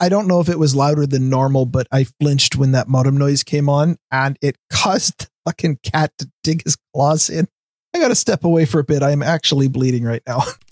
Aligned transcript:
I 0.00 0.08
don't 0.08 0.26
know 0.26 0.40
if 0.40 0.48
it 0.48 0.58
was 0.58 0.74
louder 0.74 1.06
than 1.06 1.28
normal, 1.28 1.66
but 1.66 1.86
I 1.92 2.04
flinched 2.04 2.56
when 2.56 2.72
that 2.72 2.88
modem 2.88 3.18
noise 3.18 3.42
came 3.42 3.68
on 3.68 3.96
and 4.10 4.38
it 4.40 4.56
caused 4.72 5.18
the 5.18 5.28
fucking 5.44 5.80
cat 5.82 6.12
to 6.18 6.30
dig 6.42 6.64
his 6.64 6.76
claws 6.94 7.28
in. 7.28 7.46
I 7.94 7.98
got 7.98 8.08
to 8.08 8.14
step 8.14 8.44
away 8.44 8.64
for 8.64 8.80
a 8.80 8.84
bit. 8.84 9.02
I 9.02 9.10
am 9.10 9.22
actually 9.22 9.68
bleeding 9.68 10.04
right 10.04 10.22
now. 10.26 10.42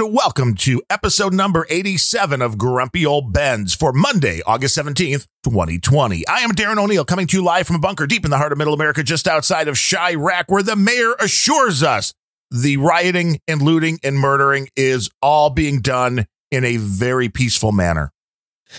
and 0.00 0.12
welcome 0.12 0.54
to 0.56 0.82
episode 0.90 1.32
number 1.32 1.68
87 1.70 2.42
of 2.42 2.58
Grumpy 2.58 3.06
Old 3.06 3.32
Bens 3.32 3.74
for 3.74 3.92
Monday, 3.92 4.40
August 4.44 4.76
17th, 4.76 5.28
2020. 5.44 6.26
I 6.26 6.40
am 6.40 6.50
Darren 6.50 6.82
O'Neill 6.82 7.04
coming 7.04 7.28
to 7.28 7.36
you 7.36 7.44
live 7.44 7.68
from 7.68 7.76
a 7.76 7.80
bunker 7.80 8.08
deep 8.08 8.24
in 8.24 8.32
the 8.32 8.36
heart 8.36 8.50
of 8.50 8.58
Middle 8.58 8.74
America, 8.74 9.04
just 9.04 9.28
outside 9.28 9.68
of 9.68 9.76
Chiraq, 9.76 10.46
where 10.48 10.64
the 10.64 10.74
mayor 10.74 11.14
assures 11.20 11.84
us 11.84 12.12
the 12.50 12.76
rioting 12.78 13.38
and 13.46 13.62
looting 13.62 14.00
and 14.02 14.18
murdering 14.18 14.68
is 14.74 15.10
all 15.22 15.50
being 15.50 15.80
done 15.80 16.26
in 16.50 16.64
a 16.64 16.76
very 16.76 17.28
peaceful 17.28 17.70
manner. 17.70 18.10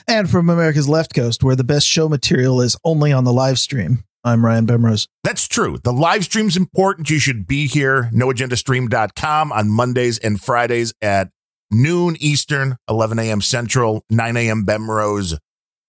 And 0.10 0.30
from 0.30 0.50
America's 0.50 0.90
left 0.90 1.14
coast, 1.14 1.44
where 1.44 1.56
the 1.56 1.64
best 1.64 1.88
show 1.88 2.10
material 2.10 2.60
is 2.60 2.76
only 2.84 3.14
on 3.14 3.24
the 3.24 3.34
live 3.34 3.58
stream. 3.60 4.04
I'm 4.26 4.44
Ryan 4.44 4.66
Bemrose. 4.66 5.08
That's 5.24 5.48
true. 5.48 5.78
The 5.84 5.94
live 5.94 6.24
stream's 6.24 6.58
important. 6.58 7.12
You 7.12 7.20
should 7.20 7.46
be 7.46 7.68
here, 7.68 8.10
noagendastream.com 8.12 9.52
on 9.52 9.70
Mondays 9.70 10.18
and 10.18 10.42
Fridays 10.42 10.96
at 11.00 11.30
noon 11.70 12.18
Eastern, 12.20 12.78
11 12.90 13.20
a.m. 13.20 13.40
Central, 13.40 14.04
9 14.10 14.36
a.m. 14.36 14.66
Bemrose 14.66 15.38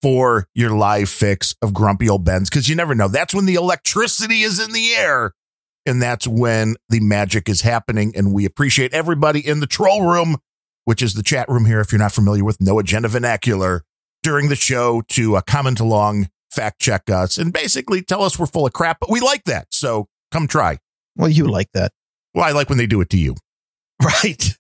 for 0.03 0.47
your 0.55 0.71
live 0.71 1.09
fix 1.09 1.55
of 1.63 1.73
grumpy 1.73 2.11
old 2.11 2.27
Bens. 2.27 2.51
Cause 2.51 2.69
you 2.69 2.77
never 2.77 2.95
know. 2.95 3.09
That's 3.09 3.33
when 3.33 3.47
the 3.47 3.55
electricity 3.55 4.43
is 4.43 4.63
in 4.63 4.73
the 4.73 4.93
air. 4.93 5.33
And 5.87 6.03
that's 6.03 6.29
when 6.29 6.77
the 6.91 7.01
magic 7.01 7.49
is 7.49 7.63
happening. 7.63 8.13
And 8.15 8.35
we 8.35 8.45
appreciate 8.45 8.93
everybody 8.93 9.41
in 9.41 9.61
the 9.61 9.67
troll 9.67 10.03
room, 10.03 10.37
which 10.85 11.01
is 11.01 11.15
the 11.15 11.23
chat 11.23 11.49
room 11.49 11.65
here. 11.65 11.81
If 11.81 11.91
you're 11.91 11.99
not 11.99 12.13
familiar 12.13 12.45
with 12.45 12.61
no 12.61 12.79
agenda 12.79 13.09
vernacular 13.09 13.83
during 14.23 14.51
the 14.51 14.57
show 14.57 15.03
to 15.09 15.37
uh, 15.37 15.41
comment 15.41 15.81
along 15.81 16.29
fact 16.57 16.81
check 16.81 17.09
us, 17.11 17.39
and 17.39 17.53
basically 17.53 18.03
tell 18.03 18.23
us 18.23 18.39
we're 18.39 18.47
full 18.47 18.67
of 18.67 18.73
crap, 18.73 18.99
but 19.01 19.11
we 19.11 19.21
like 19.21 19.45
that. 19.45 19.69
So 19.71 20.09
come 20.33 20.49
try. 20.49 20.79
Well, 21.17 21.29
you 21.29 21.47
like 21.47 21.71
that. 21.75 21.93
Well, 22.35 22.45
I 22.45 22.53
like 22.53 22.69
when 22.69 22.79
they 22.79 22.87
do 22.87 23.01
it 23.01 23.11
to 23.11 23.19
you. 23.19 23.35
Right. 24.03 24.55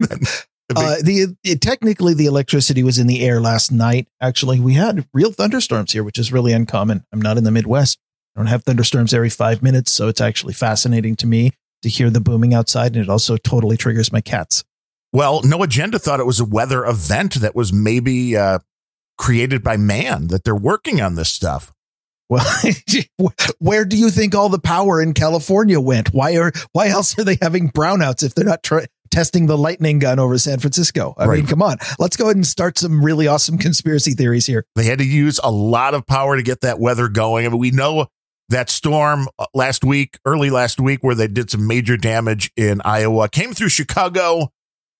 uh, 0.02 0.96
the 1.04 1.36
it, 1.44 1.60
technically 1.60 2.12
the 2.12 2.26
electricity 2.26 2.82
was 2.82 2.98
in 2.98 3.06
the 3.06 3.24
air 3.24 3.40
last 3.40 3.70
night. 3.70 4.08
Actually, 4.20 4.58
we 4.58 4.74
had 4.74 5.06
real 5.14 5.30
thunderstorms 5.30 5.92
here, 5.92 6.02
which 6.02 6.18
is 6.18 6.32
really 6.32 6.52
uncommon. 6.52 7.04
I'm 7.12 7.22
not 7.22 7.38
in 7.38 7.44
the 7.44 7.52
Midwest. 7.52 8.00
I 8.34 8.40
don't 8.40 8.48
have 8.48 8.64
thunderstorms 8.64 9.14
every 9.14 9.30
five 9.30 9.62
minutes, 9.62 9.92
so 9.92 10.08
it's 10.08 10.20
actually 10.20 10.54
fascinating 10.54 11.14
to 11.16 11.26
me 11.28 11.52
to 11.82 11.88
hear 11.88 12.10
the 12.10 12.20
booming 12.20 12.52
outside, 12.52 12.96
and 12.96 13.04
it 13.04 13.08
also 13.08 13.36
totally 13.36 13.76
triggers 13.76 14.12
my 14.12 14.20
cats. 14.20 14.64
Well, 15.12 15.42
no 15.42 15.62
agenda 15.62 16.00
thought 16.00 16.18
it 16.18 16.26
was 16.26 16.40
a 16.40 16.44
weather 16.44 16.84
event 16.84 17.34
that 17.36 17.54
was 17.54 17.72
maybe 17.72 18.36
uh, 18.36 18.58
created 19.20 19.62
by 19.62 19.76
man 19.76 20.28
that 20.28 20.44
they're 20.44 20.56
working 20.56 21.00
on 21.00 21.14
this 21.14 21.28
stuff. 21.28 21.72
Well, 22.30 22.46
where 23.58 23.84
do 23.84 23.96
you 23.96 24.08
think 24.08 24.34
all 24.34 24.48
the 24.48 24.58
power 24.58 25.00
in 25.00 25.12
California 25.12 25.78
went? 25.78 26.14
Why 26.14 26.36
are 26.36 26.52
why 26.72 26.88
else 26.88 27.18
are 27.18 27.24
they 27.24 27.36
having 27.40 27.70
brownouts 27.70 28.24
if 28.24 28.34
they're 28.34 28.46
not 28.46 28.66
testing 29.10 29.46
the 29.46 29.58
lightning 29.58 29.98
gun 29.98 30.18
over 30.18 30.38
San 30.38 30.58
Francisco? 30.58 31.14
I 31.18 31.26
right. 31.26 31.36
mean, 31.38 31.46
come 31.46 31.60
on, 31.60 31.76
let's 31.98 32.16
go 32.16 32.24
ahead 32.24 32.36
and 32.36 32.46
start 32.46 32.78
some 32.78 33.04
really 33.04 33.26
awesome 33.26 33.58
conspiracy 33.58 34.12
theories 34.12 34.46
here. 34.46 34.64
They 34.74 34.84
had 34.84 34.98
to 35.00 35.06
use 35.06 35.38
a 35.44 35.50
lot 35.50 35.92
of 35.92 36.06
power 36.06 36.36
to 36.36 36.42
get 36.42 36.62
that 36.62 36.80
weather 36.80 37.08
going. 37.08 37.44
I 37.44 37.50
mean, 37.50 37.58
we 37.58 37.72
know 37.72 38.06
that 38.48 38.70
storm 38.70 39.28
uh, 39.38 39.46
last 39.52 39.84
week, 39.84 40.18
early 40.24 40.48
last 40.48 40.80
week, 40.80 41.04
where 41.04 41.14
they 41.14 41.28
did 41.28 41.50
some 41.50 41.66
major 41.66 41.98
damage 41.98 42.52
in 42.56 42.80
Iowa, 42.86 43.28
came 43.28 43.52
through 43.52 43.68
Chicago, 43.68 44.50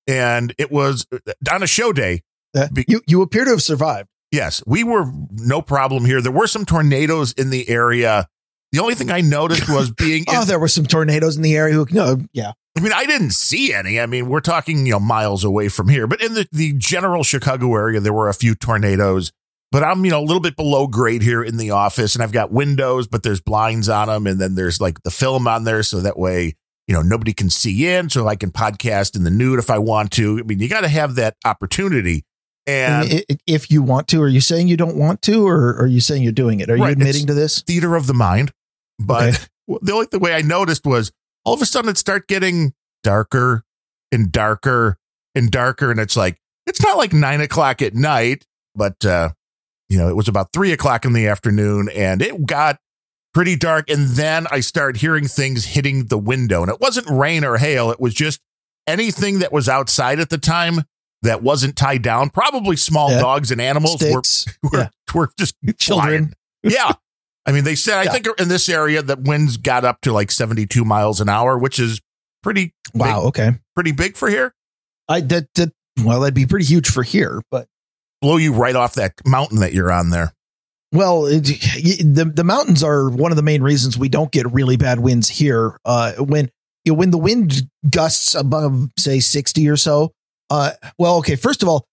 and 0.06 0.54
it 0.58 0.70
was 0.70 1.06
uh, 1.10 1.32
on 1.50 1.62
a 1.62 1.66
show 1.66 1.92
day. 1.92 2.22
Uh, 2.56 2.68
you 2.88 3.00
you 3.06 3.22
appear 3.22 3.44
to 3.44 3.50
have 3.50 3.62
survived. 3.62 4.08
Yes, 4.32 4.62
we 4.66 4.84
were 4.84 5.10
no 5.32 5.60
problem 5.60 6.04
here. 6.04 6.20
There 6.20 6.32
were 6.32 6.46
some 6.46 6.64
tornadoes 6.64 7.32
in 7.32 7.50
the 7.50 7.68
area. 7.68 8.28
The 8.72 8.78
only 8.78 8.94
thing 8.94 9.10
I 9.10 9.20
noticed 9.20 9.68
was 9.68 9.90
being 9.96 10.24
oh, 10.28 10.42
in, 10.42 10.48
there 10.48 10.58
were 10.58 10.68
some 10.68 10.86
tornadoes 10.86 11.36
in 11.36 11.42
the 11.42 11.56
area. 11.56 11.84
No, 11.90 12.18
yeah. 12.32 12.52
I 12.78 12.80
mean, 12.80 12.92
I 12.92 13.04
didn't 13.04 13.32
see 13.32 13.74
any. 13.74 13.98
I 13.98 14.06
mean, 14.06 14.28
we're 14.28 14.40
talking 14.40 14.86
you 14.86 14.92
know 14.92 15.00
miles 15.00 15.42
away 15.42 15.68
from 15.68 15.88
here, 15.88 16.06
but 16.06 16.22
in 16.22 16.34
the 16.34 16.46
the 16.52 16.72
general 16.74 17.24
Chicago 17.24 17.74
area, 17.74 18.00
there 18.00 18.12
were 18.12 18.28
a 18.28 18.34
few 18.34 18.54
tornadoes. 18.54 19.32
But 19.72 19.84
I'm 19.84 20.04
you 20.04 20.10
know 20.10 20.20
a 20.20 20.24
little 20.24 20.40
bit 20.40 20.56
below 20.56 20.86
grade 20.86 21.22
here 21.22 21.42
in 21.42 21.56
the 21.56 21.72
office, 21.72 22.14
and 22.14 22.22
I've 22.22 22.32
got 22.32 22.52
windows, 22.52 23.06
but 23.06 23.22
there's 23.22 23.40
blinds 23.40 23.88
on 23.88 24.08
them, 24.08 24.26
and 24.26 24.40
then 24.40 24.54
there's 24.54 24.80
like 24.80 25.02
the 25.02 25.10
film 25.10 25.48
on 25.48 25.64
there, 25.64 25.82
so 25.82 26.00
that 26.00 26.18
way 26.18 26.54
you 26.86 26.94
know 26.94 27.02
nobody 27.02 27.32
can 27.32 27.50
see 27.50 27.88
in, 27.88 28.10
so 28.10 28.28
I 28.28 28.36
can 28.36 28.50
podcast 28.50 29.16
in 29.16 29.24
the 29.24 29.30
nude 29.30 29.58
if 29.58 29.70
I 29.70 29.78
want 29.78 30.12
to. 30.12 30.38
I 30.38 30.42
mean, 30.42 30.60
you 30.60 30.68
got 30.68 30.80
to 30.82 30.88
have 30.88 31.16
that 31.16 31.36
opportunity. 31.44 32.24
And 32.66 33.24
if 33.46 33.70
you 33.70 33.82
want 33.82 34.08
to, 34.08 34.22
are 34.22 34.28
you 34.28 34.40
saying 34.40 34.68
you 34.68 34.76
don't 34.76 34.96
want 34.96 35.22
to, 35.22 35.46
or 35.46 35.76
are 35.80 35.86
you 35.86 36.00
saying 36.00 36.22
you're 36.22 36.32
doing 36.32 36.60
it? 36.60 36.70
Are 36.70 36.76
right, 36.76 36.88
you 36.88 36.92
admitting 36.92 37.26
to 37.26 37.34
this? 37.34 37.62
Theater 37.62 37.96
of 37.96 38.06
the 38.06 38.14
mind. 38.14 38.52
But 38.98 39.34
okay. 39.68 39.78
the 39.82 39.92
only 39.92 40.06
the 40.10 40.18
way 40.18 40.34
I 40.34 40.42
noticed 40.42 40.86
was 40.86 41.10
all 41.44 41.54
of 41.54 41.62
a 41.62 41.66
sudden 41.66 41.90
it 41.90 41.98
start 41.98 42.28
getting 42.28 42.74
darker 43.02 43.64
and 44.12 44.30
darker 44.30 44.98
and 45.34 45.50
darker. 45.50 45.90
And 45.90 45.98
it's 45.98 46.16
like, 46.16 46.38
it's 46.66 46.82
not 46.82 46.98
like 46.98 47.12
nine 47.12 47.40
o'clock 47.40 47.82
at 47.82 47.94
night, 47.94 48.46
but, 48.74 49.04
uh, 49.04 49.30
you 49.88 49.98
know, 49.98 50.08
it 50.08 50.14
was 50.14 50.28
about 50.28 50.52
three 50.52 50.72
o'clock 50.72 51.04
in 51.04 51.12
the 51.12 51.26
afternoon 51.26 51.88
and 51.94 52.22
it 52.22 52.46
got 52.46 52.78
pretty 53.32 53.56
dark. 53.56 53.88
And 53.90 54.08
then 54.10 54.46
I 54.50 54.60
started 54.60 55.00
hearing 55.00 55.26
things 55.26 55.64
hitting 55.64 56.06
the 56.06 56.18
window. 56.18 56.62
And 56.62 56.70
it 56.70 56.80
wasn't 56.80 57.08
rain 57.08 57.42
or 57.44 57.56
hail, 57.56 57.90
it 57.90 57.98
was 57.98 58.14
just 58.14 58.40
anything 58.86 59.38
that 59.40 59.52
was 59.52 59.68
outside 59.68 60.20
at 60.20 60.30
the 60.30 60.38
time 60.38 60.84
that 61.22 61.42
wasn't 61.42 61.76
tied 61.76 62.02
down. 62.02 62.30
Probably 62.30 62.76
small 62.76 63.10
yeah. 63.10 63.20
dogs 63.20 63.50
and 63.50 63.60
animals 63.60 63.94
Sticks. 63.94 64.46
were, 64.62 64.68
were, 64.72 64.78
yeah. 64.78 64.88
were 65.14 65.30
just 65.38 65.54
children. 65.78 66.32
yeah. 66.62 66.92
I 67.46 67.52
mean, 67.52 67.64
they 67.64 67.74
said, 67.74 68.02
yeah. 68.02 68.10
I 68.10 68.12
think 68.12 68.28
in 68.40 68.48
this 68.48 68.68
area 68.68 69.02
that 69.02 69.22
winds 69.22 69.56
got 69.56 69.84
up 69.84 70.00
to 70.02 70.12
like 70.12 70.30
72 70.30 70.84
miles 70.84 71.20
an 71.20 71.28
hour, 71.28 71.58
which 71.58 71.78
is 71.78 72.00
pretty 72.42 72.74
wow. 72.94 73.20
Big, 73.20 73.26
okay. 73.28 73.50
Pretty 73.74 73.92
big 73.92 74.16
for 74.16 74.28
here. 74.28 74.54
I 75.08 75.20
that, 75.20 75.48
that, 75.54 75.72
well, 76.04 76.20
that'd 76.20 76.34
be 76.34 76.46
pretty 76.46 76.66
huge 76.66 76.88
for 76.88 77.02
here, 77.02 77.42
but 77.50 77.66
blow 78.20 78.36
you 78.36 78.52
right 78.52 78.76
off 78.76 78.94
that 78.94 79.14
mountain 79.26 79.60
that 79.60 79.72
you're 79.72 79.90
on 79.90 80.10
there. 80.10 80.34
Well, 80.92 81.26
it, 81.26 81.44
the 81.44 82.30
the 82.34 82.44
mountains 82.44 82.82
are 82.82 83.10
one 83.10 83.30
of 83.30 83.36
the 83.36 83.42
main 83.42 83.62
reasons 83.62 83.96
we 83.96 84.08
don't 84.08 84.32
get 84.32 84.50
really 84.52 84.76
bad 84.76 84.98
winds 84.98 85.28
here. 85.28 85.78
Uh, 85.84 86.14
when 86.14 86.50
you 86.84 86.92
know, 86.92 86.98
when 86.98 87.10
the 87.12 87.18
wind 87.18 87.68
gusts 87.88 88.34
above 88.34 88.90
say 88.98 89.20
60 89.20 89.68
or 89.68 89.76
so, 89.76 90.12
uh, 90.50 90.72
well, 90.98 91.16
okay. 91.18 91.36
First 91.36 91.62
of 91.62 91.68
all, 91.68 91.86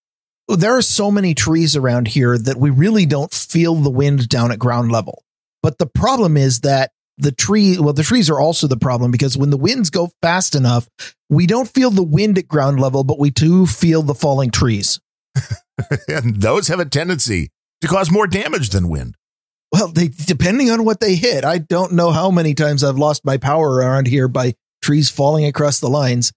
there 0.47 0.75
are 0.75 0.81
so 0.81 1.11
many 1.11 1.33
trees 1.33 1.75
around 1.75 2.07
here 2.07 2.37
that 2.37 2.57
we 2.57 2.69
really 2.69 3.05
don't 3.05 3.33
feel 3.33 3.75
the 3.75 3.89
wind 3.89 4.29
down 4.29 4.51
at 4.51 4.59
ground 4.59 4.91
level. 4.91 5.23
But 5.61 5.77
the 5.77 5.87
problem 5.87 6.37
is 6.37 6.61
that 6.61 6.91
the 7.17 7.31
tree, 7.31 7.77
well, 7.79 7.93
the 7.93 8.03
trees 8.03 8.29
are 8.29 8.39
also 8.39 8.67
the 8.67 8.77
problem 8.77 9.11
because 9.11 9.37
when 9.37 9.49
the 9.49 9.57
winds 9.57 9.89
go 9.89 10.11
fast 10.21 10.55
enough, 10.55 10.87
we 11.29 11.47
don't 11.47 11.67
feel 11.67 11.89
the 11.89 12.03
wind 12.03 12.37
at 12.37 12.47
ground 12.47 12.79
level, 12.79 13.03
but 13.03 13.19
we 13.19 13.29
do 13.29 13.65
feel 13.65 14.03
the 14.03 14.15
falling 14.15 14.51
trees. 14.51 14.99
and 16.07 16.41
those 16.41 16.67
have 16.67 16.79
a 16.79 16.85
tendency 16.85 17.49
to 17.81 17.87
cause 17.87 18.11
more 18.11 18.27
damage 18.27 18.69
than 18.69 18.89
wind. 18.89 19.15
Well, 19.71 19.89
they 19.89 20.07
depending 20.07 20.71
on 20.71 20.85
what 20.85 21.01
they 21.01 21.15
hit. 21.15 21.43
I 21.43 21.57
don't 21.57 21.93
know 21.93 22.11
how 22.11 22.31
many 22.31 22.53
times 22.53 22.83
I've 22.83 22.97
lost 22.97 23.25
my 23.25 23.37
power 23.37 23.69
around 23.69 24.07
here 24.07 24.27
by 24.27 24.55
trees 24.81 25.09
falling 25.09 25.45
across 25.45 25.79
the 25.79 25.89
lines. 25.89 26.31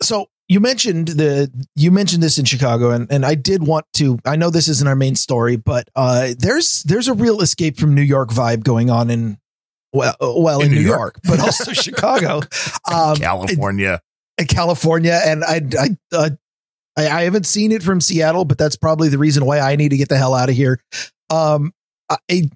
So 0.00 0.28
you 0.48 0.60
mentioned 0.60 1.08
the 1.08 1.50
you 1.76 1.90
mentioned 1.90 2.22
this 2.22 2.38
in 2.38 2.44
Chicago, 2.44 2.90
and 2.90 3.10
and 3.12 3.24
I 3.24 3.34
did 3.34 3.66
want 3.66 3.84
to. 3.94 4.18
I 4.24 4.36
know 4.36 4.48
this 4.48 4.68
isn't 4.68 4.88
our 4.88 4.96
main 4.96 5.14
story, 5.14 5.56
but 5.56 5.88
uh, 5.94 6.30
there's 6.38 6.82
there's 6.84 7.06
a 7.06 7.14
real 7.14 7.42
escape 7.42 7.78
from 7.78 7.94
New 7.94 8.02
York 8.02 8.30
vibe 8.30 8.62
going 8.64 8.88
on 8.88 9.10
in 9.10 9.38
well 9.92 10.16
uh, 10.20 10.32
well 10.36 10.60
in, 10.60 10.68
in 10.68 10.72
New, 10.72 10.80
New 10.80 10.86
York. 10.86 10.98
York. 10.98 11.20
but 11.24 11.40
also 11.40 11.72
Chicago, 11.74 12.40
um, 12.90 13.16
California, 13.16 14.00
in, 14.38 14.46
California, 14.46 15.20
and 15.22 15.44
I 15.44 15.60
I, 15.78 15.88
uh, 16.12 16.30
I 16.96 17.08
I 17.08 17.22
haven't 17.24 17.46
seen 17.46 17.70
it 17.70 17.82
from 17.82 18.00
Seattle, 18.00 18.46
but 18.46 18.56
that's 18.56 18.76
probably 18.76 19.10
the 19.10 19.18
reason 19.18 19.44
why 19.44 19.60
I 19.60 19.76
need 19.76 19.90
to 19.90 19.98
get 19.98 20.08
the 20.08 20.16
hell 20.16 20.34
out 20.34 20.48
of 20.48 20.54
here. 20.54 20.80
Um, 21.28 21.74
I 22.08 22.48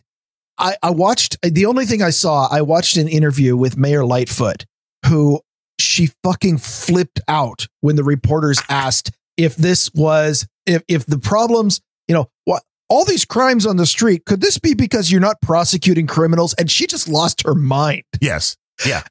I, 0.57 0.77
I 0.83 0.91
watched 0.91 1.37
the 1.43 1.67
only 1.67 1.85
thing 1.85 2.01
I 2.03 2.11
saw. 2.11 2.49
I 2.51 2.63
watched 2.63 2.97
an 2.97 3.09
interview 3.09 3.55
with 3.55 3.77
Mayor 3.77 4.07
Lightfoot, 4.07 4.65
who 5.07 5.43
she 5.83 6.11
fucking 6.23 6.59
flipped 6.59 7.21
out 7.29 7.67
when 7.81 7.97
the 7.97 8.05
reporters 8.05 8.61
asked 8.69 9.11
if 9.37 9.57
this 9.57 9.91
was 9.95 10.47
if 10.67 10.83
if 10.89 11.07
the 11.07 11.19
problems, 11.19 11.81
you 12.09 12.15
know, 12.15 12.29
what 12.45 12.63
all 12.89 13.05
these 13.05 13.25
crimes 13.25 13.67
on 13.67 13.77
the 13.77 13.87
street, 13.87 14.25
could 14.27 14.41
this 14.41 14.59
be 14.59 14.75
because 14.75 15.11
you're 15.11 15.21
not 15.21 15.41
prosecuting 15.41 16.07
criminals? 16.07 16.55
And 16.55 16.71
she 16.71 16.87
just 16.87 17.09
lost 17.09 17.43
her 17.47 17.55
mind. 17.55 18.03
Yes. 18.21 18.57
Yeah. 18.87 19.03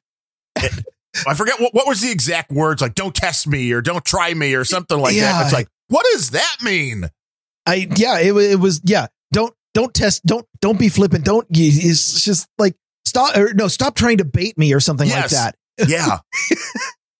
I 1.26 1.34
forget 1.34 1.60
what, 1.60 1.74
what 1.74 1.86
was 1.86 2.00
the 2.00 2.10
exact 2.10 2.50
words 2.50 2.80
like 2.80 2.94
don't 2.94 3.14
test 3.14 3.46
me 3.46 3.70
or 3.72 3.82
don't 3.82 4.04
try 4.04 4.32
me 4.32 4.54
or 4.54 4.64
something 4.64 4.98
like 4.98 5.14
Yeah. 5.14 5.32
that. 5.32 5.44
It's 5.44 5.52
like, 5.52 5.68
what 5.88 6.06
does 6.12 6.30
that 6.30 6.56
mean? 6.62 7.08
I 7.66 7.86
yeah, 7.96 8.18
it, 8.20 8.34
it 8.34 8.60
was 8.60 8.80
yeah. 8.84 9.08
Don't 9.32 9.52
don't 9.74 9.92
test. 9.94 10.24
Don't 10.24 10.46
don't 10.60 10.78
be 10.78 10.88
flippant. 10.88 11.24
Don't. 11.24 11.46
It's 11.50 12.24
just 12.24 12.48
like 12.58 12.74
stop 13.04 13.36
or 13.36 13.52
no 13.54 13.68
stop 13.68 13.94
trying 13.94 14.18
to 14.18 14.24
bait 14.24 14.56
me 14.58 14.72
or 14.72 14.80
something 14.80 15.08
like 15.08 15.28
that. 15.30 15.56
Yeah. 15.78 16.18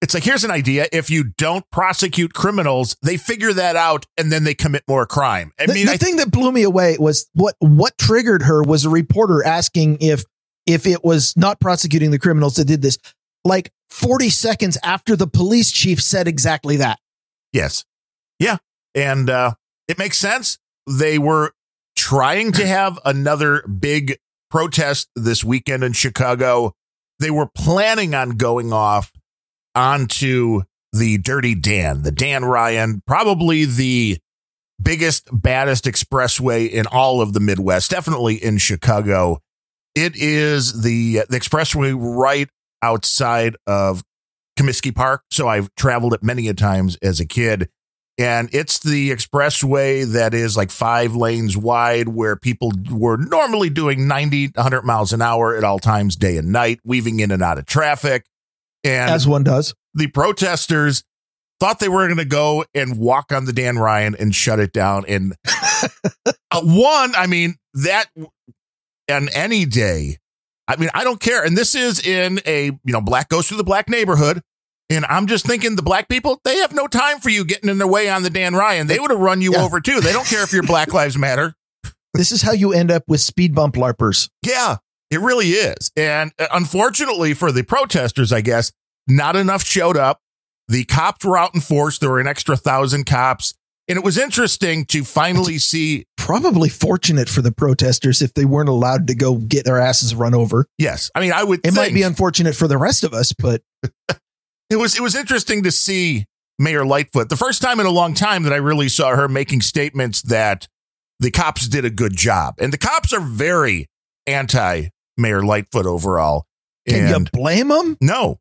it's 0.03 0.15
like, 0.15 0.25
here's 0.25 0.45
an 0.45 0.51
idea. 0.51 0.87
If 0.93 1.11
you 1.11 1.25
don't 1.25 1.65
prosecute 1.71 2.35
criminals, 2.35 2.97
they 3.03 3.17
figure 3.17 3.53
that 3.53 3.77
out 3.77 4.07
and 4.17 4.31
then 4.31 4.45
they 4.45 4.55
commit 4.55 4.83
more 4.89 5.07
crime. 5.07 5.53
I 5.59 5.67
the 5.67 5.75
mean, 5.75 5.87
the 5.87 5.93
I, 5.93 5.97
thing 5.97 6.17
that 6.17 6.31
blew 6.31 6.53
me 6.53 6.63
away 6.63 6.97
was 6.99 7.29
what 7.35 7.55
what 7.61 7.97
triggered 7.99 8.43
her 8.43 8.63
was 8.63 8.85
a 8.85 8.91
reporter 8.91 9.45
asking 9.45 9.99
if 10.01 10.25
if 10.67 10.87
it 10.87 11.03
was 11.05 11.37
not 11.37 11.61
prosecuting 11.61 12.11
the 12.11 12.19
criminals 12.19 12.57
that 12.57 12.67
did 12.67 12.83
this. 12.83 12.99
Like 13.45 13.73
40 13.91 14.31
seconds 14.31 14.79
after 14.85 15.17
the 15.17 15.27
police 15.27 15.73
chief 15.73 16.01
said 16.01 16.29
exactly 16.29 16.77
that. 16.77 16.99
yes. 17.53 17.85
Yeah. 18.39 18.59
And 18.95 19.31
uh, 19.31 19.55
it 19.89 19.99
makes 19.99 20.19
sense. 20.19 20.59
They 20.89 21.19
were 21.19 21.53
trying 21.97 22.53
to 22.53 22.67
have 22.67 22.99
another 23.05 23.63
big 23.63 24.19
protest 24.51 25.09
this 25.17 25.43
weekend 25.45 25.83
in 25.85 25.93
Chicago. 25.93 26.75
They 27.23 27.31
were 27.31 27.47
planning 27.47 28.15
on 28.15 28.31
going 28.31 28.73
off 28.73 29.13
onto 29.77 30.63
the 30.93 31.19
Dirty 31.19 31.55
Dan, 31.55 32.03
the 32.03 32.11
Dan 32.11 32.45
Ryan, 32.45 33.01
probably 33.07 33.65
the 33.65 34.19
biggest, 34.83 35.29
baddest 35.33 35.85
expressway 35.85 36.69
in 36.69 36.87
all 36.87 37.21
of 37.21 37.33
the 37.33 37.41
Midwest, 37.41 37.93
definitely 37.93 38.35
in 38.35 38.59
Chicago. 38.59 39.39
It 39.95 40.17
is 40.17 40.83
the, 40.83 41.23
the 41.31 41.39
expressway 41.39 41.95
right 41.97 42.49
outside 42.83 43.57
of 43.69 44.03
Comiskey 44.59 44.95
Park. 44.95 45.23
So 45.31 45.47
I've 45.47 45.73
traveled 45.77 46.15
it 46.15 46.23
many 46.25 46.49
a 46.49 46.55
times 46.55 46.99
as 47.03 47.21
a 47.21 47.27
kid. 47.27 47.69
And 48.19 48.51
it's 48.53 48.79
the 48.79 49.11
expressway 49.11 50.07
that 50.13 50.35
is 50.35 50.57
like 50.57 50.71
five 50.71 51.17
lanes 51.17 51.57
wide 51.57 52.09
where 52.09 52.37
people 52.37 52.71
were 52.91 53.17
normally 53.17 53.71
doing 53.71 54.07
90, 54.07 54.49
100 54.55 54.83
miles 54.83 55.13
an 55.13 55.23
hour 55.23 55.57
at 55.57 55.65
all 55.65 55.79
times, 55.79 56.17
day 56.17 56.37
and 56.37 56.53
night, 56.53 56.81
weaving 56.85 57.21
in 57.21 57.31
and 57.31 57.43
out 57.43 57.59
of 57.59 57.67
traffic. 57.67 58.27
And 58.85 59.11
As 59.11 59.27
one 59.27 59.45
does. 59.45 59.75
the 59.95 60.09
protesters 60.09 61.05
thought 61.59 61.79
they 61.79 61.89
were 61.89 62.07
going 62.07 62.19
to 62.19 62.25
go 62.25 62.65
and 62.75 62.99
walk 62.99 63.33
on 63.33 63.45
the 63.45 63.53
Dan 63.53 63.79
Ryan 63.79 64.17
and 64.19 64.35
shut 64.35 64.59
it 64.59 64.73
down. 64.73 65.05
And 65.07 65.35
uh, 66.27 66.61
one, 66.63 67.15
I 67.15 67.27
mean, 67.29 67.55
that 67.75 68.07
on 69.11 69.29
any 69.31 69.65
day, 69.65 70.19
I 70.69 70.77
mean, 70.77 70.91
I 70.93 71.05
don't 71.05 71.21
care. 71.21 71.45
And 71.45 71.57
this 71.57 71.75
is 71.75 72.05
in 72.05 72.41
a, 72.47 72.67
you 72.67 72.93
know, 72.93 73.01
black 73.01 73.29
goes 73.29 73.49
through 73.49 73.59
the 73.59 73.65
black 73.65 73.89
neighborhood. 73.89 74.43
And 74.93 75.07
I'm 75.07 75.27
just 75.27 75.47
thinking 75.47 75.75
the 75.77 75.83
black 75.83 76.09
people, 76.09 76.41
they 76.45 76.59
have 76.59 76.75
no 76.75 76.87
time 76.87 77.19
for 77.21 77.31
you 77.31 77.45
getting 77.45 77.71
in 77.71 77.79
their 77.79 77.87
way 77.87 78.11
on 78.11 78.23
the 78.23 78.31
Dan 78.31 78.55
Ryan. 78.55 78.87
They 78.87 78.99
would 78.99 79.11
have 79.11 79.21
run 79.21 79.41
you 79.41 79.53
Yeah. 79.55 79.63
over 79.63 79.81
too. 79.81 80.01
They 80.01 80.13
don't 80.13 80.27
care 80.27 80.43
if 80.43 80.53
your 80.53 80.63
Black 80.63 80.93
Lives 80.93 81.17
Matter. 81.17 81.55
This 82.15 82.31
is 82.31 82.43
how 82.43 82.53
you 82.53 82.73
end 82.75 82.91
up 82.91 83.05
with 83.09 83.21
speed 83.23 83.55
bump 83.55 83.75
larpers. 83.77 84.29
Yeah, 84.45 84.77
it 85.11 85.21
really 85.21 85.49
is. 85.51 85.91
And 85.97 86.31
uh, 86.39 86.49
unfortunately 86.53 87.33
for 87.33 87.51
the 87.51 87.63
protesters, 87.65 88.33
I 88.33 88.43
guess, 88.43 88.71
not 89.09 89.35
enough 89.35 89.65
showed 89.65 89.97
up. 89.97 90.21
The 90.69 90.85
cops 90.85 91.25
were 91.25 91.39
out 91.39 91.55
in 91.55 91.61
force. 91.63 91.99
There 91.99 92.11
were 92.11 92.21
an 92.21 92.27
extra 92.27 92.57
thousand 92.57 93.05
cops. 93.07 93.55
And 93.89 93.99
it 93.99 94.05
was 94.05 94.17
interesting 94.17 94.85
to 94.87 95.05
finally 95.05 95.59
see. 95.59 96.05
Probably 96.17 96.69
fortunate 96.69 97.29
for 97.29 97.43
the 97.43 97.51
protesters 97.51 98.23
if 98.23 98.33
they 98.35 98.45
weren't 98.45 98.69
allowed 98.69 99.09
to 99.09 99.15
go 99.15 99.35
get 99.35 99.65
their 99.65 99.81
asses 99.81 100.15
run 100.15 100.35
over. 100.35 100.67
Yes, 100.79 101.11
I 101.17 101.21
mean, 101.21 101.33
I 101.33 101.43
would. 101.43 101.67
It 101.67 101.75
might 101.75 101.93
be 101.93 102.03
unfortunate 102.03 102.55
for 102.55 102.69
the 102.69 102.79
rest 102.79 103.03
of 103.03 103.13
us, 103.13 103.33
but 103.33 103.61
it 104.71 104.77
was. 104.77 104.97
It 104.97 105.03
was 105.03 105.15
interesting 105.15 105.63
to 105.65 105.71
see 105.71 106.27
Mayor 106.59 106.85
Lightfoot 106.85 107.29
the 107.29 107.37
first 107.37 107.63
time 107.63 107.81
in 107.81 107.87
a 107.87 107.91
long 107.91 108.15
time 108.15 108.45
that 108.45 108.53
I 108.53 108.57
really 108.57 108.89
saw 108.89 109.15
her 109.15 109.29
making 109.29 109.63
statements 109.63 110.23
that 110.23 110.69
the 111.21 111.31
cops 111.31 111.69
did 111.69 111.85
a 111.85 111.91
good 111.91 112.17
job, 112.17 112.55
and 112.59 112.73
the 112.73 112.79
cops 112.79 113.13
are 113.13 113.21
very 113.21 113.89
anti 114.27 114.89
Mayor 115.17 115.43
Lightfoot 115.43 115.87
overall. 115.87 116.47
can 116.87 117.15
and 117.15 117.27
you 117.27 117.31
blame 117.33 117.69
them? 117.69 117.97
No, 118.01 118.39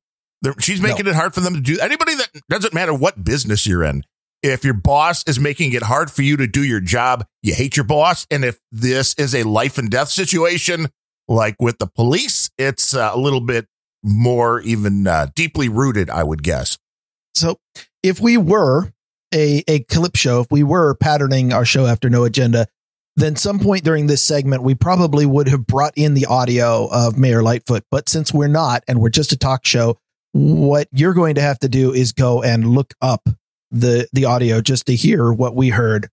she's 0.59 0.81
making 0.81 1.07
it 1.07 1.15
hard 1.15 1.33
for 1.33 1.41
them 1.41 1.53
to 1.53 1.61
do. 1.61 1.79
Anybody 1.79 2.15
that 2.15 2.29
doesn't 2.49 2.73
matter 2.73 2.93
what 2.93 3.23
business 3.23 3.67
you're 3.67 3.83
in. 3.83 4.03
If 4.43 4.65
your 4.65 4.73
boss 4.73 5.23
is 5.27 5.39
making 5.39 5.73
it 5.73 5.83
hard 5.83 6.09
for 6.09 6.23
you 6.23 6.35
to 6.37 6.47
do 6.47 6.63
your 6.63 6.79
job, 6.79 7.25
you 7.43 7.53
hate 7.53 7.77
your 7.77 7.83
boss. 7.83 8.25
And 8.31 8.43
if 8.43 8.57
this 8.71 9.13
is 9.15 9.35
a 9.35 9.43
life 9.43 9.77
and 9.77 9.89
death 9.89 10.09
situation, 10.09 10.87
like 11.27 11.61
with 11.61 11.77
the 11.77 11.85
police, 11.85 12.49
it's 12.57 12.95
uh, 12.95 13.11
a 13.13 13.19
little 13.19 13.41
bit 13.41 13.67
more 14.03 14.61
even 14.61 15.05
uh, 15.07 15.27
deeply 15.35 15.69
rooted, 15.69 16.09
I 16.09 16.23
would 16.23 16.43
guess. 16.43 16.77
So 17.35 17.59
if 18.03 18.19
we 18.19 18.37
were 18.37 18.91
a, 19.33 19.63
a 19.67 19.79
clip 19.83 20.15
show, 20.15 20.41
if 20.41 20.47
we 20.51 20.63
were 20.63 20.95
patterning 20.95 21.53
our 21.53 21.65
show 21.65 21.85
after 21.85 22.09
no 22.09 22.23
agenda, 22.23 22.67
then 23.15 23.35
some 23.35 23.59
point 23.59 23.83
during 23.83 24.07
this 24.07 24.23
segment, 24.23 24.63
we 24.63 24.73
probably 24.75 25.25
would 25.25 25.47
have 25.49 25.67
brought 25.67 25.93
in 25.95 26.13
the 26.13 26.25
audio 26.25 26.87
of 26.91 27.17
Mayor 27.17 27.43
Lightfoot. 27.43 27.83
But 27.91 28.09
since 28.09 28.33
we're 28.33 28.47
not, 28.47 28.83
and 28.87 29.01
we're 29.01 29.09
just 29.09 29.31
a 29.33 29.37
talk 29.37 29.65
show, 29.65 29.97
what 30.33 30.87
you're 30.93 31.13
going 31.13 31.35
to 31.35 31.41
have 31.41 31.59
to 31.59 31.69
do 31.69 31.93
is 31.93 32.13
go 32.13 32.41
and 32.41 32.67
look 32.69 32.93
up 33.01 33.27
the 33.69 34.07
the 34.13 34.25
audio 34.25 34.61
just 34.61 34.85
to 34.87 34.95
hear 34.95 35.31
what 35.31 35.55
we 35.55 35.69
heard. 35.69 36.09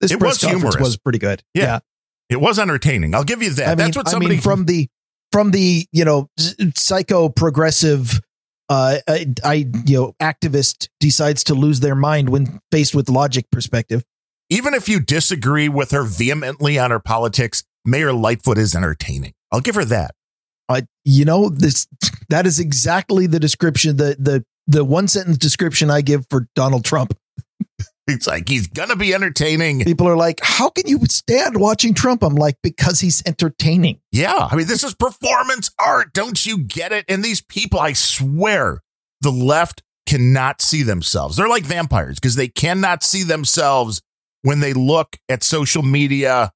This 0.00 0.12
It 0.12 0.18
press 0.20 0.34
was 0.34 0.38
conference 0.50 0.74
humorous. 0.74 0.80
was 0.80 0.96
pretty 0.96 1.18
good. 1.18 1.42
Yeah. 1.54 1.80
It 2.28 2.40
was 2.40 2.58
entertaining. 2.58 3.14
I'll 3.14 3.24
give 3.24 3.42
you 3.42 3.50
that. 3.50 3.66
I 3.66 3.70
mean, 3.70 3.76
That's 3.78 3.96
what 3.96 4.08
somebody 4.08 4.34
I 4.34 4.36
mean, 4.36 4.42
from 4.42 4.64
the 4.66 4.88
from 5.32 5.50
the 5.50 5.86
you 5.92 6.04
know 6.04 6.28
psycho 6.74 7.28
progressive 7.28 8.20
uh 8.68 8.98
I, 9.08 9.26
I 9.44 9.54
you 9.86 9.96
know 9.98 10.14
activist 10.20 10.88
decides 11.00 11.44
to 11.44 11.54
lose 11.54 11.80
their 11.80 11.94
mind 11.94 12.28
when 12.28 12.60
faced 12.70 12.94
with 12.94 13.08
logic 13.08 13.46
perspective. 13.50 14.02
even 14.50 14.74
if 14.74 14.88
you 14.88 15.00
disagree 15.00 15.68
with 15.68 15.90
her 15.90 16.04
vehemently 16.04 16.78
on 16.78 16.90
her 16.90 17.00
politics, 17.00 17.64
Mayor 17.84 18.12
Lightfoot 18.12 18.58
is 18.58 18.74
entertaining. 18.74 19.32
I'll 19.52 19.60
give 19.60 19.74
her 19.74 19.84
that. 19.86 20.14
Uh, 20.68 20.82
you 21.04 21.24
know 21.24 21.48
this 21.48 21.86
that 22.28 22.46
is 22.46 22.60
exactly 22.60 23.26
the 23.26 23.40
description 23.40 23.96
the 23.96 24.16
the 24.18 24.44
the 24.66 24.84
one 24.84 25.08
sentence 25.08 25.38
description 25.38 25.90
I 25.90 26.02
give 26.02 26.26
for 26.28 26.46
Donald 26.54 26.84
Trump. 26.84 27.16
It's 28.08 28.26
like 28.26 28.48
he's 28.48 28.66
gonna 28.66 28.96
be 28.96 29.14
entertaining. 29.14 29.84
People 29.84 30.08
are 30.08 30.16
like, 30.16 30.40
"How 30.42 30.70
can 30.70 30.88
you 30.88 30.98
stand 31.08 31.58
watching 31.58 31.94
Trump?" 31.94 32.22
I'm 32.22 32.34
like, 32.34 32.56
"Because 32.62 33.00
he's 33.00 33.22
entertaining." 33.26 34.00
Yeah. 34.12 34.48
I 34.50 34.56
mean, 34.56 34.66
this 34.66 34.82
is 34.82 34.94
performance 34.94 35.70
art. 35.78 36.14
Don't 36.14 36.44
you 36.44 36.58
get 36.58 36.92
it? 36.92 37.04
And 37.08 37.22
these 37.22 37.42
people, 37.42 37.78
I 37.78 37.92
swear, 37.92 38.80
the 39.20 39.30
left 39.30 39.82
cannot 40.06 40.62
see 40.62 40.82
themselves. 40.82 41.36
They're 41.36 41.48
like 41.48 41.64
vampires 41.64 42.18
because 42.18 42.36
they 42.36 42.48
cannot 42.48 43.02
see 43.02 43.22
themselves 43.22 44.00
when 44.42 44.60
they 44.60 44.72
look 44.72 45.18
at 45.28 45.42
social 45.42 45.82
media 45.82 46.52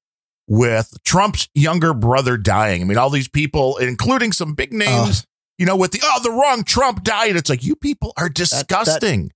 with 0.47 0.91
Trump's 1.05 1.47
younger 1.53 1.93
brother 1.93 2.37
dying. 2.37 2.81
I 2.81 2.85
mean, 2.85 2.97
all 2.97 3.09
these 3.09 3.29
people, 3.29 3.77
including 3.77 4.31
some 4.31 4.55
big 4.55 4.73
names, 4.73 5.25
you 5.57 5.65
know, 5.65 5.75
with 5.75 5.91
the, 5.91 5.99
oh, 6.03 6.19
the 6.23 6.31
wrong 6.31 6.63
Trump 6.63 7.03
died. 7.03 7.35
It's 7.35 7.49
like, 7.49 7.63
you 7.63 7.75
people 7.75 8.13
are 8.17 8.29
disgusting. 8.29 9.31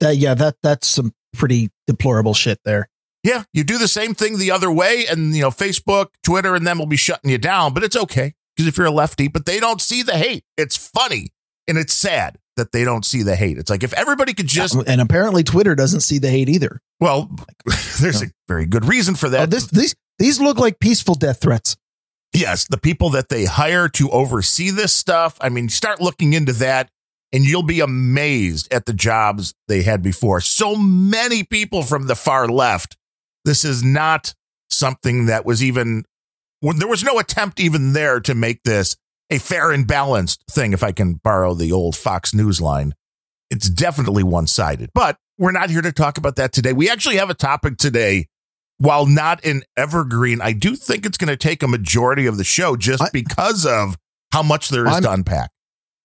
That 0.00 0.16
yeah, 0.16 0.34
that 0.34 0.56
that's 0.62 0.88
some 0.88 1.12
pretty 1.32 1.70
deplorable 1.86 2.34
shit 2.34 2.58
there. 2.64 2.88
Yeah, 3.22 3.44
you 3.52 3.64
do 3.64 3.76
the 3.78 3.88
same 3.88 4.14
thing 4.14 4.38
the 4.38 4.50
other 4.50 4.70
way, 4.72 5.04
and 5.10 5.34
you 5.34 5.42
know, 5.42 5.50
Facebook, 5.50 6.06
Twitter, 6.24 6.54
and 6.54 6.66
them 6.66 6.78
will 6.78 6.86
be 6.86 6.96
shutting 6.96 7.30
you 7.30 7.36
down. 7.38 7.74
But 7.74 7.84
it's 7.84 7.96
okay 7.96 8.34
because 8.56 8.66
if 8.66 8.78
you're 8.78 8.86
a 8.86 8.90
lefty, 8.90 9.28
but 9.28 9.44
they 9.46 9.60
don't 9.60 9.80
see 9.80 10.02
the 10.02 10.16
hate. 10.16 10.44
It's 10.56 10.76
funny 10.76 11.28
and 11.68 11.76
it's 11.76 11.92
sad 11.92 12.38
that 12.56 12.72
they 12.72 12.82
don't 12.84 13.04
see 13.04 13.22
the 13.22 13.36
hate. 13.36 13.58
It's 13.58 13.70
like 13.70 13.82
if 13.82 13.92
everybody 13.92 14.32
could 14.34 14.46
just, 14.48 14.74
and 14.74 15.00
apparently 15.00 15.42
Twitter 15.44 15.74
doesn't 15.74 16.00
see 16.00 16.18
the 16.18 16.30
hate 16.30 16.48
either. 16.48 16.80
well, 16.98 17.30
there's 18.00 18.22
a 18.22 18.26
very 18.48 18.64
good 18.66 18.86
reason 18.86 19.14
for 19.14 19.26
Oh, 19.26 19.30
that. 19.30 19.50
this 19.50 19.66
these 19.66 19.94
these 20.18 20.40
look 20.40 20.58
like 20.58 20.80
peaceful 20.80 21.14
death 21.14 21.40
threats. 21.42 21.76
yes, 22.34 22.66
the 22.68 22.78
people 22.78 23.10
that 23.10 23.28
they 23.28 23.44
hire 23.44 23.88
to 23.90 24.10
oversee 24.10 24.70
this 24.70 24.92
stuff. 24.94 25.36
I 25.42 25.48
mean, 25.50 25.68
start 25.68 26.00
looking 26.00 26.32
into 26.32 26.52
that. 26.54 26.90
And 27.32 27.44
you'll 27.44 27.62
be 27.62 27.80
amazed 27.80 28.72
at 28.72 28.86
the 28.86 28.92
jobs 28.92 29.54
they 29.68 29.82
had 29.82 30.02
before. 30.02 30.40
So 30.40 30.74
many 30.74 31.44
people 31.44 31.82
from 31.82 32.06
the 32.08 32.16
far 32.16 32.48
left. 32.48 32.96
This 33.44 33.64
is 33.64 33.84
not 33.84 34.34
something 34.68 35.26
that 35.26 35.44
was 35.44 35.62
even 35.62 36.04
when 36.60 36.78
there 36.78 36.88
was 36.88 37.04
no 37.04 37.18
attempt 37.18 37.60
even 37.60 37.92
there 37.92 38.20
to 38.20 38.34
make 38.34 38.62
this 38.64 38.96
a 39.30 39.38
fair 39.38 39.70
and 39.70 39.86
balanced 39.86 40.42
thing, 40.50 40.72
if 40.72 40.82
I 40.82 40.92
can 40.92 41.14
borrow 41.14 41.54
the 41.54 41.70
old 41.72 41.96
Fox 41.96 42.34
News 42.34 42.60
line. 42.60 42.94
It's 43.48 43.68
definitely 43.68 44.22
one 44.24 44.46
sided, 44.46 44.90
but 44.94 45.16
we're 45.38 45.52
not 45.52 45.70
here 45.70 45.82
to 45.82 45.92
talk 45.92 46.18
about 46.18 46.36
that 46.36 46.52
today. 46.52 46.72
We 46.72 46.90
actually 46.90 47.16
have 47.16 47.30
a 47.30 47.34
topic 47.34 47.78
today. 47.78 48.26
While 48.78 49.06
not 49.06 49.44
an 49.44 49.62
evergreen, 49.76 50.40
I 50.40 50.52
do 50.52 50.74
think 50.74 51.04
it's 51.04 51.18
going 51.18 51.28
to 51.28 51.36
take 51.36 51.62
a 51.62 51.68
majority 51.68 52.26
of 52.26 52.38
the 52.38 52.44
show 52.44 52.76
just 52.76 53.02
I- 53.02 53.10
because 53.12 53.66
of 53.66 53.96
how 54.32 54.42
much 54.42 54.68
there 54.70 54.86
is 54.86 54.92
I'm- 54.94 55.02
to 55.02 55.12
unpack. 55.12 55.50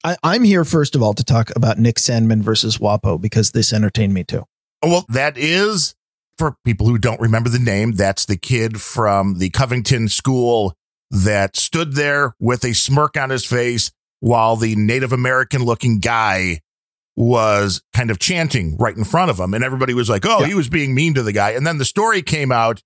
I, 0.05 0.17
I'm 0.21 0.43
here 0.43 0.63
first 0.63 0.95
of 0.95 1.01
all 1.01 1.15
to 1.15 1.23
talk 1.23 1.49
about 1.55 1.79
Nick 1.79 1.95
Sandmann 1.95 2.41
versus 2.43 2.77
WAPO 2.77 3.19
because 3.19 3.51
this 3.51 3.73
entertained 3.73 4.13
me 4.13 4.23
too. 4.23 4.43
Oh, 4.83 4.89
Well, 4.89 5.05
that 5.09 5.35
is 5.35 5.95
for 6.37 6.55
people 6.63 6.87
who 6.87 6.99
don't 6.99 7.19
remember 7.19 7.49
the 7.49 7.57
name. 7.57 7.93
That's 7.93 8.25
the 8.25 8.37
kid 8.37 8.79
from 8.79 9.39
the 9.39 9.49
Covington 9.49 10.07
school 10.07 10.75
that 11.09 11.55
stood 11.55 11.93
there 11.93 12.35
with 12.39 12.63
a 12.63 12.73
smirk 12.73 13.17
on 13.17 13.31
his 13.31 13.45
face 13.45 13.91
while 14.19 14.55
the 14.55 14.75
Native 14.75 15.11
American 15.11 15.63
looking 15.63 15.99
guy 15.99 16.61
was 17.15 17.81
kind 17.93 18.11
of 18.11 18.19
chanting 18.19 18.77
right 18.77 18.95
in 18.95 19.05
front 19.05 19.31
of 19.31 19.39
him. 19.39 19.55
And 19.55 19.63
everybody 19.63 19.95
was 19.95 20.09
like, 20.09 20.25
oh, 20.25 20.41
Yeah. 20.41 20.47
he 20.47 20.53
was 20.53 20.69
being 20.69 20.93
mean 20.93 21.15
to 21.15 21.23
the 21.23 21.31
guy. 21.31 21.51
And 21.51 21.65
then 21.65 21.79
the 21.79 21.85
story 21.85 22.21
came 22.21 22.51
out 22.51 22.83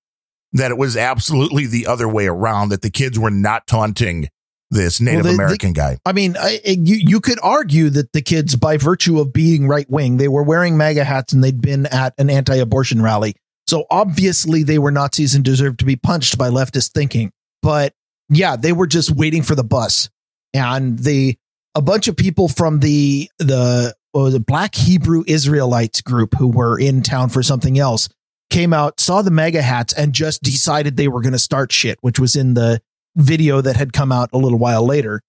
that 0.54 0.70
it 0.70 0.78
was 0.78 0.96
absolutely 0.96 1.66
the 1.66 1.86
other 1.86 2.08
way 2.08 2.28
around, 2.28 2.70
that 2.70 2.80
the 2.80 2.90
kids 2.90 3.18
were 3.18 3.30
not 3.30 3.66
taunting 3.66 4.28
this 4.70 5.00
Native 5.00 5.24
they- 5.24 5.34
American 5.34 5.72
guy. 5.72 5.98
I 6.06 6.12
mean, 6.12 6.36
I, 6.38 6.60
you 6.64 6.96
you 6.96 7.20
could 7.20 7.38
argue 7.42 7.90
that 7.90 8.12
the 8.12 8.22
kids, 8.22 8.56
by 8.56 8.76
virtue 8.76 9.20
of 9.20 9.32
being 9.32 9.66
right 9.68 9.88
wing, 9.90 10.16
they 10.16 10.28
were 10.28 10.42
wearing 10.42 10.76
MAGA 10.76 11.04
hats 11.04 11.32
and 11.32 11.42
they'd 11.42 11.60
been 11.60 11.86
at 11.86 12.14
an 12.18 12.30
anti-abortion 12.30 13.02
rally. 13.02 13.34
So 13.66 13.86
obviously, 13.90 14.62
they 14.62 14.78
were 14.78 14.90
Nazis 14.90 15.34
and 15.34 15.44
deserved 15.44 15.80
to 15.80 15.84
be 15.84 15.96
punched 15.96 16.38
by 16.38 16.50
leftist 16.50 16.92
thinking. 16.92 17.32
But 17.62 17.94
yeah, 18.28 18.56
they 18.56 18.72
were 18.72 18.86
just 18.86 19.10
waiting 19.10 19.42
for 19.42 19.54
the 19.54 19.64
bus, 19.64 20.08
and 20.54 20.98
the 20.98 21.36
a 21.74 21.82
bunch 21.82 22.08
of 22.08 22.16
people 22.16 22.48
from 22.48 22.80
the 22.80 23.30
the 23.38 23.94
what 24.12 24.22
was 24.22 24.34
it, 24.34 24.46
Black 24.46 24.74
Hebrew 24.74 25.22
Israelites 25.26 26.00
group 26.00 26.34
who 26.36 26.48
were 26.48 26.78
in 26.78 27.02
town 27.02 27.28
for 27.28 27.42
something 27.42 27.78
else 27.78 28.08
came 28.50 28.72
out, 28.72 28.98
saw 28.98 29.22
the 29.22 29.30
MAGA 29.30 29.62
hats, 29.62 29.92
and 29.92 30.12
just 30.12 30.42
decided 30.42 30.96
they 30.96 31.06
were 31.06 31.20
going 31.20 31.32
to 31.32 31.38
start 31.38 31.70
shit, 31.70 31.98
which 32.00 32.18
was 32.18 32.34
in 32.34 32.54
the 32.54 32.82
video 33.16 33.60
that 33.60 33.76
had 33.76 33.92
come 33.92 34.12
out 34.12 34.30
a 34.32 34.38
little 34.38 34.58
while 34.58 34.84
later 34.84 35.20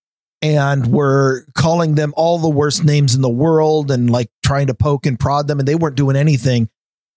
and 0.42 0.88
were 0.92 1.46
calling 1.56 1.96
them 1.96 2.14
all 2.18 2.40
the 2.40 2.50
worst 2.50 2.84
names 2.84 3.14
in 3.16 3.22
the 3.22 3.30
world 3.30 3.92
and 3.92 4.10
like 4.10 4.30
trying 4.44 4.68
to 4.68 4.74
poke 4.74 5.06
and 5.06 5.20
prod 5.20 5.48
them 5.48 5.60
and 5.60 5.68
they 5.68 5.76
weren't 5.76 5.96
doing 5.96 6.16
anything 6.16 6.70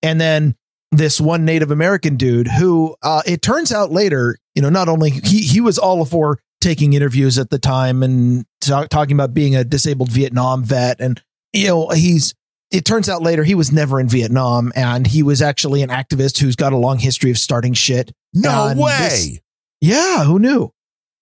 and 0.02 0.20
then 0.20 0.54
this 0.92 1.20
one 1.20 1.44
native 1.44 1.70
american 1.70 2.16
dude 2.16 2.46
who 2.48 2.94
uh, 3.02 3.22
it 3.26 3.42
turns 3.42 3.72
out 3.72 3.90
later 3.90 4.36
you 4.54 4.62
know 4.62 4.68
not 4.70 4.88
only 4.88 5.10
he 5.10 5.40
he 5.40 5.60
was 5.60 5.78
all 5.78 6.04
for 6.04 6.38
taking 6.60 6.92
interviews 6.92 7.38
at 7.38 7.50
the 7.50 7.58
time 7.58 8.02
and 8.02 8.44
ta- 8.60 8.86
talking 8.86 9.14
about 9.16 9.34
being 9.34 9.56
a 9.56 9.64
disabled 9.64 10.10
vietnam 10.10 10.62
vet 10.64 11.00
and 11.00 11.22
you 11.52 11.66
know 11.66 11.88
he's 11.90 12.34
it 12.70 12.84
turns 12.84 13.08
out 13.08 13.22
later 13.22 13.44
he 13.44 13.54
was 13.54 13.72
never 13.72 13.98
in 14.00 14.08
vietnam 14.08 14.72
and 14.76 15.06
he 15.06 15.22
was 15.22 15.40
actually 15.42 15.82
an 15.82 15.90
activist 15.90 16.38
who's 16.38 16.56
got 16.56 16.72
a 16.72 16.76
long 16.76 16.98
history 16.98 17.30
of 17.30 17.38
starting 17.38 17.72
shit 17.74 18.12
No 18.34 18.68
And 18.68 18.78
way. 18.80 18.98
this- 19.00 19.38
yeah, 19.84 20.24
who 20.24 20.38
knew? 20.38 20.72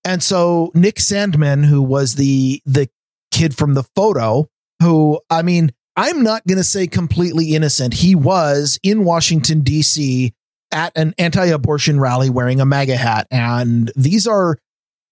And 0.04 0.22
so 0.22 0.70
Nick 0.74 0.96
Sandmann, 0.96 1.64
who 1.64 1.82
was 1.82 2.14
the 2.14 2.62
the 2.64 2.88
kid 3.30 3.56
from 3.56 3.74
the 3.74 3.84
photo, 3.96 4.48
who 4.80 5.20
I 5.28 5.42
mean, 5.42 5.72
I'm 5.96 6.22
not 6.22 6.46
going 6.46 6.58
to 6.58 6.64
say 6.64 6.86
completely 6.86 7.54
innocent. 7.54 7.94
He 7.94 8.14
was 8.14 8.78
in 8.82 9.04
Washington 9.04 9.60
D.C. 9.60 10.32
at 10.70 10.92
an 10.96 11.14
anti-abortion 11.18 12.00
rally 12.00 12.30
wearing 12.30 12.60
a 12.60 12.66
MAGA 12.66 12.96
hat, 12.96 13.26
and 13.30 13.90
these 13.96 14.26
are 14.26 14.58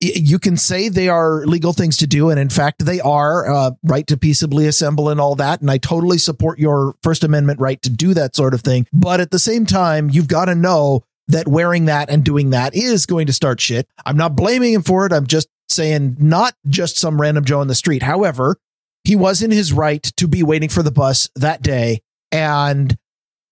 you 0.00 0.38
can 0.38 0.56
say 0.56 0.88
they 0.88 1.08
are 1.08 1.44
legal 1.44 1.72
things 1.74 1.98
to 1.98 2.06
do, 2.06 2.30
and 2.30 2.40
in 2.40 2.48
fact, 2.48 2.84
they 2.86 3.00
are 3.00 3.52
uh, 3.52 3.72
right 3.82 4.06
to 4.06 4.16
peaceably 4.16 4.66
assemble 4.66 5.10
and 5.10 5.20
all 5.20 5.34
that. 5.34 5.60
And 5.60 5.70
I 5.70 5.76
totally 5.76 6.16
support 6.18 6.58
your 6.58 6.94
First 7.02 7.22
Amendment 7.22 7.60
right 7.60 7.82
to 7.82 7.90
do 7.90 8.14
that 8.14 8.34
sort 8.34 8.54
of 8.54 8.62
thing. 8.62 8.86
But 8.92 9.20
at 9.20 9.30
the 9.30 9.38
same 9.38 9.66
time, 9.66 10.08
you've 10.08 10.28
got 10.28 10.46
to 10.46 10.54
know 10.54 11.02
that 11.30 11.48
wearing 11.48 11.86
that 11.86 12.10
and 12.10 12.24
doing 12.24 12.50
that 12.50 12.74
is 12.74 13.06
going 13.06 13.26
to 13.26 13.32
start 13.32 13.60
shit. 13.60 13.88
I'm 14.04 14.16
not 14.16 14.36
blaming 14.36 14.72
him 14.72 14.82
for 14.82 15.06
it. 15.06 15.12
I'm 15.12 15.26
just 15.26 15.48
saying 15.68 16.16
not 16.18 16.54
just 16.68 16.96
some 16.96 17.20
random 17.20 17.44
Joe 17.44 17.60
on 17.60 17.68
the 17.68 17.74
street. 17.74 18.02
However, 18.02 18.56
he 19.04 19.16
was 19.16 19.42
in 19.42 19.50
his 19.50 19.72
right 19.72 20.02
to 20.16 20.28
be 20.28 20.42
waiting 20.42 20.68
for 20.68 20.82
the 20.82 20.90
bus 20.90 21.30
that 21.36 21.62
day. 21.62 22.00
And 22.32 22.96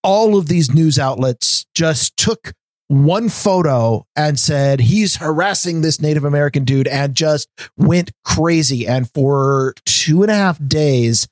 all 0.03 0.37
of 0.37 0.47
these 0.47 0.73
news 0.73 0.99
outlets 0.99 1.65
just 1.73 2.15
took 2.17 2.53
one 2.87 3.29
photo 3.29 4.05
and 4.15 4.39
said 4.39 4.79
he's 4.79 5.17
harassing 5.17 5.81
this 5.81 6.01
Native 6.01 6.25
American 6.25 6.63
dude 6.63 6.87
and 6.87 7.13
just 7.15 7.47
went 7.77 8.11
crazy. 8.25 8.87
And 8.87 9.09
for 9.11 9.73
two 9.85 10.23
and 10.23 10.31
a 10.31 10.35
half 10.35 10.59
days, 10.65 11.27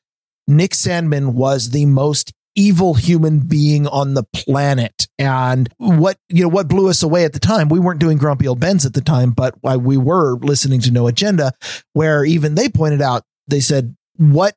Nick 0.48 0.72
Sandmann 0.72 1.34
was 1.34 1.72
the 1.72 1.86
most 1.86 2.32
evil 2.58 2.96
human 2.96 3.40
being 3.40 3.88
on 3.88 4.16
the 4.16 4.24
planet. 4.34 5.08
And 5.18 5.70
what, 5.78 6.18
you 6.28 6.42
know, 6.42 6.50
what 6.50 6.68
blew 6.68 6.90
us 6.90 7.04
away 7.04 7.24
at 7.24 7.32
the 7.32 7.40
time, 7.40 7.70
we 7.70 7.80
weren't 7.80 8.02
doing 8.02 8.18
Grumpy 8.18 8.48
Old 8.48 8.60
Bens 8.60 8.86
at 8.86 8.94
the 8.94 9.02
time, 9.02 9.32
but 9.32 9.56
why 9.62 9.78
we 9.78 9.96
were 9.96 10.38
listening 10.40 10.82
to 10.82 10.92
No 10.92 11.08
Agenda, 11.08 11.54
where 11.94 12.26
even 12.26 12.56
they 12.56 12.68
pointed 12.68 13.02
out, 13.02 13.24
they 13.48 13.60
said, 13.60 13.96
what 14.18 14.56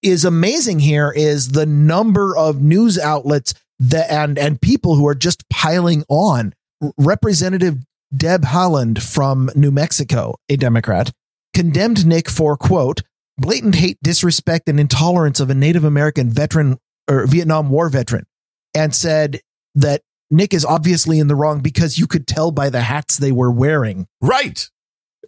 is 0.00 0.24
amazing 0.24 0.78
here 0.78 1.12
is 1.14 1.48
the 1.48 1.66
number 1.66 2.34
of 2.36 2.62
news 2.62 2.98
outlets 2.98 3.52
that 3.80 4.10
and 4.10 4.38
and 4.38 4.60
people 4.60 4.94
who 4.94 5.06
are 5.06 5.14
just 5.14 5.48
piling 5.50 6.04
on. 6.08 6.54
Representative 6.96 7.78
Deb 8.16 8.42
Haaland 8.42 9.02
from 9.02 9.50
New 9.54 9.70
Mexico, 9.70 10.36
a 10.48 10.56
Democrat, 10.56 11.12
condemned 11.52 12.06
Nick 12.06 12.28
for 12.28 12.56
quote 12.56 13.02
blatant 13.36 13.74
hate, 13.74 13.98
disrespect, 14.02 14.68
and 14.68 14.78
intolerance 14.78 15.40
of 15.40 15.50
a 15.50 15.54
Native 15.54 15.84
American 15.84 16.28
veteran 16.28 16.78
or 17.10 17.26
Vietnam 17.26 17.68
War 17.70 17.88
veteran, 17.88 18.26
and 18.74 18.94
said 18.94 19.40
that 19.74 20.02
Nick 20.30 20.54
is 20.54 20.64
obviously 20.64 21.18
in 21.18 21.26
the 21.26 21.34
wrong 21.34 21.60
because 21.60 21.98
you 21.98 22.06
could 22.06 22.26
tell 22.26 22.50
by 22.52 22.70
the 22.70 22.82
hats 22.82 23.16
they 23.18 23.32
were 23.32 23.50
wearing. 23.50 24.06
Right. 24.20 24.68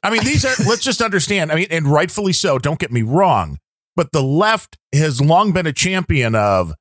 I 0.03 0.11
mean, 0.11 0.25
these 0.25 0.45
are, 0.45 0.55
let's 0.67 0.83
just 0.85 1.03
understand. 1.03 1.53
I 1.53 1.57
mean, 1.57 1.67
and 1.71 1.87
rightfully 1.87 2.33
so, 2.33 2.59
don't 2.59 2.79
get 2.79 2.93
me 2.93 3.03
wrong. 3.03 3.59
But 3.97 4.13
the 4.13 4.23
left 4.23 4.79
has 4.95 5.21
long 5.21 5.53
been 5.53 5.67
a 5.67 5.73
champion 5.73 6.35
of 6.35 6.73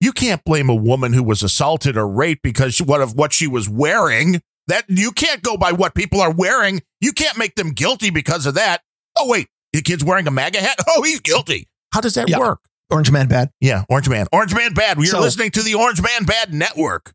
you 0.00 0.12
can't 0.12 0.42
blame 0.44 0.68
a 0.70 0.74
woman 0.74 1.12
who 1.12 1.22
was 1.22 1.42
assaulted 1.42 1.96
or 1.96 2.06
raped 2.08 2.42
because 2.42 2.80
what 2.80 3.00
of 3.00 3.14
what 3.16 3.32
she 3.32 3.46
was 3.46 3.68
wearing. 3.68 4.40
That 4.66 4.84
you 4.88 5.10
can't 5.10 5.42
go 5.42 5.56
by 5.56 5.72
what 5.72 5.94
people 5.96 6.20
are 6.20 6.30
wearing. 6.32 6.80
You 7.00 7.12
can't 7.12 7.36
make 7.36 7.56
them 7.56 7.70
guilty 7.72 8.10
because 8.10 8.46
of 8.46 8.54
that. 8.54 8.82
Oh, 9.18 9.28
wait, 9.28 9.48
the 9.72 9.82
kid's 9.82 10.04
wearing 10.04 10.28
a 10.28 10.30
MAGA 10.30 10.60
hat. 10.60 10.76
Oh, 10.88 11.02
he's 11.02 11.20
guilty. 11.20 11.66
How 11.92 12.00
does 12.00 12.14
that 12.14 12.28
Yeah. 12.28 12.38
work? 12.38 12.60
Orange 12.90 13.10
Man 13.10 13.28
bad. 13.28 13.50
Yeah, 13.60 13.84
Orange 13.88 14.08
Man. 14.08 14.26
Orange 14.32 14.54
Man 14.54 14.72
Bad. 14.74 14.98
We 14.98 15.04
are 15.08 15.10
So- 15.12 15.20
listening 15.20 15.50
to 15.52 15.62
the 15.62 15.74
Orange 15.74 16.00
Man 16.02 16.24
Bad 16.24 16.52
Network. 16.54 17.12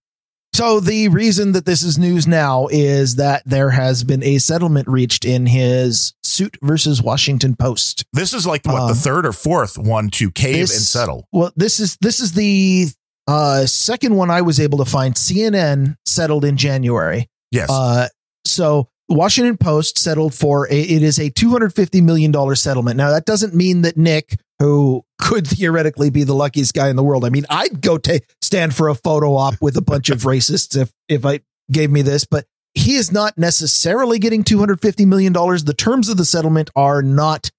So 0.54 0.80
the 0.80 1.10
reason 1.10 1.52
that 1.52 1.66
this 1.66 1.84
is 1.84 1.98
news 1.98 2.26
now 2.28 2.68
is 2.72 3.16
that 3.16 3.44
there 3.46 3.72
has 3.72 4.06
been 4.06 4.24
a 4.24 4.38
settlement 4.38 4.88
reached 4.88 5.26
in 5.26 5.48
his 5.48 6.14
suit 6.24 6.56
versus 6.64 7.02
Washington 7.02 7.58
Post. 7.58 8.06
This 8.14 8.34
is 8.34 8.48
like 8.48 8.66
what 8.66 8.84
Um, 8.84 8.88
the 8.88 8.96
third 8.96 9.26
or 9.26 9.34
fourth 9.34 9.78
one 9.78 10.10
to 10.12 10.32
cave 10.32 10.56
this- 10.70 10.76
and 10.78 10.82
settle. 10.86 11.28
Well, 11.34 11.52
this 11.58 11.82
is 11.82 11.98
this 12.00 12.22
is 12.22 12.32
the 12.34 12.88
uh, 13.28 13.66
second 13.66 14.16
one 14.16 14.30
I 14.32 14.42
was 14.44 14.60
able 14.60 14.78
to 14.78 14.86
find. 14.86 15.16
CNN 15.16 15.96
settled 16.06 16.46
in 16.46 16.56
January. 16.58 17.28
Yes. 17.52 17.70
Uh, 17.70 18.08
so 18.46 18.88
Washington 19.10 19.58
Post 19.58 19.98
settled 20.00 20.34
for 20.34 20.68
a, 20.72 20.80
it 20.80 21.04
is 21.04 21.20
a 21.20 21.30
two 21.32 21.50
hundred 21.50 21.74
fifty 21.76 22.00
million 22.02 22.32
dollar 22.32 22.56
settlement. 22.56 22.96
Now 22.98 23.10
that 23.12 23.26
doesn't 23.26 23.54
mean 23.54 23.82
that 23.82 23.98
Nick, 23.98 24.40
who 24.60 25.04
could 25.20 25.48
theoretically 25.48 26.10
be 26.10 26.24
the 26.24 26.34
luckiest 26.34 26.74
guy 26.74 26.90
in 26.90 26.96
the 26.96 27.04
world, 27.04 27.26
I 27.26 27.30
mean, 27.30 27.46
I'd 27.50 27.82
go 27.82 27.98
ta 27.98 28.20
stand 28.42 28.76
for 28.76 28.90
a 28.90 28.96
photo 28.96 29.36
op 29.36 29.56
with 29.62 29.78
a 29.78 29.82
bunch 29.82 30.10
of 30.10 30.24
racists 30.24 30.78
if 30.78 30.92
if 31.08 31.26
I 31.26 31.42
gave 31.72 31.90
me 31.90 32.02
this, 32.02 32.26
but 32.26 32.46
he 32.74 32.96
is 32.96 33.12
not 33.12 33.38
necessarily 33.38 34.20
getting 34.20 34.44
two 34.44 34.60
hundred 34.60 34.82
fifty 34.82 35.06
million 35.06 35.34
dollars. 35.34 35.64
The 35.64 35.74
terms 35.74 36.10
of 36.10 36.18
the 36.18 36.26
settlement 36.26 36.70
are 36.76 37.02
not 37.02 37.50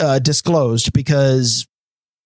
uh, 0.00 0.18
disclosed 0.18 0.92
because 0.92 1.66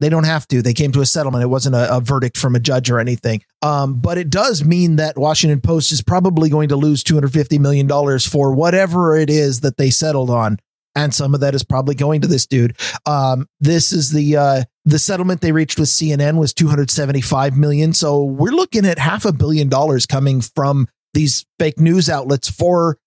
they 0.00 0.08
don't 0.08 0.24
have 0.24 0.48
to. 0.48 0.62
They 0.62 0.72
came 0.72 0.92
to 0.92 1.02
a 1.02 1.06
settlement. 1.06 1.44
It 1.44 1.48
wasn't 1.48 1.74
a, 1.76 1.96
a 1.96 2.00
verdict 2.00 2.38
from 2.38 2.56
a 2.56 2.60
judge 2.60 2.90
or 2.90 2.98
anything. 2.98 3.42
Um, 3.62 4.00
but 4.00 4.16
it 4.16 4.30
does 4.30 4.64
mean 4.64 4.96
that 4.96 5.18
Washington 5.18 5.60
Post 5.60 5.92
is 5.92 6.02
probably 6.02 6.48
going 6.48 6.70
to 6.70 6.76
lose 6.76 7.04
$250 7.04 7.60
million 7.60 8.18
for 8.18 8.52
whatever 8.54 9.14
it 9.16 9.28
is 9.28 9.60
that 9.60 9.76
they 9.76 9.90
settled 9.90 10.30
on. 10.30 10.58
And 11.00 11.14
some 11.14 11.34
of 11.34 11.40
that 11.40 11.54
is 11.54 11.64
probably 11.64 11.94
going 11.94 12.20
to 12.20 12.28
this 12.28 12.46
dude. 12.46 12.76
Um, 13.06 13.46
this 13.58 13.92
is 13.92 14.10
the 14.10 14.36
uh, 14.36 14.62
the 14.84 14.98
settlement 14.98 15.40
they 15.40 15.52
reached 15.52 15.78
with 15.78 15.88
CNN 15.88 16.38
was 16.38 16.52
275 16.52 17.56
million. 17.56 17.92
So 17.92 18.22
we're 18.22 18.50
looking 18.52 18.84
at 18.86 18.98
half 18.98 19.24
a 19.24 19.32
billion 19.32 19.68
dollars 19.68 20.06
coming 20.06 20.40
from 20.40 20.88
these 21.14 21.46
fake 21.58 21.80
news 21.80 22.08
outlets 22.08 22.48
for 22.48 22.98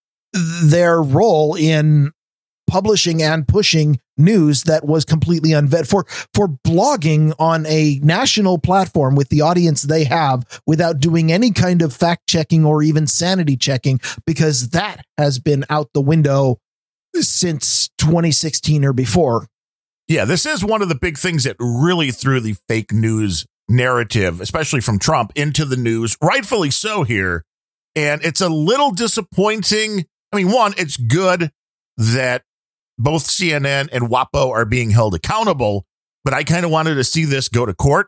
their 0.64 1.02
role 1.02 1.56
in 1.56 2.12
publishing 2.68 3.22
and 3.22 3.48
pushing 3.48 4.00
news 4.18 4.64
that 4.64 4.86
was 4.86 5.06
completely 5.06 5.52
unvet 5.52 5.88
for 5.88 6.06
for 6.34 6.48
blogging 6.48 7.34
on 7.40 7.66
a 7.66 8.00
national 8.04 8.58
platform 8.58 9.16
with 9.16 9.30
the 9.30 9.42
audience 9.42 9.84
they 9.84 10.04
have 10.04 10.62
without 10.66 11.00
doing 11.00 11.32
any 11.32 11.52
kind 11.52 11.82
of 11.82 11.94
fact 11.94 12.28
checking 12.28 12.66
or 12.66 12.82
even 12.82 13.08
sanity 13.08 13.58
checking 13.58 14.00
because 14.26 14.70
that 14.70 15.04
has 15.18 15.40
been 15.40 15.66
out 15.70 15.90
the 15.94 16.02
window 16.02 16.60
since 17.22 17.90
2016 17.98 18.84
or 18.86 18.94
before 18.94 19.48
Yeah, 20.08 20.26
this 20.26 20.46
is 20.46 20.64
one 20.64 20.82
of 20.82 20.90
the 20.90 20.96
big 20.96 21.18
things 21.18 21.44
that 21.44 21.56
really 21.60 22.12
threw 22.12 22.40
the 22.40 22.56
fake 22.68 22.92
news 22.92 23.46
narrative, 23.70 24.42
especially 24.42 24.82
from 24.82 25.00
Trump, 25.00 25.32
into 25.36 25.66
the 25.66 25.78
news, 25.78 26.18
rightfully 26.22 26.72
so 26.72 27.04
here. 27.04 27.46
And 27.96 28.24
it's 28.24 28.42
a 28.42 28.50
little 28.50 28.92
disappointing. 28.92 30.06
I 30.32 30.38
mean, 30.38 30.52
one, 30.52 30.74
it's 30.78 30.98
good 30.98 31.52
that 31.98 32.44
both 32.98 33.26
CNN 33.26 33.90
and 33.92 34.10
WAPO 34.10 34.50
are 34.50 34.66
being 34.66 34.90
held 34.90 35.16
accountable, 35.16 35.86
but 36.24 36.34
I 36.34 36.44
kind 36.44 36.66
of 36.66 36.72
wanted 36.72 36.96
to 36.96 37.04
see 37.04 37.26
this 37.26 37.50
go 37.50 37.66
to 37.66 37.74
court. 37.74 38.08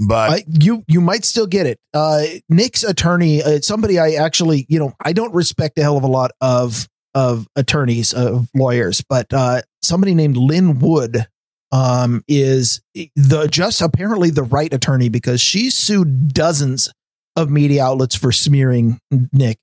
But 0.00 0.30
I, 0.30 0.44
you 0.46 0.84
you 0.86 1.00
might 1.00 1.24
still 1.24 1.46
get 1.46 1.66
it. 1.66 1.78
Uh, 1.92 2.22
Nick's 2.48 2.84
attorney, 2.84 3.42
uh, 3.42 3.60
somebody 3.60 3.98
I 3.98 4.12
actually, 4.12 4.64
you 4.68 4.78
know, 4.78 4.92
I 5.04 5.12
don't 5.12 5.34
respect 5.34 5.76
a 5.78 5.82
hell 5.82 5.96
of 5.96 6.04
a 6.04 6.08
lot 6.08 6.30
of 6.40 6.88
of 7.14 7.46
attorneys 7.56 8.12
of 8.12 8.48
lawyers, 8.54 9.02
but 9.08 9.32
uh, 9.32 9.62
somebody 9.82 10.14
named 10.14 10.36
Lin 10.36 10.78
Wood 10.78 11.26
um, 11.72 12.22
is 12.28 12.80
the 12.94 13.48
just 13.50 13.80
apparently 13.80 14.30
the 14.30 14.42
right 14.42 14.72
attorney 14.72 15.08
because 15.08 15.40
she 15.40 15.70
sued 15.70 16.32
dozens 16.32 16.92
of 17.36 17.50
media 17.50 17.84
outlets 17.84 18.14
for 18.14 18.32
smearing 18.32 19.00
Nick. 19.32 19.58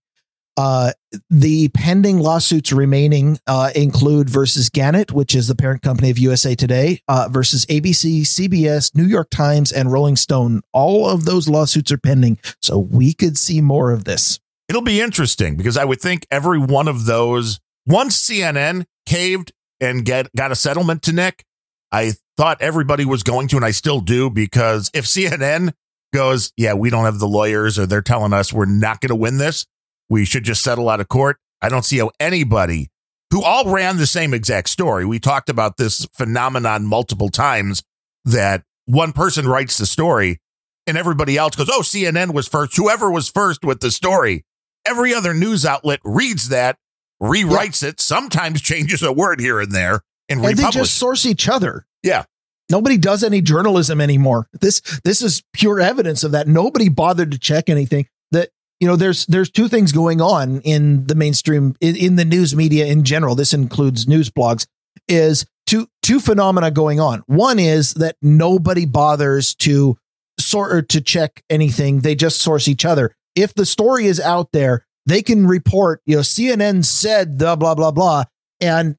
Uh, 0.58 0.94
the 1.30 1.68
pending 1.70 2.20
lawsuits 2.20 2.72
remaining 2.72 3.38
uh, 3.46 3.72
include 3.76 4.30
versus 4.30 4.70
Gannett, 4.70 5.12
which 5.12 5.36
is 5.36 5.50
the 5.50 5.56
parent 5.56 5.82
company 5.82 6.10
of 6.10 6.18
USA 6.18 6.56
Today, 6.56 7.02
uh, 7.10 7.28
versus 7.30 7.66
ABC, 7.66 8.22
CBS, 8.22 8.96
New 8.96 9.04
York 9.04 9.30
Times, 9.30 9.74
and 9.74 9.92
Rolling 9.92 10.16
Stone. 10.16 10.62
All 10.72 11.10
of 11.10 11.26
those 11.26 11.50
lawsuits 11.50 11.92
are 11.92 11.98
pending, 11.98 12.40
so 12.62 12.80
we 12.80 13.14
could 13.14 13.38
see 13.38 13.60
more 13.60 13.92
of 13.92 14.06
this. 14.06 14.40
It'll 14.68 14.82
be 14.82 15.02
interesting 15.02 15.56
because 15.56 15.78
I 15.78 15.86
would 15.86 16.02
think 16.02 16.26
every 16.32 16.60
one 16.60 16.88
of 16.88 17.06
those, 17.06 17.60
once 17.86 18.18
CNN 18.18 18.86
caved 19.06 19.52
and 19.80 20.04
get 20.04 20.34
got 20.36 20.52
a 20.52 20.56
settlement 20.56 21.04
to 21.04 21.14
Nick, 21.14 21.46
I 21.92 22.14
thought 22.38 22.62
everybody 22.62 23.06
was 23.06 23.24
going 23.24 23.48
to, 23.50 23.56
and 23.56 23.66
I 23.66 23.72
still 23.72 24.02
do, 24.02 24.30
because 24.30 24.90
if 24.94 25.06
CNN 25.06 25.74
goes, 26.14 26.52
yeah, 26.58 26.74
we 26.74 26.90
don't 26.90 27.06
have 27.06 27.20
the 27.20 27.28
lawyers, 27.28 27.78
or 27.78 27.86
they're 27.86 28.02
telling 28.02 28.34
us 28.34 28.52
we're 28.52 28.66
not 28.66 29.02
going 29.02 29.10
to 29.10 29.16
win 29.16 29.38
this 29.38 29.66
we 30.10 30.26
should 30.26 30.44
just 30.44 30.64
settle 30.64 30.90
out 30.90 31.00
of 31.00 31.08
court. 31.08 31.38
I 31.62 31.70
don't 31.70 31.84
see 31.86 31.98
how 31.98 32.12
anybody 32.20 32.90
who 33.32 33.44
all 33.44 33.72
ran 33.72 33.98
the 33.98 34.06
same 34.06 34.34
exact 34.34 34.70
story. 34.70 35.06
We 35.06 35.20
talked 35.20 35.50
about 35.50 35.78
this 35.78 36.06
phenomenon 36.14 36.86
multiple 36.86 37.30
times 37.30 37.84
that 38.24 38.64
one 38.86 39.14
person 39.14 39.48
writes 39.48 39.78
the 39.78 39.86
story 39.86 40.40
and 40.86 40.98
everybody 40.98 41.38
else 41.38 41.56
goes, 41.56 41.70
Oh, 41.70 41.82
CNN 41.82 42.34
was 42.34 42.48
first. 42.48 42.76
Whoever 42.78 43.10
was 43.10 43.30
first 43.30 43.64
with 43.64 43.80
the 43.80 43.92
story. 43.92 44.46
Every 44.86 45.14
other 45.14 45.34
news 45.34 45.66
outlet 45.66 46.00
reads 46.04 46.50
that, 46.50 46.78
rewrites 47.22 47.82
yeah. 47.82 47.90
it, 47.90 48.00
sometimes 48.00 48.62
changes 48.62 49.04
a 49.04 49.12
word 49.12 49.40
here 49.40 49.60
and 49.60 49.72
there, 49.72 50.02
and, 50.30 50.44
and 50.44 50.58
they 50.58 50.70
just 50.70 50.96
source 50.96 51.26
each 51.26 51.48
other. 51.48 51.86
Yeah. 52.04 52.26
Nobody 52.70 52.98
does 52.98 53.24
any 53.24 53.42
journalism 53.42 54.02
anymore. 54.02 54.48
This 54.60 54.82
this 55.04 55.22
is 55.22 55.44
pure 55.54 55.80
evidence 55.80 56.24
of 56.24 56.32
that. 56.32 56.48
Nobody 56.48 56.90
bothered 56.90 57.32
to 57.32 57.38
check 57.38 57.70
anything 57.70 58.08
That 58.32 58.50
you 58.80 58.88
know 58.88 58.96
there's 58.96 59.26
there's 59.28 59.50
two 59.50 59.68
things 59.68 59.92
going 59.92 60.22
on 60.22 60.62
in 60.62 61.06
the 61.08 61.16
mainstream 61.16 61.76
in, 61.80 61.96
in, 61.96 62.16
the 62.16 62.26
news 62.26 62.56
media 62.56 62.86
in 62.86 63.04
general 63.04 63.36
this 63.36 63.54
includes 63.54 64.08
news 64.08 64.30
blogs 64.30 64.68
is 65.08 65.46
two 65.66 65.88
two 66.02 66.20
phenomena 66.20 66.72
going 66.72 67.00
on 67.00 67.24
one 67.28 67.60
is 67.60 67.94
that 67.96 68.16
nobody 68.22 68.86
bothers 68.86 69.56
to 69.56 69.98
sort 70.40 70.74
or 70.74 70.82
to 70.82 71.02
check 71.02 71.44
anything 71.50 72.02
they 72.02 72.16
just 72.16 72.42
source 72.42 72.68
each 72.68 72.86
other 72.86 73.16
if 73.36 73.54
the 73.54 73.66
story 73.66 74.06
is 74.06 74.20
out 74.20 74.52
there 74.52 74.86
they 75.06 75.22
can 75.22 75.48
report 75.48 76.02
you 76.06 76.16
know 76.16 76.22
cnn 76.22 76.84
said 76.84 77.38
blah 77.38 77.56
blah 77.56 77.76
blah 77.76 77.92
blah 77.92 78.24
and 78.60 78.96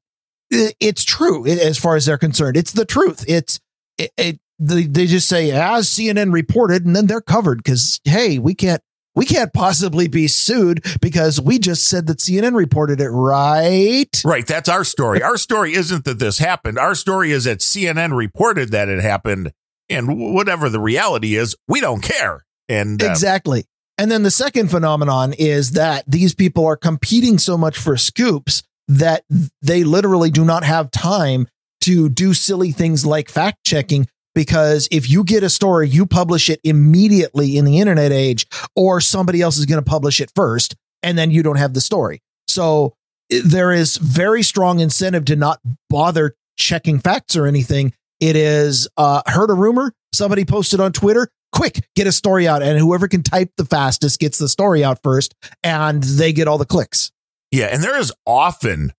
it's 0.49 1.03
true 1.03 1.45
as 1.45 1.77
far 1.77 1.95
as 1.95 2.05
they're 2.05 2.17
concerned 2.17 2.55
it's 2.55 2.71
the 2.71 2.85
truth 2.85 3.25
it's 3.27 3.59
it, 3.97 4.11
it 4.17 4.39
they, 4.59 4.83
they 4.83 5.05
just 5.05 5.27
say 5.27 5.51
as 5.51 5.89
cnn 5.89 6.31
reported 6.33 6.85
and 6.85 6.95
then 6.95 7.07
they're 7.07 7.21
covered 7.21 7.57
because 7.57 7.99
hey 8.05 8.39
we 8.39 8.53
can't 8.53 8.81
we 9.17 9.25
can't 9.25 9.51
possibly 9.51 10.07
be 10.07 10.27
sued 10.27 10.85
because 11.01 11.41
we 11.41 11.57
just 11.57 11.87
said 11.87 12.05
that 12.05 12.19
CNN 12.19 12.53
reported 12.53 13.01
it, 13.01 13.09
right? 13.09 14.05
Right. 14.23 14.45
That's 14.45 14.69
our 14.69 14.83
story. 14.83 15.23
Our 15.23 15.37
story 15.37 15.73
isn't 15.73 16.05
that 16.05 16.19
this 16.19 16.37
happened. 16.37 16.77
Our 16.77 16.93
story 16.93 17.31
is 17.31 17.45
that 17.45 17.57
CNN 17.57 18.15
reported 18.15 18.69
that 18.73 18.89
it 18.89 19.01
happened. 19.01 19.53
And 19.89 20.35
whatever 20.35 20.69
the 20.69 20.79
reality 20.79 21.35
is, 21.35 21.55
we 21.67 21.81
don't 21.81 22.03
care. 22.03 22.45
And 22.69 23.01
uh, 23.01 23.07
exactly. 23.07 23.65
And 23.97 24.11
then 24.11 24.23
the 24.23 24.31
second 24.31 24.69
phenomenon 24.69 25.33
is 25.33 25.71
that 25.71 26.03
these 26.07 26.35
people 26.35 26.65
are 26.65 26.77
competing 26.77 27.39
so 27.39 27.57
much 27.57 27.77
for 27.77 27.97
scoops 27.97 28.63
that 28.87 29.23
they 29.61 29.83
literally 29.83 30.29
do 30.29 30.45
not 30.45 30.63
have 30.63 30.91
time 30.91 31.47
to 31.81 32.09
do 32.09 32.33
silly 32.33 32.71
things 32.71 33.05
like 33.05 33.29
fact 33.29 33.63
checking 33.65 34.07
because 34.37 34.87
if 34.91 35.09
you 35.09 35.23
get 35.23 35.41
a 35.41 35.49
story, 35.49 35.89
you 35.89 36.05
publish 36.05 36.47
it 36.47 36.59
immediately 36.63 37.57
in 37.57 37.65
the 37.65 37.79
internet 37.79 38.11
age, 38.11 38.45
or 38.75 39.01
somebody 39.01 39.41
else 39.41 39.57
is 39.57 39.65
going 39.65 39.83
to 39.83 39.89
publish 39.89 40.21
it 40.21 40.31
first, 40.35 40.75
and 41.01 41.17
then 41.17 41.31
you 41.31 41.41
don't 41.41 41.55
have 41.55 41.73
the 41.73 41.81
story. 41.81 42.21
So 42.47 42.93
there 43.29 43.71
is 43.71 43.97
very 43.97 44.43
strong 44.43 44.79
incentive 44.79 45.25
to 45.25 45.35
not 45.35 45.59
bother 45.89 46.35
checking 46.55 46.99
facts 46.99 47.35
or 47.35 47.47
anything. 47.47 47.93
It 48.19 48.35
is 48.35 48.87
uh, 48.95 49.23
heard 49.25 49.49
a 49.49 49.55
rumor, 49.55 49.91
somebody 50.13 50.45
posted 50.45 50.79
on 50.79 50.93
Twitter, 50.93 51.29
quick, 51.51 51.87
get 51.95 52.07
a 52.07 52.11
story 52.11 52.47
out, 52.47 52.61
and 52.61 52.79
whoever 52.79 53.07
can 53.07 53.23
type 53.23 53.51
the 53.57 53.65
fastest 53.65 54.19
gets 54.19 54.37
the 54.37 54.49
story 54.49 54.83
out 54.83 54.99
first, 55.03 55.35
and 55.63 56.03
they 56.03 56.33
get 56.33 56.47
all 56.47 56.57
the 56.57 56.65
clicks. 56.65 57.11
Yeah, 57.51 57.65
and 57.65 57.83
there 57.83 57.97
is 57.97 58.11
often 58.25 58.91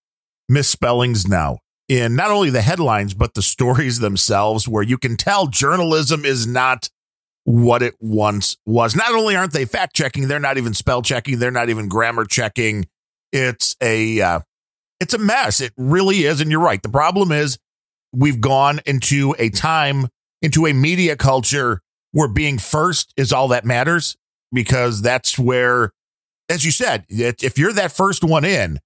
misspellings 0.48 1.28
now 1.28 1.58
in 1.88 2.16
not 2.16 2.30
only 2.30 2.50
the 2.50 2.62
headlines, 2.62 3.14
but 3.14 3.34
the 3.34 3.42
stories 3.42 3.98
themselves, 3.98 4.68
where 4.68 4.82
you 4.82 4.98
can 4.98 5.16
tell 5.16 5.46
journalism 5.46 6.24
is 6.24 6.46
not 6.46 6.90
what 7.44 7.82
it 7.82 7.94
once 7.98 8.56
was. 8.66 8.94
Not 8.94 9.12
only 9.12 9.34
aren't 9.34 9.52
they 9.52 9.64
fact 9.64 9.96
checking, 9.96 10.28
they're 10.28 10.38
not 10.38 10.58
even 10.58 10.74
spell 10.74 11.02
checking, 11.02 11.38
they're 11.38 11.50
not 11.50 11.70
even 11.70 11.88
grammar 11.88 12.24
checking. 12.24 12.86
It's 13.32 13.76
a 13.82 14.20
uh, 14.20 14.40
it's 15.00 15.14
a 15.14 15.18
mess. 15.18 15.60
It 15.60 15.72
really 15.76 16.24
is, 16.24 16.40
and 16.40 16.50
you're 16.50 16.60
right. 16.60 16.82
The 16.82 16.88
problem 16.88 17.32
is 17.32 17.58
we've 18.12 18.40
gone 18.40 18.80
into 18.86 19.34
a 19.38 19.50
time 19.50 20.08
into 20.42 20.66
a 20.66 20.72
media 20.72 21.16
culture 21.16 21.80
where 22.12 22.28
being 22.28 22.58
first 22.58 23.12
is 23.16 23.32
all 23.32 23.48
that 23.48 23.64
matters 23.64 24.16
because 24.52 25.02
that's 25.02 25.38
where, 25.38 25.92
as 26.48 26.64
you 26.64 26.70
said, 26.70 27.04
if 27.08 27.58
you're 27.58 27.72
that 27.72 27.92
first 27.92 28.24
one 28.24 28.44
in, 28.44 28.78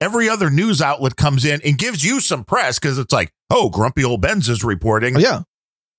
every 0.00 0.28
other 0.28 0.50
news 0.50 0.80
outlet 0.80 1.16
comes 1.16 1.44
in 1.44 1.60
and 1.64 1.76
gives 1.78 2.04
you 2.04 2.20
some 2.20 2.44
press 2.44 2.78
because 2.78 2.98
it's 2.98 3.12
like, 3.12 3.32
oh, 3.50 3.68
grumpy 3.68 4.04
old 4.04 4.22
Ben's 4.22 4.48
is 4.48 4.64
reporting. 4.64 5.16
Oh, 5.16 5.20
yeah. 5.20 5.42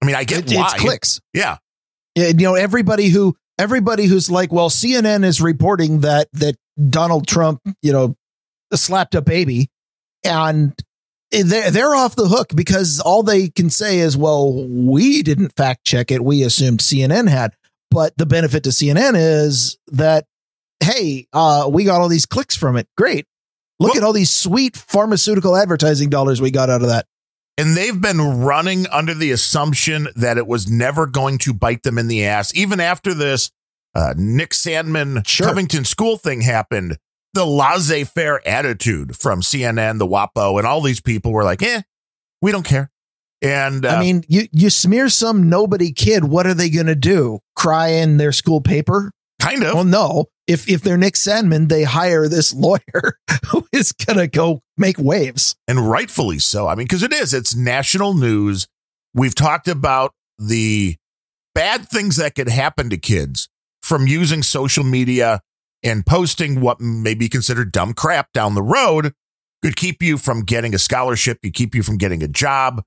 I 0.02 0.06
mean, 0.06 0.16
I 0.16 0.24
get 0.24 0.52
it, 0.52 0.58
why. 0.58 0.66
It's 0.66 0.82
clicks. 0.82 1.22
Yeah. 1.34 1.58
yeah. 2.16 2.28
You 2.28 2.34
know, 2.34 2.56
everybody 2.56 3.10
who 3.10 3.36
everybody 3.60 4.06
who's 4.06 4.32
like, 4.32 4.52
well, 4.52 4.70
CNN 4.70 5.24
is 5.24 5.42
reporting 5.42 6.00
that 6.00 6.28
that 6.34 6.56
Donald 6.90 7.28
Trump, 7.28 7.62
you 7.82 7.92
know, 7.94 8.16
slapped 8.74 9.14
a 9.14 9.22
baby, 9.22 9.70
and 10.26 10.74
they're 11.32 11.72
they're 11.72 11.96
off 11.96 12.16
the 12.16 12.28
hook 12.28 12.50
because 12.56 13.00
all 13.00 13.24
they 13.24 13.50
can 13.50 13.70
say 13.70 14.00
is, 14.00 14.18
well, 14.18 14.66
we 14.68 15.24
didn't 15.24 15.56
fact 15.56 15.86
check 15.86 16.12
it. 16.12 16.24
We 16.24 16.44
assumed 16.44 16.80
CNN 16.80 17.30
had. 17.30 17.54
But 17.90 18.18
the 18.18 18.26
benefit 18.26 18.64
to 18.64 18.70
CNN 18.70 19.14
is 19.16 19.78
that, 19.88 20.26
hey, 20.80 21.28
uh, 21.34 21.70
we 21.72 21.84
got 21.84 22.00
all 22.00 22.08
these 22.08 22.26
clicks 22.26 22.56
from 22.56 22.78
it. 22.78 22.88
Great. 22.96 23.26
Look 23.80 23.94
well, 23.94 24.04
at 24.04 24.06
all 24.06 24.14
these 24.14 24.32
sweet 24.32 24.78
pharmaceutical 24.78 25.58
advertising 25.58 26.10
dollars 26.10 26.40
we 26.40 26.52
got 26.52 26.70
out 26.70 26.82
of 26.82 26.88
that. 26.88 27.06
And 27.58 27.76
they've 27.76 28.00
been 28.00 28.42
running 28.42 28.88
under 28.88 29.14
the 29.14 29.32
assumption 29.32 30.08
that 30.16 30.38
it 30.38 30.48
was 30.48 30.70
never 30.70 31.06
going 31.06 31.38
to 31.40 31.54
bite 31.54 31.84
them 31.84 31.98
in 31.98 32.08
the 32.08 32.26
ass. 32.26 32.56
Even 32.56 32.80
after 32.80 33.14
this 33.14 33.52
uh, 33.94 34.14
Nick 34.18 34.52
Sandmann 34.52 35.28
sure. 35.28 35.48
Covington 35.48 35.86
School 35.86 36.18
thing 36.18 36.42
happened, 36.42 36.98
the 37.34 37.46
laissez 37.46 38.04
faire 38.04 38.46
attitude 38.48 39.16
from 39.16 39.42
CNN, 39.42 40.00
the 40.00 40.08
WAPO, 40.08 40.58
and 40.58 40.68
all 40.68 40.82
these 40.82 41.02
people 41.02 41.32
were 41.32 41.44
like, 41.44 41.62
eh, 41.62 41.82
we 42.42 42.52
don't 42.52 42.66
care. 42.66 42.92
And 43.42 43.86
uh, 43.86 43.90
I 43.90 44.00
mean, 44.00 44.24
you, 44.28 44.48
you 44.52 44.70
smear 44.70 45.10
some 45.10 45.50
nobody 45.50 45.92
kid, 45.92 46.24
what 46.24 46.46
are 46.46 46.54
they 46.54 46.70
going 46.70 46.86
to 46.88 46.96
do? 46.96 47.40
Cry 47.56 47.90
in 47.90 48.18
their 48.18 48.32
school 48.32 48.62
paper? 48.62 49.12
Kind 49.42 49.64
of. 49.64 49.74
Well, 49.74 49.84
no. 49.84 50.26
If 50.48 50.70
if 50.70 50.82
they're 50.82 50.98
Nick 50.98 51.16
Sandmann, 51.16 51.68
they 51.68 51.84
hire 51.84 52.28
this 52.28 52.54
lawyer 52.56 53.18
who 53.50 53.66
is 53.72 53.92
gonna 53.92 54.28
go 54.28 54.62
make 54.78 54.98
waves, 55.00 55.56
and 55.68 55.90
rightfully 55.90 56.40
so. 56.40 56.68
I 56.68 56.76
mean, 56.76 56.86
because 56.86 57.04
it 57.04 57.14
is. 57.14 57.34
It's 57.34 57.56
national 57.56 58.14
news. 58.14 58.68
We've 59.14 59.34
talked 59.34 59.68
about 59.68 60.14
the 60.38 60.96
bad 61.56 61.88
things 61.88 62.18
that 62.18 62.36
could 62.36 62.50
happen 62.50 62.90
to 62.90 62.98
kids 62.98 63.50
from 63.82 64.08
using 64.08 64.44
social 64.44 64.84
media 64.84 65.42
and 65.84 66.06
posting 66.06 66.62
what 66.62 66.80
may 66.80 67.14
be 67.14 67.30
considered 67.30 67.72
dumb 67.72 67.94
crap 67.94 68.32
down 68.34 68.56
the 68.56 68.62
road 68.62 69.14
could 69.62 69.76
keep 69.76 70.02
you 70.02 70.18
from 70.18 70.42
getting 70.42 70.74
a 70.74 70.80
scholarship, 70.80 71.42
could 71.42 71.54
keep 71.54 71.76
you 71.76 71.84
from 71.84 71.98
getting 71.98 72.24
a 72.24 72.28
job. 72.28 72.84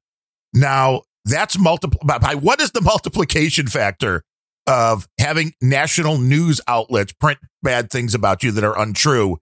Now, 0.52 1.02
that's 1.24 1.58
multiple 1.58 2.00
by 2.04 2.34
what 2.34 2.60
is 2.60 2.72
the 2.72 2.80
multiplication 2.82 3.66
factor 3.66 4.22
of 4.66 5.06
having 5.18 5.52
national 5.60 6.18
news 6.18 6.60
outlets 6.66 7.12
print 7.12 7.38
bad 7.62 7.90
things 7.90 8.14
about 8.14 8.42
you 8.42 8.50
that 8.52 8.64
are 8.64 8.78
untrue. 8.78 9.38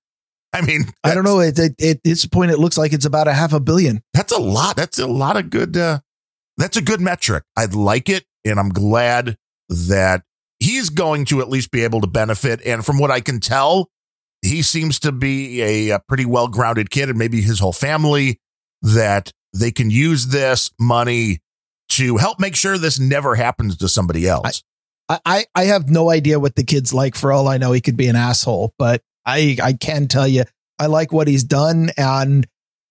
I 0.52 0.60
mean, 0.60 0.84
I 1.02 1.14
don't 1.14 1.24
know. 1.24 1.40
At, 1.40 1.58
at, 1.58 1.80
at, 1.80 2.02
this 2.04 2.26
point, 2.26 2.50
it 2.50 2.58
looks 2.58 2.76
like 2.76 2.92
it's 2.92 3.06
about 3.06 3.26
a 3.26 3.32
half 3.32 3.54
a 3.54 3.60
billion. 3.60 4.02
That's 4.12 4.32
a 4.32 4.40
lot. 4.40 4.76
That's 4.76 4.98
a 4.98 5.06
lot 5.06 5.38
of 5.38 5.48
good. 5.48 5.76
Uh, 5.76 6.00
that's 6.58 6.76
a 6.76 6.82
good 6.82 7.00
metric. 7.00 7.44
I'd 7.56 7.74
like 7.74 8.10
it, 8.10 8.24
and 8.44 8.60
I'm 8.60 8.68
glad 8.68 9.38
that 9.70 10.24
he's 10.62 10.90
going 10.90 11.24
to 11.26 11.40
at 11.40 11.48
least 11.48 11.70
be 11.70 11.82
able 11.82 12.00
to 12.00 12.06
benefit. 12.06 12.64
And 12.64 12.84
from 12.84 12.98
what 12.98 13.10
I 13.10 13.20
can 13.20 13.40
tell, 13.40 13.90
he 14.42 14.62
seems 14.62 14.98
to 15.00 15.12
be 15.12 15.62
a, 15.62 15.90
a 15.90 16.00
pretty 16.08 16.24
well 16.24 16.48
grounded 16.48 16.90
kid, 16.90 17.08
and 17.08 17.18
maybe 17.18 17.40
his 17.40 17.58
whole 17.58 17.72
family 17.72 18.40
that 18.82 19.32
they 19.52 19.70
can 19.70 19.90
use 19.90 20.28
this 20.28 20.70
money 20.78 21.40
to 21.90 22.16
help 22.16 22.40
make 22.40 22.56
sure 22.56 22.78
this 22.78 22.98
never 22.98 23.34
happens 23.34 23.76
to 23.76 23.88
somebody 23.88 24.26
else. 24.26 24.62
I, 25.08 25.44
I 25.54 25.64
have 25.64 25.90
no 25.90 26.10
idea 26.10 26.40
what 26.40 26.56
the 26.56 26.64
kid's 26.64 26.94
like. 26.94 27.16
For 27.16 27.32
all 27.32 27.48
I 27.48 27.58
know, 27.58 27.72
he 27.72 27.80
could 27.80 27.96
be 27.96 28.08
an 28.08 28.16
asshole, 28.16 28.72
but 28.78 29.02
I, 29.26 29.58
I 29.62 29.74
can 29.74 30.08
tell 30.08 30.26
you, 30.26 30.44
I 30.78 30.86
like 30.86 31.12
what 31.12 31.28
he's 31.28 31.44
done. 31.44 31.90
And 31.98 32.46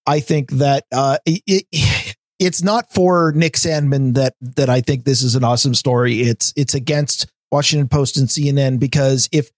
I 0.06 0.20
think 0.20 0.52
that 0.52 0.86
uh, 0.92 1.18
it, 1.26 1.42
it, 1.48 2.16
it's 2.40 2.62
not 2.62 2.94
for 2.94 3.34
Nick 3.36 3.54
Sandmann 3.54 4.14
that 4.16 4.36
that 4.42 4.70
I 4.70 4.82
think 4.82 5.04
this 5.04 5.24
is 5.24 5.36
an 5.36 5.44
awesome 5.44 5.74
story. 5.74 6.22
It's 6.22 6.54
it's 6.56 6.76
against 6.76 7.28
Washington 7.52 7.88
Post 7.88 8.18
and 8.18 8.28
CNN 8.28 8.80
because 8.80 9.30
if 9.32 9.52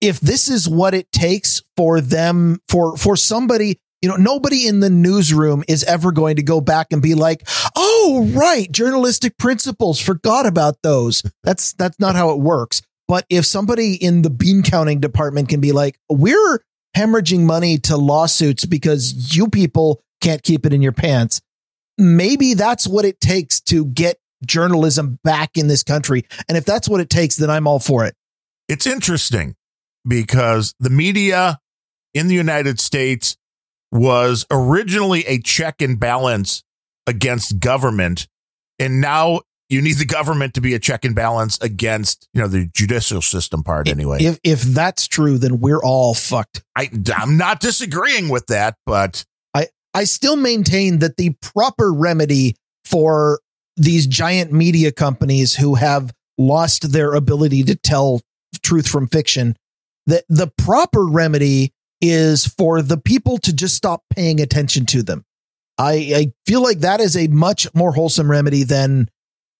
if 0.00 0.20
this 0.20 0.48
is 0.48 0.68
what 0.68 0.94
it 0.94 1.10
takes 1.12 1.62
for 1.76 2.00
them 2.00 2.60
for 2.68 2.96
for 2.96 3.16
somebody 3.16 3.80
you 4.02 4.08
know 4.08 4.16
nobody 4.16 4.66
in 4.66 4.80
the 4.80 4.90
newsroom 4.90 5.64
is 5.66 5.82
ever 5.84 6.12
going 6.12 6.36
to 6.36 6.42
go 6.42 6.60
back 6.60 6.88
and 6.92 7.02
be 7.02 7.14
like 7.14 7.46
oh 7.74 8.30
right 8.32 8.70
journalistic 8.70 9.36
principles 9.38 10.00
forgot 10.00 10.46
about 10.46 10.76
those. 10.82 11.22
That's 11.42 11.72
that's 11.74 11.98
not 11.98 12.14
how 12.14 12.30
it 12.30 12.38
works. 12.38 12.82
But 13.08 13.24
if 13.30 13.46
somebody 13.46 13.94
in 13.94 14.20
the 14.20 14.30
bean 14.30 14.62
counting 14.62 15.00
department 15.00 15.48
can 15.48 15.60
be 15.60 15.72
like 15.72 15.98
we're 16.10 16.60
hemorrhaging 16.96 17.40
money 17.40 17.78
to 17.78 17.96
lawsuits 17.96 18.66
because 18.66 19.36
you 19.36 19.48
people 19.48 20.02
can't 20.20 20.42
keep 20.42 20.66
it 20.66 20.72
in 20.72 20.82
your 20.82 20.92
pants 20.92 21.40
maybe 21.98 22.54
that's 22.54 22.86
what 22.86 23.04
it 23.04 23.20
takes 23.20 23.60
to 23.60 23.84
get 23.84 24.18
journalism 24.46 25.18
back 25.24 25.50
in 25.56 25.68
this 25.68 25.82
country 25.82 26.24
and 26.48 26.56
if 26.56 26.64
that's 26.64 26.88
what 26.88 27.00
it 27.00 27.10
takes 27.10 27.36
then 27.36 27.50
i'm 27.50 27.66
all 27.66 27.78
for 27.78 28.04
it 28.04 28.14
it's 28.68 28.86
interesting 28.86 29.56
because 30.06 30.74
the 30.78 30.90
media 30.90 31.58
in 32.14 32.28
the 32.28 32.34
United 32.34 32.80
States 32.80 33.36
was 33.92 34.46
originally 34.50 35.24
a 35.26 35.40
check 35.40 35.80
and 35.80 35.98
balance 35.98 36.62
against 37.06 37.58
government. 37.58 38.28
And 38.78 39.00
now 39.00 39.40
you 39.68 39.82
need 39.82 39.96
the 39.96 40.04
government 40.04 40.54
to 40.54 40.60
be 40.60 40.74
a 40.74 40.78
check 40.78 41.04
and 41.04 41.14
balance 41.14 41.58
against, 41.60 42.28
you 42.32 42.40
know, 42.40 42.48
the 42.48 42.68
judicial 42.74 43.22
system 43.22 43.62
part 43.62 43.88
anyway. 43.88 44.18
If 44.20 44.38
if 44.44 44.62
that's 44.62 45.06
true, 45.06 45.38
then 45.38 45.60
we're 45.60 45.82
all 45.82 46.14
fucked. 46.14 46.62
I 46.76 46.90
I'm 47.14 47.36
not 47.36 47.60
disagreeing 47.60 48.28
with 48.28 48.46
that, 48.46 48.76
but 48.86 49.24
I 49.54 49.68
I 49.94 50.04
still 50.04 50.36
maintain 50.36 50.98
that 51.00 51.16
the 51.16 51.34
proper 51.40 51.92
remedy 51.92 52.56
for 52.84 53.40
these 53.78 54.06
giant 54.06 54.52
media 54.52 54.92
companies 54.92 55.54
who 55.56 55.76
have 55.76 56.12
lost 56.36 56.92
their 56.92 57.14
ability 57.14 57.62
to 57.64 57.74
tell 57.74 58.20
truth 58.62 58.88
from 58.88 59.08
fiction 59.08 59.56
that 60.06 60.24
the 60.28 60.50
proper 60.58 61.06
remedy 61.06 61.72
is 62.00 62.46
for 62.46 62.82
the 62.82 62.96
people 62.96 63.38
to 63.38 63.52
just 63.52 63.74
stop 63.74 64.02
paying 64.14 64.40
attention 64.40 64.86
to 64.86 65.02
them. 65.02 65.24
I, 65.78 65.92
I 65.92 66.32
feel 66.46 66.62
like 66.62 66.80
that 66.80 67.00
is 67.00 67.16
a 67.16 67.28
much 67.28 67.72
more 67.74 67.92
wholesome 67.92 68.30
remedy 68.30 68.64
than 68.64 69.08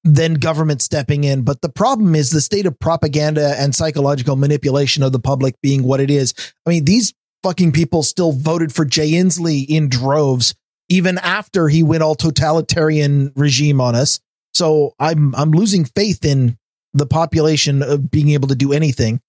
than 0.04 0.34
government 0.34 0.80
stepping 0.80 1.24
in. 1.24 1.42
But 1.42 1.60
the 1.60 1.68
problem 1.68 2.14
is 2.14 2.30
the 2.30 2.40
state 2.40 2.66
of 2.66 2.78
propaganda 2.78 3.54
and 3.58 3.74
psychological 3.74 4.36
manipulation 4.36 5.02
of 5.02 5.12
the 5.12 5.18
public 5.18 5.54
being 5.62 5.82
what 5.82 6.00
it 6.00 6.10
is. 6.10 6.34
I 6.66 6.70
mean, 6.70 6.84
these 6.84 7.12
fucking 7.42 7.72
people 7.72 8.02
still 8.02 8.32
voted 8.32 8.72
for 8.72 8.84
Jay 8.84 9.12
Inslee 9.12 9.66
in 9.68 9.88
droves, 9.88 10.54
even 10.88 11.18
after 11.18 11.68
he 11.68 11.82
went 11.82 12.02
all 12.02 12.14
totalitarian 12.14 13.32
regime 13.36 13.80
on 13.80 13.94
us. 13.94 14.20
So 14.54 14.94
I'm 14.98 15.34
I'm 15.34 15.50
losing 15.50 15.84
faith 15.84 16.24
in 16.24 16.56
the 16.94 17.06
population 17.06 17.82
of 17.82 18.10
being 18.10 18.30
able 18.30 18.48
to 18.48 18.54
do 18.54 18.72
anything. 18.72 19.20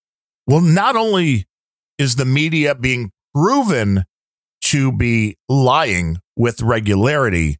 Well, 0.47 0.61
not 0.61 0.95
only 0.95 1.45
is 1.97 2.15
the 2.15 2.25
media 2.25 2.73
being 2.73 3.11
proven 3.35 4.05
to 4.61 4.91
be 4.91 5.37
lying 5.47 6.17
with 6.35 6.61
regularity, 6.61 7.57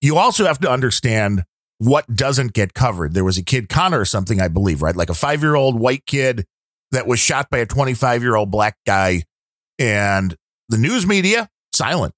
you 0.00 0.16
also 0.16 0.44
have 0.46 0.60
to 0.60 0.70
understand 0.70 1.44
what 1.78 2.14
doesn't 2.14 2.52
get 2.52 2.74
covered. 2.74 3.14
There 3.14 3.24
was 3.24 3.38
a 3.38 3.42
kid, 3.42 3.68
Connor 3.68 4.00
or 4.00 4.04
something, 4.04 4.40
I 4.40 4.48
believe, 4.48 4.82
right? 4.82 4.94
Like 4.94 5.10
a 5.10 5.14
five 5.14 5.42
year 5.42 5.54
old 5.54 5.78
white 5.78 6.04
kid 6.06 6.44
that 6.92 7.06
was 7.06 7.18
shot 7.18 7.50
by 7.50 7.58
a 7.58 7.66
25 7.66 8.22
year 8.22 8.36
old 8.36 8.50
black 8.50 8.76
guy. 8.86 9.24
And 9.78 10.36
the 10.68 10.78
news 10.78 11.06
media, 11.06 11.48
silent 11.72 12.14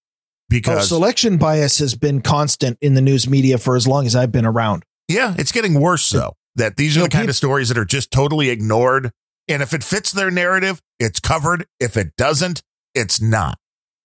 because 0.51 0.93
oh, 0.93 0.97
selection 0.97 1.39
bias 1.39 1.79
has 1.79 1.95
been 1.95 2.21
constant 2.21 2.77
in 2.83 2.93
the 2.93 3.01
news 3.01 3.27
media 3.27 3.57
for 3.57 3.77
as 3.77 3.89
long 3.89 4.05
as 4.05 4.15
I've 4.15 4.33
been 4.33 4.45
around. 4.45 4.85
Yeah, 5.09 5.35
it's 5.39 5.53
getting 5.53 5.81
worse 5.81 6.11
though. 6.11 6.35
that 6.57 6.77
these 6.77 6.99
are 6.99 7.05
the 7.05 7.09
kind 7.09 7.31
of 7.31 7.37
stories 7.37 7.69
that 7.69 7.79
are 7.79 7.87
just 7.87 8.11
totally 8.11 8.51
ignored 8.51 9.13
and 9.51 9.63
if 9.63 9.75
it 9.75 9.83
fits 9.83 10.13
their 10.13 10.31
narrative, 10.31 10.81
it's 11.01 11.19
covered. 11.19 11.67
If 11.81 11.97
it 11.97 12.15
doesn't, 12.17 12.63
it's 12.95 13.21
not. 13.21 13.59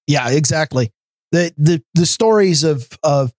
Yeah, 0.08 0.30
exactly. 0.30 0.92
The 1.32 1.54
the 1.58 1.84
the 1.94 2.06
stories 2.06 2.64
of 2.64 2.90
of 3.04 3.32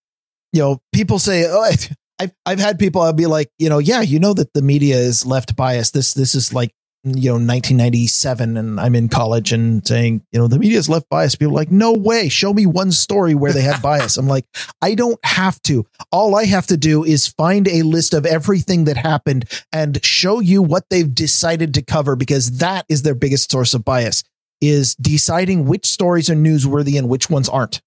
you 0.52 0.60
know 0.60 0.80
people 0.92 1.18
say 1.18 1.46
oh 1.48 1.68
I've 2.18 2.32
I've 2.46 2.60
had 2.60 2.78
people 2.78 3.02
I'll 3.02 3.12
be 3.12 3.26
like 3.26 3.50
you 3.58 3.68
know 3.68 3.78
yeah 3.78 4.00
you 4.00 4.18
know 4.18 4.34
that 4.34 4.52
the 4.54 4.62
media 4.62 4.96
is 4.96 5.26
left 5.26 5.56
biased. 5.56 5.94
This 5.94 6.14
this 6.14 6.34
is 6.34 6.54
like 6.54 6.72
you 7.04 7.30
know 7.30 7.34
1997 7.34 8.56
and 8.56 8.80
I'm 8.80 8.94
in 8.94 9.08
college 9.08 9.52
and 9.52 9.86
saying 9.86 10.24
you 10.32 10.38
know 10.38 10.48
the 10.48 10.58
media 10.58 10.78
is 10.78 10.88
left 10.88 11.08
biased. 11.08 11.38
People 11.38 11.54
like 11.54 11.70
no 11.70 11.92
way. 11.92 12.28
Show 12.28 12.52
me 12.52 12.66
one 12.66 12.92
story 12.92 13.34
where 13.34 13.52
they 13.52 13.62
had 13.62 13.80
bias. 13.82 14.16
I'm 14.16 14.26
like 14.26 14.44
I 14.82 14.94
don't 14.94 15.18
have 15.24 15.60
to. 15.62 15.86
All 16.10 16.36
I 16.36 16.44
have 16.44 16.66
to 16.68 16.76
do 16.76 17.04
is 17.04 17.28
find 17.28 17.68
a 17.68 17.82
list 17.82 18.14
of 18.14 18.26
everything 18.26 18.84
that 18.84 18.96
happened 18.96 19.44
and 19.72 20.04
show 20.04 20.40
you 20.40 20.62
what 20.62 20.84
they've 20.90 21.14
decided 21.14 21.74
to 21.74 21.82
cover 21.82 22.16
because 22.16 22.58
that 22.58 22.86
is 22.88 23.02
their 23.02 23.14
biggest 23.14 23.50
source 23.50 23.74
of 23.74 23.84
bias 23.84 24.24
is 24.60 24.94
deciding 24.96 25.66
which 25.66 25.86
stories 25.86 26.30
are 26.30 26.34
newsworthy 26.34 26.98
and 26.98 27.08
which 27.08 27.28
ones 27.28 27.48
aren't. 27.48 27.80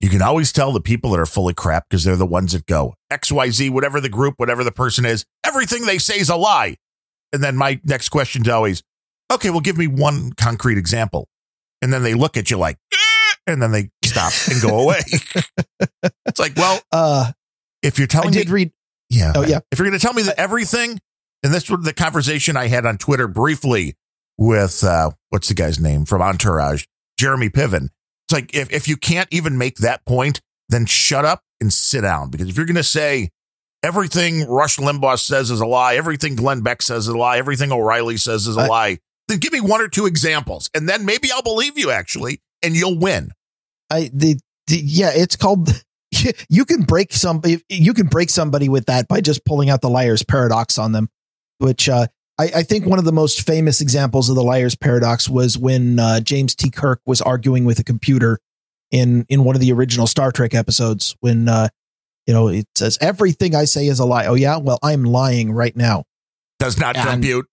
You 0.00 0.08
can 0.08 0.22
always 0.22 0.50
tell 0.50 0.72
the 0.72 0.80
people 0.80 1.10
that 1.10 1.20
are 1.20 1.26
full 1.26 1.48
of 1.48 1.56
crap 1.56 1.88
because 1.88 2.04
they're 2.04 2.16
the 2.16 2.24
ones 2.26 2.52
that 2.52 2.66
go 2.66 2.94
XYZ, 3.12 3.70
whatever 3.70 4.00
the 4.00 4.08
group, 4.08 4.34
whatever 4.38 4.64
the 4.64 4.72
person 4.72 5.04
is, 5.04 5.24
everything 5.44 5.84
they 5.84 5.98
say 5.98 6.18
is 6.18 6.30
a 6.30 6.36
lie. 6.36 6.76
And 7.32 7.42
then 7.42 7.56
my 7.56 7.80
next 7.84 8.08
question 8.08 8.42
is 8.42 8.48
always, 8.48 8.82
okay, 9.32 9.50
well, 9.50 9.60
give 9.60 9.78
me 9.78 9.86
one 9.86 10.32
concrete 10.32 10.78
example. 10.78 11.28
And 11.82 11.92
then 11.92 12.02
they 12.02 12.14
look 12.14 12.36
at 12.36 12.50
you 12.50 12.58
like, 12.58 12.76
eh, 12.92 12.96
and 13.46 13.62
then 13.62 13.72
they 13.72 13.90
stop 14.04 14.32
and 14.50 14.60
go 14.60 14.80
away. 14.80 15.00
it's 16.26 16.38
like, 16.38 16.56
well, 16.56 16.80
uh, 16.92 17.32
if 17.82 17.98
you're 17.98 18.08
telling 18.08 18.28
I 18.28 18.32
did 18.32 18.48
me, 18.48 18.52
read, 18.52 18.72
yeah, 19.08 19.32
oh 19.34 19.42
yeah, 19.42 19.60
if 19.72 19.78
you're 19.78 19.88
going 19.88 19.98
to 19.98 20.04
tell 20.04 20.12
me 20.12 20.22
that 20.22 20.38
everything, 20.38 21.00
and 21.42 21.54
this 21.54 21.70
was 21.70 21.84
the 21.84 21.94
conversation 21.94 22.56
I 22.56 22.68
had 22.68 22.84
on 22.84 22.98
Twitter 22.98 23.26
briefly 23.26 23.94
with 24.36 24.84
uh, 24.84 25.10
what's 25.30 25.48
the 25.48 25.54
guy's 25.54 25.80
name 25.80 26.04
from 26.04 26.20
Entourage, 26.22 26.84
Jeremy 27.18 27.48
Piven. 27.48 27.88
It's 28.26 28.32
like 28.32 28.54
if 28.54 28.70
if 28.70 28.88
you 28.88 28.96
can't 28.96 29.28
even 29.30 29.56
make 29.56 29.78
that 29.78 30.04
point, 30.04 30.40
then 30.68 30.86
shut 30.86 31.24
up 31.24 31.42
and 31.60 31.72
sit 31.72 32.02
down 32.02 32.30
because 32.30 32.48
if 32.48 32.56
you're 32.56 32.66
going 32.66 32.76
to 32.76 32.82
say 32.82 33.30
everything 33.82 34.46
Rush 34.46 34.76
Limbaugh 34.76 35.18
says 35.18 35.50
is 35.50 35.60
a 35.60 35.66
lie, 35.66 35.96
everything 35.96 36.36
Glenn 36.36 36.60
Beck 36.62 36.82
says 36.82 37.08
is 37.08 37.14
a 37.14 37.18
lie, 37.18 37.38
everything 37.38 37.72
O'Reilly 37.72 38.16
says 38.16 38.46
is 38.46 38.56
a 38.56 38.62
I, 38.62 38.66
lie, 38.66 38.98
then 39.28 39.38
give 39.38 39.52
me 39.52 39.60
one 39.60 39.80
or 39.80 39.88
two 39.88 40.06
examples, 40.06 40.70
and 40.74 40.88
then 40.88 41.04
maybe 41.04 41.30
I'll 41.32 41.42
believe 41.42 41.78
you 41.78 41.90
actually, 41.90 42.40
and 42.62 42.74
you'll 42.74 42.98
win. 42.98 43.30
I 43.90 44.10
the, 44.12 44.38
the 44.66 44.76
yeah, 44.76 45.10
it's 45.14 45.36
called. 45.36 45.70
You 46.48 46.64
can 46.64 46.82
break 46.82 47.12
some. 47.12 47.40
You 47.68 47.94
can 47.94 48.08
break 48.08 48.30
somebody 48.30 48.68
with 48.68 48.86
that 48.86 49.06
by 49.06 49.20
just 49.20 49.44
pulling 49.44 49.70
out 49.70 49.80
the 49.80 49.88
liar's 49.88 50.24
paradox 50.24 50.76
on 50.76 50.90
them, 50.90 51.08
which 51.58 51.88
uh, 51.88 52.08
I, 52.36 52.50
I, 52.56 52.62
think 52.64 52.84
one 52.84 52.98
of 52.98 53.04
the 53.04 53.12
most 53.12 53.46
famous 53.46 53.80
examples 53.80 54.28
of 54.28 54.34
the 54.34 54.42
liar's 54.42 54.74
paradox 54.74 55.28
was 55.28 55.56
when 55.56 56.00
uh, 56.00 56.18
James 56.20 56.56
T. 56.56 56.68
Kirk 56.68 57.00
was 57.06 57.22
arguing 57.22 57.64
with 57.64 57.78
a 57.78 57.84
computer 57.84 58.40
in 58.90 59.24
in 59.28 59.44
one 59.44 59.54
of 59.54 59.60
the 59.60 59.72
original 59.72 60.08
Star 60.08 60.32
Trek 60.32 60.52
episodes 60.52 61.14
when 61.20 61.48
uh, 61.48 61.68
you 62.30 62.34
know, 62.34 62.46
it 62.46 62.68
says 62.76 62.96
everything 63.00 63.56
I 63.56 63.64
say 63.64 63.88
is 63.88 63.98
a 63.98 64.04
lie. 64.04 64.26
Oh 64.26 64.34
yeah, 64.34 64.56
well 64.58 64.78
I'm 64.84 65.02
lying 65.02 65.50
right 65.50 65.74
now. 65.74 66.04
Does 66.60 66.78
not 66.78 66.96
and, 66.96 67.08
compute. 67.08 67.44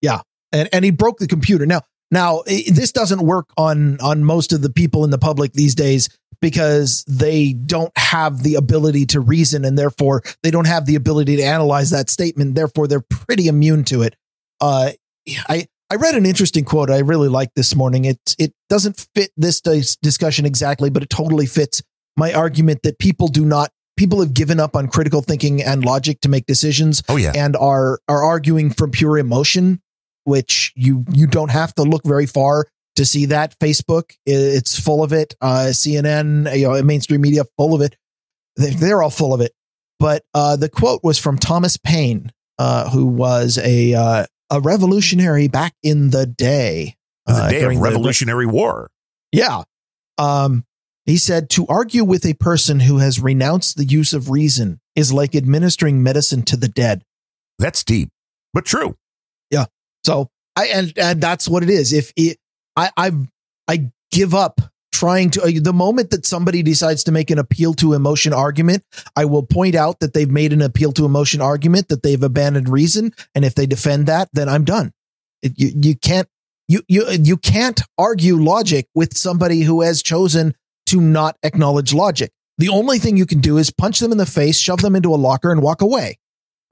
Yeah, 0.00 0.20
and 0.52 0.68
and 0.72 0.84
he 0.84 0.92
broke 0.92 1.18
the 1.18 1.26
computer. 1.26 1.66
Now 1.66 1.80
now 2.12 2.44
this 2.46 2.92
doesn't 2.92 3.22
work 3.22 3.46
on 3.56 3.98
on 4.00 4.22
most 4.22 4.52
of 4.52 4.62
the 4.62 4.70
people 4.70 5.02
in 5.02 5.10
the 5.10 5.18
public 5.18 5.52
these 5.52 5.74
days 5.74 6.08
because 6.40 7.04
they 7.08 7.54
don't 7.54 7.90
have 7.98 8.44
the 8.44 8.54
ability 8.54 9.06
to 9.06 9.18
reason 9.18 9.64
and 9.64 9.76
therefore 9.76 10.22
they 10.44 10.52
don't 10.52 10.68
have 10.68 10.86
the 10.86 10.94
ability 10.94 11.34
to 11.38 11.42
analyze 11.42 11.90
that 11.90 12.08
statement. 12.08 12.54
Therefore, 12.54 12.86
they're 12.86 13.00
pretty 13.00 13.48
immune 13.48 13.82
to 13.86 14.02
it. 14.02 14.14
Uh, 14.60 14.92
I 15.48 15.66
I 15.90 15.96
read 15.96 16.14
an 16.14 16.24
interesting 16.24 16.64
quote 16.64 16.88
I 16.88 16.98
really 16.98 17.28
liked 17.28 17.56
this 17.56 17.74
morning. 17.74 18.04
It 18.04 18.20
it 18.38 18.52
doesn't 18.68 19.08
fit 19.12 19.32
this 19.36 19.60
discussion 19.60 20.46
exactly, 20.46 20.88
but 20.88 21.02
it 21.02 21.10
totally 21.10 21.46
fits 21.46 21.82
my 22.16 22.32
argument 22.32 22.84
that 22.84 23.00
people 23.00 23.26
do 23.26 23.44
not 23.44 23.70
people 24.00 24.20
have 24.20 24.32
given 24.32 24.58
up 24.58 24.74
on 24.74 24.88
critical 24.88 25.20
thinking 25.20 25.62
and 25.62 25.84
logic 25.84 26.22
to 26.22 26.28
make 26.30 26.46
decisions. 26.46 27.02
Oh 27.10 27.16
yeah, 27.16 27.32
and 27.36 27.54
are 27.54 28.00
are 28.08 28.22
arguing 28.24 28.70
from 28.70 28.90
pure 28.90 29.18
emotion, 29.18 29.82
which 30.24 30.72
you 30.74 31.04
you 31.12 31.26
don't 31.26 31.50
have 31.50 31.74
to 31.74 31.82
look 31.82 32.02
very 32.04 32.24
far 32.24 32.66
to 32.96 33.04
see 33.04 33.26
that. 33.26 33.58
Facebook, 33.58 34.12
it's 34.24 34.80
full 34.80 35.02
of 35.02 35.12
it. 35.12 35.34
Uh, 35.42 35.68
CNN, 35.70 36.56
you 36.58 36.66
know, 36.66 36.82
mainstream 36.82 37.20
media, 37.20 37.44
full 37.58 37.74
of 37.74 37.82
it. 37.82 37.94
They're 38.56 39.02
all 39.02 39.10
full 39.10 39.34
of 39.34 39.42
it. 39.42 39.52
But 39.98 40.24
uh, 40.32 40.56
the 40.56 40.70
quote 40.70 41.04
was 41.04 41.18
from 41.18 41.36
Thomas 41.36 41.76
Paine, 41.76 42.32
uh, 42.58 42.88
who 42.88 43.04
was 43.04 43.58
a 43.58 43.92
uh, 43.92 44.24
a 44.50 44.60
revolutionary 44.60 45.48
back 45.48 45.74
in 45.82 46.08
the 46.08 46.24
day. 46.24 46.96
the 47.26 47.34
uh, 47.34 47.50
day 47.50 47.64
of 47.64 47.76
Revolutionary 47.76 48.46
the, 48.46 48.52
War. 48.52 48.90
Yeah. 49.30 49.64
Um, 50.16 50.64
he 51.10 51.16
said, 51.16 51.50
To 51.50 51.66
argue 51.66 52.04
with 52.04 52.24
a 52.24 52.34
person 52.34 52.80
who 52.80 52.98
has 52.98 53.20
renounced 53.20 53.76
the 53.76 53.84
use 53.84 54.12
of 54.12 54.30
reason 54.30 54.80
is 54.94 55.12
like 55.12 55.34
administering 55.34 56.02
medicine 56.02 56.42
to 56.44 56.56
the 56.56 56.68
dead. 56.68 57.02
That's 57.58 57.84
deep, 57.84 58.10
but 58.54 58.64
true. 58.64 58.96
Yeah. 59.50 59.66
So 60.04 60.30
I, 60.56 60.66
and, 60.66 60.92
and 60.96 61.20
that's 61.20 61.48
what 61.48 61.62
it 61.62 61.70
is. 61.70 61.92
If 61.92 62.12
it, 62.16 62.38
I, 62.76 62.90
I, 62.96 63.12
I 63.68 63.90
give 64.10 64.34
up 64.34 64.60
trying 64.92 65.30
to, 65.30 65.42
uh, 65.42 65.50
the 65.60 65.72
moment 65.72 66.10
that 66.10 66.26
somebody 66.26 66.62
decides 66.62 67.04
to 67.04 67.12
make 67.12 67.30
an 67.30 67.38
appeal 67.38 67.74
to 67.74 67.94
emotion 67.94 68.32
argument, 68.32 68.84
I 69.16 69.24
will 69.24 69.42
point 69.42 69.74
out 69.74 70.00
that 70.00 70.14
they've 70.14 70.30
made 70.30 70.52
an 70.52 70.62
appeal 70.62 70.92
to 70.92 71.04
emotion 71.04 71.40
argument, 71.40 71.88
that 71.88 72.02
they've 72.02 72.22
abandoned 72.22 72.68
reason. 72.68 73.12
And 73.34 73.44
if 73.44 73.54
they 73.54 73.66
defend 73.66 74.06
that, 74.06 74.28
then 74.32 74.48
I'm 74.48 74.64
done. 74.64 74.92
It, 75.42 75.52
you, 75.56 75.72
you 75.74 75.96
can't, 75.96 76.28
you, 76.68 76.82
you, 76.88 77.06
you 77.08 77.36
can't 77.36 77.80
argue 77.98 78.36
logic 78.36 78.86
with 78.94 79.16
somebody 79.16 79.62
who 79.62 79.80
has 79.82 80.02
chosen 80.02 80.54
to 80.90 81.00
not 81.00 81.36
acknowledge 81.42 81.92
logic. 81.92 82.32
The 82.58 82.68
only 82.68 82.98
thing 82.98 83.16
you 83.16 83.26
can 83.26 83.40
do 83.40 83.58
is 83.58 83.70
punch 83.70 84.00
them 84.00 84.12
in 84.12 84.18
the 84.18 84.26
face, 84.26 84.58
shove 84.58 84.80
them 84.80 84.94
into 84.94 85.14
a 85.14 85.16
locker 85.16 85.50
and 85.50 85.62
walk 85.62 85.80
away. 85.80 86.18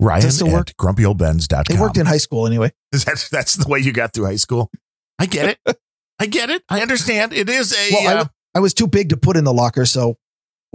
Ryan 0.00 0.22
Does 0.22 0.36
still 0.36 0.52
work? 0.52 0.72
grumpyoldbens.com. 0.78 1.64
They 1.68 1.80
worked 1.80 1.96
in 1.96 2.06
high 2.06 2.18
school 2.18 2.46
anyway. 2.46 2.72
That's, 2.92 3.28
that's 3.28 3.54
the 3.54 3.68
way 3.68 3.80
you 3.80 3.92
got 3.92 4.12
through 4.12 4.26
high 4.26 4.36
school. 4.36 4.70
I 5.18 5.26
get 5.26 5.58
it. 5.66 5.78
I 6.18 6.26
get 6.26 6.50
it. 6.50 6.62
I 6.68 6.80
understand. 6.80 7.32
It 7.32 7.48
is 7.48 7.72
a, 7.72 7.92
Well, 7.92 8.18
uh, 8.18 8.24
I 8.54 8.60
was 8.60 8.74
too 8.74 8.86
big 8.86 9.08
to 9.10 9.16
put 9.16 9.36
in 9.36 9.44
the 9.44 9.52
locker. 9.52 9.84
So 9.84 10.16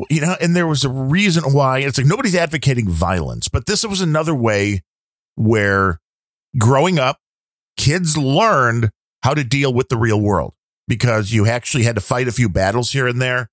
you 0.09 0.21
know, 0.21 0.35
and 0.41 0.55
there 0.55 0.67
was 0.67 0.83
a 0.83 0.89
reason 0.89 1.43
why. 1.53 1.79
It's 1.79 1.97
like 1.97 2.07
nobody's 2.07 2.35
advocating 2.35 2.89
violence, 2.89 3.47
but 3.47 3.65
this 3.65 3.85
was 3.85 4.01
another 4.01 4.33
way 4.33 4.81
where 5.35 5.99
growing 6.57 6.99
up, 6.99 7.19
kids 7.77 8.17
learned 8.17 8.89
how 9.21 9.33
to 9.33 9.43
deal 9.43 9.73
with 9.73 9.89
the 9.89 9.97
real 9.97 10.19
world 10.19 10.53
because 10.87 11.31
you 11.31 11.47
actually 11.47 11.83
had 11.83 11.95
to 11.95 12.01
fight 12.01 12.27
a 12.27 12.31
few 12.31 12.49
battles 12.49 12.91
here 12.91 13.07
and 13.07 13.21
there. 13.21 13.49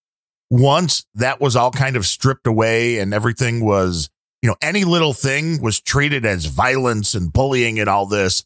Once 0.50 1.06
that 1.14 1.40
was 1.40 1.54
all 1.54 1.70
kind 1.70 1.96
of 1.96 2.06
stripped 2.06 2.46
away 2.46 2.98
and 2.98 3.14
everything 3.14 3.64
was, 3.64 4.10
you 4.42 4.48
know, 4.48 4.56
any 4.60 4.84
little 4.84 5.12
thing 5.12 5.62
was 5.62 5.80
treated 5.80 6.24
as 6.24 6.46
violence 6.46 7.14
and 7.14 7.32
bullying 7.32 7.78
and 7.78 7.88
all 7.88 8.06
this. 8.06 8.44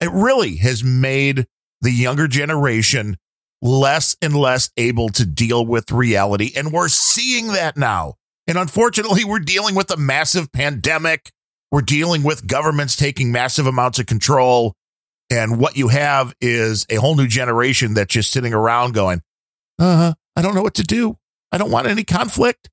It 0.00 0.10
really 0.10 0.56
has 0.56 0.82
made 0.82 1.46
the 1.82 1.92
younger 1.92 2.26
generation 2.26 3.18
less 3.60 4.16
and 4.22 4.34
less 4.34 4.70
able 4.76 5.08
to 5.10 5.24
deal 5.24 5.64
with 5.64 5.92
reality. 5.92 6.52
And 6.56 6.72
we're 6.72 6.88
seeing 6.88 7.48
that 7.48 7.76
now. 7.76 8.14
And 8.46 8.58
unfortunately, 8.58 9.24
we're 9.24 9.38
dealing 9.38 9.74
with 9.74 9.90
a 9.90 9.96
massive 9.96 10.50
pandemic. 10.52 11.30
We're 11.70 11.82
dealing 11.82 12.22
with 12.22 12.46
governments 12.46 12.96
taking 12.96 13.30
massive 13.30 13.66
amounts 13.66 13.98
of 13.98 14.06
control. 14.06 14.74
And 15.32 15.58
what 15.58 15.76
you 15.76 15.88
have 15.88 16.34
is 16.40 16.86
a 16.90 16.96
whole 16.96 17.16
new 17.16 17.26
generation 17.26 17.94
that's 17.94 18.12
just 18.12 18.30
sitting 18.30 18.52
around 18.52 18.92
going, 18.92 19.22
uh 19.78 20.12
I 20.36 20.42
don't 20.42 20.54
know 20.54 20.62
what 20.62 20.74
to 20.74 20.82
do. 20.82 21.16
I 21.50 21.58
don't 21.58 21.70
want 21.70 21.86
any 21.86 22.04
conflict. 22.04 22.68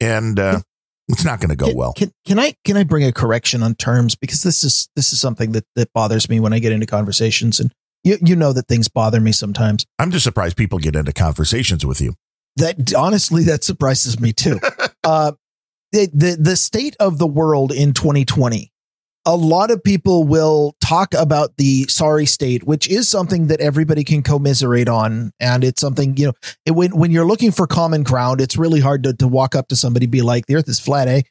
And 0.00 0.38
uh, 0.38 0.60
it's 1.08 1.24
not 1.24 1.40
going 1.40 1.50
to 1.50 1.56
go 1.56 1.66
can, 1.66 1.76
well. 1.76 1.92
Can, 1.94 2.12
can 2.26 2.38
I 2.38 2.54
can 2.64 2.76
I 2.76 2.84
bring 2.84 3.04
a 3.04 3.12
correction 3.12 3.62
on 3.62 3.74
terms 3.74 4.14
because 4.14 4.42
this 4.42 4.62
is 4.62 4.88
this 4.94 5.12
is 5.12 5.20
something 5.20 5.52
that 5.52 5.64
that 5.74 5.92
bothers 5.92 6.28
me 6.28 6.40
when 6.40 6.52
I 6.52 6.58
get 6.58 6.72
into 6.72 6.86
conversations 6.86 7.60
and 7.60 7.72
you 8.04 8.18
you 8.20 8.36
know 8.36 8.52
that 8.52 8.68
things 8.68 8.88
bother 8.88 9.20
me 9.20 9.32
sometimes. 9.32 9.86
I'm 9.98 10.10
just 10.10 10.24
surprised 10.24 10.56
people 10.56 10.78
get 10.78 10.94
into 10.94 11.12
conversations 11.12 11.86
with 11.86 12.00
you. 12.00 12.14
That 12.56 12.94
honestly 12.94 13.42
that 13.44 13.64
surprises 13.64 14.20
me 14.20 14.32
too. 14.32 14.60
uh, 15.04 15.32
the, 15.92 16.08
the 16.12 16.36
the 16.38 16.56
state 16.56 16.96
of 17.00 17.18
the 17.18 17.26
world 17.26 17.72
in 17.72 17.92
2020. 17.94 18.70
A 19.28 19.36
lot 19.36 19.72
of 19.72 19.82
people 19.82 20.22
will 20.22 20.76
talk 20.80 21.12
about 21.12 21.56
the 21.56 21.84
sorry 21.88 22.26
state, 22.26 22.64
which 22.64 22.88
is 22.88 23.08
something 23.08 23.48
that 23.48 23.60
everybody 23.60 24.04
can 24.04 24.22
commiserate 24.22 24.88
on, 24.88 25.32
and 25.40 25.64
it's 25.64 25.80
something 25.80 26.16
you 26.16 26.26
know. 26.26 26.32
It, 26.64 26.70
when 26.70 26.96
when 26.96 27.10
you're 27.10 27.26
looking 27.26 27.50
for 27.50 27.66
common 27.66 28.04
ground, 28.04 28.40
it's 28.40 28.56
really 28.56 28.78
hard 28.78 29.02
to 29.02 29.14
to 29.14 29.26
walk 29.26 29.56
up 29.56 29.66
to 29.68 29.76
somebody 29.76 30.06
be 30.06 30.22
like, 30.22 30.46
"The 30.46 30.54
Earth 30.54 30.68
is 30.68 30.78
flat," 30.78 31.08
eh? 31.08 31.22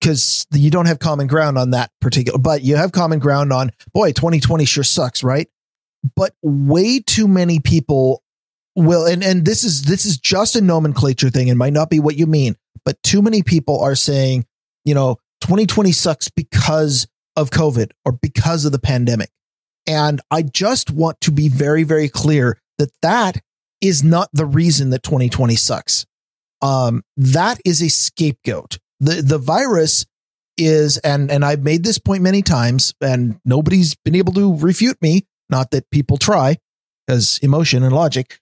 Because 0.00 0.46
you 0.52 0.70
don't 0.70 0.86
have 0.86 1.00
common 1.00 1.26
ground 1.26 1.58
on 1.58 1.70
that 1.70 1.90
particular, 2.00 2.38
but 2.38 2.62
you 2.62 2.76
have 2.76 2.92
common 2.92 3.18
ground 3.18 3.52
on 3.52 3.72
boy, 3.92 4.12
2020 4.12 4.64
sure 4.64 4.84
sucks, 4.84 5.24
right? 5.24 5.48
But 6.14 6.34
way 6.42 7.00
too 7.00 7.26
many 7.26 7.58
people 7.58 8.22
will, 8.76 9.04
and 9.04 9.24
and 9.24 9.44
this 9.44 9.64
is 9.64 9.82
this 9.82 10.06
is 10.06 10.16
just 10.16 10.54
a 10.54 10.60
nomenclature 10.60 11.30
thing, 11.30 11.50
and 11.50 11.58
might 11.58 11.72
not 11.72 11.90
be 11.90 11.98
what 11.98 12.16
you 12.16 12.26
mean, 12.26 12.54
but 12.84 13.02
too 13.02 13.20
many 13.20 13.42
people 13.42 13.80
are 13.80 13.96
saying, 13.96 14.46
you 14.84 14.94
know, 14.94 15.16
2020 15.40 15.90
sucks 15.90 16.28
because 16.28 17.08
of 17.36 17.50
COVID 17.50 17.92
or 18.04 18.12
because 18.12 18.64
of 18.64 18.72
the 18.72 18.78
pandemic. 18.78 19.30
And 19.86 20.20
I 20.30 20.42
just 20.42 20.90
want 20.90 21.20
to 21.22 21.30
be 21.30 21.48
very, 21.48 21.82
very 21.82 22.08
clear 22.08 22.58
that 22.78 22.90
that 23.02 23.42
is 23.80 24.04
not 24.04 24.28
the 24.32 24.46
reason 24.46 24.90
that 24.90 25.02
2020 25.02 25.56
sucks. 25.56 26.06
Um, 26.60 27.02
that 27.16 27.60
is 27.64 27.82
a 27.82 27.88
scapegoat. 27.88 28.78
The, 29.00 29.22
the 29.22 29.38
virus 29.38 30.06
is, 30.56 30.98
and, 30.98 31.30
and 31.30 31.44
I've 31.44 31.62
made 31.62 31.82
this 31.82 31.98
point 31.98 32.22
many 32.22 32.42
times 32.42 32.94
and 33.00 33.40
nobody's 33.44 33.96
been 34.04 34.14
able 34.14 34.32
to 34.34 34.56
refute 34.56 35.00
me. 35.02 35.26
Not 35.50 35.72
that 35.72 35.90
people 35.90 36.16
try 36.16 36.58
because 37.06 37.38
emotion 37.42 37.82
and 37.82 37.94
logic, 37.94 38.38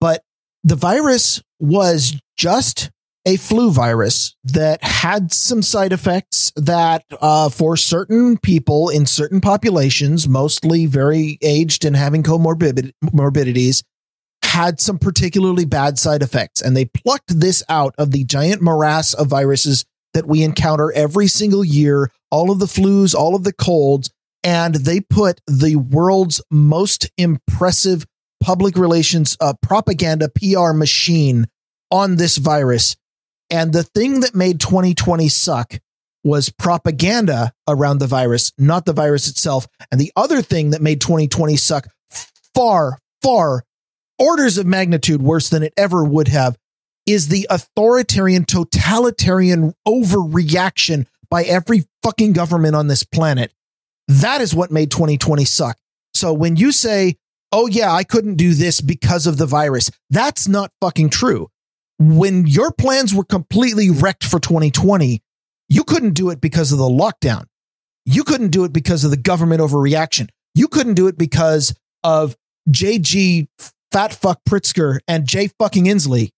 but 0.00 0.22
the 0.64 0.76
virus 0.76 1.42
was 1.60 2.18
just 2.36 2.90
a 3.26 3.36
flu 3.36 3.70
virus 3.70 4.36
that 4.44 4.82
had 4.82 5.32
some 5.32 5.62
side 5.62 5.92
effects 5.92 6.52
that 6.56 7.04
uh, 7.20 7.48
for 7.48 7.76
certain 7.76 8.38
people 8.38 8.88
in 8.88 9.06
certain 9.06 9.40
populations, 9.40 10.28
mostly 10.28 10.86
very 10.86 11.38
aged 11.42 11.84
and 11.84 11.96
having 11.96 12.22
comorbid 12.22 12.92
morbidities, 13.12 13.82
had 14.42 14.80
some 14.80 14.98
particularly 14.98 15.64
bad 15.64 15.98
side 15.98 16.22
effects. 16.22 16.60
And 16.62 16.76
they 16.76 16.86
plucked 16.86 17.38
this 17.40 17.62
out 17.68 17.94
of 17.98 18.12
the 18.12 18.24
giant 18.24 18.62
morass 18.62 19.12
of 19.12 19.26
viruses 19.26 19.84
that 20.14 20.26
we 20.26 20.42
encounter 20.42 20.90
every 20.92 21.26
single 21.26 21.64
year, 21.64 22.10
all 22.30 22.50
of 22.50 22.58
the 22.58 22.66
flus, 22.66 23.14
all 23.14 23.34
of 23.34 23.44
the 23.44 23.52
colds, 23.52 24.10
and 24.42 24.74
they 24.76 25.00
put 25.00 25.40
the 25.46 25.76
world's 25.76 26.40
most 26.50 27.10
impressive 27.18 28.06
public 28.40 28.76
relations 28.76 29.36
uh, 29.40 29.52
propaganda 29.60 30.28
PR 30.28 30.72
machine 30.72 31.46
on 31.90 32.16
this 32.16 32.36
virus 32.36 32.96
and 33.50 33.72
the 33.72 33.82
thing 33.82 34.20
that 34.20 34.34
made 34.34 34.60
2020 34.60 35.28
suck 35.28 35.80
was 36.24 36.50
propaganda 36.50 37.52
around 37.66 37.98
the 37.98 38.06
virus, 38.06 38.52
not 38.58 38.84
the 38.84 38.92
virus 38.92 39.28
itself. 39.28 39.66
And 39.90 40.00
the 40.00 40.12
other 40.16 40.42
thing 40.42 40.70
that 40.70 40.82
made 40.82 41.00
2020 41.00 41.56
suck 41.56 41.86
far, 42.54 42.98
far 43.22 43.64
orders 44.18 44.58
of 44.58 44.66
magnitude 44.66 45.22
worse 45.22 45.48
than 45.48 45.62
it 45.62 45.72
ever 45.76 46.04
would 46.04 46.28
have 46.28 46.56
is 47.06 47.28
the 47.28 47.46
authoritarian, 47.48 48.44
totalitarian 48.44 49.74
overreaction 49.86 51.06
by 51.30 51.44
every 51.44 51.84
fucking 52.02 52.32
government 52.32 52.74
on 52.74 52.88
this 52.88 53.04
planet. 53.04 53.52
That 54.08 54.40
is 54.40 54.54
what 54.54 54.70
made 54.70 54.90
2020 54.90 55.44
suck. 55.44 55.78
So 56.12 56.32
when 56.32 56.56
you 56.56 56.72
say, 56.72 57.16
oh, 57.52 57.66
yeah, 57.66 57.92
I 57.92 58.04
couldn't 58.04 58.36
do 58.36 58.52
this 58.52 58.80
because 58.80 59.26
of 59.26 59.38
the 59.38 59.46
virus, 59.46 59.90
that's 60.10 60.48
not 60.48 60.72
fucking 60.80 61.10
true 61.10 61.48
when 61.98 62.46
your 62.46 62.72
plans 62.72 63.14
were 63.14 63.24
completely 63.24 63.90
wrecked 63.90 64.24
for 64.24 64.38
2020, 64.38 65.20
you 65.68 65.84
couldn't 65.84 66.14
do 66.14 66.30
it 66.30 66.40
because 66.40 66.72
of 66.72 66.78
the 66.78 66.84
lockdown. 66.84 67.44
You 68.04 68.24
couldn't 68.24 68.50
do 68.50 68.64
it 68.64 68.72
because 68.72 69.04
of 69.04 69.10
the 69.10 69.16
government 69.16 69.60
overreaction. 69.60 70.28
You 70.54 70.68
couldn't 70.68 70.94
do 70.94 71.08
it 71.08 71.18
because 71.18 71.74
of 72.02 72.36
JB 72.70 73.48
Fat 73.92 74.14
Fuck 74.14 74.40
Pritzker 74.48 75.00
and 75.06 75.26
Jay 75.26 75.50
fucking 75.58 75.84
Inslee. 75.84 76.30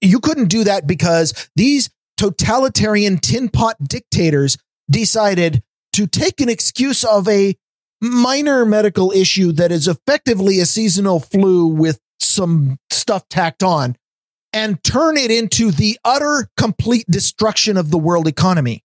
You 0.00 0.20
couldn't 0.20 0.48
do 0.48 0.64
that 0.64 0.86
because 0.86 1.50
these 1.56 1.90
totalitarian 2.16 3.18
tin 3.18 3.48
pot 3.48 3.76
dictators 3.82 4.56
decided 4.90 5.62
to 5.94 6.06
take 6.06 6.40
an 6.40 6.48
excuse 6.48 7.04
of 7.04 7.28
a 7.28 7.54
minor 8.00 8.64
medical 8.64 9.12
issue 9.12 9.52
that 9.52 9.70
is 9.70 9.86
effectively 9.86 10.60
a 10.60 10.66
seasonal 10.66 11.20
flu 11.20 11.66
with 11.66 12.00
some 12.18 12.78
stuff 12.90 13.28
tacked 13.28 13.62
on 13.62 13.96
and 14.52 14.82
turn 14.84 15.16
it 15.16 15.30
into 15.30 15.70
the 15.70 15.98
utter 16.04 16.48
complete 16.56 17.06
destruction 17.10 17.76
of 17.76 17.90
the 17.90 17.98
world 17.98 18.26
economy. 18.26 18.82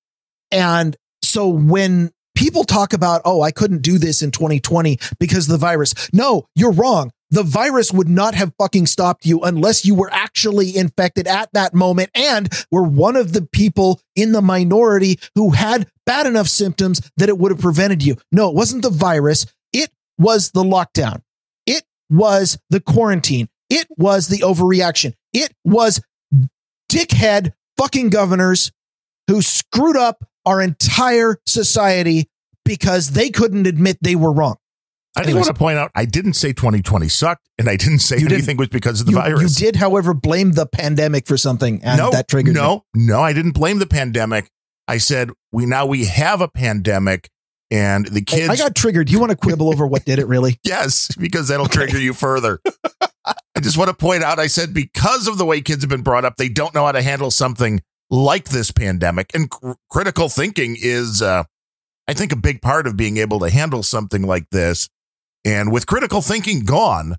And 0.52 0.96
so 1.22 1.48
when 1.48 2.12
people 2.38 2.64
talk 2.64 2.94
about, 2.94 3.22
oh, 3.26 3.42
I 3.42 3.52
couldn't 3.52 3.82
do 3.82 3.98
this 3.98 4.22
in 4.22 4.32
2020 4.32 5.00
because 5.20 5.48
of 5.48 5.52
the 5.52 5.58
virus. 5.58 5.94
No, 6.14 6.46
you're 6.56 6.72
wrong. 6.72 7.12
The 7.32 7.44
virus 7.44 7.92
would 7.92 8.08
not 8.08 8.36
have 8.36 8.54
fucking 8.58 8.86
stopped 8.86 9.26
you 9.26 9.42
unless 9.42 9.86
you 9.86 9.96
were 9.96 10.10
actually 10.14 10.78
infected 10.78 11.28
at 11.28 11.50
that 11.54 11.74
moment 11.74 12.12
and 12.16 12.48
were 12.72 12.84
one 12.84 13.18
of 13.18 13.34
the 13.34 13.42
people 13.42 14.00
in 14.16 14.32
the 14.32 14.42
minority 14.42 15.20
who 15.36 15.50
had 15.50 15.90
bad 16.06 16.26
enough 16.26 16.48
symptoms 16.48 17.02
that 17.18 17.28
it 17.28 17.38
would 17.38 17.52
have 17.52 17.60
prevented 17.60 18.04
you. 18.04 18.16
No, 18.32 18.50
it 18.50 18.56
wasn't 18.56 18.84
the 18.84 18.92
virus. 18.92 19.46
It 19.74 19.90
was 20.18 20.52
the 20.52 20.64
lockdown. 20.64 21.22
It 21.66 21.84
was 22.10 22.58
the 22.70 22.80
quarantine. 22.80 23.50
It 23.70 23.88
was 23.98 24.30
the 24.30 24.40
overreaction. 24.40 25.14
It 25.40 25.54
was 25.64 26.02
dickhead 26.92 27.54
fucking 27.78 28.10
governors 28.10 28.72
who 29.28 29.42
screwed 29.42 29.98
up 29.98 30.24
our 30.46 30.62
entire 30.62 31.38
society 31.46 32.30
because 32.66 33.12
they 33.12 33.30
couldn't 33.30 33.68
admit 33.68 33.98
they 34.02 34.16
were 34.16 34.32
wrong. 34.32 34.56
I 35.16 35.22
just 35.22 35.30
Anyways. 35.30 35.46
want 35.48 35.56
to 35.56 35.60
point 35.60 35.78
out 35.80 35.92
I 35.96 36.06
didn't 36.06 36.34
say 36.34 36.54
2020 36.54 37.08
sucked, 37.08 37.50
and 37.58 37.68
I 37.68 37.76
didn't 37.76 38.00
say 38.00 38.16
You 38.18 38.22
didn't. 38.24 38.34
anything 38.34 38.58
was 38.58 38.68
because 38.70 39.00
of 39.00 39.08
the 39.08 39.14
You, 39.14 39.18
virus. 39.18 39.60
you 39.60 39.66
did, 39.66 39.76
however, 39.78 40.14
blame 40.14 40.52
the 40.52 40.66
pandemic 40.68 41.26
for 41.26 41.38
something, 41.38 41.82
and 41.84 41.98
no, 41.98 42.12
that 42.12 42.28
triggered 42.28 42.54
me. 42.54 42.62
no, 42.62 42.86
no. 42.94 43.20
I 43.22 43.34
didn't 43.34 43.52
blame 43.54 43.80
the 43.80 43.88
pandemic. 43.88 44.50
I 44.88 45.00
said 45.00 45.32
we 45.52 45.66
now 45.66 45.86
we 45.88 46.06
have 46.06 46.40
a 46.42 46.48
pandemic, 46.48 47.30
and 47.72 48.06
the 48.06 48.22
kids. 48.22 48.50
I 48.50 48.56
got 48.58 48.76
triggered. 48.76 49.10
You 49.10 49.20
want 49.20 49.32
to 49.32 49.36
quibble 49.38 49.70
over 49.70 49.88
what 49.88 50.06
did 50.06 50.20
it 50.20 50.28
really? 50.28 50.60
yes, 50.64 51.10
because 51.20 51.48
that'll 51.48 51.68
trigger 51.68 52.00
you 52.00 52.14
further. 52.14 52.60
I 53.56 53.60
just 53.60 53.78
want 53.78 53.90
to 53.90 53.96
point 53.96 54.24
out 54.24 54.40
I 54.40 54.48
said 54.48 54.74
because 54.74 55.28
of 55.28 55.38
the 55.38 55.46
way 55.46 55.62
kids 55.62 55.84
have 55.84 55.90
been 55.90 56.04
brought 56.04 56.26
up, 56.26 56.38
they 56.38 56.50
don't 56.50 56.74
know 56.74 56.86
how 56.86 56.92
to 56.92 57.02
handle 57.02 57.32
something 57.32 57.82
like 58.10 58.50
this 58.50 58.72
pandemic. 58.72 59.32
And 59.34 59.50
cr- 59.50 59.74
critical 59.90 60.30
thinking 60.30 60.78
is, 60.80 61.22
uh, 61.22 61.44
I 62.08 62.14
think, 62.14 62.32
a 62.32 62.38
big 62.38 62.62
part 62.62 62.88
of 62.88 62.96
being 62.96 63.18
able 63.18 63.40
to 63.40 63.50
handle 63.50 63.84
something 63.84 64.24
like 64.24 64.50
this. 64.52 64.90
And 65.44 65.72
with 65.72 65.88
critical 65.88 66.22
thinking 66.22 66.64
gone, 66.66 67.16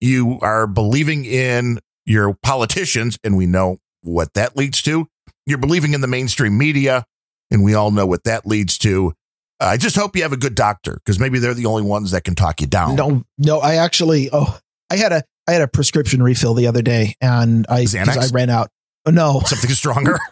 you 0.00 0.38
are 0.42 0.66
believing 0.66 1.24
in 1.24 1.80
your 2.06 2.34
politicians, 2.42 3.18
and 3.24 3.36
we 3.36 3.46
know 3.46 3.78
what 4.02 4.34
that 4.34 4.56
leads 4.56 4.82
to. 4.82 5.06
You're 5.46 5.58
believing 5.58 5.94
in 5.94 6.00
the 6.00 6.06
mainstream 6.06 6.58
media, 6.58 7.04
and 7.50 7.64
we 7.64 7.74
all 7.74 7.90
know 7.90 8.06
what 8.06 8.24
that 8.24 8.46
leads 8.46 8.76
to. 8.78 9.12
I 9.60 9.76
just 9.76 9.96
hope 9.96 10.16
you 10.16 10.22
have 10.22 10.32
a 10.32 10.36
good 10.36 10.54
doctor 10.54 10.94
because 10.94 11.18
maybe 11.18 11.38
they're 11.38 11.54
the 11.54 11.66
only 11.66 11.82
ones 11.82 12.10
that 12.10 12.24
can 12.24 12.34
talk 12.34 12.60
you 12.60 12.66
down. 12.66 12.96
No, 12.96 13.24
no, 13.38 13.60
I 13.60 13.76
actually, 13.76 14.28
oh, 14.32 14.58
I 14.90 14.96
had 14.96 15.12
a, 15.12 15.22
I 15.46 15.52
had 15.52 15.62
a 15.62 15.68
prescription 15.68 16.22
refill 16.22 16.54
the 16.54 16.66
other 16.66 16.82
day, 16.82 17.14
and 17.20 17.66
I? 17.68 17.86
I 17.94 18.26
ran 18.32 18.50
out. 18.50 18.70
Oh, 19.06 19.10
no, 19.10 19.40
Something 19.46 19.70
stronger. 19.70 20.18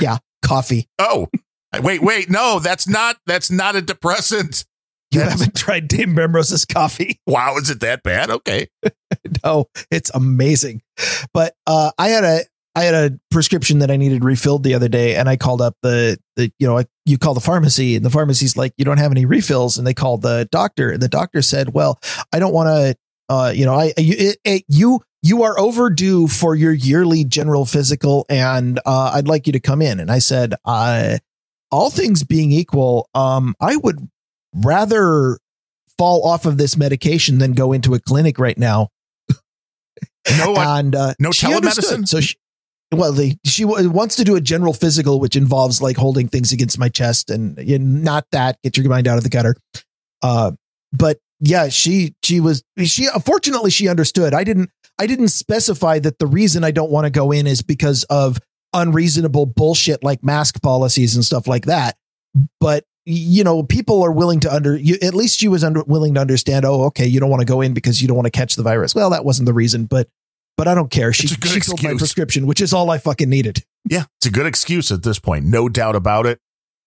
Yeah, 0.00 0.18
coffee. 0.44 0.88
oh, 0.98 1.28
wait, 1.82 2.02
wait, 2.02 2.30
no, 2.30 2.58
that's 2.58 2.88
not 2.88 3.16
that's 3.26 3.50
not 3.50 3.76
a 3.76 3.82
depressant. 3.82 4.64
You 5.10 5.20
That's- 5.20 5.38
haven't 5.40 5.56
tried 5.56 5.88
Dave 5.88 6.08
Bemrose's 6.08 6.66
coffee. 6.66 7.18
Wow, 7.26 7.56
is 7.56 7.70
it 7.70 7.80
that 7.80 8.02
bad? 8.02 8.28
Okay. 8.28 8.66
no, 9.42 9.64
it's 9.90 10.10
amazing. 10.12 10.82
But 11.32 11.54
uh, 11.66 11.92
I 11.96 12.08
had 12.08 12.24
a 12.24 12.40
I 12.74 12.82
had 12.82 12.94
a 12.94 13.18
prescription 13.30 13.78
that 13.78 13.90
I 13.90 13.96
needed 13.96 14.22
refilled 14.22 14.64
the 14.64 14.74
other 14.74 14.88
day, 14.88 15.16
and 15.16 15.26
I 15.26 15.38
called 15.38 15.62
up 15.62 15.76
the 15.82 16.18
the 16.36 16.52
you 16.58 16.66
know 16.66 16.76
I, 16.76 16.84
you 17.06 17.16
call 17.16 17.32
the 17.32 17.40
pharmacy, 17.40 17.96
and 17.96 18.04
the 18.04 18.10
pharmacy's 18.10 18.54
like 18.54 18.74
you 18.76 18.84
don't 18.84 18.98
have 18.98 19.10
any 19.10 19.24
refills, 19.24 19.78
and 19.78 19.86
they 19.86 19.94
called 19.94 20.20
the 20.20 20.46
doctor, 20.52 20.90
and 20.90 21.00
the 21.00 21.08
doctor 21.08 21.40
said, 21.40 21.72
well, 21.72 21.98
I 22.30 22.38
don't 22.38 22.52
want 22.52 22.66
to, 22.66 22.94
uh, 23.28 23.52
you 23.54 23.64
know, 23.64 23.74
I 23.74 23.92
you 23.98 24.14
it, 24.18 24.38
it, 24.44 24.64
you 24.68 25.00
you 25.22 25.42
are 25.42 25.58
overdue 25.58 26.28
for 26.28 26.54
your 26.54 26.72
yearly 26.72 27.24
general 27.24 27.66
physical, 27.66 28.26
and 28.28 28.78
uh, 28.86 29.12
I'd 29.14 29.28
like 29.28 29.46
you 29.46 29.52
to 29.54 29.60
come 29.60 29.82
in, 29.82 30.00
and 30.00 30.10
I 30.10 30.20
said, 30.20 30.54
uh, 30.64 31.18
all 31.70 31.90
things 31.90 32.24
being 32.24 32.52
equal, 32.52 33.08
um, 33.14 33.54
I 33.60 33.76
would 33.76 34.08
rather 34.54 35.38
fall 35.98 36.26
off 36.26 36.46
of 36.46 36.58
this 36.58 36.76
medication 36.76 37.38
than 37.38 37.52
go 37.52 37.72
into 37.72 37.94
a 37.94 38.00
clinic 38.00 38.38
right 38.38 38.56
now 38.56 38.88
No 40.36 40.56
and 40.56 40.94
uh, 40.94 41.14
no 41.18 41.30
she 41.32 41.46
telemedicine? 41.46 42.06
So 42.06 42.20
she, 42.20 42.36
well, 42.92 43.12
they, 43.12 43.36
she 43.44 43.64
w- 43.64 43.90
wants 43.90 44.16
to 44.16 44.24
do 44.24 44.36
a 44.36 44.40
general 44.40 44.72
physical, 44.72 45.20
which 45.20 45.36
involves 45.36 45.80
like 45.82 45.96
holding 45.96 46.28
things 46.28 46.52
against 46.52 46.78
my 46.78 46.88
chest, 46.88 47.30
and, 47.30 47.58
and 47.58 48.02
not 48.02 48.26
that. 48.32 48.58
Get 48.62 48.76
your 48.76 48.88
mind 48.88 49.08
out 49.08 49.18
of 49.18 49.24
the 49.24 49.30
gutter. 49.30 49.56
Uh, 50.22 50.52
but 50.92 51.18
yeah, 51.40 51.68
she 51.68 52.14
she 52.22 52.40
was 52.40 52.64
she. 52.84 53.06
Fortunately, 53.24 53.70
she 53.70 53.88
understood. 53.88 54.34
I 54.34 54.44
didn't 54.44 54.70
I 54.98 55.06
didn't 55.06 55.28
specify 55.28 55.98
that 56.00 56.18
the 56.18 56.26
reason 56.26 56.64
I 56.64 56.70
don't 56.70 56.90
want 56.90 57.04
to 57.04 57.10
go 57.10 57.30
in 57.30 57.46
is 57.46 57.62
because 57.62 58.04
of 58.04 58.38
unreasonable 58.72 59.46
bullshit 59.46 60.02
like 60.02 60.22
mask 60.22 60.60
policies 60.62 61.14
and 61.14 61.24
stuff 61.24 61.46
like 61.46 61.66
that. 61.66 61.96
But 62.60 62.84
you 63.04 63.42
know, 63.42 63.62
people 63.62 64.02
are 64.02 64.12
willing 64.12 64.40
to 64.40 64.52
under. 64.52 64.76
You, 64.76 64.98
at 65.00 65.14
least 65.14 65.38
she 65.38 65.48
was 65.48 65.64
under, 65.64 65.82
willing 65.84 66.14
to 66.14 66.20
understand. 66.20 66.64
Oh, 66.64 66.84
okay, 66.86 67.06
you 67.06 67.20
don't 67.20 67.30
want 67.30 67.40
to 67.40 67.46
go 67.46 67.60
in 67.60 67.72
because 67.72 68.02
you 68.02 68.08
don't 68.08 68.16
want 68.16 68.26
to 68.26 68.30
catch 68.30 68.56
the 68.56 68.62
virus. 68.62 68.94
Well, 68.94 69.10
that 69.10 69.24
wasn't 69.24 69.46
the 69.46 69.54
reason, 69.54 69.86
but 69.86 70.08
but 70.56 70.68
I 70.68 70.74
don't 70.74 70.90
care. 70.90 71.12
She 71.12 71.28
she 71.28 71.60
filled 71.60 71.82
my 71.82 71.94
prescription, 71.94 72.46
which 72.46 72.60
is 72.60 72.72
all 72.72 72.90
I 72.90 72.98
fucking 72.98 73.30
needed. 73.30 73.64
Yeah, 73.88 74.04
it's 74.18 74.26
a 74.26 74.30
good 74.30 74.46
excuse 74.46 74.90
at 74.90 75.04
this 75.04 75.18
point, 75.18 75.46
no 75.46 75.68
doubt 75.68 75.96
about 75.96 76.26
it. 76.26 76.40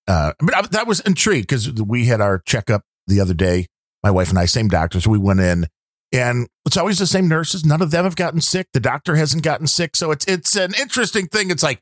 Uh, 0.07 0.33
but 0.39 0.55
I, 0.55 0.61
that 0.67 0.87
was 0.87 0.99
intrigued 0.99 1.47
because 1.47 1.71
we 1.71 2.05
had 2.05 2.21
our 2.21 2.39
checkup 2.39 2.83
the 3.07 3.19
other 3.19 3.33
day. 3.33 3.67
My 4.03 4.11
wife 4.11 4.29
and 4.29 4.39
I, 4.39 4.45
same 4.45 4.67
doctor, 4.67 4.99
so 4.99 5.09
we 5.09 5.17
went 5.17 5.39
in, 5.39 5.67
and 6.11 6.47
it's 6.65 6.77
always 6.77 6.99
the 6.99 7.07
same 7.07 7.27
nurses. 7.27 7.65
None 7.65 7.81
of 7.81 7.91
them 7.91 8.03
have 8.03 8.15
gotten 8.15 8.41
sick. 8.41 8.67
The 8.73 8.79
doctor 8.79 9.15
hasn't 9.15 9.43
gotten 9.43 9.67
sick, 9.67 9.95
so 9.95 10.11
it's 10.11 10.25
it's 10.25 10.55
an 10.55 10.73
interesting 10.79 11.27
thing. 11.27 11.51
It's 11.51 11.63
like 11.63 11.81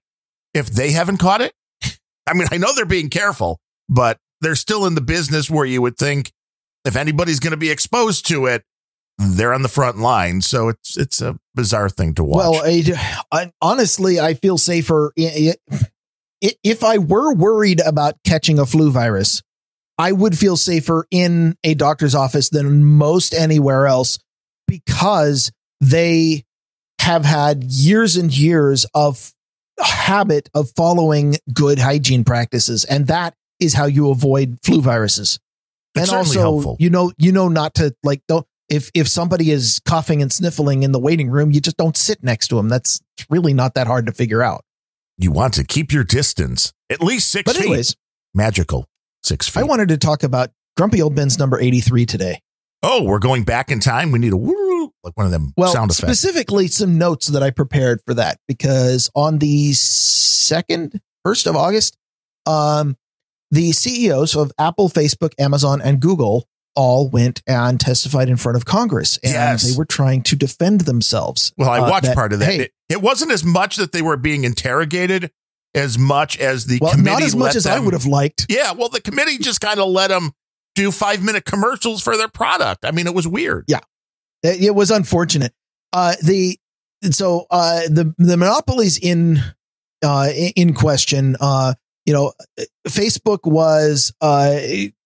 if 0.53 0.67
they 0.67 0.91
haven't 0.91 1.17
caught 1.17 1.41
it, 1.41 1.53
I 2.27 2.33
mean, 2.33 2.47
I 2.51 2.57
know 2.57 2.73
they're 2.75 2.85
being 2.85 3.09
careful, 3.09 3.59
but 3.87 4.17
they're 4.41 4.55
still 4.55 4.85
in 4.85 4.95
the 4.95 5.01
business 5.01 5.49
where 5.49 5.65
you 5.65 5.81
would 5.81 5.97
think 5.97 6.31
if 6.85 6.95
anybody's 6.95 7.39
going 7.39 7.51
to 7.51 7.57
be 7.57 7.69
exposed 7.69 8.25
to 8.27 8.45
it, 8.45 8.63
they're 9.17 9.53
on 9.53 9.63
the 9.63 9.69
front 9.69 9.97
line. 9.97 10.41
So 10.41 10.69
it's 10.69 10.97
it's 10.97 11.21
a 11.21 11.37
bizarre 11.55 11.89
thing 11.89 12.13
to 12.15 12.23
watch. 12.23 12.37
Well, 12.37 12.61
I, 12.63 13.19
I, 13.31 13.51
honestly, 13.61 14.19
I 14.19 14.33
feel 14.33 14.57
safer 14.57 15.11
if 15.15 16.83
I 16.83 16.97
were 16.97 17.33
worried 17.33 17.81
about 17.85 18.15
catching 18.23 18.59
a 18.59 18.65
flu 18.65 18.91
virus. 18.91 19.41
I 19.99 20.13
would 20.13 20.37
feel 20.37 20.55
safer 20.57 21.05
in 21.11 21.55
a 21.63 21.73
doctor's 21.75 22.15
office 22.15 22.49
than 22.49 22.85
most 22.85 23.33
anywhere 23.33 23.85
else 23.85 24.17
because 24.67 25.51
they 25.81 26.45
have 27.01 27.25
had 27.25 27.65
years 27.65 28.15
and 28.15 28.35
years 28.35 28.85
of 28.95 29.33
habit 29.79 30.49
of 30.53 30.71
following 30.75 31.35
good 31.53 31.79
hygiene 31.79 32.23
practices, 32.23 32.85
and 32.85 33.07
that 33.07 33.33
is 33.59 33.73
how 33.73 33.85
you 33.85 34.09
avoid 34.09 34.57
flu 34.63 34.81
viruses. 34.81 35.37
It's 35.95 36.09
and 36.09 36.17
also, 36.17 36.39
helpful. 36.39 36.77
you 36.79 36.89
know, 36.89 37.11
you 37.17 37.31
know 37.33 37.49
not 37.49 37.73
to 37.75 37.93
like 38.03 38.21
don't 38.27 38.45
if 38.69 38.91
if 38.93 39.07
somebody 39.07 39.51
is 39.51 39.81
coughing 39.85 40.21
and 40.21 40.31
sniffling 40.31 40.83
in 40.83 40.91
the 40.93 40.99
waiting 40.99 41.29
room, 41.29 41.51
you 41.51 41.59
just 41.59 41.75
don't 41.77 41.97
sit 41.97 42.23
next 42.23 42.47
to 42.49 42.55
them. 42.55 42.69
That's 42.69 43.01
really 43.29 43.53
not 43.53 43.73
that 43.73 43.87
hard 43.87 44.05
to 44.05 44.11
figure 44.13 44.41
out. 44.41 44.63
you 45.17 45.31
want 45.31 45.55
to 45.55 45.65
keep 45.65 45.91
your 45.91 46.03
distance 46.05 46.71
at 46.89 47.01
least 47.01 47.29
six 47.29 47.43
But 47.43 47.55
feet. 47.57 47.65
anyways, 47.65 47.95
Magical 48.33 48.85
six 49.23 49.47
feet. 49.47 49.61
I 49.61 49.63
wanted 49.63 49.89
to 49.89 49.97
talk 49.97 50.23
about 50.23 50.49
Grumpy 50.77 51.01
Old 51.01 51.15
Bens 51.15 51.37
number 51.39 51.59
83 51.59 52.05
today. 52.05 52.41
oh, 52.81 53.03
we're 53.03 53.19
going 53.19 53.43
back 53.43 53.71
in 53.71 53.79
time. 53.81 54.11
We 54.11 54.19
need 54.19 54.31
a 54.31 54.37
woo, 54.37 54.93
like 55.03 55.15
one 55.17 55.25
of 55.25 55.31
them 55.33 55.53
Well, 55.57 55.71
sound 55.73 55.91
effects. 55.91 56.07
specifically 56.19 56.67
some 56.67 56.97
notes 56.97 57.27
that 57.27 57.43
I 57.43 57.49
prepared 57.51 57.99
for 58.05 58.13
that 58.13 58.39
because 58.47 59.09
on 59.15 59.39
the 59.39 59.73
second, 59.73 61.01
first 61.25 61.45
of 61.47 61.55
August, 61.57 61.97
um, 62.45 62.95
the 63.51 63.71
CEOs 63.73 64.35
of 64.35 64.51
Apple, 64.57 64.89
Facebook, 64.89 65.33
Amazon, 65.39 65.81
and 65.81 65.99
Google 65.99 66.47
all 66.75 67.09
went 67.09 67.41
and 67.47 67.79
testified 67.79 68.29
in 68.29 68.37
front 68.37 68.55
of 68.55 68.63
Congress, 68.63 69.17
and 69.23 69.33
Yes. 69.33 69.63
they 69.69 69.77
were 69.77 69.85
trying 69.85 70.21
to 70.23 70.35
defend 70.37 70.81
themselves. 70.81 71.51
well, 71.57 71.69
I 71.69 71.79
uh, 71.79 71.89
watched 71.89 72.05
that, 72.05 72.15
part 72.15 72.31
of 72.31 72.39
that. 72.39 72.45
hey, 72.45 72.59
It, 72.61 72.71
it 72.87 73.01
wasn't 73.01 73.31
as 73.31 73.43
much 73.43 73.75
that 73.75 73.91
they 73.91 74.01
were 74.01 74.15
being 74.17 74.43
interrogated 74.45 75.31
as 75.75 75.97
much 75.97 76.37
as 76.37 76.65
the 76.65 76.79
well, 76.81 76.91
committee 76.91 77.11
not 77.11 77.23
as 77.23 77.35
much 77.35 77.55
as 77.55 77.65
I 77.65 77.79
would 77.79 77.93
have 77.93 78.05
liked. 78.05 78.45
Yeah, 78.49 78.73
well, 78.73 78.89
the 78.89 79.01
committee 79.01 79.37
just 79.37 79.61
kind 79.61 79.79
of 79.79 79.89
let 79.89 80.07
them 80.07 80.31
do 80.75 80.91
five 80.91 81.23
minute 81.23 81.45
commercials 81.45 82.01
for 82.01 82.17
their 82.17 82.27
product. 82.27 82.85
I 82.85 82.91
mean, 82.91 83.07
it 83.07 83.13
was 83.13 83.27
weird. 83.27 83.65
Yeah. 83.67 83.81
It, 84.43 84.63
it 84.63 84.75
was 84.75 84.91
unfortunate. 84.91 85.53
Uh, 85.91 86.15
the 86.23 86.57
so 87.03 87.45
uh, 87.49 87.81
the 87.81 88.13
the 88.17 88.37
monopolies 88.37 88.97
in 88.97 89.39
uh, 90.03 90.29
in 90.55 90.73
question. 90.73 91.35
Uh, 91.39 91.73
you 92.05 92.13
know, 92.13 92.33
Facebook 92.87 93.39
was 93.43 94.13
uh, 94.21 94.59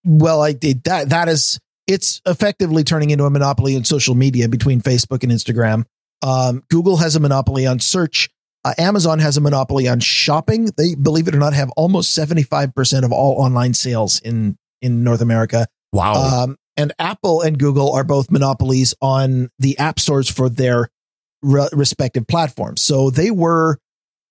well, 0.04 0.42
I 0.42 0.52
did 0.52 0.84
that. 0.84 1.10
That 1.10 1.28
is, 1.28 1.58
it's 1.86 2.20
effectively 2.26 2.84
turning 2.84 3.10
into 3.10 3.24
a 3.24 3.30
monopoly 3.30 3.74
in 3.74 3.84
social 3.84 4.14
media 4.14 4.48
between 4.48 4.80
Facebook 4.80 5.22
and 5.22 5.32
Instagram. 5.32 5.84
Um, 6.22 6.62
Google 6.70 6.96
has 6.98 7.16
a 7.16 7.20
monopoly 7.20 7.66
on 7.66 7.80
search. 7.80 8.30
Uh, 8.64 8.72
Amazon 8.78 9.18
has 9.18 9.36
a 9.36 9.40
monopoly 9.40 9.86
on 9.88 10.00
shopping. 10.00 10.70
They, 10.76 10.94
believe 10.94 11.28
it 11.28 11.34
or 11.34 11.38
not, 11.38 11.52
have 11.52 11.70
almost 11.76 12.14
seventy 12.14 12.42
five 12.42 12.74
percent 12.74 13.04
of 13.04 13.12
all 13.12 13.40
online 13.40 13.74
sales 13.74 14.20
in 14.20 14.56
in 14.80 15.04
North 15.04 15.20
America. 15.20 15.66
Wow. 15.92 16.14
Um, 16.14 16.56
and 16.76 16.92
Apple 16.98 17.42
and 17.42 17.58
Google 17.58 17.92
are 17.92 18.04
both 18.04 18.30
monopolies 18.30 18.94
on 19.00 19.50
the 19.58 19.78
app 19.78 20.00
stores 20.00 20.28
for 20.28 20.48
their 20.48 20.88
re- 21.42 21.68
respective 21.72 22.26
platforms. 22.26 22.82
So 22.82 23.10
they 23.10 23.30
were 23.30 23.78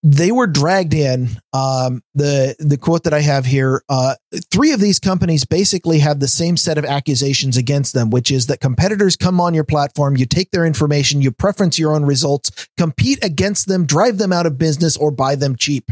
they 0.03 0.33
were 0.33 0.47
dragged 0.47 0.93
in. 0.93 1.29
Um, 1.53 2.03
the 2.13 2.55
the 2.59 2.77
quote 2.77 3.05
that 3.05 3.13
I 3.13 3.21
have 3.21 3.45
here: 3.45 3.81
uh, 3.87 4.15
three 4.51 4.73
of 4.73 4.81
these 4.81 4.99
companies 4.99 5.45
basically 5.45 5.99
have 5.99 6.19
the 6.19 6.27
same 6.27 6.57
set 6.57 6.77
of 6.77 6.85
accusations 6.85 7.55
against 7.55 7.93
them, 7.93 8.09
which 8.09 8.29
is 8.29 8.47
that 8.47 8.59
competitors 8.59 9.15
come 9.15 9.39
on 9.39 9.53
your 9.53 9.63
platform, 9.63 10.17
you 10.17 10.25
take 10.25 10.51
their 10.51 10.65
information, 10.65 11.21
you 11.21 11.31
preference 11.31 11.79
your 11.79 11.93
own 11.93 12.03
results, 12.03 12.67
compete 12.77 13.23
against 13.23 13.67
them, 13.67 13.85
drive 13.85 14.17
them 14.17 14.33
out 14.33 14.45
of 14.45 14.57
business, 14.57 14.97
or 14.97 15.09
buy 15.09 15.35
them 15.35 15.55
cheap. 15.55 15.89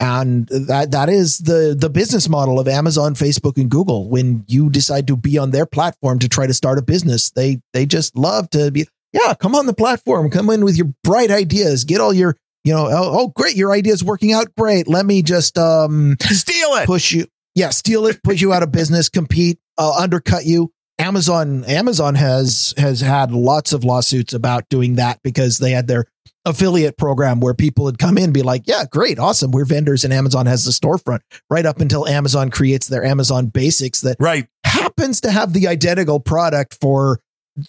And 0.00 0.48
that 0.48 0.90
that 0.92 1.10
is 1.10 1.38
the 1.38 1.76
the 1.78 1.90
business 1.90 2.28
model 2.28 2.58
of 2.58 2.66
Amazon, 2.66 3.14
Facebook, 3.14 3.58
and 3.58 3.70
Google. 3.70 4.08
When 4.08 4.44
you 4.48 4.70
decide 4.70 5.06
to 5.08 5.16
be 5.16 5.36
on 5.36 5.50
their 5.50 5.66
platform 5.66 6.18
to 6.20 6.28
try 6.28 6.46
to 6.46 6.54
start 6.54 6.78
a 6.78 6.82
business, 6.82 7.30
they 7.30 7.60
they 7.74 7.84
just 7.84 8.16
love 8.16 8.48
to 8.50 8.70
be 8.70 8.86
yeah, 9.12 9.34
come 9.34 9.54
on 9.54 9.66
the 9.66 9.74
platform, 9.74 10.30
come 10.30 10.48
in 10.48 10.64
with 10.64 10.76
your 10.76 10.92
bright 11.04 11.30
ideas, 11.30 11.84
get 11.84 12.00
all 12.00 12.14
your 12.14 12.36
you 12.64 12.72
know 12.72 12.86
oh, 12.86 13.10
oh 13.20 13.28
great, 13.34 13.56
your 13.56 13.72
idea 13.72 13.92
is 13.92 14.04
working 14.04 14.32
out 14.32 14.54
great. 14.56 14.86
Let 14.88 15.06
me 15.06 15.22
just 15.22 15.58
um 15.58 16.16
Steal 16.20 16.74
it. 16.76 16.86
push 16.86 17.12
you 17.12 17.26
yeah 17.54 17.70
steal 17.70 18.06
it 18.06 18.22
push 18.22 18.40
you 18.40 18.52
out 18.52 18.62
of 18.62 18.72
business 18.72 19.08
compete 19.08 19.58
uh, 19.78 19.92
undercut 19.98 20.44
you 20.46 20.72
amazon 20.98 21.64
amazon 21.64 22.14
has 22.14 22.72
has 22.78 23.00
had 23.00 23.30
lots 23.32 23.72
of 23.72 23.84
lawsuits 23.84 24.32
about 24.32 24.66
doing 24.70 24.94
that 24.96 25.18
because 25.22 25.58
they 25.58 25.70
had 25.72 25.86
their 25.86 26.04
affiliate 26.44 26.96
program 26.96 27.40
where 27.40 27.54
people 27.54 27.84
would 27.84 27.98
come 27.98 28.16
in 28.18 28.24
and 28.24 28.34
be 28.34 28.42
like 28.42 28.62
yeah 28.66 28.84
great 28.90 29.18
awesome 29.18 29.50
we're 29.50 29.64
vendors 29.64 30.04
and 30.04 30.12
amazon 30.12 30.46
has 30.46 30.64
the 30.64 30.70
storefront 30.70 31.20
right 31.50 31.66
up 31.66 31.80
until 31.80 32.06
amazon 32.06 32.50
creates 32.50 32.88
their 32.88 33.04
amazon 33.04 33.46
basics 33.46 34.00
that 34.00 34.16
Right. 34.20 34.46
happens 34.64 35.20
to 35.22 35.30
have 35.30 35.52
the 35.52 35.66
identical 35.68 36.20
product 36.20 36.78
for 36.80 37.20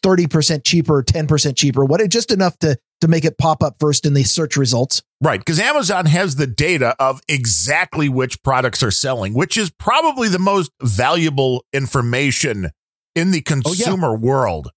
30% 0.02 0.64
cheaper, 0.64 1.04
10% 1.04 1.58
cheaper, 1.58 1.84
what 1.84 2.10
just 2.10 2.32
enough 2.32 2.58
to 2.60 2.78
to 3.04 3.10
make 3.10 3.26
it 3.26 3.38
pop 3.38 3.62
up 3.62 3.76
first 3.82 4.06
in 4.06 4.14
the 4.14 4.24
search 4.24 4.56
results. 4.56 5.04
Right, 5.22 5.40
because 5.40 5.60
Amazon 5.60 6.06
has 6.06 6.38
the 6.38 6.48
data 6.48 6.96
of 7.00 7.20
exactly 7.28 8.08
which 8.08 8.42
products 8.44 8.82
are 8.82 8.92
selling, 8.92 9.34
which 9.34 9.58
is 9.58 9.70
probably 9.70 10.30
the 10.30 10.40
most 10.40 10.72
valuable 10.82 11.66
information 11.74 12.72
in 13.14 13.32
the 13.32 13.42
consumer 13.42 14.12
oh, 14.12 14.14
yeah. 14.14 14.20
world. 14.20 14.70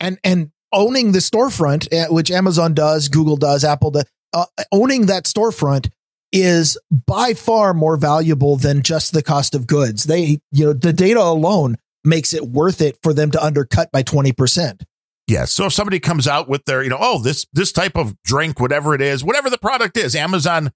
And 0.00 0.18
and 0.24 0.50
owning 0.72 1.12
the 1.12 1.18
storefront, 1.18 1.88
eh, 1.92 2.06
which 2.08 2.30
Amazon 2.30 2.72
does, 2.72 3.08
Google 3.08 3.36
does, 3.36 3.64
Apple 3.64 3.90
does, 3.90 4.06
uh, 4.32 4.46
owning 4.72 5.06
that 5.06 5.24
storefront 5.24 5.90
is 6.32 6.78
by 7.06 7.34
far 7.34 7.74
more 7.74 7.98
valuable 7.98 8.56
than 8.56 8.82
just 8.82 9.12
the 9.12 9.22
cost 9.22 9.54
of 9.54 9.66
goods. 9.66 10.04
They, 10.04 10.40
you 10.52 10.64
know, 10.64 10.72
the 10.72 10.94
data 10.94 11.20
alone 11.20 11.76
makes 12.02 12.32
it 12.32 12.44
worth 12.48 12.80
it 12.80 12.98
for 13.02 13.12
them 13.12 13.30
to 13.32 13.44
undercut 13.44 13.92
by 13.92 14.02
20%. 14.02 14.82
Yeah. 15.28 15.44
So 15.44 15.66
if 15.66 15.74
somebody 15.74 16.00
comes 16.00 16.26
out 16.26 16.48
with 16.48 16.64
their, 16.64 16.82
you 16.82 16.88
know, 16.88 16.98
oh, 16.98 17.22
this 17.22 17.46
this 17.52 17.70
type 17.70 17.96
of 17.96 18.20
drink, 18.22 18.58
whatever 18.58 18.94
it 18.94 19.02
is, 19.02 19.22
whatever 19.22 19.50
the 19.50 19.58
product 19.58 19.96
is, 19.96 20.16
Amazon 20.16 20.72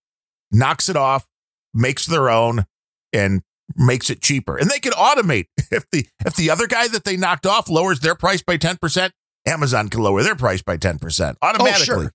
knocks 0.53 0.89
it 0.89 0.97
off, 0.97 1.27
makes 1.73 2.05
their 2.07 2.29
own, 2.29 2.67
and 3.13 3.43
makes 3.75 4.11
it 4.11 4.21
cheaper. 4.21 4.59
And 4.59 4.71
they 4.71 4.79
can 4.79 4.93
automate. 4.93 5.47
If 5.73 5.87
the 5.91 6.07
if 6.27 6.35
the 6.35 6.51
other 6.51 6.67
guy 6.67 6.87
that 6.89 7.05
they 7.05 7.17
knocked 7.17 7.47
off 7.47 7.71
lowers 7.71 8.01
their 8.01 8.15
price 8.15 8.43
by 8.43 8.59
10%, 8.59 9.11
Amazon 9.47 9.89
can 9.89 10.03
lower 10.03 10.23
their 10.23 10.37
price 10.37 10.61
by 10.61 10.77
10% 10.77 11.37
automatically. 11.41 11.95
Oh, 11.95 12.11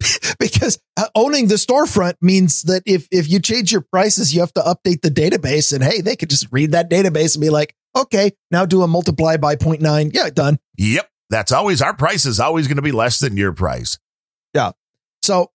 sure. 0.00 0.36
because 0.38 0.78
uh, 0.96 1.04
owning 1.14 1.48
the 1.48 1.56
storefront 1.56 2.14
means 2.22 2.62
that 2.62 2.82
if 2.86 3.06
if 3.10 3.28
you 3.28 3.40
change 3.40 3.72
your 3.72 3.82
prices, 3.82 4.34
you 4.34 4.40
have 4.40 4.54
to 4.54 4.62
update 4.62 5.02
the 5.02 5.10
database 5.10 5.70
and 5.74 5.84
hey, 5.84 6.00
they 6.00 6.16
could 6.16 6.30
just 6.30 6.48
read 6.50 6.72
that 6.72 6.90
database 6.90 7.34
and 7.34 7.42
be 7.42 7.50
like, 7.50 7.74
"Okay, 7.94 8.32
now 8.50 8.64
do 8.64 8.80
a 8.82 8.88
multiply 8.88 9.36
by 9.36 9.54
0.9." 9.54 10.14
Yeah, 10.14 10.30
done. 10.30 10.58
Yep. 10.78 11.08
That's 11.34 11.50
always 11.50 11.82
our 11.82 11.96
price 11.96 12.26
is 12.26 12.38
always 12.38 12.68
going 12.68 12.76
to 12.76 12.82
be 12.82 12.92
less 12.92 13.18
than 13.18 13.36
your 13.36 13.52
price. 13.52 13.98
Yeah. 14.54 14.70
So 15.20 15.50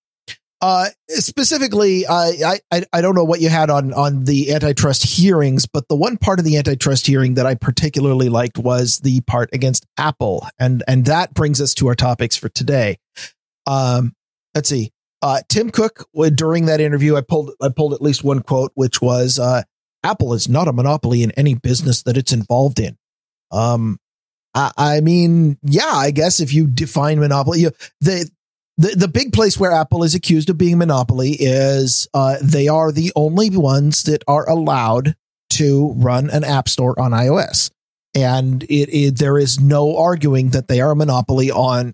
uh, 0.60 0.88
specifically, 1.08 2.06
I, 2.06 2.60
I 2.70 2.84
I 2.92 3.00
don't 3.00 3.16
know 3.16 3.24
what 3.24 3.40
you 3.40 3.48
had 3.48 3.70
on 3.70 3.94
on 3.94 4.26
the 4.26 4.54
antitrust 4.54 5.04
hearings, 5.04 5.66
but 5.68 5.88
the 5.88 5.96
one 5.96 6.18
part 6.18 6.38
of 6.38 6.44
the 6.44 6.58
antitrust 6.58 7.08
hearing 7.08 7.36
that 7.36 7.46
I 7.46 7.56
particularly 7.56 8.28
liked 8.28 8.58
was 8.58 9.00
the 9.00 9.22
part 9.22 9.52
against 9.54 9.86
Apple, 9.98 10.46
and 10.60 10.84
and 10.86 11.06
that 11.06 11.34
brings 11.34 11.62
us 11.62 11.74
to 11.76 11.88
our 11.88 11.96
topics 11.96 12.36
for 12.36 12.50
today. 12.50 12.98
Um, 13.66 14.14
let's 14.54 14.68
see. 14.68 14.92
Uh, 15.22 15.40
Tim 15.48 15.70
Cook 15.70 16.10
during 16.36 16.66
that 16.66 16.82
interview, 16.82 17.16
I 17.16 17.22
pulled 17.22 17.52
I 17.62 17.70
pulled 17.70 17.94
at 17.94 18.02
least 18.02 18.26
one 18.26 18.42
quote, 18.42 18.74
which 18.76 19.02
was, 19.02 19.40
uh, 19.40 19.64
"Apple 20.04 20.34
is 20.34 20.50
not 20.50 20.68
a 20.68 20.74
monopoly 20.74 21.24
in 21.24 21.32
any 21.38 21.56
business 21.56 22.04
that 22.04 22.18
it's 22.18 22.34
involved 22.34 22.82
in." 22.82 22.98
Um, 23.50 23.98
I, 24.56 25.02
mean, 25.02 25.58
yeah, 25.64 25.92
I 25.94 26.12
guess 26.12 26.40
if 26.40 26.54
you 26.54 26.68
define 26.68 27.20
monopoly, 27.20 27.62
you, 27.62 27.72
the 28.02 28.30
the, 28.78 28.96
the 28.96 29.08
big 29.10 29.34
place 29.34 29.60
where 29.60 29.74
Apple 29.74 30.04
is 30.04 30.16
accused 30.16 30.50
of 30.50 30.58
being 30.58 30.78
monopoly 30.78 31.32
is 31.32 32.08
uh, 32.14 32.38
they 32.42 32.70
are 32.70 32.94
the 32.94 33.12
only 33.14 33.50
ones 33.50 34.04
that 34.04 34.24
are 34.26 34.50
allowed 34.50 35.16
to 35.52 35.94
run 35.98 36.30
an 36.30 36.46
app 36.46 36.70
store 36.70 36.98
on 36.98 37.12
iOS. 37.12 37.72
And 38.16 38.64
it, 38.64 38.90
it, 38.90 39.18
there 39.18 39.38
is 39.38 39.60
no 39.60 39.98
arguing 39.98 40.52
that 40.52 40.70
they 40.70 40.80
are 40.80 40.92
a 40.92 40.96
monopoly 40.96 41.52
on 41.52 41.94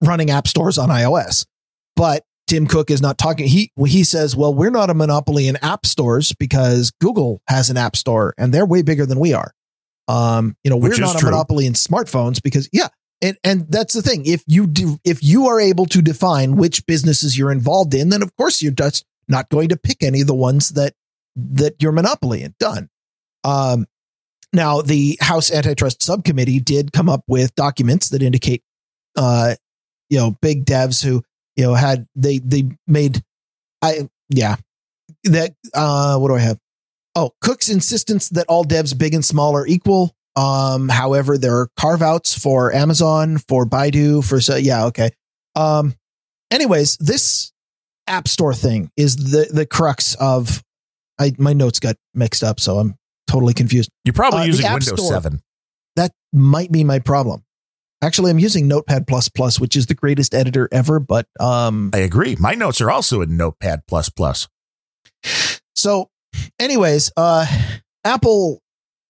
running 0.00 0.30
app 0.30 0.46
stores 0.46 0.78
on 0.78 0.88
iOS. 0.88 1.46
But 1.96 2.24
Tim 2.46 2.66
Cook 2.66 2.90
is 2.90 3.02
not 3.02 3.18
talking. 3.18 3.46
He 3.46 3.72
he 3.86 4.02
says, 4.02 4.34
"Well, 4.34 4.54
we're 4.54 4.70
not 4.70 4.90
a 4.90 4.94
monopoly 4.94 5.46
in 5.46 5.56
app 5.56 5.86
stores 5.86 6.32
because 6.32 6.90
Google 7.00 7.42
has 7.46 7.70
an 7.70 7.76
app 7.76 7.94
store 7.94 8.34
and 8.38 8.52
they're 8.52 8.66
way 8.66 8.82
bigger 8.82 9.06
than 9.06 9.20
we 9.20 9.34
are." 9.34 9.52
Um, 10.10 10.56
you 10.64 10.70
know, 10.70 10.76
Which 10.76 10.98
we're 10.98 11.04
not 11.04 11.22
a 11.22 11.24
monopoly 11.24 11.66
in 11.66 11.74
smartphones 11.74 12.42
because 12.42 12.68
yeah, 12.72 12.88
and 13.22 13.38
and 13.44 13.70
that's 13.70 13.94
the 13.94 14.02
thing. 14.02 14.26
If 14.26 14.42
you 14.46 14.66
do, 14.66 14.98
if 15.04 15.22
you 15.22 15.46
are 15.46 15.60
able 15.60 15.86
to 15.86 16.02
define 16.02 16.56
which 16.56 16.84
businesses 16.86 17.38
you're 17.38 17.52
involved 17.52 17.94
in, 17.94 18.08
then 18.08 18.22
of 18.22 18.34
course 18.36 18.60
you're 18.60 18.72
just 18.72 19.04
not 19.28 19.48
going 19.50 19.68
to 19.68 19.76
pick 19.76 20.02
any 20.02 20.20
of 20.22 20.26
the 20.26 20.34
ones 20.34 20.70
that 20.70 20.94
that 21.36 21.80
you're 21.80 21.92
monopoly 21.92 22.42
in. 22.42 22.54
Done. 22.58 22.88
Um, 23.44 23.86
now 24.52 24.82
the 24.82 25.16
House 25.20 25.52
Antitrust 25.52 26.02
Subcommittee 26.02 26.58
did 26.58 26.92
come 26.92 27.08
up 27.08 27.22
with 27.28 27.54
documents 27.54 28.08
that 28.08 28.20
indicate, 28.20 28.64
uh, 29.16 29.54
you 30.08 30.18
know, 30.18 30.36
big 30.42 30.64
devs 30.64 31.04
who 31.04 31.22
you 31.54 31.62
know 31.62 31.74
had 31.74 32.08
they 32.16 32.38
they 32.38 32.64
made, 32.88 33.22
I 33.80 34.08
yeah, 34.28 34.56
that 35.24 35.54
uh, 35.72 36.18
what 36.18 36.28
do 36.28 36.34
I 36.34 36.40
have? 36.40 36.58
Oh, 37.14 37.32
Cook's 37.40 37.68
insistence 37.68 38.28
that 38.30 38.46
all 38.48 38.64
devs, 38.64 38.96
big 38.96 39.14
and 39.14 39.24
small, 39.24 39.56
are 39.56 39.66
equal. 39.66 40.14
Um, 40.36 40.88
however, 40.88 41.36
there 41.36 41.56
are 41.56 41.68
carve 41.76 42.02
outs 42.02 42.38
for 42.38 42.72
Amazon, 42.72 43.38
for 43.38 43.66
Baidu, 43.66 44.24
for 44.24 44.40
so 44.40 44.56
yeah, 44.56 44.86
okay. 44.86 45.10
Um, 45.56 45.94
anyways, 46.50 46.96
this 46.98 47.52
app 48.06 48.28
store 48.28 48.54
thing 48.54 48.90
is 48.96 49.16
the 49.16 49.48
the 49.52 49.66
crux 49.66 50.14
of. 50.14 50.62
I 51.18 51.32
my 51.36 51.52
notes 51.52 51.80
got 51.80 51.96
mixed 52.14 52.42
up, 52.42 52.60
so 52.60 52.78
I'm 52.78 52.94
totally 53.26 53.52
confused. 53.52 53.90
You're 54.04 54.14
probably 54.14 54.40
uh, 54.40 54.44
using 54.44 54.70
Windows 54.70 54.86
store, 54.86 55.12
Seven. 55.12 55.42
That 55.96 56.12
might 56.32 56.72
be 56.72 56.84
my 56.84 56.98
problem. 56.98 57.44
Actually, 58.02 58.30
I'm 58.30 58.38
using 58.38 58.66
Notepad 58.68 59.06
plus 59.06 59.28
plus, 59.28 59.60
which 59.60 59.76
is 59.76 59.86
the 59.86 59.94
greatest 59.94 60.34
editor 60.34 60.68
ever. 60.72 60.98
But 61.00 61.26
um, 61.38 61.90
I 61.92 61.98
agree. 61.98 62.36
My 62.38 62.54
notes 62.54 62.80
are 62.80 62.90
also 62.90 63.20
in 63.20 63.36
Notepad 63.36 63.82
plus 63.86 64.08
plus. 64.08 64.48
So 65.76 66.10
anyways, 66.58 67.12
uh, 67.16 67.46
Apple 68.04 68.60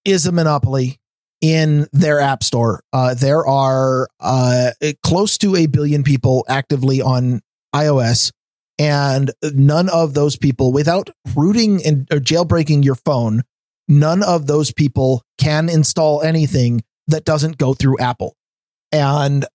is 0.04 0.26
a 0.26 0.32
monopoly 0.32 0.98
in 1.40 1.86
their 1.92 2.20
app 2.20 2.42
store. 2.42 2.82
Uh, 2.92 3.14
there 3.14 3.46
are 3.46 4.08
uh, 4.20 4.70
close 5.02 5.38
to 5.38 5.56
a 5.56 5.66
billion 5.66 6.02
people 6.02 6.44
actively 6.48 7.00
on 7.00 7.40
iOS, 7.74 8.32
and 8.78 9.30
none 9.42 9.88
of 9.88 10.14
those 10.14 10.36
people, 10.36 10.72
without 10.72 11.10
rooting 11.36 11.84
and 11.84 12.08
or 12.10 12.18
jailbreaking 12.18 12.84
your 12.84 12.94
phone, 12.94 13.42
none 13.88 14.22
of 14.22 14.46
those 14.46 14.72
people 14.72 15.22
can 15.38 15.68
install 15.68 16.22
anything 16.22 16.82
that 17.06 17.24
doesn't 17.24 17.58
go 17.58 17.74
through 17.74 17.98
Apple. 17.98 18.36
And 18.92 19.46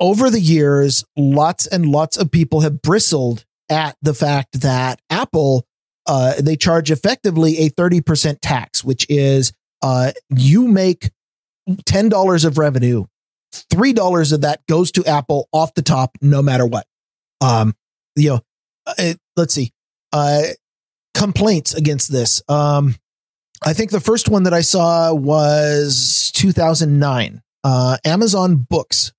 over 0.00 0.28
the 0.30 0.40
years, 0.40 1.04
lots 1.16 1.66
and 1.66 1.86
lots 1.86 2.16
of 2.16 2.30
people 2.30 2.60
have 2.60 2.82
bristled 2.82 3.44
at 3.70 3.96
the 4.02 4.14
fact 4.14 4.60
that 4.60 5.00
Apple 5.08 5.66
uh, 6.06 6.34
they 6.40 6.56
charge 6.56 6.90
effectively 6.90 7.58
a 7.58 7.70
30% 7.70 8.38
tax, 8.42 8.84
which 8.84 9.06
is 9.08 9.52
uh, 9.82 10.12
you 10.30 10.68
make 10.68 11.10
$10 11.68 12.44
of 12.44 12.58
revenue, 12.58 13.04
$3 13.52 14.32
of 14.32 14.40
that 14.42 14.66
goes 14.66 14.90
to 14.92 15.04
Apple 15.06 15.48
off 15.52 15.74
the 15.74 15.82
top, 15.82 16.16
no 16.20 16.42
matter 16.42 16.66
what. 16.66 16.86
Um, 17.40 17.74
you 18.16 18.30
know, 18.30 18.40
uh, 18.86 18.94
it, 18.98 19.18
let's 19.36 19.54
see, 19.54 19.72
uh, 20.12 20.42
complaints 21.14 21.74
against 21.74 22.12
this. 22.12 22.42
Um, 22.48 22.96
I 23.64 23.72
think 23.72 23.90
the 23.90 24.00
first 24.00 24.28
one 24.28 24.42
that 24.42 24.54
I 24.54 24.60
saw 24.60 25.14
was 25.14 26.30
2009. 26.34 27.42
Uh, 27.62 27.96
Amazon 28.04 28.56
Books 28.56 29.12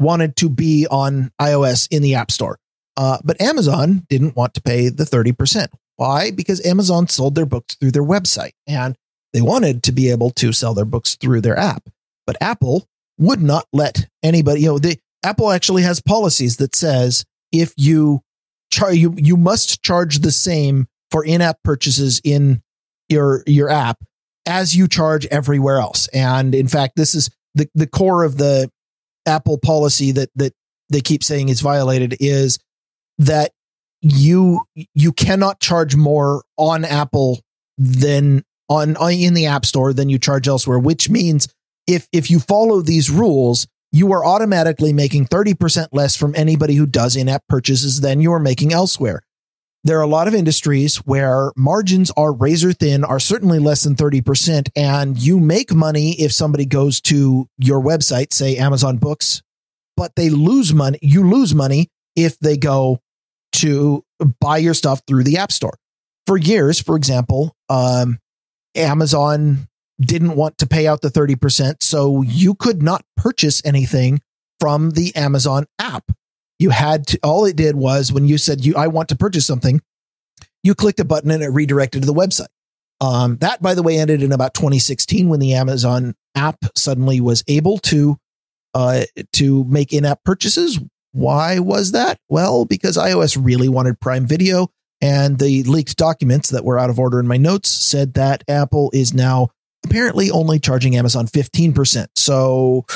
wanted 0.00 0.34
to 0.36 0.48
be 0.48 0.86
on 0.90 1.30
iOS 1.40 1.86
in 1.90 2.02
the 2.02 2.16
App 2.16 2.30
Store. 2.30 2.58
Uh, 2.96 3.18
but 3.24 3.40
Amazon 3.40 4.04
didn't 4.08 4.36
want 4.36 4.54
to 4.54 4.62
pay 4.62 4.88
the 4.88 5.04
30%. 5.04 5.68
Why? 5.96 6.30
Because 6.30 6.64
Amazon 6.64 7.08
sold 7.08 7.34
their 7.34 7.46
books 7.46 7.74
through 7.76 7.92
their 7.92 8.02
website 8.02 8.52
and 8.66 8.96
they 9.32 9.40
wanted 9.40 9.82
to 9.84 9.92
be 9.92 10.10
able 10.10 10.30
to 10.30 10.52
sell 10.52 10.74
their 10.74 10.84
books 10.84 11.16
through 11.16 11.40
their 11.40 11.58
app. 11.58 11.88
But 12.26 12.36
Apple 12.40 12.88
would 13.18 13.42
not 13.42 13.66
let 13.72 14.08
anybody, 14.22 14.62
you 14.62 14.78
know, 14.78 14.92
Apple 15.24 15.50
actually 15.50 15.82
has 15.82 16.00
policies 16.00 16.56
that 16.56 16.74
says 16.74 17.24
if 17.52 17.72
you 17.76 18.22
char- 18.70 18.94
you 18.94 19.14
you 19.16 19.36
must 19.36 19.82
charge 19.82 20.20
the 20.20 20.32
same 20.32 20.88
for 21.10 21.24
in-app 21.24 21.58
purchases 21.62 22.20
in 22.24 22.62
your 23.08 23.44
your 23.46 23.68
app 23.68 24.02
as 24.46 24.74
you 24.74 24.88
charge 24.88 25.26
everywhere 25.26 25.78
else. 25.78 26.08
And 26.08 26.54
in 26.54 26.66
fact, 26.66 26.96
this 26.96 27.14
is 27.14 27.30
the 27.54 27.68
the 27.74 27.86
core 27.86 28.24
of 28.24 28.38
the 28.38 28.70
Apple 29.26 29.58
policy 29.58 30.10
that 30.12 30.30
that 30.36 30.54
they 30.90 31.00
keep 31.00 31.22
saying 31.22 31.48
is 31.48 31.60
violated 31.60 32.16
is 32.18 32.58
that 33.18 33.52
you 34.02 34.60
you 34.94 35.12
cannot 35.12 35.60
charge 35.60 35.96
more 35.96 36.42
on 36.58 36.84
Apple 36.84 37.40
than 37.78 38.44
on, 38.68 38.96
in 39.12 39.34
the 39.34 39.46
App 39.46 39.64
Store 39.64 39.92
than 39.92 40.08
you 40.08 40.18
charge 40.18 40.48
elsewhere, 40.48 40.78
which 40.78 41.08
means 41.08 41.48
if 41.86 42.08
if 42.12 42.30
you 42.30 42.40
follow 42.40 42.82
these 42.82 43.10
rules, 43.10 43.66
you 43.92 44.12
are 44.12 44.24
automatically 44.24 44.92
making 44.92 45.26
30% 45.26 45.88
less 45.92 46.16
from 46.16 46.34
anybody 46.34 46.74
who 46.74 46.86
does 46.86 47.14
in-app 47.14 47.42
purchases 47.48 48.00
than 48.00 48.20
you 48.20 48.32
are 48.32 48.40
making 48.40 48.72
elsewhere. 48.72 49.22
There 49.84 49.98
are 49.98 50.02
a 50.02 50.06
lot 50.08 50.28
of 50.28 50.34
industries 50.34 50.96
where 50.98 51.52
margins 51.56 52.12
are 52.16 52.32
razor 52.32 52.72
thin, 52.72 53.04
are 53.04 53.18
certainly 53.18 53.58
less 53.58 53.82
than 53.82 53.96
30%, 53.96 54.68
and 54.76 55.18
you 55.18 55.40
make 55.40 55.74
money 55.74 56.12
if 56.20 56.32
somebody 56.32 56.64
goes 56.64 57.00
to 57.02 57.46
your 57.58 57.82
website, 57.82 58.32
say 58.32 58.56
Amazon 58.56 58.96
Books, 58.96 59.42
but 59.96 60.12
they 60.14 60.30
lose 60.30 60.72
money. 60.72 61.00
You 61.02 61.28
lose 61.28 61.52
money 61.52 61.88
if 62.14 62.38
they 62.38 62.56
go 62.56 63.00
to 63.62 64.04
buy 64.40 64.58
your 64.58 64.74
stuff 64.74 65.02
through 65.06 65.24
the 65.24 65.38
App 65.38 65.50
Store. 65.50 65.74
For 66.26 66.36
years, 66.36 66.80
for 66.80 66.96
example, 66.96 67.56
um, 67.68 68.18
Amazon 68.74 69.68
didn't 70.00 70.36
want 70.36 70.58
to 70.58 70.66
pay 70.66 70.86
out 70.86 71.00
the 71.00 71.08
30%. 71.08 71.82
So 71.82 72.22
you 72.22 72.54
could 72.54 72.82
not 72.82 73.04
purchase 73.16 73.62
anything 73.64 74.20
from 74.60 74.90
the 74.90 75.14
Amazon 75.16 75.66
app. 75.78 76.10
You 76.58 76.70
had 76.70 77.06
to, 77.08 77.18
all 77.22 77.44
it 77.44 77.56
did 77.56 77.76
was 77.76 78.12
when 78.12 78.24
you 78.24 78.38
said 78.38 78.64
you, 78.64 78.74
I 78.76 78.86
want 78.86 79.08
to 79.08 79.16
purchase 79.16 79.46
something, 79.46 79.80
you 80.62 80.74
clicked 80.74 81.00
a 81.00 81.04
button 81.04 81.30
and 81.30 81.42
it 81.42 81.48
redirected 81.48 82.02
to 82.02 82.06
the 82.06 82.14
website. 82.14 82.46
Um, 83.00 83.36
that, 83.38 83.60
by 83.60 83.74
the 83.74 83.82
way, 83.82 83.98
ended 83.98 84.22
in 84.22 84.30
about 84.30 84.54
2016 84.54 85.28
when 85.28 85.40
the 85.40 85.54
Amazon 85.54 86.14
app 86.36 86.58
suddenly 86.76 87.20
was 87.20 87.42
able 87.48 87.78
to 87.78 88.16
uh, 88.74 89.02
to 89.34 89.64
make 89.64 89.92
in-app 89.92 90.24
purchases. 90.24 90.78
Why 91.12 91.58
was 91.58 91.92
that? 91.92 92.18
Well, 92.28 92.64
because 92.64 92.96
iOS 92.96 93.38
really 93.42 93.68
wanted 93.68 94.00
Prime 94.00 94.26
Video, 94.26 94.68
and 95.00 95.38
the 95.38 95.62
leaked 95.64 95.96
documents 95.96 96.50
that 96.50 96.64
were 96.64 96.78
out 96.78 96.90
of 96.90 96.98
order 96.98 97.20
in 97.20 97.26
my 97.26 97.36
notes 97.36 97.68
said 97.68 98.14
that 98.14 98.44
Apple 98.48 98.90
is 98.94 99.12
now 99.12 99.48
apparently 99.84 100.30
only 100.30 100.58
charging 100.58 100.96
Amazon 100.96 101.26
15%. 101.26 102.06
So, 102.16 102.86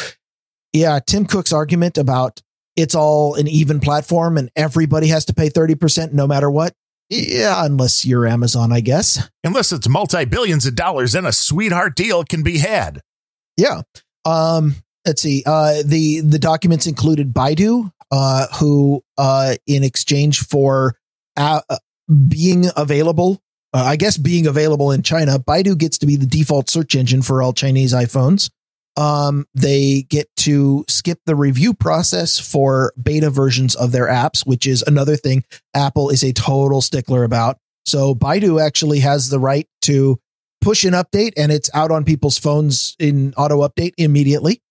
yeah, 0.73 1.01
Tim 1.05 1.27
Cook's 1.27 1.53
argument 1.53 1.99
about 1.99 2.41
it's 2.77 2.95
all 2.95 3.35
an 3.35 3.49
even 3.49 3.81
platform 3.81 4.39
and 4.39 4.51
everybody 4.55 5.09
has 5.09 5.25
to 5.27 5.35
pay 5.35 5.49
30% 5.49 6.13
no 6.13 6.27
matter 6.27 6.51
what 6.51 6.75
yeah, 7.09 7.65
unless 7.65 8.05
you're 8.05 8.27
Amazon, 8.27 8.73
I 8.73 8.81
guess. 8.81 9.29
Unless 9.45 9.73
it's 9.73 9.89
multi 9.89 10.25
billions 10.25 10.67
of 10.67 10.75
dollars, 10.75 11.13
then 11.13 11.25
a 11.25 11.33
sweetheart 11.33 11.95
deal 11.95 12.25
can 12.25 12.43
be 12.43 12.59
had. 12.59 13.01
Yeah. 13.57 13.83
Um, 14.25 14.75
let's 15.07 15.23
see. 15.23 15.43
Uh, 15.47 15.83
the 15.85 16.21
the 16.21 16.39
documents 16.39 16.87
included 16.87 17.33
Baidu, 17.33 17.91
uh, 18.11 18.47
who, 18.59 19.03
uh, 19.17 19.55
in 19.67 19.85
exchange 19.85 20.41
for 20.41 20.97
uh, 21.37 21.61
being 22.29 22.67
available, 22.77 23.41
uh, 23.73 23.85
I 23.85 23.97
guess 23.97 24.17
being 24.17 24.47
available 24.47 24.91
in 24.93 25.03
China, 25.03 25.39
Baidu 25.39 25.79
gets 25.79 25.99
to 25.99 26.07
be 26.07 26.17
the 26.17 26.27
default 26.27 26.69
search 26.69 26.95
engine 26.95 27.23
for 27.23 27.43
all 27.43 27.53
Chinese 27.53 27.93
iPhones 27.93 28.51
um, 28.97 29.47
they 29.55 30.03
get 30.03 30.29
to 30.37 30.85
skip 30.89 31.21
the 31.27 31.37
review 31.37 31.75
process 31.75 32.39
for 32.39 32.93
beta 33.01 33.31
versions 33.31 33.75
of 33.75 33.93
their 33.93 34.07
apps, 34.07 34.47
which 34.47 34.67
is 34.67 34.83
another 34.87 35.17
thing 35.17 35.45
Apple 35.75 36.11
is 36.11 36.25
a 36.25 36.33
total 36.33 36.81
stickler 36.81 37.25
about. 37.25 37.59
So 37.85 38.15
Baidu 38.15 38.65
actually 38.65 39.01
has 39.01 39.29
the 39.29 39.39
right 39.39 39.69
to 39.83 40.19
push 40.61 40.85
an 40.85 40.95
update 40.95 41.33
and 41.37 41.53
it's 41.53 41.71
out 41.75 41.91
on 41.91 42.05
people's 42.05 42.39
phones 42.39 42.97
in 42.99 43.35
auto 43.37 43.67
update 43.67 43.93
immediately. 43.99 44.63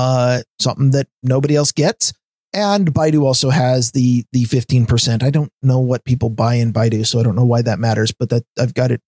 Uh, 0.00 0.40
something 0.58 0.92
that 0.92 1.06
nobody 1.22 1.54
else 1.54 1.72
gets. 1.72 2.14
And 2.54 2.90
Baidu 2.94 3.22
also 3.22 3.50
has 3.50 3.92
the 3.92 4.24
the 4.32 4.44
15%. 4.44 5.22
I 5.22 5.28
don't 5.28 5.52
know 5.62 5.78
what 5.78 6.06
people 6.06 6.30
buy 6.30 6.54
in 6.54 6.72
Baidu, 6.72 7.06
so 7.06 7.20
I 7.20 7.22
don't 7.22 7.36
know 7.36 7.44
why 7.44 7.60
that 7.60 7.78
matters, 7.78 8.10
but 8.10 8.30
that 8.30 8.44
I've 8.58 8.72
got 8.72 8.92
it. 8.92 9.02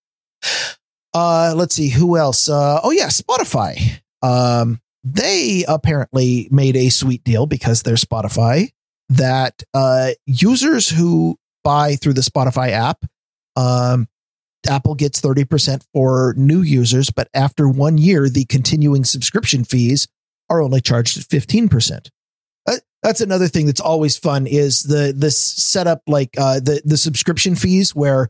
Uh, 1.14 1.54
let's 1.56 1.74
see 1.74 1.88
who 1.88 2.18
else. 2.18 2.48
Uh, 2.48 2.80
oh 2.84 2.90
yeah, 2.90 3.08
Spotify. 3.08 4.00
Um, 4.20 4.80
they 5.02 5.64
apparently 5.66 6.48
made 6.50 6.76
a 6.76 6.90
sweet 6.90 7.24
deal 7.24 7.46
because 7.46 7.82
they're 7.82 7.94
Spotify 7.94 8.70
that 9.08 9.62
uh, 9.72 10.10
users 10.26 10.90
who 10.90 11.38
buy 11.64 11.96
through 11.96 12.14
the 12.14 12.20
Spotify 12.20 12.70
app, 12.70 13.04
um, 13.56 14.08
Apple 14.68 14.94
gets 14.94 15.20
30% 15.20 15.84
for 15.92 16.34
new 16.36 16.60
users, 16.60 17.10
but 17.10 17.28
after 17.34 17.68
one 17.68 17.98
year, 17.98 18.28
the 18.28 18.44
continuing 18.44 19.04
subscription 19.04 19.64
fees 19.64 20.06
are 20.52 20.62
only 20.62 20.80
charged 20.80 21.18
at 21.18 21.24
15%. 21.24 22.08
Uh, 22.66 22.76
that's 23.02 23.20
another 23.20 23.48
thing 23.48 23.66
that's 23.66 23.80
always 23.80 24.16
fun 24.16 24.46
is 24.46 24.84
the 24.84 25.12
this 25.16 25.38
setup 25.38 26.02
like 26.06 26.30
uh, 26.38 26.60
the 26.60 26.80
the 26.84 26.96
subscription 26.96 27.56
fees 27.56 27.92
where 27.92 28.28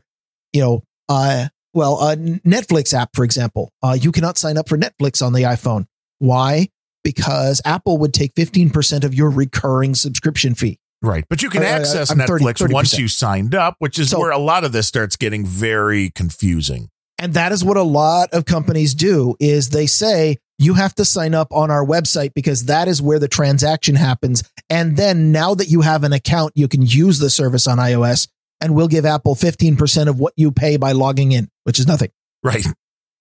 you 0.53 0.61
know 0.61 0.83
uh, 1.09 1.47
well, 1.73 1.99
a 2.07 2.15
Netflix 2.15 2.93
app, 2.93 3.09
for 3.15 3.23
example, 3.23 3.71
uh, 3.81 3.97
you 3.99 4.11
cannot 4.11 4.37
sign 4.37 4.57
up 4.57 4.69
for 4.69 4.77
Netflix 4.77 5.25
on 5.25 5.33
the 5.33 5.43
iPhone. 5.43 5.85
Why? 6.19 6.69
Because 7.03 7.61
Apple 7.65 7.97
would 7.97 8.13
take 8.13 8.33
15% 8.35 9.03
of 9.03 9.13
your 9.13 9.29
recurring 9.29 9.95
subscription 9.95 10.55
fee. 10.55 10.79
Right. 11.01 11.25
But 11.29 11.41
you 11.41 11.49
can 11.49 11.63
access 11.63 12.11
uh, 12.11 12.15
Netflix 12.15 12.59
30, 12.59 12.73
once 12.73 12.97
you 12.97 13.07
signed 13.07 13.55
up, 13.55 13.75
which 13.79 13.99
is 13.99 14.11
so, 14.11 14.19
where 14.19 14.31
a 14.31 14.37
lot 14.37 14.63
of 14.63 14.71
this 14.71 14.87
starts 14.87 15.17
getting 15.17 15.45
very 15.45 16.11
confusing. 16.11 16.89
And 17.19 17.33
that 17.33 17.51
is 17.51 17.63
what 17.63 17.77
a 17.77 17.83
lot 17.83 18.29
of 18.31 18.45
companies 18.45 18.93
do 18.93 19.35
is 19.39 19.69
they 19.69 19.85
say 19.85 20.37
you 20.59 20.75
have 20.75 20.95
to 20.95 21.05
sign 21.05 21.33
up 21.33 21.51
on 21.51 21.71
our 21.71 21.85
website 21.85 22.33
because 22.33 22.65
that 22.65 22.87
is 22.87 23.01
where 23.01 23.19
the 23.19 23.27
transaction 23.27 23.95
happens. 23.95 24.43
And 24.69 24.97
then 24.97 25.31
now 25.31 25.55
that 25.55 25.67
you 25.67 25.81
have 25.81 26.03
an 26.03 26.13
account, 26.13 26.53
you 26.55 26.67
can 26.67 26.83
use 26.85 27.19
the 27.19 27.29
service 27.29 27.67
on 27.67 27.77
iOS 27.77 28.27
and 28.61 28.75
we'll 28.75 28.87
give 28.87 29.05
Apple 29.05 29.35
15% 29.35 30.07
of 30.07 30.19
what 30.19 30.33
you 30.37 30.51
pay 30.51 30.77
by 30.77 30.91
logging 30.93 31.31
in, 31.31 31.49
which 31.63 31.79
is 31.79 31.87
nothing. 31.87 32.09
Right. 32.43 32.65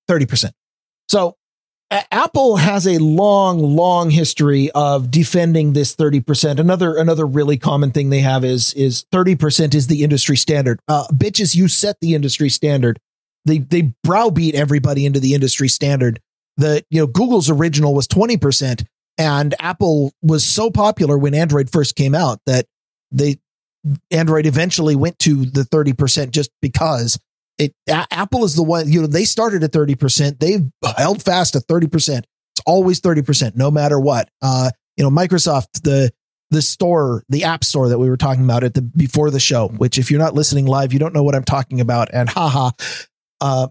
30%. 0.09 0.53
So 1.09 1.37
Apple 2.11 2.57
has 2.57 2.87
a 2.87 2.99
long, 2.99 3.59
long 3.59 4.11
history 4.11 4.71
of 4.71 5.11
defending 5.11 5.73
this 5.73 5.95
30%. 5.95 6.59
Another, 6.59 6.97
another 6.97 7.27
really 7.27 7.59
common 7.59 7.91
thing 7.91 8.11
they 8.11 8.21
have 8.21 8.45
is, 8.45 8.73
is 8.75 9.05
30% 9.13 9.75
is 9.75 9.89
the 9.89 10.03
industry 10.03 10.37
standard. 10.37 10.81
Uh, 10.89 11.07
bitches, 11.13 11.55
you 11.55 11.69
set 11.69 11.97
the 12.01 12.15
industry 12.15 12.49
standard. 12.49 12.99
They, 13.45 13.59
they 13.59 13.93
browbeat 14.05 14.55
everybody 14.55 15.05
into 15.05 15.21
the 15.21 15.35
industry 15.35 15.69
standard. 15.69 16.21
The, 16.57 16.85
you 16.91 17.01
know, 17.01 17.07
Google's 17.07 17.51
original 17.51 17.95
was 17.95 18.07
20% 18.09 18.85
and 19.19 19.55
Apple 19.61 20.13
was 20.23 20.45
so 20.45 20.71
popular 20.71 21.19
when 21.19 21.35
Android 21.35 21.71
first 21.71 21.97
came 21.97 22.15
out 22.15 22.41
that 22.47 22.67
they, 23.11 23.37
Android 24.11 24.47
eventually 24.47 24.95
went 24.95 25.19
to 25.21 25.45
the 25.45 25.63
30% 25.63 26.31
just 26.31 26.51
because 26.61 27.19
it 27.59 27.75
a- 27.89 28.07
Apple 28.11 28.45
is 28.45 28.55
the 28.55 28.63
one, 28.63 28.91
you 28.91 29.01
know, 29.01 29.07
they 29.07 29.25
started 29.25 29.63
at 29.65 29.73
30%. 29.73 30.39
They've 30.39 30.71
held 30.97 31.23
fast 31.23 31.57
at 31.57 31.67
30%. 31.67 32.19
It's 32.19 32.63
always 32.67 33.01
30%, 33.01 33.57
no 33.57 33.71
matter 33.71 33.99
what. 33.99 34.29
Uh, 34.41 34.71
you 34.97 35.05
know, 35.05 35.11
Microsoft, 35.11 35.83
the 35.83 36.13
the 36.51 36.63
store, 36.63 37.25
the 37.31 37.45
app 37.45 37.65
store 37.65 37.89
that 37.89 37.99
we 37.99 38.11
were 38.11 38.19
talking 38.19 38.45
about 38.45 38.63
at 38.63 38.75
the 38.75 38.83
before 38.83 39.31
the 39.31 39.41
show, 39.41 39.69
which 39.69 39.97
if 39.97 40.11
you're 40.11 40.21
not 40.21 40.35
listening 40.35 40.67
live, 40.67 40.93
you 40.93 40.99
don't 40.99 41.15
know 41.15 41.23
what 41.23 41.35
I'm 41.35 41.45
talking 41.45 41.81
about. 41.81 42.11
And 42.13 42.29
haha, 42.29 42.73
uh, 43.41 43.69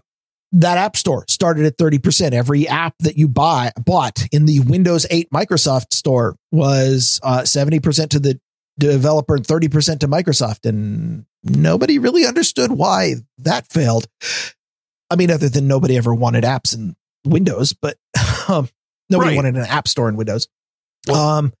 that 0.52 0.78
app 0.78 0.96
store 0.96 1.24
started 1.28 1.64
at 1.64 1.78
30%. 1.78 2.32
Every 2.32 2.68
app 2.68 2.94
that 3.00 3.16
you 3.16 3.26
buy 3.28 3.72
bought 3.84 4.26
in 4.32 4.44
the 4.44 4.60
Windows 4.60 5.06
8 5.10 5.30
Microsoft 5.30 5.94
store 5.94 6.36
was 6.50 7.20
uh, 7.22 7.40
70% 7.40 8.10
to 8.10 8.18
the 8.18 8.38
developer 8.78 9.36
and 9.36 9.46
30% 9.46 10.00
to 10.00 10.08
Microsoft. 10.08 10.68
And 10.68 11.24
nobody 11.42 11.98
really 11.98 12.26
understood 12.26 12.70
why 12.70 13.14
that 13.38 13.66
failed. 13.68 14.06
I 15.10 15.16
mean, 15.16 15.30
other 15.30 15.48
than 15.48 15.66
nobody 15.66 15.96
ever 15.96 16.14
wanted 16.14 16.44
apps 16.44 16.74
in 16.74 16.96
Windows, 17.24 17.72
but 17.72 17.96
um, 18.48 18.68
nobody 19.08 19.30
right. 19.30 19.36
wanted 19.36 19.56
an 19.56 19.66
app 19.66 19.88
store 19.88 20.08
in 20.08 20.16
Windows. 20.16 20.48
Well, 21.06 21.28
um, 21.28 21.52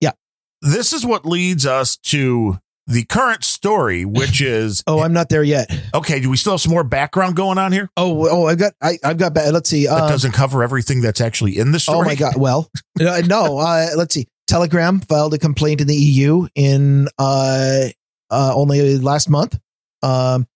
yeah. 0.00 0.12
This 0.60 0.92
is 0.92 1.06
what 1.06 1.24
leads 1.24 1.66
us 1.66 1.96
to 1.98 2.58
the 2.90 3.04
current 3.04 3.44
story, 3.44 4.04
which 4.04 4.40
is 4.40 4.82
oh, 4.86 5.00
I'm 5.00 5.12
not 5.12 5.28
there 5.28 5.42
yet. 5.42 5.70
Okay, 5.94 6.20
do 6.20 6.28
we 6.28 6.36
still 6.36 6.54
have 6.54 6.60
some 6.60 6.72
more 6.72 6.84
background 6.84 7.36
going 7.36 7.58
on 7.58 7.72
here? 7.72 7.88
Oh, 7.96 8.28
oh, 8.28 8.46
I've 8.46 8.58
got, 8.58 8.72
I, 8.82 8.98
have 9.02 9.18
got. 9.18 9.34
Let's 9.34 9.70
see. 9.70 9.86
That 9.86 10.02
um, 10.02 10.08
doesn't 10.08 10.32
cover 10.32 10.62
everything 10.62 11.00
that's 11.00 11.20
actually 11.20 11.58
in 11.58 11.72
the 11.72 11.80
story. 11.80 11.98
Oh 11.98 12.04
my 12.04 12.14
god. 12.14 12.36
Well, 12.36 12.70
no. 12.98 13.58
Uh, 13.58 13.88
let's 13.96 14.14
see. 14.14 14.26
Telegram 14.46 15.00
filed 15.00 15.32
a 15.32 15.38
complaint 15.38 15.80
in 15.80 15.86
the 15.86 15.94
EU 15.94 16.48
in 16.56 17.08
uh, 17.18 17.84
uh, 18.30 18.52
only 18.54 18.98
last 18.98 19.30
month. 19.30 19.58
Um, 20.02 20.46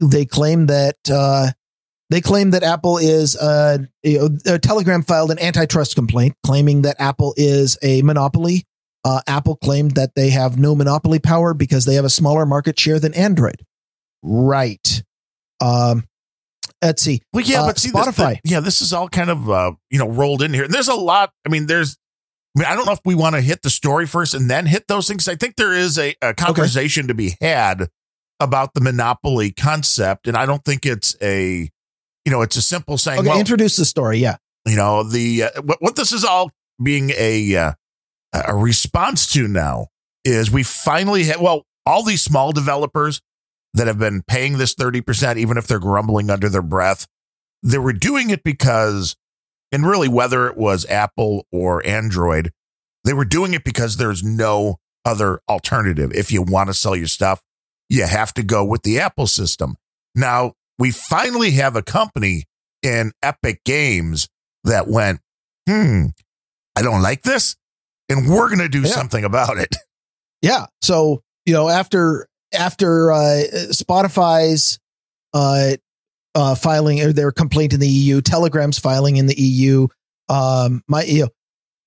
they 0.00 0.24
claim 0.24 0.66
that 0.66 0.96
uh, 1.10 1.48
they 2.10 2.20
claim 2.20 2.50
that 2.52 2.62
Apple 2.62 2.98
is 2.98 3.36
uh, 3.36 3.78
you 4.02 4.18
know, 4.18 4.54
uh, 4.54 4.58
Telegram 4.58 5.02
filed 5.02 5.30
an 5.30 5.38
antitrust 5.40 5.94
complaint 5.96 6.36
claiming 6.44 6.82
that 6.82 6.96
Apple 7.00 7.34
is 7.36 7.76
a 7.82 8.02
monopoly. 8.02 8.64
Uh, 9.08 9.20
Apple 9.26 9.56
claimed 9.56 9.92
that 9.92 10.14
they 10.14 10.28
have 10.28 10.58
no 10.58 10.74
monopoly 10.74 11.18
power 11.18 11.54
because 11.54 11.86
they 11.86 11.94
have 11.94 12.04
a 12.04 12.10
smaller 12.10 12.44
market 12.44 12.78
share 12.78 13.00
than 13.00 13.14
Android. 13.14 13.64
Right. 14.22 15.02
Um, 15.62 16.04
let's 16.82 17.00
see. 17.00 17.22
Well, 17.32 17.42
yeah, 17.42 17.62
uh, 17.62 17.68
but 17.68 17.78
see, 17.78 17.90
Spotify. 17.90 18.04
This, 18.04 18.16
the, 18.16 18.40
yeah, 18.44 18.60
this 18.60 18.82
is 18.82 18.92
all 18.92 19.08
kind 19.08 19.30
of 19.30 19.48
uh, 19.48 19.72
you 19.90 19.98
know 19.98 20.08
rolled 20.08 20.42
in 20.42 20.52
here. 20.52 20.68
There's 20.68 20.88
a 20.88 20.94
lot. 20.94 21.32
I 21.46 21.48
mean, 21.48 21.66
there's 21.66 21.96
I 22.54 22.60
mean, 22.60 22.68
I 22.68 22.74
don't 22.74 22.84
know 22.84 22.92
if 22.92 23.00
we 23.06 23.14
want 23.14 23.34
to 23.34 23.40
hit 23.40 23.62
the 23.62 23.70
story 23.70 24.06
first 24.06 24.34
and 24.34 24.50
then 24.50 24.66
hit 24.66 24.88
those 24.88 25.08
things. 25.08 25.26
I 25.26 25.36
think 25.36 25.56
there 25.56 25.72
is 25.72 25.98
a, 25.98 26.14
a 26.20 26.34
conversation 26.34 27.04
okay. 27.04 27.08
to 27.08 27.14
be 27.14 27.36
had 27.40 27.88
about 28.40 28.74
the 28.74 28.82
monopoly 28.82 29.52
concept, 29.52 30.28
and 30.28 30.36
I 30.36 30.44
don't 30.44 30.64
think 30.64 30.84
it's 30.84 31.16
a, 31.22 31.70
you 32.26 32.32
know, 32.32 32.42
it's 32.42 32.56
a 32.56 32.62
simple 32.62 32.98
saying. 32.98 33.20
Okay, 33.20 33.28
well, 33.28 33.38
introduce 33.38 33.76
the 33.76 33.86
story. 33.86 34.18
Yeah, 34.18 34.36
you 34.66 34.76
know 34.76 35.02
the 35.02 35.44
uh, 35.44 35.62
what, 35.62 35.80
what 35.80 35.96
this 35.96 36.12
is 36.12 36.26
all 36.26 36.50
being 36.82 37.10
a 37.16 37.56
uh, 37.56 37.72
a 38.32 38.54
response 38.54 39.32
to 39.32 39.48
now 39.48 39.88
is 40.24 40.50
we 40.50 40.62
finally 40.62 41.24
have 41.24 41.40
well 41.40 41.64
all 41.86 42.02
these 42.02 42.22
small 42.22 42.52
developers 42.52 43.20
that 43.74 43.86
have 43.86 43.98
been 43.98 44.22
paying 44.26 44.58
this 44.58 44.74
30% 44.74 45.36
even 45.36 45.56
if 45.56 45.66
they're 45.66 45.78
grumbling 45.78 46.30
under 46.30 46.48
their 46.48 46.62
breath 46.62 47.06
they 47.62 47.78
were 47.78 47.92
doing 47.92 48.30
it 48.30 48.42
because 48.42 49.16
and 49.70 49.86
really, 49.86 50.08
whether 50.08 50.46
it 50.46 50.56
was 50.56 50.86
Apple 50.86 51.46
or 51.52 51.84
Android, 51.86 52.52
they 53.04 53.12
were 53.12 53.24
doing 53.24 53.54
it 53.54 53.64
because 53.64 53.96
there's 53.96 54.22
no 54.22 54.76
other 55.04 55.40
alternative. 55.48 56.12
If 56.14 56.32
you 56.32 56.42
want 56.42 56.68
to 56.68 56.74
sell 56.74 56.96
your 56.96 57.06
stuff, 57.06 57.42
you 57.88 58.04
have 58.04 58.32
to 58.34 58.42
go 58.42 58.64
with 58.64 58.82
the 58.82 58.98
Apple 58.98 59.26
system. 59.26 59.76
Now, 60.14 60.54
we 60.78 60.90
finally 60.90 61.52
have 61.52 61.76
a 61.76 61.82
company 61.82 62.44
in 62.82 63.12
Epic 63.22 63.62
Games 63.64 64.28
that 64.64 64.88
went, 64.88 65.20
hmm, 65.68 66.06
I 66.76 66.82
don't 66.82 67.02
like 67.02 67.22
this, 67.22 67.56
and 68.08 68.28
we're 68.28 68.48
going 68.48 68.58
to 68.60 68.68
do 68.68 68.82
Yeah. 68.82 68.86
something 68.88 69.24
about 69.24 69.58
it. 69.58 69.74
Yeah. 70.40 70.66
So, 70.82 71.22
you 71.46 71.52
know, 71.52 71.68
after 71.68 72.28
after 72.56 73.10
uh, 73.10 73.42
Spotify's 73.72 74.78
uh, 75.34 75.72
uh, 76.36 76.54
filing 76.54 77.00
or 77.02 77.12
their 77.12 77.32
complaint 77.32 77.72
in 77.72 77.80
the 77.80 77.88
EU, 77.88 78.20
Telegram's 78.20 78.78
filing 78.78 79.16
in 79.16 79.26
the 79.26 79.34
EU, 79.36 79.88
um, 80.28 80.82
my 80.86 81.02
you 81.02 81.22
know, 81.22 81.28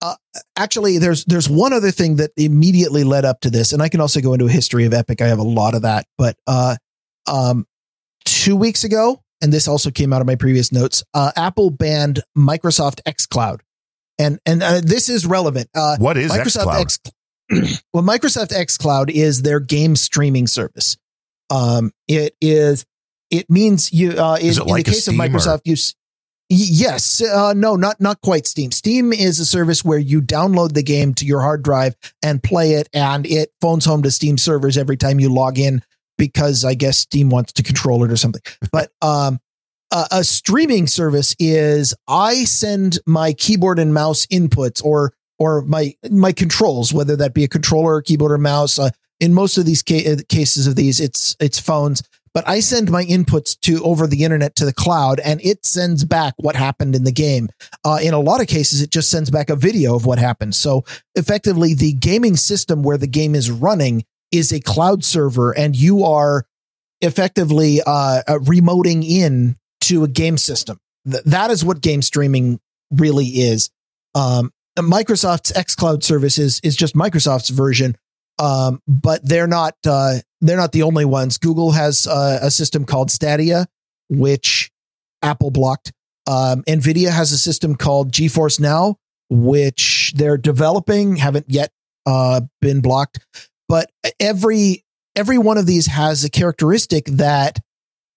uh, 0.01 0.15
actually, 0.57 0.97
there's 0.97 1.23
there's 1.25 1.49
one 1.49 1.71
other 1.71 1.91
thing 1.91 2.17
that 2.17 2.31
immediately 2.35 3.05
led 3.05 3.23
up 3.23 3.39
to 3.41 3.49
this, 3.49 3.71
and 3.71 3.81
I 3.81 3.87
can 3.87 4.01
also 4.01 4.19
go 4.19 4.33
into 4.33 4.47
a 4.47 4.51
history 4.51 4.83
of 4.83 4.93
Epic. 4.93 5.21
I 5.21 5.27
have 5.27 5.39
a 5.39 5.43
lot 5.43 5.73
of 5.73 5.83
that, 5.83 6.05
but 6.17 6.35
uh, 6.45 6.75
um, 7.27 7.65
two 8.25 8.57
weeks 8.57 8.83
ago, 8.83 9.21
and 9.41 9.53
this 9.53 9.65
also 9.67 9.91
came 9.91 10.11
out 10.11 10.19
of 10.19 10.27
my 10.27 10.35
previous 10.35 10.73
notes. 10.73 11.03
Uh, 11.13 11.31
Apple 11.37 11.69
banned 11.69 12.21
Microsoft 12.37 12.99
xCloud, 13.07 13.61
and 14.21 14.39
and 14.45 14.63
uh, 14.63 14.81
this 14.81 15.09
is 15.09 15.25
relevant. 15.25 15.69
Uh, 15.75 15.97
What 15.97 16.17
is 16.17 16.31
Microsoft 16.31 16.65
xCloud? 16.65 16.81
X. 16.81 17.79
well, 17.93 18.03
Microsoft 18.03 18.51
xCloud 18.51 19.09
is 19.09 19.41
their 19.41 19.59
game 19.59 19.95
streaming 19.95 20.47
service. 20.47 20.97
Um, 21.49 21.91
it 22.07 22.35
is. 22.41 22.85
It 23.29 23.49
means 23.49 23.91
you. 23.91 24.11
Uh, 24.11 24.35
in, 24.39 24.45
Is 24.47 24.57
it 24.57 24.61
in 24.63 24.67
like 24.67 24.85
the 24.85 24.91
a 24.91 24.93
case 24.93 25.07
of 25.07 25.15
or- 25.15 25.17
Microsoft, 25.17 25.61
you. 25.65 25.75
Yes, 26.53 27.21
uh, 27.21 27.53
no, 27.53 27.77
not 27.77 28.01
not 28.01 28.19
quite 28.19 28.45
Steam. 28.45 28.71
Steam 28.71 29.13
is 29.13 29.39
a 29.39 29.45
service 29.45 29.85
where 29.85 29.97
you 29.97 30.21
download 30.21 30.73
the 30.73 30.83
game 30.83 31.13
to 31.13 31.25
your 31.25 31.39
hard 31.39 31.63
drive 31.63 31.95
and 32.21 32.43
play 32.43 32.73
it, 32.73 32.89
and 32.93 33.25
it 33.25 33.53
phones 33.61 33.85
home 33.85 34.03
to 34.03 34.11
Steam 34.11 34.37
servers 34.37 34.77
every 34.77 34.97
time 34.97 35.17
you 35.21 35.33
log 35.33 35.57
in 35.57 35.81
because 36.17 36.65
I 36.65 36.73
guess 36.73 36.97
Steam 36.97 37.29
wants 37.29 37.53
to 37.53 37.63
control 37.63 38.03
it 38.03 38.11
or 38.11 38.17
something. 38.17 38.41
But 38.69 38.91
um, 39.01 39.39
a, 39.91 40.07
a 40.11 40.23
streaming 40.23 40.87
service 40.87 41.35
is 41.39 41.93
I 42.07 42.45
send 42.45 42.99
my 43.05 43.33
keyboard 43.33 43.79
and 43.79 43.93
mouse 43.93 44.25
inputs 44.27 44.83
or 44.83 45.13
or 45.39 45.63
my 45.63 45.95
my 46.09 46.31
controls, 46.31 46.93
whether 46.93 47.15
that 47.15 47.33
be 47.33 47.43
a 47.43 47.47
controller, 47.47 48.01
keyboard, 48.01 48.31
or 48.31 48.37
mouse. 48.37 48.77
Uh, 48.79 48.89
in 49.19 49.33
most 49.33 49.57
of 49.57 49.65
these 49.65 49.83
ca- 49.83 50.13
uh, 50.13 50.17
cases 50.29 50.67
of 50.67 50.75
these, 50.75 50.99
it's 50.99 51.35
it's 51.39 51.59
phones. 51.59 52.03
But 52.33 52.47
I 52.47 52.61
send 52.61 52.89
my 52.89 53.03
inputs 53.03 53.59
to 53.61 53.83
over 53.83 54.07
the 54.07 54.23
internet 54.23 54.55
to 54.55 54.65
the 54.65 54.73
cloud, 54.73 55.19
and 55.19 55.41
it 55.41 55.65
sends 55.65 56.05
back 56.05 56.33
what 56.37 56.55
happened 56.55 56.95
in 56.95 57.03
the 57.03 57.11
game. 57.11 57.49
Uh, 57.83 57.99
in 58.01 58.13
a 58.13 58.19
lot 58.19 58.39
of 58.39 58.47
cases, 58.47 58.81
it 58.81 58.89
just 58.89 59.09
sends 59.09 59.29
back 59.29 59.49
a 59.49 59.55
video 59.55 59.95
of 59.95 60.05
what 60.05 60.17
happened. 60.17 60.55
So 60.55 60.85
effectively, 61.15 61.73
the 61.73 61.91
gaming 61.93 62.37
system 62.37 62.83
where 62.83 62.97
the 62.97 63.07
game 63.07 63.35
is 63.35 63.51
running 63.51 64.05
is 64.31 64.53
a 64.53 64.61
cloud 64.61 65.03
server, 65.03 65.51
and 65.51 65.75
you 65.75 66.05
are 66.05 66.45
effectively 67.01 67.81
uh, 67.81 68.21
uh, 68.27 68.39
remoting 68.39 69.03
in 69.03 69.57
to 69.81 70.03
a 70.03 70.07
game 70.07 70.37
system. 70.37 70.79
Th- 71.09 71.23
that 71.25 71.51
is 71.51 71.65
what 71.65 71.81
game 71.81 72.01
streaming 72.01 72.59
really 72.91 73.25
is. 73.25 73.69
Um, 74.15 74.51
Microsoft's 74.77 75.51
xCloud 75.51 76.03
service 76.03 76.37
is 76.37 76.59
is 76.63 76.75
just 76.75 76.95
Microsoft's 76.95 77.49
version, 77.49 77.97
um, 78.39 78.81
but 78.87 79.23
they're 79.23 79.47
not 79.47 79.75
uh, 79.85 80.19
they're 80.39 80.57
not 80.57 80.71
the 80.71 80.83
only 80.83 81.05
ones. 81.05 81.37
Google 81.37 81.71
has 81.71 82.07
uh, 82.07 82.39
a 82.41 82.51
system 82.51 82.85
called 82.85 83.11
Stadia, 83.11 83.67
which 84.09 84.71
Apple 85.21 85.51
blocked. 85.51 85.91
Um, 86.27 86.63
Nvidia 86.63 87.11
has 87.11 87.31
a 87.31 87.37
system 87.37 87.75
called 87.75 88.11
GeForce 88.11 88.59
Now, 88.59 88.97
which 89.29 90.13
they're 90.15 90.37
developing, 90.37 91.17
haven't 91.17 91.45
yet 91.49 91.71
uh, 92.05 92.41
been 92.61 92.81
blocked. 92.81 93.19
But 93.67 93.91
every 94.19 94.83
every 95.15 95.37
one 95.37 95.57
of 95.57 95.65
these 95.65 95.87
has 95.87 96.23
a 96.23 96.29
characteristic 96.29 97.05
that 97.05 97.59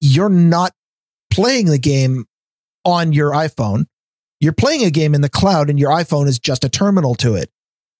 you're 0.00 0.28
not 0.28 0.72
playing 1.35 1.66
the 1.66 1.78
game 1.78 2.26
on 2.85 3.12
your 3.12 3.32
iPhone. 3.32 3.87
You're 4.41 4.53
playing 4.53 4.85
a 4.85 4.91
game 4.91 5.14
in 5.14 5.20
the 5.20 5.28
cloud, 5.28 5.68
and 5.68 5.78
your 5.78 5.91
iPhone 5.91 6.28
is 6.28 6.39
just 6.39 6.64
a 6.64 6.68
terminal 6.68 7.14
to 7.16 7.35
it. 7.35 7.51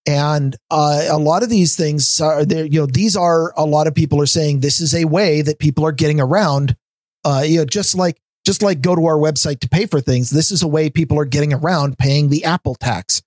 And 0.07 0.55
uh, 0.71 1.07
a 1.11 1.19
lot 1.19 1.43
of 1.43 1.49
these 1.49 1.75
things 1.75 2.21
are 2.21 2.45
there. 2.45 2.65
You 2.65 2.81
know, 2.81 2.87
these 2.87 3.17
are 3.17 3.53
a 3.57 3.65
lot 3.65 3.87
of 3.87 3.95
people 3.95 4.21
are 4.21 4.27
saying 4.27 4.61
this 4.61 4.81
is 4.81 4.95
a 4.95 5.07
way 5.07 5.43
that 5.43 5.59
people 5.59 5.85
are 5.85 5.93
getting 5.93 6.21
around. 6.21 6.77
Uh, 7.25 7.43
you 7.45 7.59
know, 7.59 7.65
just 7.65 7.95
like 7.95 8.21
just 8.45 8.63
like 8.63 8.83
go 8.83 8.95
to 8.95 9.07
our 9.07 9.17
website 9.17 9.61
to 9.61 9.69
pay 9.69 9.87
for 9.87 10.01
things. 10.01 10.31
This 10.31 10.51
is 10.51 10.63
a 10.63 10.69
way 10.69 10.91
people 10.91 11.19
are 11.19 11.25
getting 11.25 11.55
around 11.55 11.99
paying 11.99 12.29
the 12.29 12.45
Apple 12.45 12.75
tax. 12.75 13.23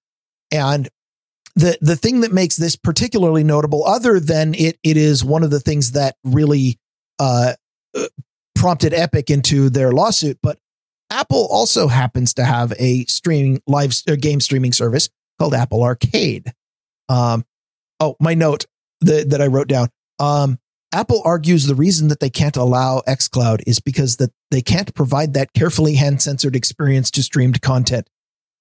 And 0.52 0.88
the 1.56 1.78
the 1.82 1.96
thing 1.96 2.22
that 2.22 2.32
makes 2.32 2.56
this 2.56 2.76
particularly 2.76 3.44
notable, 3.44 3.84
other 3.84 4.20
than 4.20 4.54
it 4.54 4.78
it 4.84 4.96
is 4.96 5.26
one 5.26 5.44
of 5.44 5.50
the 5.50 5.60
things 5.60 5.94
that 5.94 6.16
really 6.24 6.78
uh, 7.18 7.54
prompted 8.58 8.94
Epic 8.94 9.30
into 9.30 9.70
their 9.70 9.92
lawsuit, 9.92 10.40
but 10.42 10.58
Apple 11.10 11.48
also 11.50 11.88
happens 11.88 12.34
to 12.36 12.44
have 12.44 12.74
a 12.80 13.06
streaming 13.06 13.62
live 13.68 13.94
uh, 14.10 14.16
game 14.20 14.42
streaming 14.42 14.74
service 14.74 15.10
called 15.40 15.54
Apple 15.54 15.84
Arcade. 15.84 16.52
Um, 17.10 17.46
oh, 18.00 18.16
my 18.20 18.34
note 18.34 18.66
that 19.02 19.30
that 19.30 19.42
I 19.42 19.48
wrote 19.48 19.68
down. 19.68 19.90
Um, 20.20 20.60
Apple 20.94 21.22
argues 21.26 21.66
the 21.66 21.76
reason 21.76 22.08
that 22.08 22.20
they 22.20 22.30
can't 22.30 22.56
allow 22.56 23.02
xCloud 23.08 23.62
is 23.68 23.80
because 23.80 24.18
that 24.18 24.32
they 24.52 24.62
can't 24.62 24.94
provide 24.96 25.34
that 25.34 25.54
carefully 25.54 25.96
hand 25.96 26.22
censored 26.22 26.56
experience 26.56 27.12
to 27.12 27.24
streamed 27.24 27.62
content. 27.62 28.10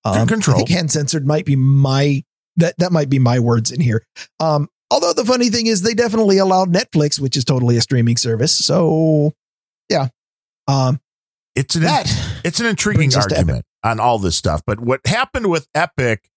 Um, 0.04 0.26
control. 0.26 0.56
I 0.56 0.58
think 0.58 0.70
hand 0.70 0.90
censored 0.90 1.26
might 1.26 1.44
be 1.44 1.56
my 1.56 2.24
that 2.56 2.76
that 2.78 2.92
might 2.92 3.08
be 3.08 3.18
my 3.18 3.38
words 3.38 3.70
in 3.70 3.80
here. 3.80 4.04
Um, 4.40 4.68
although 4.90 5.12
the 5.12 5.24
funny 5.24 5.50
thing 5.50 5.66
is 5.66 5.82
they 5.82 5.94
definitely 5.94 6.38
allowed 6.38 6.72
Netflix, 6.72 7.18
which 7.18 7.36
is 7.36 7.44
totally 7.44 7.76
a 7.76 7.80
streaming 7.80 8.16
service. 8.16 8.52
So 8.52 9.32
yeah. 9.88 10.08
Um, 10.68 11.00
It's 11.54 11.74
an 11.76 11.82
that 11.82 12.40
it's 12.44 12.60
an 12.60 12.66
intriguing 12.66 12.98
brings 13.10 13.16
us 13.16 13.26
to 13.26 13.36
argument 13.36 13.64
on 13.82 14.00
all 14.00 14.18
this 14.18 14.36
stuff. 14.36 14.62
But 14.66 14.80
what 14.80 15.00
happened 15.06 15.48
with 15.48 15.68
Epic 15.74 16.28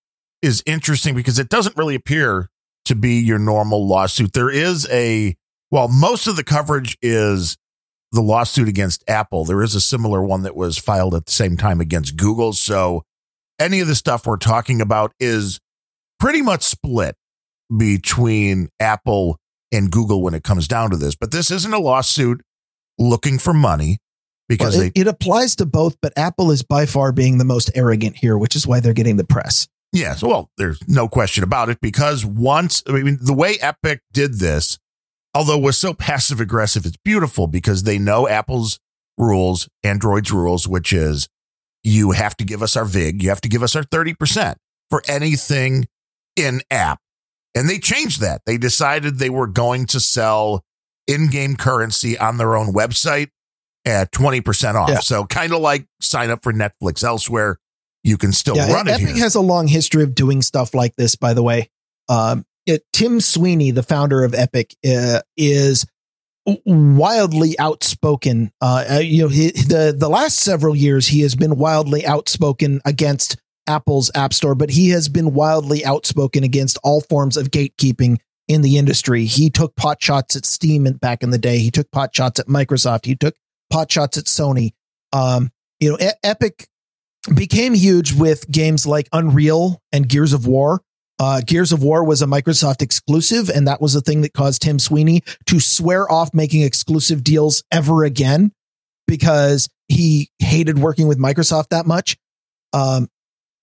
is 0.42 0.64
interesting 0.66 1.16
because 1.16 1.40
it 1.40 1.50
doesn't 1.50 1.76
really 1.78 1.96
appear 1.96 2.50
to 2.86 2.96
be 2.96 3.16
your 3.16 3.40
normal 3.40 3.88
lawsuit. 3.88 4.34
There 4.34 4.50
is 4.50 4.88
a 4.90 5.36
well, 5.72 5.88
most 5.88 6.28
of 6.28 6.36
the 6.36 6.44
coverage 6.44 6.98
is 7.02 7.58
the 8.12 8.22
lawsuit 8.22 8.68
against 8.68 9.04
Apple. 9.08 9.46
There 9.46 9.62
is 9.62 9.76
a 9.76 9.82
similar 9.82 10.24
one 10.24 10.44
that 10.44 10.56
was 10.56 10.78
filed 10.78 11.14
at 11.14 11.26
the 11.26 11.32
same 11.32 11.58
time 11.58 11.80
against 11.80 12.18
Google. 12.18 12.54
So 12.54 13.04
any 13.60 13.80
of 13.82 13.88
the 13.88 13.96
stuff 13.96 14.26
we're 14.26 14.38
talking 14.38 14.82
about 14.82 15.12
is 15.20 15.60
pretty 16.20 16.42
much 16.42 16.64
split 16.64 17.16
between 17.76 18.70
Apple 18.80 19.38
and 19.72 19.92
Google 19.92 20.24
when 20.24 20.34
it 20.34 20.44
comes 20.44 20.68
down 20.68 20.90
to 20.90 20.98
this. 20.98 21.16
But 21.16 21.32
this 21.32 21.52
isn't 21.52 21.74
a 21.74 21.80
lawsuit 21.80 22.42
looking 23.00 23.40
for 23.40 23.54
money 23.54 23.98
because 24.48 24.76
Well, 24.76 24.82
they 24.82 24.88
it, 24.88 25.02
it 25.02 25.08
applies 25.08 25.56
to 25.58 25.66
both, 25.66 25.96
but 26.02 26.14
Apple 26.18 26.52
is 26.52 26.64
by 26.64 26.86
far 26.86 27.12
being 27.12 27.38
the 27.38 27.46
most 27.46 27.72
arrogant 27.76 28.18
here, 28.18 28.38
which 28.38 28.56
is 28.56 28.68
why 28.68 28.80
they're 28.80 28.94
getting 28.94 29.18
the 29.18 29.24
press. 29.24 29.68
Yes, 29.92 30.22
well, 30.22 30.52
there's 30.58 30.80
no 30.88 31.08
question 31.08 31.44
about 31.44 31.70
it 31.70 31.80
because 31.82 32.26
once, 32.26 32.84
I 32.88 32.92
mean, 32.92 33.18
the 33.22 33.34
way 33.34 33.56
Epic 33.60 34.02
did 34.12 34.36
this, 34.36 34.78
although 35.34 35.58
it 35.58 35.64
was 35.64 35.78
so 35.78 35.94
passive 35.94 36.40
aggressive, 36.40 36.86
it's 36.86 36.98
beautiful 37.04 37.48
because 37.48 37.84
they 37.84 37.98
know 37.98 38.28
Apple's 38.28 38.80
rules, 39.18 39.68
Android's 39.84 40.32
rules, 40.32 40.68
which 40.68 40.94
is 40.94 41.28
you 41.84 42.12
have 42.12 42.36
to 42.38 42.46
give 42.46 42.62
us 42.62 42.76
our 42.76 42.86
VIG, 42.86 43.24
you 43.24 43.30
have 43.30 43.42
to 43.42 43.50
give 43.50 43.64
us 43.64 43.76
our 43.76 43.84
30% 43.84 44.56
for 44.90 45.02
anything 45.08 45.88
in 46.36 46.62
app. 46.70 47.00
And 47.56 47.68
they 47.68 47.80
changed 47.80 48.22
that. 48.22 48.42
They 48.46 48.58
decided 48.58 49.18
they 49.18 49.30
were 49.30 49.48
going 49.48 49.88
to 49.88 50.00
sell 50.00 50.64
in 51.10 51.28
game 51.28 51.56
currency 51.56 52.18
on 52.18 52.38
their 52.38 52.56
own 52.56 52.74
website 52.74 53.30
at 53.86 54.12
20% 54.12 54.76
off. 54.76 54.90
Yeah. 54.90 55.00
So 55.00 55.26
kind 55.26 55.54
of 55.54 55.62
like 55.62 55.88
sign 56.02 56.30
up 56.30 56.44
for 56.44 56.54
Netflix 56.54 57.04
elsewhere. 57.04 57.58
You 58.04 58.18
can 58.18 58.32
still 58.32 58.56
yeah, 58.56 58.72
run 58.72 58.88
it 58.88 59.02
Epic 59.02 59.18
has 59.18 59.36
a 59.36 59.42
long 59.42 59.68
history 59.68 60.04
of 60.04 60.16
doing 60.16 60.42
stuff 60.42 60.74
like 60.74 60.96
this, 60.96 61.16
by 61.16 61.34
the 61.34 61.44
way. 61.44 61.70
Um, 62.08 62.46
it, 62.66 62.84
Tim 62.94 63.20
Sweeney, 63.20 63.72
the 63.72 63.84
founder 63.84 64.24
of 64.24 64.34
Epic, 64.34 64.76
uh, 64.88 65.22
is 65.36 65.86
wildly 66.66 67.60
outspoken. 67.60 68.52
Uh, 68.62 68.86
uh, 68.90 69.00
you 69.00 69.24
know, 69.24 69.28
he, 69.28 69.52
the 69.52 69.94
the 69.96 70.10
last 70.10 70.40
several 70.40 70.76
years, 70.76 71.08
he 71.08 71.22
has 71.22 71.36
been 71.36 71.58
wildly 71.58 72.06
outspoken 72.06 72.80
against 72.86 73.38
Apple's 73.68 74.12
App 74.16 74.34
Store, 74.34 74.56
but 74.56 74.70
he 74.70 74.90
has 74.90 75.10
been 75.10 75.34
wildly 75.34 75.84
outspoken 75.84 76.44
against 76.44 76.78
all 76.84 77.02
forms 77.02 77.38
of 77.38 77.52
gatekeeping 77.52 78.18
in 78.50 78.62
the 78.62 78.78
industry. 78.78 79.24
He 79.26 79.50
took 79.50 79.76
pot 79.78 80.02
shots 80.02 80.36
at 80.36 80.46
Steam 80.46 80.84
back 81.00 81.24
in 81.24 81.30
the 81.30 81.38
day. 81.38 81.60
He 81.60 81.72
took 81.72 81.90
pot 81.92 82.14
shots 82.14 82.40
at 82.40 82.48
Microsoft. 82.48 83.06
He 83.06 83.16
took 83.16 83.36
pot 83.70 83.90
shots 83.90 84.18
at 84.18 84.26
Sony. 84.26 84.72
Um, 85.14 85.52
you 85.80 85.92
know, 85.92 85.98
E- 86.02 86.18
Epic 86.24 86.68
became 87.34 87.74
huge 87.74 88.14
with 88.14 88.50
games 88.50 88.88
like 88.88 89.08
Unreal 89.14 89.82
and 89.94 90.10
Gears 90.10 90.34
of 90.34 90.48
War. 90.48 90.82
Uh, 91.20 91.42
Gears 91.46 91.72
of 91.72 91.84
War 91.84 92.04
was 92.04 92.22
a 92.22 92.26
Microsoft 92.26 92.82
exclusive, 92.82 93.50
and 93.50 93.68
that 93.68 93.82
was 93.82 93.94
the 93.94 94.02
thing 94.02 94.22
that 94.22 94.34
caused 94.34 94.62
Tim 94.62 94.80
Sweeney 94.80 95.22
to 95.46 95.60
swear 95.60 96.10
off 96.12 96.34
making 96.34 96.64
exclusive 96.64 97.24
deals 97.24 97.64
ever 97.72 98.04
again 98.04 98.52
because 99.06 99.70
he 99.90 100.30
hated 100.40 100.80
working 100.80 101.08
with 101.08 101.20
Microsoft 101.20 101.70
that 101.70 101.86
much. 101.86 102.18
Um, 102.74 103.10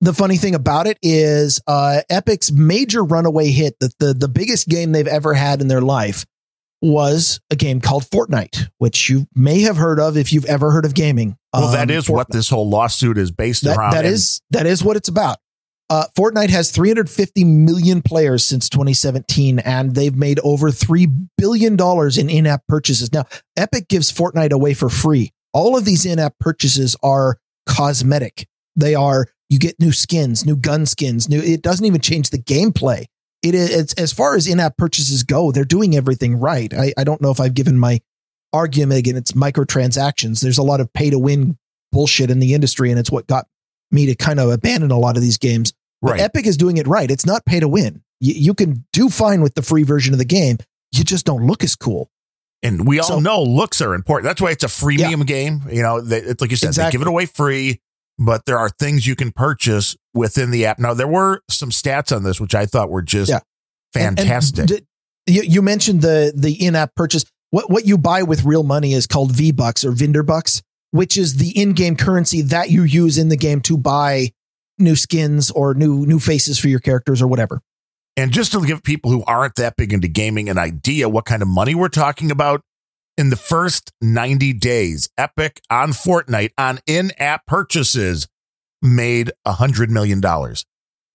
the 0.01 0.13
funny 0.13 0.37
thing 0.37 0.55
about 0.55 0.87
it 0.87 0.99
is, 1.03 1.61
uh, 1.67 2.03
Epic's 2.11 2.53
major 2.53 3.03
runaway 3.03 3.49
hit, 3.49 3.77
the, 3.81 3.91
the 3.99 4.15
the 4.15 4.29
biggest 4.29 4.69
game 4.69 4.93
they've 4.93 5.07
ever 5.07 5.35
had 5.35 5.61
in 5.61 5.69
their 5.69 5.81
life, 5.81 6.25
was 6.83 7.41
a 7.51 7.57
game 7.57 7.81
called 7.81 8.05
Fortnite, 8.05 8.69
which 8.79 9.09
you 9.09 9.27
may 9.35 9.63
have 9.63 9.77
heard 9.77 9.99
of 9.99 10.17
if 10.17 10.33
you've 10.33 10.45
ever 10.45 10.71
heard 10.71 10.85
of 10.85 10.95
gaming. 10.95 11.37
Well, 11.53 11.73
that 11.73 11.91
is 11.91 12.09
what 12.11 12.31
this 12.31 12.51
whole 12.51 12.69
lawsuit 12.69 13.17
is 13.17 13.31
based 13.31 13.65
that, 13.65 13.77
around. 13.77 13.93
That 13.93 14.05
and- 14.05 14.15
is 14.15 14.41
that 14.51 14.67
is 14.67 14.85
what 14.85 14.97
it's 14.97 15.09
about. 15.09 15.39
Uh, 15.89 16.05
Fortnite 16.19 16.51
has 16.51 16.73
350 16.73 17.45
million 17.45 18.03
players 18.03 18.45
since 18.45 18.69
2017, 18.69 19.61
and 19.61 19.95
they've 19.95 20.17
made 20.17 20.41
over 20.43 20.73
three 20.73 21.07
billion 21.39 21.77
dollars 21.77 22.19
in 22.19 22.29
in-app 22.29 22.67
purchases. 22.67 23.13
Now, 23.13 23.25
Epic 23.57 23.87
gives 23.89 24.11
Fortnite 24.11 24.51
away 24.51 24.75
for 24.75 24.89
free. 24.89 25.31
All 25.53 25.77
of 25.77 25.85
these 25.85 26.05
in-app 26.05 26.35
purchases 26.41 26.97
are 27.05 27.39
cosmetic. 27.67 28.49
They 28.75 28.97
are 28.97 29.29
you 29.49 29.59
get 29.59 29.79
new 29.79 29.93
skins, 29.93 30.45
new 30.45 30.57
gun 30.57 30.87
skins, 30.87 31.29
new. 31.29 31.41
It 31.41 31.63
doesn't 31.63 31.85
even 31.85 32.01
change 32.01 32.31
the 32.31 32.39
gameplay. 32.39 33.07
It 33.43 33.55
is 33.55 33.71
it's, 33.71 33.93
as 33.95 34.13
far 34.13 34.35
as 34.35 34.47
in-app 34.47 34.77
purchases 34.77 35.23
go, 35.23 35.53
they're 35.53 35.65
doing 35.65 35.95
everything 35.95 36.37
right. 36.41 36.73
I, 36.75 36.93
I 36.97 37.05
don't 37.05 37.21
know 37.21 37.31
if 37.31 37.39
I've 37.39 37.55
given 37.55 37.79
my 37.79 38.01
argument 38.53 38.99
again. 38.99 39.17
It's 39.17 39.33
microtransactions. 39.33 40.41
There's 40.41 40.59
a 40.59 40.63
lot 40.63 40.81
of 40.81 40.93
pay-to-win 40.93 41.59
bullshit 41.93 42.31
in 42.31 42.39
the 42.41 42.55
industry, 42.55 42.91
and 42.91 42.99
it's 42.99 43.11
what 43.11 43.27
got 43.27 43.47
me 43.91 44.07
to 44.07 44.15
kind 44.15 44.41
of 44.41 44.51
abandon 44.51 44.91
a 44.91 44.99
lot 44.99 45.17
of 45.17 45.23
these 45.23 45.37
games. 45.39 45.73
Right. 46.03 46.21
Epic 46.21 46.47
is 46.47 46.57
doing 46.57 46.77
it 46.77 46.87
right. 46.87 47.11
It's 47.11 47.27
not 47.27 47.45
pay 47.47 47.61
to 47.61 47.69
win. 47.69 48.03
You, 48.21 48.35
you 48.35 48.55
can 48.55 48.85
do 48.93 49.09
fine 49.09 49.43
with 49.43 49.55
the 49.55 49.63
free 49.63 49.83
version 49.83 50.13
of 50.13 50.19
the 50.19 50.25
game. 50.25 50.59
You 50.93 51.05
just 51.05 51.25
don't 51.27 51.47
look 51.47 51.63
as 51.63 51.77
cool. 51.77 52.11
And 52.63 52.87
we 52.87 52.99
all 52.99 53.07
So- 53.07 53.21
know 53.21 53.43
looks 53.43 53.81
are 53.81 53.95
important. 53.95 54.25
That's 54.25 54.41
why 54.41 54.51
it's 54.51 54.65
a 54.65 54.69
freemium 54.69 55.27
game. 55.27 55.63
You 55.71 55.83
know, 55.83 56.01
they, 56.01 56.19
it's 56.19 56.41
like 56.41 56.51
you 56.51 56.57
said, 56.57 56.75
they 56.75 56.91
give 56.91 57.03
it 57.03 57.07
away 57.09 57.27
free, 57.27 57.81
but 58.19 58.47
there 58.47 58.59
are 58.59 58.69
things 58.69 59.07
you 59.07 59.15
can 59.17 59.31
purchase 59.33 59.97
within 60.15 60.51
the 60.51 60.67
app. 60.67 60.79
Now, 60.79 60.95
there 60.95 61.09
were 61.09 61.41
some 61.51 61.71
stats 61.71 62.15
on 62.15 62.23
this, 62.23 62.41
which 62.41 62.55
I 62.55 62.67
thought 62.67 62.91
were 62.91 63.03
just 63.03 63.31
Yeah. 63.31 63.41
And- 63.95 64.19
and 64.19 64.19
fantastic. 64.19 64.67
d- 64.67 64.81
you, 65.27 65.43
you 65.43 65.63
mentioned 65.63 66.03
the 66.03 66.33
the 66.37 66.53
in-app 66.65 66.95
purchase. 66.95 67.25
What 67.51 67.71
what 67.71 67.87
you 67.87 67.97
buy 67.99 68.23
with 68.23 68.45
real 68.45 68.63
money 68.63 68.93
is 68.93 69.07
called 69.07 69.33
V 69.33 69.53
Bucks 69.53 69.85
or 69.85 69.93
Vinder 69.93 70.23
Bucks, 70.25 70.63
which 70.93 71.17
is 71.17 71.37
the 71.37 71.51
in-game 71.61 71.97
currency 71.97 72.43
that 72.43 72.71
you 72.71 72.83
use 72.85 73.19
in 73.19 73.29
the 73.29 73.37
game 73.37 73.61
to 73.63 73.77
buy 73.79 74.31
new 74.79 74.95
skins 74.97 75.51
or 75.51 75.75
new 75.75 76.05
new 76.07 76.19
faces 76.21 76.59
for 76.59 76.69
your 76.69 76.81
characters 76.81 77.21
or 77.23 77.27
whatever. 77.27 77.61
And 78.17 78.31
just 78.33 78.53
to 78.53 78.65
give 78.65 78.83
people 78.83 79.11
who 79.11 79.25
aren't 79.25 79.57
that 79.57 79.77
big 79.77 79.93
into 79.93 80.09
gaming 80.09 80.49
an 80.49 80.59
idea 80.59 81.09
what 81.09 81.25
kind 81.25 81.43
of 81.43 81.49
money 81.49 81.75
we're 81.75 81.89
talking 81.89 82.31
about, 82.31 82.61
in 83.17 83.31
the 83.31 83.37
first 83.37 83.93
90 84.01 84.53
days, 84.55 85.09
Epic 85.17 85.61
on 85.71 85.91
Fortnite 85.91 86.53
on 86.59 86.81
in 86.87 87.13
app 87.19 87.47
purchases 87.47 88.29
made 88.83 89.33
$100 89.47 89.89
million 89.89 90.21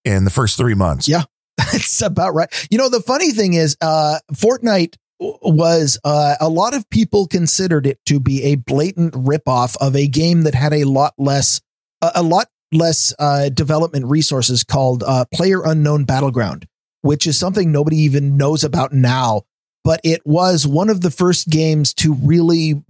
in 0.04 0.24
the 0.24 0.32
first 0.32 0.58
three 0.58 0.76
months. 0.76 1.08
Yeah. 1.08 1.24
It's 1.74 2.02
about 2.02 2.34
right. 2.34 2.50
You 2.72 2.78
know, 2.78 2.90
the 2.90 3.02
funny 3.02 3.32
thing 3.32 3.54
is, 3.54 3.78
uh, 3.82 4.18
Fortnite 4.34 4.96
was 5.20 6.00
uh, 6.04 6.36
a 6.42 6.50
lot 6.50 6.74
of 6.74 6.90
people 6.90 7.28
considered 7.28 7.86
it 7.86 8.00
to 8.08 8.20
be 8.20 8.44
a 8.44 8.56
blatant 8.56 9.14
ripoff 9.14 9.78
of 9.80 9.96
a 9.96 10.08
game 10.08 10.42
that 10.44 10.56
had 10.56 10.74
a 10.74 10.86
lot 10.86 11.14
less, 11.20 11.62
a 12.02 12.24
lot 12.24 12.48
less 12.72 13.14
uh, 13.20 13.50
development 13.50 14.06
resources 14.06 14.64
called 14.64 15.04
uh, 15.04 15.26
Player 15.34 15.64
Unknown 15.64 16.06
Battleground, 16.06 16.66
which 17.02 17.28
is 17.28 17.38
something 17.38 17.72
nobody 17.72 17.98
even 17.98 18.38
knows 18.38 18.64
about 18.64 18.94
now. 18.94 19.44
But 19.84 20.02
it 20.04 20.22
was 20.26 20.68
one 20.68 20.90
of 20.90 21.02
the 21.02 21.12
first 21.12 21.50
games 21.50 21.94
to 21.96 22.14
really 22.14 22.84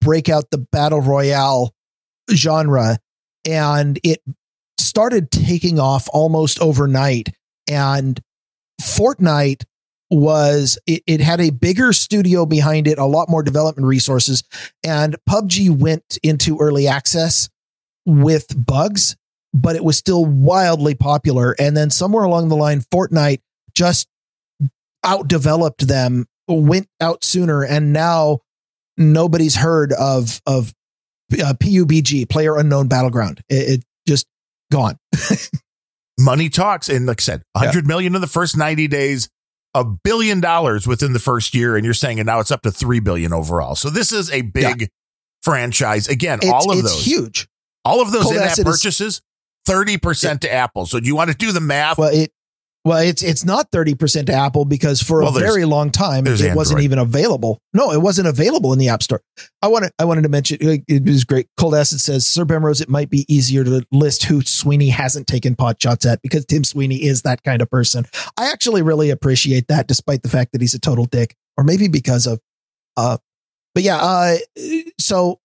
break 0.00 0.28
out 0.28 0.50
the 0.50 0.58
battle 0.58 1.00
royale 1.00 1.74
genre, 2.32 2.98
and 3.48 3.98
it 4.04 4.22
started 4.78 5.30
taking 5.30 5.78
off 5.80 6.08
almost 6.12 6.60
overnight 6.60 7.30
and 7.68 8.20
Fortnite 8.80 9.64
was 10.10 10.78
it, 10.86 11.02
it 11.06 11.20
had 11.20 11.40
a 11.40 11.50
bigger 11.50 11.92
studio 11.92 12.46
behind 12.46 12.88
it, 12.88 12.98
a 12.98 13.04
lot 13.04 13.28
more 13.28 13.42
development 13.42 13.86
resources, 13.86 14.42
and 14.82 15.16
PUBG 15.28 15.70
went 15.70 16.18
into 16.22 16.58
early 16.58 16.88
access 16.88 17.50
with 18.06 18.46
bugs, 18.56 19.16
but 19.52 19.76
it 19.76 19.84
was 19.84 19.98
still 19.98 20.24
wildly 20.24 20.94
popular. 20.94 21.54
And 21.58 21.76
then 21.76 21.90
somewhere 21.90 22.24
along 22.24 22.48
the 22.48 22.56
line, 22.56 22.80
Fortnite 22.80 23.40
just 23.74 24.08
outdeveloped 25.04 25.86
them, 25.86 26.26
went 26.48 26.88
out 27.00 27.24
sooner, 27.24 27.64
and 27.64 27.92
now 27.92 28.40
nobody's 28.96 29.56
heard 29.56 29.92
of 29.92 30.40
of 30.46 30.72
uh, 31.32 31.54
PUBG, 31.54 32.28
Player 32.28 32.56
Unknown 32.56 32.88
Battleground. 32.88 33.40
It, 33.48 33.80
it 33.80 33.84
just 34.06 34.26
gone. 34.70 34.98
money 36.20 36.48
talks 36.48 36.88
and 36.88 37.06
like 37.06 37.20
i 37.20 37.22
said 37.22 37.42
100 37.52 37.86
million 37.86 38.16
in 38.16 38.20
the 38.20 38.26
first 38.26 38.56
90 38.56 38.88
days 38.88 39.28
a 39.74 39.84
billion 39.84 40.40
dollars 40.40 40.86
within 40.86 41.12
the 41.12 41.18
first 41.18 41.54
year 41.54 41.76
and 41.76 41.84
you're 41.84 41.94
saying 41.94 42.18
and 42.18 42.26
now 42.26 42.40
it's 42.40 42.50
up 42.50 42.62
to 42.62 42.70
3 42.70 43.00
billion 43.00 43.32
overall. 43.32 43.74
So 43.74 43.90
this 43.90 44.12
is 44.12 44.30
a 44.30 44.42
big 44.42 44.88
franchise. 45.42 46.08
Again 46.08 46.40
It's, 46.42 46.50
all 46.50 46.70
of 46.72 46.78
it's 46.78 46.90
those 46.90 47.04
huge. 47.04 47.48
all 47.84 48.02
of 48.02 48.10
those 48.10 48.30
in-app 48.30 48.56
purchases 48.58 49.22
30% 49.68 50.40
to 50.40 50.52
apple 50.52 50.86
so 50.86 50.98
do 50.98 51.06
you 51.06 51.14
want 51.14 51.30
to 51.30 51.36
do 51.36 51.52
the 51.52 51.60
math? 51.60 51.98
Well, 51.98 52.12
it 52.12 52.32
well, 52.88 52.98
it's 52.98 53.22
it's 53.22 53.44
not 53.44 53.70
thirty 53.70 53.94
percent 53.94 54.28
to 54.28 54.32
Apple 54.32 54.64
because 54.64 55.02
for 55.02 55.22
Well, 55.22 55.36
a 55.36 55.40
very 55.40 55.64
long 55.64 55.90
time 55.90 56.26
it 56.26 56.56
wasn't 56.56 56.80
even 56.80 56.98
available. 56.98 57.60
No, 57.74 57.92
it 57.92 58.00
wasn't 58.00 58.28
available 58.28 58.72
in 58.72 58.78
the 58.78 58.88
App 58.88 59.02
Store. 59.02 59.22
I 59.62 59.68
wanted 59.68 59.92
I 59.98 60.04
wanted 60.06 60.22
to 60.22 60.28
mention 60.28 60.58
it 60.60 61.04
was 61.04 61.24
great. 61.24 61.48
Cold 61.56 61.74
Acid 61.74 62.00
says 62.00 62.26
Sir 62.26 62.44
Bemrose, 62.44 62.80
it 62.80 62.88
might 62.88 63.10
be 63.10 63.26
easier 63.32 63.62
to 63.62 63.86
list 63.92 64.24
who 64.24 64.40
Sweeney 64.40 64.88
hasn't 64.88 65.26
taken 65.26 65.54
pot 65.54 65.80
shots 65.80 66.06
at 66.06 66.22
because 66.22 66.46
Tim 66.46 66.64
Sweeney 66.64 67.04
is 67.04 67.22
that 67.22 67.42
kind 67.42 67.60
of 67.60 67.70
person. 67.70 68.06
I 68.38 68.50
actually 68.50 68.82
really 68.82 69.10
appreciate 69.10 69.68
that, 69.68 69.86
despite 69.86 70.22
the 70.22 70.28
fact 70.30 70.52
that 70.52 70.60
he's 70.60 70.74
a 70.74 70.80
total 70.80 71.04
dick, 71.04 71.34
or 71.56 71.64
maybe 71.64 71.88
because 71.88 72.26
of. 72.26 72.40
Uh, 72.96 73.18
but 73.74 73.82
yeah. 73.82 73.98
Uh, 73.98 74.36
so 74.98 75.40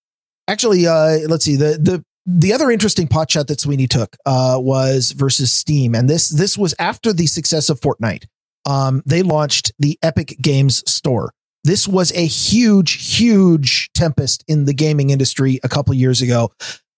actually, 0.47 0.87
uh, 0.87 1.19
let's 1.27 1.43
see 1.45 1.57
the 1.57 1.77
the 1.77 2.05
the 2.25 2.53
other 2.53 2.71
interesting 2.71 3.07
pot 3.07 3.31
shot 3.31 3.47
that 3.47 3.59
Sweeney 3.59 3.87
took 3.87 4.15
uh, 4.25 4.57
was 4.59 5.11
versus 5.11 5.51
Steam, 5.51 5.93
and 5.95 6.09
this 6.09 6.29
this 6.29 6.57
was 6.57 6.73
after 6.79 7.11
the 7.11 7.27
success 7.27 7.69
of 7.69 7.79
Fortnite. 7.79 8.25
Um, 8.65 9.03
they 9.05 9.23
launched 9.23 9.73
the 9.79 9.99
Epic 10.01 10.37
Games 10.41 10.89
Store. 10.89 11.33
This 11.65 11.87
was 11.87 12.11
a 12.13 12.25
huge, 12.25 13.15
huge 13.17 13.89
tempest 13.93 14.43
in 14.47 14.65
the 14.65 14.73
gaming 14.73 15.09
industry 15.09 15.59
a 15.63 15.69
couple 15.69 15.93
years 15.93 16.21
ago 16.21 16.51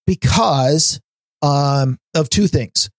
because 0.08 1.00
um, 1.42 2.00
of 2.16 2.30
two 2.30 2.48
things. 2.48 2.90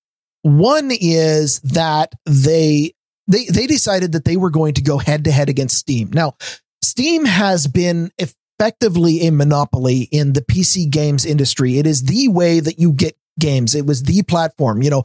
One 0.43 0.91
is 0.93 1.61
that 1.61 2.13
they 2.25 2.93
they 3.27 3.47
they 3.47 3.67
decided 3.67 4.13
that 4.13 4.25
they 4.25 4.37
were 4.37 4.51
going 4.51 4.75
to 4.75 4.83
go 4.83 4.99
head 4.99 5.25
to 5.25 5.33
head 5.33 5.49
against 5.49 5.77
Steam. 5.77 6.11
Now, 6.13 6.35
Steam 6.83 7.25
has 7.25 7.67
been 7.67 8.11
effectively 8.59 9.27
a 9.27 9.33
monopoly 9.33 10.09
in 10.13 10.33
the 10.33 10.41
PC 10.41 10.89
games 10.91 11.25
industry. 11.25 11.79
It 11.79 11.87
is 11.87 12.05
the 12.05 12.29
way 12.29 12.61
that 12.61 12.79
you 12.79 12.93
get 12.93 13.17
games. 13.39 13.75
It 13.75 13.87
was 13.87 14.03
the 14.03 14.23
platform, 14.23 14.83
you 14.83 14.91
know, 14.91 15.03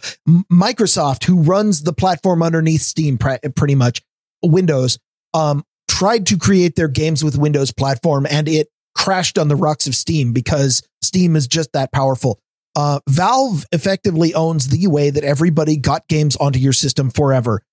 Microsoft 0.52 1.26
who 1.26 1.41
runs 1.41 1.84
the 1.84 1.93
platform 1.93 2.41
underneath 2.41 2.82
Steam 2.82 3.18
pretty 3.18 3.76
much 3.76 4.02
Windows 4.43 4.97
um 5.34 5.64
tried 5.88 6.26
to 6.26 6.38
create 6.38 6.76
their 6.76 6.88
games 6.88 7.24
with 7.24 7.38
Windows 7.38 7.72
platform 7.72 8.26
and 8.30 8.47
it 8.47 8.70
crashed 8.95 9.38
on 9.38 9.47
the 9.47 9.56
rocks 9.56 9.88
of 9.88 9.95
Steam 9.95 10.34
because 10.34 10.82
Steam 11.02 11.36
is 11.36 11.47
just 11.47 11.74
that 11.74 11.91
powerful. 11.91 12.39
Uh, 12.76 12.99
Valve 13.10 13.66
effectively 13.72 14.34
owns 14.34 14.70
the 14.70 14.88
way 14.88 15.10
that 15.10 15.24
everybody 15.24 15.78
got 15.78 16.08
games 16.08 16.36
onto 16.38 16.60
your 16.60 16.74
system 16.74 17.10
forever. 17.10 17.64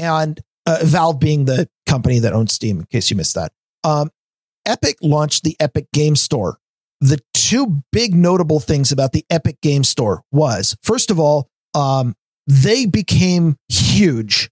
And 0.00 0.40
uh, 0.64 0.78
Valve 0.82 1.20
being 1.20 1.44
the 1.44 1.68
company 1.86 2.18
that 2.20 2.32
owns 2.32 2.52
Steam, 2.52 2.80
in 2.80 2.86
case 2.86 3.10
you 3.10 3.16
missed 3.16 3.34
that. 3.34 3.52
Um, 3.84 4.10
Epic 4.66 4.96
launched 5.00 5.44
the 5.44 5.56
Epic 5.60 5.86
Game 5.92 6.16
Store. 6.16 6.58
The 7.00 7.20
two 7.34 7.82
big 7.92 8.14
notable 8.14 8.60
things 8.60 8.90
about 8.90 9.12
the 9.12 9.24
Epic 9.30 9.60
Game 9.60 9.84
Store 9.84 10.22
was, 10.32 10.76
first 10.82 11.10
of 11.10 11.20
all, 11.20 11.48
um, 11.74 12.14
they 12.46 12.86
became 12.86 13.56
huge 13.68 14.50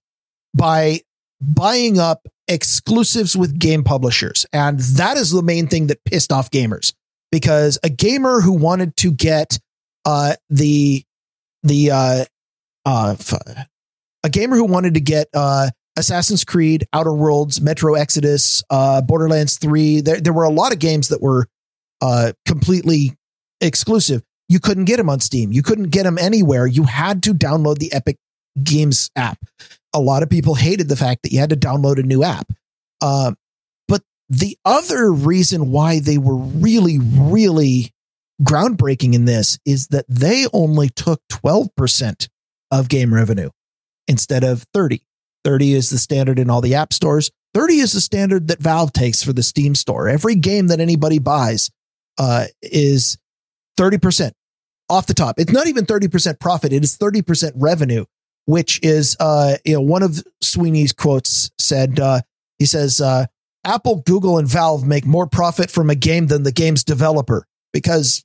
by 0.53 1.01
buying 1.41 1.99
up 1.99 2.27
exclusives 2.47 3.35
with 3.35 3.59
game 3.59 3.83
publishers. 3.83 4.45
And 4.53 4.79
that 4.79 5.17
is 5.17 5.31
the 5.31 5.41
main 5.41 5.67
thing 5.67 5.87
that 5.87 6.03
pissed 6.05 6.31
off 6.31 6.51
gamers 6.51 6.93
because 7.31 7.79
a 7.83 7.89
gamer 7.89 8.41
who 8.41 8.53
wanted 8.53 8.95
to 8.97 9.11
get 9.11 9.59
uh, 10.05 10.35
the, 10.49 11.03
the, 11.63 11.91
uh, 11.91 12.25
uh, 12.85 13.15
a 14.23 14.29
gamer 14.29 14.55
who 14.55 14.65
wanted 14.65 14.93
to 14.93 14.99
get 14.99 15.27
uh, 15.33 15.69
Assassin's 15.97 16.43
Creed, 16.43 16.87
Outer 16.93 17.13
Worlds, 17.13 17.61
Metro 17.61 17.93
Exodus, 17.95 18.63
uh, 18.69 19.01
Borderlands 19.01 19.57
3, 19.57 20.01
there, 20.01 20.19
there 20.19 20.33
were 20.33 20.43
a 20.43 20.49
lot 20.49 20.73
of 20.73 20.79
games 20.79 21.09
that 21.09 21.21
were 21.21 21.47
uh, 22.01 22.33
completely 22.45 23.15
exclusive. 23.61 24.21
You 24.49 24.59
couldn't 24.59 24.85
get 24.85 24.97
them 24.97 25.09
on 25.09 25.19
Steam. 25.21 25.51
You 25.51 25.63
couldn't 25.63 25.89
get 25.89 26.03
them 26.03 26.17
anywhere. 26.17 26.67
You 26.67 26.83
had 26.83 27.23
to 27.23 27.33
download 27.33 27.79
the 27.79 27.91
Epic 27.93 28.17
Games 28.61 29.09
app. 29.15 29.39
A 29.93 29.99
lot 29.99 30.23
of 30.23 30.29
people 30.29 30.55
hated 30.55 30.89
the 30.89 30.95
fact 30.95 31.23
that 31.23 31.31
you 31.31 31.39
had 31.39 31.49
to 31.49 31.55
download 31.55 31.97
a 31.97 32.03
new 32.03 32.23
app. 32.23 32.51
Um, 33.01 33.37
but 33.87 34.01
the 34.29 34.57
other 34.65 35.11
reason 35.11 35.71
why 35.71 35.99
they 35.99 36.17
were 36.17 36.35
really, 36.35 36.99
really 36.99 37.91
groundbreaking 38.43 39.13
in 39.13 39.25
this 39.25 39.57
is 39.65 39.87
that 39.87 40.05
they 40.09 40.45
only 40.53 40.89
took 40.89 41.21
12% 41.31 42.27
of 42.71 42.89
game 42.89 43.13
revenue 43.13 43.49
instead 44.07 44.43
of 44.43 44.65
30. 44.73 45.01
30 45.45 45.73
is 45.73 45.89
the 45.89 45.97
standard 45.97 46.39
in 46.39 46.49
all 46.49 46.59
the 46.59 46.75
app 46.75 46.91
stores. 46.91 47.31
30 47.53 47.75
is 47.75 47.93
the 47.93 48.01
standard 48.01 48.49
that 48.49 48.59
Valve 48.59 48.91
takes 48.91 49.23
for 49.23 49.31
the 49.31 49.43
Steam 49.43 49.75
store. 49.75 50.09
Every 50.09 50.35
game 50.35 50.67
that 50.67 50.81
anybody 50.81 51.19
buys 51.19 51.71
uh, 52.17 52.47
is 52.61 53.17
30% 53.79 54.33
off 54.89 55.05
the 55.05 55.13
top. 55.13 55.39
It's 55.39 55.53
not 55.53 55.67
even 55.67 55.85
30% 55.85 56.39
profit. 56.41 56.73
It 56.73 56.83
is 56.83 56.97
30% 56.97 57.53
revenue, 57.55 58.03
which 58.45 58.81
is, 58.83 59.15
uh, 59.21 59.55
you 59.63 59.75
know, 59.75 59.81
one 59.81 60.03
of 60.03 60.21
Sweeney's 60.41 60.91
quotes 60.91 61.51
said, 61.57 61.99
uh, 61.99 62.21
he 62.59 62.65
says, 62.65 62.99
uh, 62.99 63.27
Apple, 63.63 64.03
Google, 64.05 64.37
and 64.37 64.47
Valve 64.47 64.85
make 64.85 65.05
more 65.05 65.27
profit 65.27 65.71
from 65.71 65.89
a 65.89 65.95
game 65.95 66.27
than 66.27 66.43
the 66.43 66.51
game's 66.51 66.83
developer 66.83 67.47
because 67.71 68.24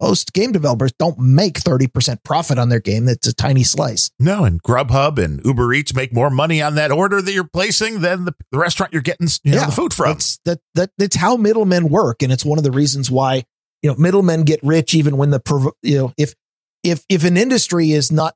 most 0.00 0.32
game 0.32 0.52
developers 0.52 0.92
don't 0.98 1.18
make 1.18 1.54
30% 1.54 2.22
profit 2.22 2.58
on 2.58 2.68
their 2.68 2.80
game. 2.80 3.08
It's 3.08 3.26
a 3.26 3.34
tiny 3.34 3.62
slice. 3.62 4.10
No, 4.18 4.44
and 4.44 4.62
Grubhub 4.62 5.22
and 5.22 5.44
Uber 5.44 5.72
Eats 5.72 5.94
make 5.94 6.12
more 6.12 6.30
money 6.30 6.60
on 6.60 6.74
that 6.74 6.92
order 6.92 7.22
that 7.22 7.32
you're 7.32 7.44
placing 7.44 8.00
than 8.00 8.24
the, 8.24 8.34
the 8.52 8.58
restaurant 8.58 8.92
you're 8.92 9.02
getting 9.02 9.28
you 9.44 9.52
know, 9.52 9.66
the 9.66 9.72
food 9.72 9.94
from. 9.94 10.12
That's, 10.12 10.38
that, 10.44 10.60
that, 10.74 10.90
that's 10.98 11.16
how 11.16 11.36
middlemen 11.36 11.88
work. 11.88 12.22
And 12.22 12.32
it's 12.32 12.44
one 12.44 12.58
of 12.58 12.64
the 12.64 12.70
reasons 12.70 13.10
why, 13.10 13.44
you 13.82 13.90
know, 13.90 13.96
middlemen 13.96 14.42
get 14.42 14.60
rich 14.62 14.94
even 14.94 15.16
when 15.16 15.30
the, 15.30 15.72
you 15.82 15.98
know, 15.98 16.12
if, 16.18 16.34
if, 16.82 17.04
if 17.08 17.24
an 17.24 17.36
industry 17.36 17.92
is 17.92 18.12
not, 18.12 18.34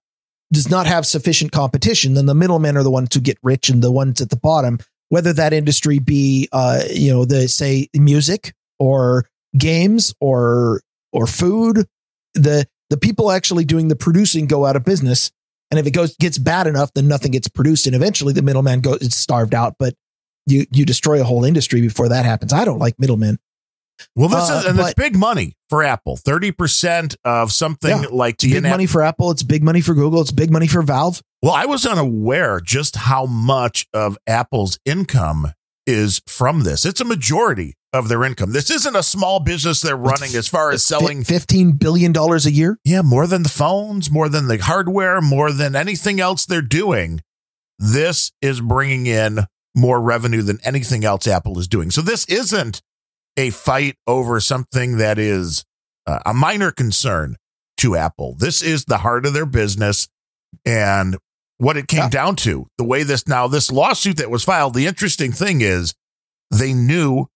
does 0.52 0.68
not 0.68 0.86
have 0.86 1.06
sufficient 1.06 1.52
competition, 1.52 2.14
then 2.14 2.26
the 2.26 2.34
middlemen 2.34 2.76
are 2.76 2.82
the 2.82 2.90
ones 2.90 3.14
who 3.14 3.20
get 3.20 3.38
rich 3.42 3.68
and 3.68 3.82
the 3.82 3.92
ones 3.92 4.20
at 4.20 4.30
the 4.30 4.36
bottom, 4.36 4.78
whether 5.08 5.32
that 5.32 5.52
industry 5.52 5.98
be, 5.98 6.48
uh, 6.52 6.80
you 6.90 7.12
know, 7.12 7.24
the 7.24 7.46
say 7.48 7.88
music 7.94 8.54
or 8.78 9.28
games 9.56 10.14
or 10.20 10.80
or 11.12 11.26
food, 11.26 11.86
the 12.34 12.66
the 12.90 12.96
people 12.96 13.30
actually 13.30 13.64
doing 13.64 13.88
the 13.88 13.96
producing 13.96 14.46
go 14.46 14.66
out 14.66 14.76
of 14.76 14.84
business. 14.84 15.30
And 15.70 15.78
if 15.78 15.86
it 15.86 15.92
goes 15.92 16.16
gets 16.16 16.38
bad 16.38 16.66
enough, 16.66 16.92
then 16.94 17.06
nothing 17.06 17.30
gets 17.30 17.48
produced, 17.48 17.86
and 17.86 17.94
eventually 17.94 18.32
the 18.32 18.42
middleman 18.42 18.80
goes 18.80 18.98
it's 19.00 19.16
starved 19.16 19.54
out. 19.54 19.76
But 19.78 19.94
you 20.46 20.66
you 20.72 20.84
destroy 20.84 21.20
a 21.20 21.24
whole 21.24 21.44
industry 21.44 21.80
before 21.80 22.08
that 22.08 22.24
happens. 22.24 22.52
I 22.52 22.64
don't 22.64 22.78
like 22.78 22.98
middlemen. 22.98 23.38
Well, 24.16 24.28
this 24.28 24.50
uh, 24.50 24.54
is 24.54 24.64
and 24.64 24.76
but, 24.76 24.86
it's 24.86 24.94
big 24.94 25.16
money 25.16 25.56
for 25.68 25.82
Apple. 25.82 26.16
Thirty 26.16 26.50
percent 26.50 27.16
of 27.24 27.52
something 27.52 28.02
yeah, 28.02 28.08
like 28.10 28.38
the 28.38 28.54
big 28.54 28.64
money 28.64 28.86
for 28.86 29.02
Apple. 29.02 29.30
It's 29.30 29.42
big 29.42 29.62
money 29.62 29.80
for 29.80 29.94
Google. 29.94 30.20
It's 30.20 30.32
big 30.32 30.50
money 30.50 30.66
for 30.66 30.82
Valve. 30.82 31.22
Well, 31.42 31.52
I 31.52 31.66
was 31.66 31.86
unaware 31.86 32.60
just 32.60 32.96
how 32.96 33.26
much 33.26 33.86
of 33.94 34.18
Apple's 34.26 34.78
income 34.84 35.52
is 35.86 36.20
from 36.26 36.64
this. 36.64 36.84
It's 36.84 37.00
a 37.00 37.04
majority 37.04 37.76
of 37.92 38.08
their 38.08 38.24
income. 38.24 38.52
This 38.52 38.70
isn't 38.70 38.96
a 38.96 39.02
small 39.02 39.40
business 39.40 39.80
they're 39.80 39.96
running 39.96 40.34
as 40.34 40.48
far 40.48 40.70
as 40.70 40.86
selling 40.86 41.22
$15 41.22 41.78
billion 41.78 42.16
a 42.16 42.50
year. 42.50 42.78
Yeah, 42.84 43.02
more 43.02 43.26
than 43.26 43.42
the 43.42 43.48
phones, 43.48 44.10
more 44.10 44.28
than 44.28 44.48
the 44.48 44.58
hardware, 44.58 45.20
more 45.20 45.52
than 45.52 45.74
anything 45.74 46.20
else 46.20 46.46
they're 46.46 46.62
doing. 46.62 47.20
This 47.78 48.32
is 48.40 48.60
bringing 48.60 49.06
in 49.06 49.40
more 49.74 50.00
revenue 50.00 50.42
than 50.42 50.58
anything 50.64 51.04
else 51.04 51.26
Apple 51.26 51.58
is 51.58 51.68
doing. 51.68 51.90
So 51.90 52.02
this 52.02 52.24
isn't 52.26 52.82
a 53.36 53.50
fight 53.50 53.96
over 54.06 54.40
something 54.40 54.98
that 54.98 55.18
is 55.18 55.64
uh, 56.06 56.20
a 56.26 56.34
minor 56.34 56.70
concern 56.70 57.36
to 57.78 57.96
Apple. 57.96 58.34
This 58.38 58.62
is 58.62 58.84
the 58.84 58.98
heart 58.98 59.24
of 59.24 59.32
their 59.32 59.46
business 59.46 60.08
and 60.66 61.16
what 61.58 61.76
it 61.76 61.88
came 61.88 62.00
yeah. 62.00 62.08
down 62.08 62.36
to. 62.36 62.66
The 62.78 62.84
way 62.84 63.02
this 63.02 63.26
now 63.26 63.48
this 63.48 63.70
lawsuit 63.70 64.18
that 64.18 64.30
was 64.30 64.44
filed, 64.44 64.74
the 64.74 64.86
interesting 64.86 65.32
thing 65.32 65.60
is 65.60 65.94
they 66.50 66.72
knew 66.72 67.26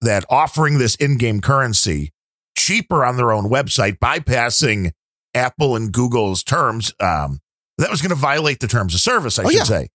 that 0.00 0.24
offering 0.28 0.78
this 0.78 0.94
in-game 0.96 1.40
currency 1.40 2.12
cheaper 2.56 3.04
on 3.04 3.16
their 3.16 3.32
own 3.32 3.44
website, 3.44 3.98
bypassing 3.98 4.92
Apple 5.34 5.76
and 5.76 5.92
Google's 5.92 6.42
terms, 6.42 6.92
um, 7.00 7.40
that 7.78 7.90
was 7.90 8.02
going 8.02 8.10
to 8.10 8.16
violate 8.16 8.60
the 8.60 8.68
terms 8.68 8.94
of 8.94 9.00
service, 9.00 9.38
I 9.38 9.44
oh, 9.44 9.48
should 9.48 9.58
yeah. 9.58 9.64
say. 9.64 9.88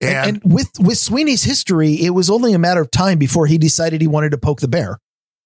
And, 0.00 0.10
and, 0.10 0.42
and, 0.42 0.52
with 0.52 0.70
with 0.78 0.98
Sweeney's 0.98 1.44
history, 1.44 1.94
it 1.94 2.10
was 2.10 2.28
only 2.28 2.52
a 2.52 2.58
matter 2.58 2.82
of 2.82 2.90
time 2.90 3.18
before 3.18 3.46
he 3.46 3.56
decided 3.56 4.02
he 4.02 4.06
wanted 4.06 4.30
to 4.32 4.38
poke 4.38 4.60
the 4.60 4.68
bear. 4.68 4.98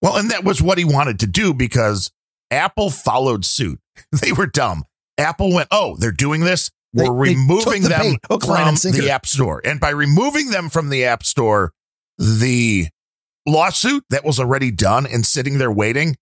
Well, 0.02 0.16
and 0.16 0.30
that 0.30 0.44
was 0.44 0.60
what 0.60 0.78
he 0.78 0.84
wanted 0.84 1.20
to 1.20 1.26
do 1.26 1.54
because 1.54 2.10
Apple 2.50 2.90
followed 2.90 3.44
suit. 3.44 3.80
They 4.22 4.32
were 4.32 4.46
dumb. 4.46 4.84
Apple 5.18 5.52
went, 5.52 5.68
"Oh, 5.70 5.96
they're 5.98 6.10
doing 6.10 6.40
this. 6.40 6.70
We're 6.94 7.04
they, 7.04 7.34
they 7.34 7.88
them 7.88 8.00
bait, 8.00 8.18
from 8.28 8.92
the 8.92 9.10
App 9.10 9.26
Store." 9.26 9.60
And 9.62 9.78
by 9.78 9.90
removing 9.90 10.50
them 10.50 10.70
from 10.70 10.88
the 10.88 11.04
App 11.04 11.22
Store, 11.22 11.72
the 12.18 12.88
lawsuit 13.46 14.04
that 14.10 14.24
was 14.24 14.38
already 14.38 14.70
done 14.70 15.06
and 15.06 15.24
sitting 15.24 15.58
there 15.58 15.72
waiting, 15.72 16.16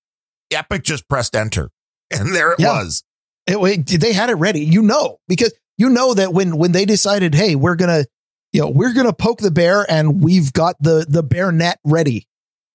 Epic 0.51 0.83
just 0.83 1.09
pressed 1.09 1.35
enter. 1.37 1.71
And 2.11 2.35
there 2.35 2.53
it 2.53 2.61
yeah. 2.61 2.73
was. 2.73 3.05
It, 3.47 3.57
it, 3.91 4.01
they 4.01 4.13
had 4.13 4.31
it 4.31 4.35
ready, 4.35 4.61
you 4.61 4.83
know, 4.83 5.19
because 5.27 5.53
you 5.77 5.89
know 5.89 6.15
that 6.15 6.33
when 6.33 6.57
when 6.57 6.73
they 6.73 6.85
decided, 6.85 7.35
hey, 7.35 7.55
we're 7.55 7.77
gonna, 7.77 8.05
you 8.53 8.61
know, 8.61 8.69
we're 8.69 8.93
gonna 8.93 9.13
poke 9.13 9.39
the 9.39 9.51
bear, 9.51 9.87
and 9.91 10.23
we've 10.23 10.53
got 10.53 10.77
the 10.81 11.07
the 11.09 11.23
bear 11.23 11.53
net 11.53 11.79
ready. 11.85 12.27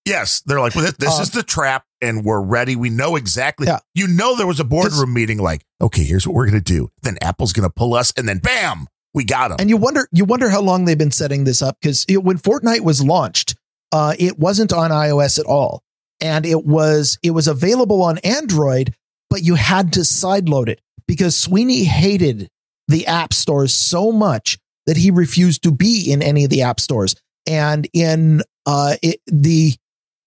Yes, 0.06 0.42
they're 0.46 0.60
like, 0.60 0.76
well, 0.76 0.84
this, 0.84 0.94
this 0.98 1.20
uh, 1.20 1.22
is 1.22 1.32
the 1.32 1.44
trap, 1.44 1.86
and 2.02 2.26
we're 2.26 2.42
ready. 2.42 2.76
We 2.76 2.90
know 2.90 3.16
exactly. 3.16 3.68
Yeah. 3.68 3.80
You 3.94 4.08
know, 4.08 4.36
there 4.36 4.48
was 4.48 4.60
a 4.60 4.64
boardroom 4.64 5.14
meeting. 5.14 5.38
Like, 5.38 5.64
okay, 5.80 6.04
here's 6.04 6.28
what 6.28 6.34
we're 6.34 6.48
gonna 6.48 6.62
do. 6.62 6.90
Then 7.04 7.18
Apple's 7.22 7.54
gonna 7.54 7.70
pull 7.70 7.94
us, 7.94 8.12
and 8.18 8.28
then 8.28 8.40
bam, 8.40 8.88
we 9.14 9.26
got 9.26 9.50
them. 9.50 9.58
And 9.60 9.70
you 9.70 9.78
wonder, 9.78 10.08
you 10.12 10.26
wonder 10.26 10.50
how 10.50 10.62
long 10.62 10.86
they've 10.86 10.98
been 10.98 11.12
setting 11.12 11.44
this 11.44 11.62
up 11.62 11.78
because 11.82 12.06
when 12.10 12.38
Fortnite 12.38 12.82
was 12.82 13.04
launched, 13.04 13.56
uh, 13.94 14.16
it 14.18 14.40
wasn't 14.40 14.74
on 14.74 14.90
iOS 14.90 15.38
at 15.38 15.46
all, 15.46 15.84
and 16.20 16.48
it 16.48 16.66
was 16.66 17.20
it 17.22 17.30
was 17.30 17.48
available 17.48 18.02
on 18.02 18.18
Android, 18.20 18.96
but 19.30 19.44
you 19.44 19.54
had 19.54 19.94
to 19.94 20.00
sideload 20.00 20.68
it 20.68 20.82
because 21.08 21.38
Sweeney 21.38 21.84
hated 21.84 22.50
the 22.88 23.06
app 23.06 23.34
stores 23.34 23.72
so 23.72 24.12
much 24.12 24.58
that 24.88 24.98
he 24.98 25.12
refused 25.12 25.62
to 25.64 25.72
be 25.72 26.12
in 26.12 26.24
any 26.24 26.44
of 26.44 26.50
the 26.50 26.64
app 26.64 26.80
stores. 26.80 27.16
And 27.48 27.88
in 27.94 28.42
uh, 28.66 28.96
it, 29.04 29.20
the, 29.28 29.74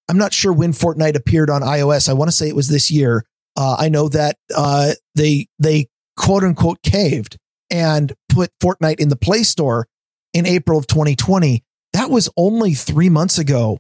I'm 0.09 0.17
not 0.17 0.33
sure 0.33 0.53
when 0.53 0.73
Fortnite 0.73 1.17
appeared 1.17 1.51
on 1.51 1.62
iOS. 1.62 2.09
I 2.09 2.12
want 2.12 2.31
to 2.31 2.37
say 2.37 2.49
it 2.49 2.57
was 2.57 2.69
this 2.69 2.89
year. 2.89 3.25
Uh, 3.57 3.75
I 3.81 3.89
know 3.89 4.09
that 4.11 4.37
uh, 4.55 4.93
they 5.17 5.49
they 5.59 5.89
quote 6.17 6.45
unquote 6.45 6.83
caved 6.83 7.37
and 7.69 8.12
put 8.29 8.53
Fortnite 8.62 9.01
in 9.01 9.09
the 9.09 9.17
Play 9.17 9.43
Store 9.43 9.89
in 10.33 10.47
April 10.47 10.79
of 10.79 10.87
2020 10.87 11.64
that 11.97 12.11
was 12.11 12.28
only 12.36 12.74
three 12.74 13.09
months 13.09 13.38
ago. 13.38 13.78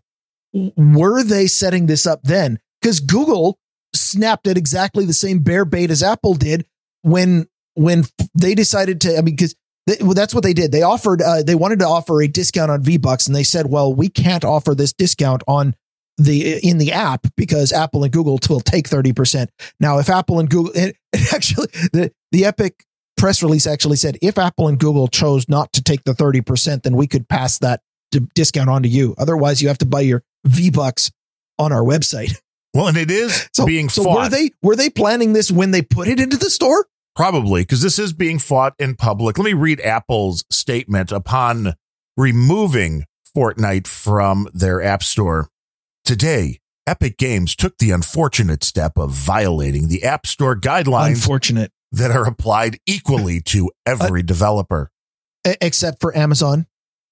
Were 0.76 1.22
they 1.22 1.46
setting 1.46 1.86
this 1.86 2.06
up 2.06 2.22
then? 2.22 2.58
Because 2.80 3.00
Google 3.00 3.58
snapped 3.94 4.46
at 4.46 4.56
exactly 4.56 5.04
the 5.04 5.12
same 5.12 5.40
bear 5.40 5.64
bait 5.64 5.90
as 5.90 6.02
Apple 6.02 6.34
did 6.34 6.66
when 7.02 7.46
when 7.74 8.04
they 8.34 8.54
decided 8.54 9.02
to. 9.02 9.18
I 9.18 9.22
mean, 9.22 9.36
because 9.36 9.54
well, 10.00 10.14
that's 10.14 10.34
what 10.34 10.44
they 10.44 10.54
did. 10.54 10.72
They 10.72 10.82
offered, 10.82 11.22
uh, 11.22 11.42
they 11.42 11.54
wanted 11.54 11.78
to 11.80 11.86
offer 11.86 12.20
a 12.22 12.26
discount 12.26 12.70
on 12.70 12.82
V 12.82 12.96
Bucks, 12.96 13.26
and 13.26 13.36
they 13.36 13.44
said, 13.44 13.66
"Well, 13.66 13.94
we 13.94 14.08
can't 14.08 14.44
offer 14.44 14.74
this 14.74 14.92
discount 14.92 15.42
on 15.46 15.74
the 16.16 16.58
in 16.66 16.78
the 16.78 16.92
app 16.92 17.26
because 17.36 17.72
Apple 17.72 18.02
and 18.02 18.12
Google 18.12 18.38
will 18.48 18.60
take 18.60 18.88
thirty 18.88 19.12
percent." 19.12 19.50
Now, 19.78 19.98
if 19.98 20.08
Apple 20.08 20.40
and 20.40 20.48
Google, 20.48 20.72
it, 20.74 20.96
actually 21.34 21.68
the 21.92 22.12
the 22.32 22.46
Epic 22.46 22.84
press 23.18 23.42
release 23.42 23.66
actually 23.66 23.96
said 23.96 24.18
if 24.22 24.38
Apple 24.38 24.68
and 24.68 24.78
Google 24.78 25.06
chose 25.06 25.48
not 25.48 25.72
to 25.74 25.82
take 25.82 26.04
the 26.04 26.14
thirty 26.14 26.40
percent, 26.40 26.82
then 26.82 26.96
we 26.96 27.06
could 27.06 27.28
pass 27.28 27.58
that 27.58 27.82
discount 28.34 28.70
onto 28.70 28.88
you. 28.88 29.14
Otherwise, 29.18 29.62
you 29.62 29.68
have 29.68 29.78
to 29.78 29.86
buy 29.86 30.00
your 30.00 30.22
V 30.44 30.70
Bucks 30.70 31.10
on 31.58 31.72
our 31.72 31.82
website. 31.82 32.40
Well, 32.74 32.88
and 32.88 32.98
it 32.98 33.10
is 33.10 33.48
so, 33.54 33.64
being 33.64 33.88
so 33.88 34.04
fought. 34.04 34.24
Were 34.24 34.28
they 34.28 34.50
were 34.62 34.76
they 34.76 34.90
planning 34.90 35.32
this 35.32 35.50
when 35.50 35.70
they 35.70 35.80
put 35.80 36.08
it 36.08 36.20
into 36.20 36.36
the 36.36 36.50
store? 36.50 36.86
Probably 37.14 37.62
because 37.62 37.80
this 37.80 37.98
is 37.98 38.12
being 38.12 38.38
fought 38.38 38.74
in 38.78 38.96
public. 38.96 39.38
Let 39.38 39.46
me 39.46 39.54
read 39.54 39.80
Apple's 39.80 40.44
statement 40.50 41.10
upon 41.10 41.72
removing 42.18 43.04
Fortnite 43.34 43.86
from 43.86 44.48
their 44.52 44.82
app 44.82 45.02
store. 45.02 45.48
Today, 46.04 46.58
Epic 46.86 47.16
Games 47.16 47.56
took 47.56 47.78
the 47.78 47.90
unfortunate 47.92 48.62
step 48.62 48.98
of 48.98 49.10
violating 49.10 49.88
the 49.88 50.04
App 50.04 50.26
Store 50.26 50.54
guidelines 50.54 51.14
unfortunate. 51.14 51.72
that 51.92 52.10
are 52.10 52.26
applied 52.26 52.78
equally 52.86 53.40
to 53.40 53.70
every 53.86 54.20
uh, 54.20 54.24
developer. 54.24 54.90
Except 55.44 56.00
for 56.00 56.16
Amazon 56.16 56.66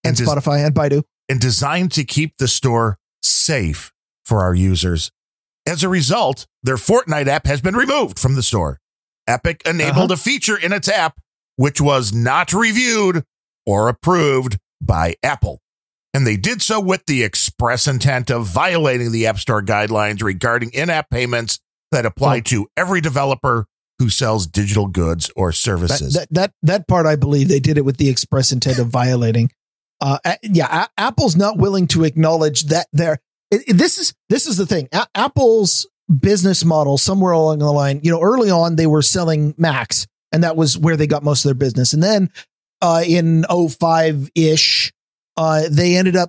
and 0.04 0.16
Spotify 0.16 0.64
and 0.64 0.74
Baidu. 0.74 1.02
And 1.28 1.40
designed 1.40 1.92
to 1.92 2.04
keep 2.04 2.36
the 2.38 2.48
store 2.48 2.98
safe 3.22 3.92
for 4.24 4.42
our 4.42 4.54
users. 4.54 5.10
As 5.66 5.82
a 5.82 5.88
result, 5.88 6.46
their 6.62 6.76
Fortnite 6.76 7.26
app 7.26 7.46
has 7.46 7.60
been 7.60 7.74
removed 7.74 8.18
from 8.18 8.34
the 8.34 8.42
store. 8.42 8.80
Epic 9.26 9.62
enabled 9.64 10.12
uh-huh. 10.12 10.14
a 10.14 10.16
feature 10.16 10.56
in 10.58 10.72
its 10.72 10.88
app 10.88 11.18
which 11.56 11.80
was 11.80 12.12
not 12.12 12.52
reviewed 12.52 13.24
or 13.66 13.88
approved 13.88 14.58
by 14.80 15.14
Apple. 15.22 15.60
And 16.12 16.26
they 16.26 16.36
did 16.36 16.62
so 16.62 16.80
with 16.80 17.06
the 17.06 17.24
express 17.24 17.86
intent 17.86 18.30
of 18.30 18.46
violating 18.46 19.10
the 19.10 19.26
App 19.26 19.38
Store 19.38 19.62
guidelines 19.62 20.22
regarding 20.22 20.70
in 20.70 20.90
app 20.90 21.10
payments 21.10 21.58
that 21.90 22.06
apply 22.06 22.38
oh. 22.38 22.40
to 22.40 22.68
every 22.76 23.00
developer 23.00 23.66
who 23.98 24.10
sells 24.10 24.46
digital 24.46 24.86
goods 24.86 25.30
or 25.36 25.52
services. 25.52 26.14
That, 26.14 26.28
that, 26.30 26.34
that, 26.34 26.52
that 26.62 26.88
part, 26.88 27.06
I 27.06 27.16
believe 27.16 27.48
they 27.48 27.60
did 27.60 27.78
it 27.78 27.84
with 27.84 27.96
the 27.96 28.08
express 28.08 28.52
intent 28.52 28.78
of 28.78 28.88
violating 28.88 29.50
uh, 30.00 30.18
yeah, 30.42 30.84
a- 30.84 31.00
Apple's 31.00 31.36
not 31.36 31.58
willing 31.58 31.86
to 31.88 32.04
acknowledge 32.04 32.64
that 32.64 32.86
there. 32.92 33.18
This 33.68 33.98
is 33.98 34.14
this 34.28 34.46
is 34.46 34.56
the 34.56 34.66
thing. 34.66 34.88
A- 34.92 35.06
Apple's 35.14 35.86
business 36.20 36.64
model 36.64 36.98
somewhere 36.98 37.32
along 37.32 37.60
the 37.60 37.72
line. 37.72 38.00
You 38.02 38.10
know, 38.10 38.20
early 38.20 38.50
on 38.50 38.76
they 38.76 38.86
were 38.86 39.02
selling 39.02 39.54
Macs, 39.56 40.06
and 40.32 40.42
that 40.44 40.56
was 40.56 40.76
where 40.76 40.96
they 40.96 41.06
got 41.06 41.22
most 41.22 41.44
of 41.44 41.48
their 41.48 41.54
business. 41.54 41.92
And 41.92 42.02
then 42.02 42.30
uh, 42.82 43.02
in 43.06 43.44
05 43.44 44.30
ish, 44.34 44.92
uh, 45.36 45.62
they 45.70 45.96
ended 45.96 46.16
up 46.16 46.28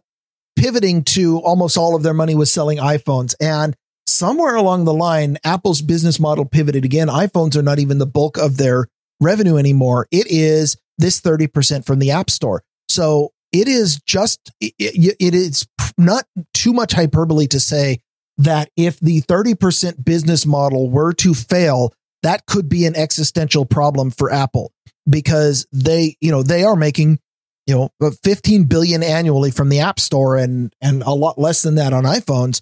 pivoting 0.55 1.03
to 1.03 1.39
almost 1.39 1.77
all 1.77 1.95
of 1.95 2.03
their 2.03 2.13
money 2.13 2.35
was 2.35 2.51
selling 2.51 2.77
iPhones. 2.77 3.35
And 3.41 3.75
somewhere 4.07 4.55
along 4.55 4.85
the 4.85 4.93
line, 4.93 5.37
Apple's 5.43 5.81
business 5.81 6.19
model 6.19 6.45
pivoted 6.45 6.85
again. 6.85 7.07
iPhones 7.07 7.55
are 7.57 7.61
not 7.63 7.79
even 7.79 7.97
the 7.97 8.05
bulk 8.05 8.37
of 8.37 8.57
their 8.57 8.87
revenue 9.19 9.57
anymore. 9.57 10.07
It 10.11 10.27
is 10.29 10.77
this 10.97 11.19
30% 11.19 11.85
from 11.85 11.99
the 11.99 12.11
App 12.11 12.29
Store. 12.29 12.63
So 12.87 13.31
it 13.61 13.67
is 13.67 13.99
just, 14.05 14.51
it, 14.59 14.73
it 14.77 15.35
is 15.35 15.67
not 15.97 16.25
too 16.53 16.73
much 16.73 16.93
hyperbole 16.93 17.47
to 17.47 17.59
say 17.59 17.99
that 18.37 18.69
if 18.75 18.99
the 18.99 19.21
30% 19.21 20.03
business 20.03 20.45
model 20.45 20.89
were 20.89 21.13
to 21.13 21.33
fail, 21.33 21.93
that 22.23 22.45
could 22.45 22.67
be 22.67 22.85
an 22.85 22.95
existential 22.95 23.65
problem 23.65 24.11
for 24.11 24.31
Apple 24.31 24.71
because 25.09 25.67
they, 25.71 26.17
you 26.19 26.31
know, 26.31 26.43
they 26.43 26.63
are 26.63 26.75
making, 26.75 27.19
you 27.65 27.89
know, 28.01 28.11
15 28.23 28.65
billion 28.65 29.03
annually 29.03 29.51
from 29.51 29.69
the 29.69 29.79
App 29.79 29.99
Store 29.99 30.35
and 30.35 30.73
and 30.81 31.03
a 31.03 31.11
lot 31.11 31.37
less 31.37 31.61
than 31.61 31.75
that 31.75 31.93
on 31.93 32.03
iPhones. 32.03 32.61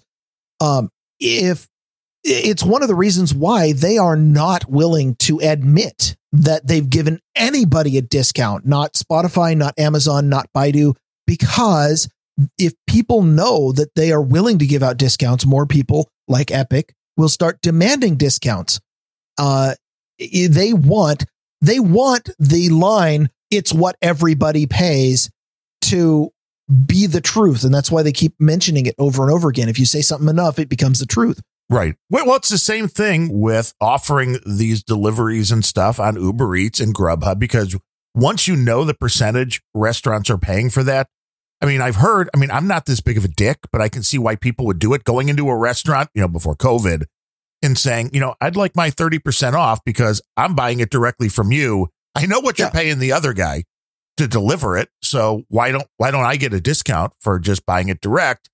Um, 0.60 0.90
if 1.18 1.66
it's 2.24 2.62
one 2.62 2.82
of 2.82 2.88
the 2.88 2.94
reasons 2.94 3.34
why 3.34 3.72
they 3.72 3.98
are 3.98 4.16
not 4.16 4.68
willing 4.68 5.14
to 5.16 5.38
admit 5.40 6.16
that 6.32 6.66
they've 6.66 6.88
given 6.88 7.20
anybody 7.36 7.98
a 7.98 8.02
discount, 8.02 8.66
not 8.66 8.94
Spotify, 8.94 9.56
not 9.56 9.78
Amazon, 9.78 10.28
not 10.28 10.48
Baidu, 10.56 10.96
because 11.26 12.08
if 12.58 12.72
people 12.86 13.22
know 13.22 13.72
that 13.72 13.94
they 13.94 14.10
are 14.10 14.22
willing 14.22 14.58
to 14.58 14.66
give 14.66 14.82
out 14.82 14.96
discounts, 14.96 15.46
more 15.46 15.66
people 15.66 16.08
like 16.26 16.50
Epic 16.50 16.94
will 17.16 17.28
start 17.28 17.60
demanding 17.62 18.16
discounts. 18.16 18.80
Uh, 19.38 19.74
they 20.18 20.72
want 20.72 21.24
they 21.60 21.78
want 21.78 22.30
the 22.38 22.68
line 22.70 23.30
"It's 23.50 23.72
what 23.72 23.96
everybody 24.02 24.66
pays" 24.66 25.30
to 25.82 26.30
be 26.86 27.06
the 27.06 27.20
truth, 27.20 27.62
and 27.64 27.74
that's 27.74 27.90
why 27.90 28.02
they 28.02 28.12
keep 28.12 28.34
mentioning 28.40 28.86
it 28.86 28.94
over 28.98 29.22
and 29.22 29.32
over 29.32 29.48
again. 29.48 29.68
If 29.68 29.78
you 29.78 29.86
say 29.86 30.00
something 30.00 30.28
enough, 30.28 30.58
it 30.58 30.68
becomes 30.68 30.98
the 30.98 31.06
truth. 31.06 31.40
Right. 31.70 31.96
Well, 32.10 32.34
it's 32.34 32.50
the 32.50 32.58
same 32.58 32.88
thing 32.88 33.40
with 33.40 33.72
offering 33.80 34.38
these 34.46 34.82
deliveries 34.82 35.50
and 35.50 35.64
stuff 35.64 35.98
on 35.98 36.20
Uber 36.20 36.56
Eats 36.56 36.80
and 36.80 36.94
Grubhub 36.94 37.38
because 37.38 37.76
once 38.14 38.46
you 38.46 38.54
know 38.54 38.84
the 38.84 38.94
percentage 38.94 39.62
restaurants 39.74 40.28
are 40.30 40.38
paying 40.38 40.70
for 40.70 40.82
that, 40.82 41.08
I 41.60 41.66
mean, 41.66 41.80
I've 41.80 41.96
heard, 41.96 42.28
I 42.34 42.38
mean, 42.38 42.50
I'm 42.50 42.68
not 42.68 42.84
this 42.84 43.00
big 43.00 43.16
of 43.16 43.24
a 43.24 43.28
dick, 43.28 43.58
but 43.72 43.80
I 43.80 43.88
can 43.88 44.02
see 44.02 44.18
why 44.18 44.36
people 44.36 44.66
would 44.66 44.78
do 44.78 44.92
it 44.92 45.04
going 45.04 45.30
into 45.30 45.48
a 45.48 45.56
restaurant, 45.56 46.10
you 46.14 46.20
know, 46.20 46.28
before 46.28 46.54
COVID 46.54 47.04
and 47.62 47.78
saying, 47.78 48.10
you 48.12 48.20
know, 48.20 48.34
I'd 48.40 48.56
like 48.56 48.76
my 48.76 48.90
30% 48.90 49.54
off 49.54 49.80
because 49.84 50.20
I'm 50.36 50.54
buying 50.54 50.80
it 50.80 50.90
directly 50.90 51.30
from 51.30 51.50
you. 51.50 51.88
I 52.14 52.26
know 52.26 52.40
what 52.40 52.58
you're 52.58 52.70
paying 52.70 52.98
the 52.98 53.12
other 53.12 53.32
guy 53.32 53.64
to 54.18 54.28
deliver 54.28 54.76
it. 54.76 54.90
So 55.02 55.44
why 55.48 55.72
don't 55.72 55.86
why 55.96 56.10
don't 56.10 56.24
I 56.24 56.36
get 56.36 56.52
a 56.52 56.60
discount 56.60 57.14
for 57.20 57.38
just 57.38 57.66
buying 57.66 57.88
it 57.88 58.00
direct? 58.00 58.50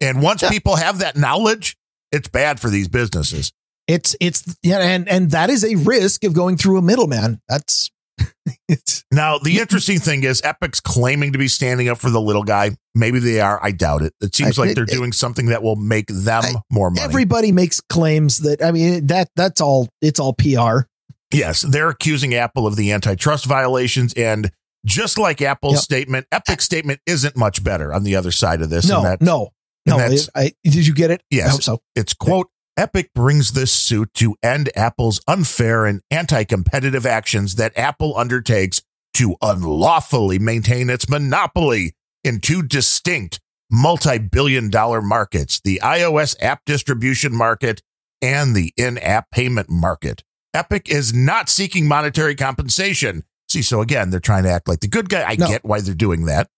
And 0.00 0.22
once 0.22 0.42
yeah. 0.42 0.50
people 0.50 0.76
have 0.76 0.98
that 0.98 1.16
knowledge, 1.16 1.76
it's 2.12 2.28
bad 2.28 2.60
for 2.60 2.70
these 2.70 2.88
businesses. 2.88 3.52
It's 3.86 4.16
it's 4.20 4.56
yeah, 4.62 4.78
and 4.78 5.08
and 5.08 5.30
that 5.30 5.50
is 5.50 5.64
a 5.64 5.76
risk 5.76 6.24
of 6.24 6.34
going 6.34 6.56
through 6.56 6.78
a 6.78 6.82
middleman. 6.82 7.40
That's 7.48 7.90
it's 8.68 9.04
now 9.12 9.38
the 9.38 9.58
interesting 9.60 9.98
thing 9.98 10.24
is 10.24 10.42
Epic's 10.42 10.80
claiming 10.80 11.32
to 11.32 11.38
be 11.38 11.48
standing 11.48 11.88
up 11.88 11.98
for 11.98 12.10
the 12.10 12.20
little 12.20 12.42
guy. 12.42 12.76
Maybe 12.94 13.18
they 13.18 13.40
are. 13.40 13.62
I 13.62 13.70
doubt 13.70 14.02
it. 14.02 14.12
It 14.20 14.34
seems 14.34 14.58
I, 14.58 14.66
like 14.66 14.74
they're 14.74 14.84
it, 14.84 14.90
doing 14.90 15.12
something 15.12 15.46
that 15.46 15.62
will 15.62 15.76
make 15.76 16.08
them 16.08 16.42
I, 16.44 16.54
more 16.70 16.90
money. 16.90 17.02
Everybody 17.02 17.52
makes 17.52 17.80
claims 17.80 18.38
that 18.38 18.62
I 18.62 18.72
mean 18.72 19.06
that 19.06 19.28
that's 19.36 19.60
all 19.60 19.88
it's 20.02 20.18
all 20.18 20.32
PR. 20.32 20.88
Yes, 21.32 21.62
they're 21.62 21.90
accusing 21.90 22.34
Apple 22.34 22.66
of 22.66 22.76
the 22.76 22.92
antitrust 22.92 23.46
violations 23.46 24.14
and 24.14 24.50
just 24.84 25.18
like 25.18 25.42
Apple's 25.42 25.74
yep. 25.74 25.82
statement, 25.82 26.26
Epic's 26.30 26.64
statement 26.64 27.00
isn't 27.06 27.36
much 27.36 27.62
better 27.62 27.92
on 27.92 28.04
the 28.04 28.14
other 28.14 28.30
side 28.30 28.62
of 28.62 28.70
this. 28.70 28.88
No, 28.88 29.16
no, 29.20 29.50
no. 29.86 30.16
I, 30.34 30.52
did 30.64 30.86
you 30.86 30.94
get 30.94 31.10
it? 31.10 31.22
Yes. 31.30 31.48
I 31.48 31.50
hope 31.50 31.62
so. 31.62 31.82
It's 31.94 32.14
quote 32.14 32.48
Epic 32.76 33.10
brings 33.14 33.52
this 33.52 33.72
suit 33.72 34.12
to 34.14 34.36
end 34.42 34.70
Apple's 34.76 35.20
unfair 35.26 35.86
and 35.86 36.02
anti 36.10 36.44
competitive 36.44 37.06
actions 37.06 37.54
that 37.54 37.72
Apple 37.76 38.16
undertakes 38.16 38.82
to 39.14 39.36
unlawfully 39.40 40.38
maintain 40.38 40.90
its 40.90 41.08
monopoly 41.08 41.94
in 42.22 42.40
two 42.40 42.62
distinct 42.62 43.40
multi 43.70 44.18
billion 44.18 44.70
dollar 44.70 45.00
markets 45.00 45.60
the 45.64 45.80
iOS 45.82 46.36
app 46.40 46.60
distribution 46.66 47.34
market 47.34 47.82
and 48.20 48.54
the 48.54 48.72
in 48.76 48.98
app 48.98 49.30
payment 49.30 49.70
market. 49.70 50.22
Epic 50.52 50.88
is 50.88 51.14
not 51.14 51.48
seeking 51.48 51.86
monetary 51.86 52.34
compensation. 52.34 53.24
See, 53.48 53.62
so 53.62 53.80
again, 53.80 54.10
they're 54.10 54.20
trying 54.20 54.44
to 54.44 54.50
act 54.50 54.68
like 54.68 54.80
the 54.80 54.88
good 54.88 55.08
guy. 55.08 55.24
I 55.26 55.36
no. 55.36 55.48
get 55.48 55.64
why 55.64 55.80
they're 55.80 55.94
doing 55.94 56.26
that. 56.26 56.48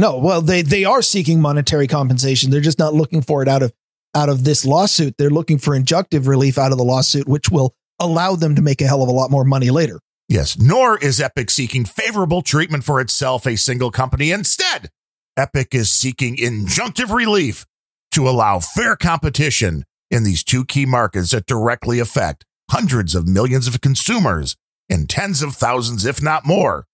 No, 0.00 0.16
well, 0.16 0.40
they 0.40 0.62
they 0.62 0.84
are 0.84 1.02
seeking 1.02 1.42
monetary 1.42 1.86
compensation. 1.86 2.50
They're 2.50 2.62
just 2.62 2.78
not 2.78 2.94
looking 2.94 3.20
for 3.20 3.42
it 3.42 3.48
out 3.48 3.62
of 3.62 3.74
out 4.14 4.30
of 4.30 4.44
this 4.44 4.64
lawsuit. 4.64 5.16
They're 5.18 5.28
looking 5.28 5.58
for 5.58 5.78
injunctive 5.78 6.26
relief 6.26 6.56
out 6.56 6.72
of 6.72 6.78
the 6.78 6.84
lawsuit, 6.84 7.28
which 7.28 7.50
will 7.50 7.74
allow 7.98 8.34
them 8.34 8.54
to 8.54 8.62
make 8.62 8.80
a 8.80 8.86
hell 8.86 9.02
of 9.02 9.10
a 9.10 9.12
lot 9.12 9.30
more 9.30 9.44
money 9.44 9.68
later. 9.68 10.00
Yes, 10.26 10.58
nor 10.58 10.96
is 10.96 11.20
Epic 11.20 11.50
seeking 11.50 11.84
favorable 11.84 12.40
treatment 12.40 12.82
for 12.82 12.98
itself, 12.98 13.46
a 13.46 13.56
single 13.56 13.90
company. 13.90 14.30
Instead, 14.30 14.88
Epic 15.36 15.74
is 15.74 15.92
seeking 15.92 16.34
injunctive 16.34 17.14
relief 17.14 17.66
to 18.12 18.26
allow 18.26 18.58
fair 18.58 18.96
competition 18.96 19.84
in 20.10 20.24
these 20.24 20.42
two 20.42 20.64
key 20.64 20.86
markets 20.86 21.32
that 21.32 21.44
directly 21.44 21.98
affect 21.98 22.46
hundreds 22.70 23.14
of 23.14 23.28
millions 23.28 23.68
of 23.68 23.82
consumers 23.82 24.56
and 24.88 25.10
tens 25.10 25.42
of 25.42 25.54
thousands, 25.54 26.06
if 26.06 26.22
not 26.22 26.46
more, 26.46 26.86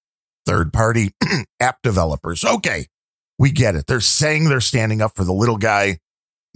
third 0.44 0.72
party 0.72 1.12
app 1.60 1.80
developers. 1.82 2.44
Okay, 2.44 2.86
we 3.38 3.50
get 3.50 3.74
it. 3.74 3.86
They're 3.86 4.00
saying 4.00 4.44
they're 4.48 4.60
standing 4.60 5.02
up 5.02 5.12
for 5.14 5.24
the 5.24 5.32
little 5.32 5.56
guy, 5.56 5.98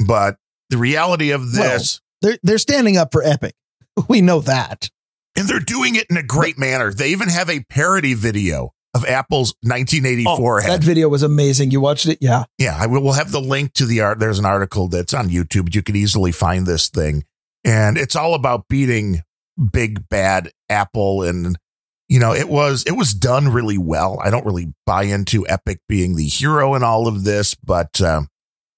but 0.07 0.37
the 0.71 0.79
reality 0.79 1.31
of 1.31 1.53
this. 1.53 2.01
Well, 2.23 2.31
they're, 2.31 2.39
they're 2.43 2.59
standing 2.59 2.97
up 2.97 3.13
for 3.13 3.23
Epic. 3.23 3.55
We 4.09 4.23
know 4.23 4.41
that. 4.41 4.89
And 5.37 5.47
they're 5.47 5.61
doing 5.61 5.95
it 5.97 6.07
in 6.09 6.17
a 6.17 6.23
great 6.23 6.59
manner. 6.59 6.93
They 6.93 7.11
even 7.11 7.29
have 7.29 7.51
a 7.51 7.61
parody 7.69 8.15
video 8.15 8.73
of 8.95 9.05
Apple's 9.05 9.55
1984 9.63 10.63
oh, 10.63 10.67
That 10.67 10.83
video 10.83 11.09
was 11.09 11.23
amazing. 11.23 11.71
You 11.71 11.81
watched 11.81 12.07
it? 12.07 12.19
Yeah. 12.21 12.45
Yeah. 12.57 12.77
I 12.79 12.87
will 12.87 13.03
we'll 13.03 13.13
have 13.13 13.31
the 13.31 13.41
link 13.41 13.75
to 13.75 13.85
the 13.85 14.01
art. 14.01 14.19
There's 14.19 14.39
an 14.39 14.47
article 14.47 14.89
that's 14.89 15.13
on 15.13 15.29
YouTube. 15.29 15.75
You 15.75 15.83
could 15.83 15.97
easily 15.97 16.33
find 16.33 16.67
this 16.67 16.89
thing. 16.89 17.25
And 17.63 17.99
it's 17.99 18.17
all 18.17 18.35
about 18.35 18.69
beating 18.69 19.23
big 19.73 20.09
bad 20.09 20.51
Apple. 20.69 21.23
And, 21.23 21.59
you 22.11 22.19
know, 22.19 22.35
it 22.35 22.51
was, 22.51 22.85
it 22.87 22.93
was 22.93 23.15
done 23.15 23.49
really 23.49 23.79
well. 23.79 24.19
I 24.23 24.29
don't 24.29 24.45
really 24.45 24.75
buy 24.85 25.05
into 25.05 25.49
Epic 25.49 25.79
being 25.89 26.17
the 26.17 26.27
hero 26.27 26.75
in 26.75 26.83
all 26.83 27.09
of 27.09 27.25
this, 27.25 27.55
but, 27.55 28.03
um, 28.03 28.29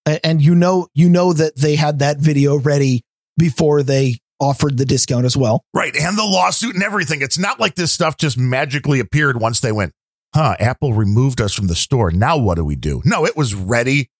and 0.06 0.42
you 0.42 0.54
know 0.54 0.88
you 0.94 1.08
know 1.08 1.32
that 1.32 1.56
they 1.56 1.76
had 1.76 2.00
that 2.00 2.18
video 2.18 2.58
ready 2.58 3.02
before 3.36 3.82
they 3.82 4.18
offered 4.40 4.76
the 4.76 4.84
discount 4.84 5.24
as 5.24 5.36
well. 5.36 5.64
Right, 5.72 5.94
and 5.96 6.18
the 6.18 6.24
lawsuit 6.24 6.74
and 6.74 6.82
everything. 6.82 7.22
It's 7.22 7.38
not 7.38 7.60
like 7.60 7.76
this 7.76 7.92
stuff 7.92 8.16
just 8.16 8.36
magically 8.36 9.00
appeared 9.00 9.40
once 9.40 9.60
they 9.60 9.72
went, 9.72 9.92
"Huh, 10.34 10.56
Apple 10.58 10.92
removed 10.92 11.40
us 11.40 11.54
from 11.54 11.68
the 11.68 11.76
store. 11.76 12.10
Now 12.10 12.36
what 12.36 12.56
do 12.56 12.64
we 12.64 12.76
do?" 12.76 13.02
No, 13.04 13.24
it 13.24 13.36
was 13.36 13.54
ready. 13.54 14.10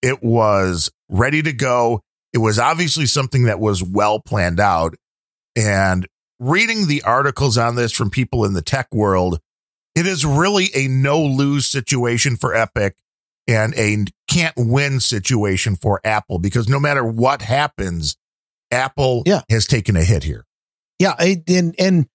It 0.00 0.22
was 0.22 0.90
ready 1.08 1.42
to 1.42 1.52
go. 1.52 2.00
It 2.32 2.38
was 2.38 2.58
obviously 2.58 3.06
something 3.06 3.44
that 3.44 3.60
was 3.60 3.82
well 3.82 4.20
planned 4.20 4.60
out. 4.60 4.94
And 5.54 6.06
reading 6.42 6.88
the 6.88 7.02
articles 7.02 7.56
on 7.56 7.76
this 7.76 7.92
from 7.92 8.10
people 8.10 8.44
in 8.44 8.52
the 8.52 8.62
tech 8.62 8.92
world, 8.92 9.38
it 9.94 10.06
is 10.06 10.26
really 10.26 10.70
a 10.74 10.88
no 10.88 11.22
lose 11.22 11.66
situation 11.66 12.36
for 12.36 12.54
Epic 12.54 12.96
and 13.46 13.74
a 13.74 14.04
can't 14.28 14.54
win 14.56 15.00
situation 15.00 15.76
for 15.76 16.00
Apple 16.04 16.38
because 16.38 16.68
no 16.68 16.80
matter 16.80 17.04
what 17.04 17.42
happens, 17.42 18.16
Apple 18.70 19.22
yeah. 19.26 19.42
has 19.50 19.66
taken 19.66 19.96
a 19.96 20.02
hit 20.02 20.24
here. 20.24 20.44
Yeah, 20.98 21.14
and 21.18 21.74
and 21.78 22.06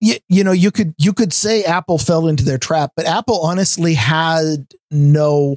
you, 0.00 0.14
you 0.28 0.44
know 0.44 0.52
you 0.52 0.70
could 0.70 0.94
you 0.98 1.12
could 1.12 1.32
say 1.32 1.62
Apple 1.62 1.98
fell 1.98 2.26
into 2.26 2.44
their 2.44 2.58
trap, 2.58 2.92
but 2.96 3.06
Apple 3.06 3.40
honestly 3.42 3.94
had 3.94 4.66
no 4.90 5.56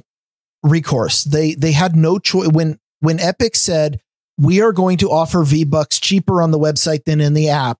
recourse. 0.62 1.24
They 1.24 1.54
they 1.54 1.72
had 1.72 1.96
no 1.96 2.18
choice 2.18 2.48
when 2.48 2.78
when 3.00 3.20
Epic 3.20 3.56
said 3.56 4.00
we 4.38 4.60
are 4.60 4.72
going 4.72 4.98
to 4.98 5.10
offer 5.10 5.44
V 5.44 5.64
Bucks 5.64 5.98
cheaper 5.98 6.42
on 6.42 6.50
the 6.50 6.58
website 6.58 7.04
than 7.04 7.20
in 7.20 7.34
the 7.34 7.48
app. 7.48 7.78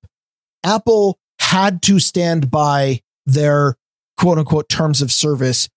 Apple 0.65 1.19
had 1.39 1.83
to 1.83 1.99
stand 1.99 2.51
by 2.51 3.01
their 3.27 3.77
quote 4.17 4.39
unquote 4.39 4.69
terms 4.69 5.03
of 5.03 5.13
service 5.13 5.69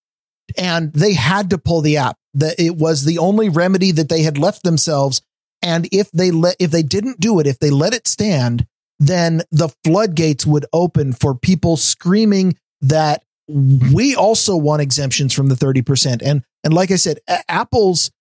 and 0.58 0.94
they 0.94 1.14
had 1.14 1.50
to 1.50 1.58
pull 1.58 1.82
the 1.82 1.98
app. 1.98 2.18
That 2.34 2.60
it 2.60 2.76
was 2.76 3.04
the 3.04 3.18
only 3.18 3.50
remedy 3.50 3.92
that 3.92 4.10
they 4.10 4.22
had 4.22 4.38
left 4.38 4.64
themselves. 4.64 5.22
And 5.64 5.88
if 5.92 6.12
they 6.12 6.30
let, 6.30 6.56
if 6.60 6.70
they 6.70 6.84
didn't 6.84 7.20
do 7.20 7.40
it, 7.40 7.48
if 7.48 7.58
they 7.58 7.72
let 7.72 7.94
it 7.94 8.08
stand, 8.08 8.68
then 9.00 9.42
the 9.52 9.70
floodgates 9.84 10.46
would 10.46 10.66
open 10.72 11.14
for 11.14 11.34
people 11.34 11.78
screaming 11.78 12.58
that 12.82 13.24
we 13.48 14.16
also 14.16 14.56
want 14.56 14.82
exemptions 14.82 15.34
from 15.34 15.48
the 15.48 15.56
30%. 15.56 16.22
And, 16.24 16.44
and 16.64 16.74
like 16.74 16.92
I 16.92 16.96
said, 16.96 17.20
Apple's 17.48 18.12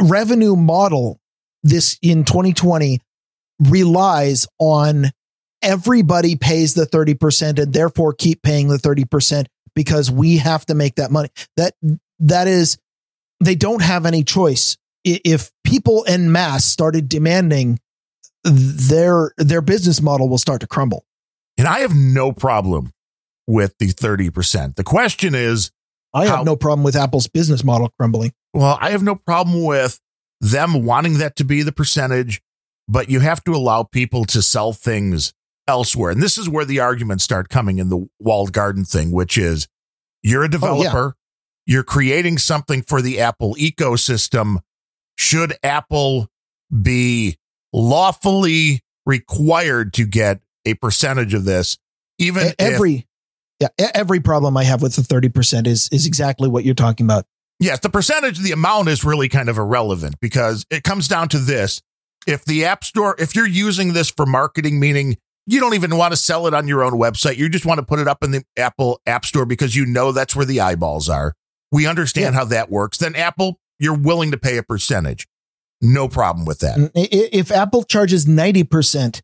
revenue 0.00 0.54
model 0.54 1.20
this 1.62 1.98
in 2.02 2.24
2020 2.24 3.00
relies 3.60 4.46
on 4.58 5.10
everybody 5.62 6.36
pays 6.36 6.74
the 6.74 6.86
30% 6.86 7.58
and 7.58 7.72
therefore 7.72 8.12
keep 8.12 8.42
paying 8.42 8.68
the 8.68 8.76
30% 8.76 9.46
because 9.74 10.10
we 10.10 10.38
have 10.38 10.66
to 10.66 10.74
make 10.74 10.96
that 10.96 11.10
money. 11.10 11.28
That 11.56 11.74
that 12.18 12.48
is 12.48 12.78
they 13.40 13.54
don't 13.54 13.82
have 13.82 14.06
any 14.06 14.24
choice 14.24 14.76
if 15.04 15.50
people 15.64 16.04
en 16.08 16.32
masse 16.32 16.64
started 16.64 17.08
demanding 17.08 17.78
their 18.44 19.32
their 19.36 19.60
business 19.60 20.00
model 20.00 20.28
will 20.28 20.38
start 20.38 20.60
to 20.60 20.66
crumble. 20.66 21.04
And 21.56 21.66
I 21.66 21.80
have 21.80 21.94
no 21.94 22.32
problem 22.32 22.92
with 23.46 23.76
the 23.78 23.88
30%. 23.88 24.76
The 24.76 24.84
question 24.84 25.34
is 25.34 25.70
I 26.14 26.26
have 26.26 26.36
how, 26.36 26.42
no 26.42 26.56
problem 26.56 26.84
with 26.84 26.96
Apple's 26.96 27.26
business 27.26 27.64
model 27.64 27.92
crumbling. 27.98 28.32
Well, 28.54 28.78
I 28.80 28.90
have 28.90 29.02
no 29.02 29.14
problem 29.14 29.64
with 29.64 30.00
them 30.40 30.84
wanting 30.84 31.18
that 31.18 31.36
to 31.36 31.44
be 31.44 31.62
the 31.62 31.72
percentage, 31.72 32.40
but 32.88 33.10
you 33.10 33.20
have 33.20 33.42
to 33.44 33.52
allow 33.52 33.82
people 33.82 34.24
to 34.26 34.42
sell 34.42 34.72
things 34.72 35.34
elsewhere. 35.68 36.10
And 36.10 36.22
this 36.22 36.38
is 36.38 36.48
where 36.48 36.64
the 36.64 36.80
arguments 36.80 37.22
start 37.22 37.48
coming 37.48 37.78
in 37.78 37.90
the 37.90 38.08
walled 38.18 38.52
garden 38.52 38.84
thing, 38.84 39.12
which 39.12 39.38
is 39.38 39.68
you're 40.22 40.42
a 40.42 40.50
developer, 40.50 40.98
oh, 40.98 41.12
yeah. 41.66 41.72
you're 41.72 41.84
creating 41.84 42.38
something 42.38 42.82
for 42.82 43.00
the 43.00 43.20
Apple 43.20 43.54
ecosystem. 43.54 44.56
Should 45.16 45.54
Apple 45.62 46.28
be 46.82 47.38
lawfully 47.72 48.80
required 49.06 49.92
to 49.94 50.06
get 50.06 50.40
a 50.64 50.74
percentage 50.74 51.34
of 51.34 51.44
this, 51.44 51.78
even 52.18 52.52
every 52.58 53.06
if, 53.60 53.70
yeah 53.78 53.90
every 53.94 54.20
problem 54.20 54.56
I 54.56 54.64
have 54.64 54.82
with 54.82 54.96
the 54.96 55.02
thirty 55.02 55.28
percent 55.28 55.66
is 55.66 55.88
is 55.90 56.06
exactly 56.06 56.48
what 56.48 56.64
you're 56.64 56.74
talking 56.74 57.06
about. 57.06 57.24
Yes, 57.60 57.80
the 57.80 57.88
percentage, 57.88 58.38
the 58.38 58.52
amount 58.52 58.88
is 58.88 59.04
really 59.04 59.28
kind 59.28 59.48
of 59.48 59.58
irrelevant 59.58 60.20
because 60.20 60.64
it 60.70 60.84
comes 60.84 61.08
down 61.08 61.28
to 61.30 61.38
this: 61.38 61.82
if 62.26 62.44
the 62.44 62.66
App 62.66 62.84
Store, 62.84 63.16
if 63.18 63.34
you're 63.34 63.48
using 63.48 63.94
this 63.94 64.10
for 64.10 64.26
marketing, 64.26 64.78
meaning 64.78 65.16
you 65.48 65.60
don't 65.60 65.74
even 65.74 65.96
want 65.96 66.12
to 66.12 66.16
sell 66.16 66.46
it 66.46 66.52
on 66.52 66.68
your 66.68 66.84
own 66.84 66.92
website, 66.92 67.38
you 67.38 67.48
just 67.48 67.64
want 67.64 67.78
to 67.78 67.84
put 67.84 67.98
it 67.98 68.06
up 68.06 68.22
in 68.22 68.32
the 68.32 68.44
Apple 68.58 69.00
App 69.06 69.24
Store 69.24 69.46
because 69.46 69.74
you 69.74 69.86
know 69.86 70.12
that's 70.12 70.36
where 70.36 70.44
the 70.44 70.60
eyeballs 70.60 71.08
are. 71.08 71.34
We 71.72 71.86
understand 71.86 72.34
yeah. 72.34 72.40
how 72.40 72.44
that 72.46 72.70
works. 72.70 72.98
Then 72.98 73.14
Apple, 73.16 73.58
you're 73.78 73.96
willing 73.96 74.30
to 74.32 74.36
pay 74.36 74.58
a 74.58 74.62
percentage. 74.62 75.26
No 75.80 76.06
problem 76.06 76.44
with 76.44 76.58
that. 76.58 76.76
Mm, 76.76 76.90
if 76.94 77.50
Apple 77.50 77.82
charges 77.82 78.26
90% 78.26 79.22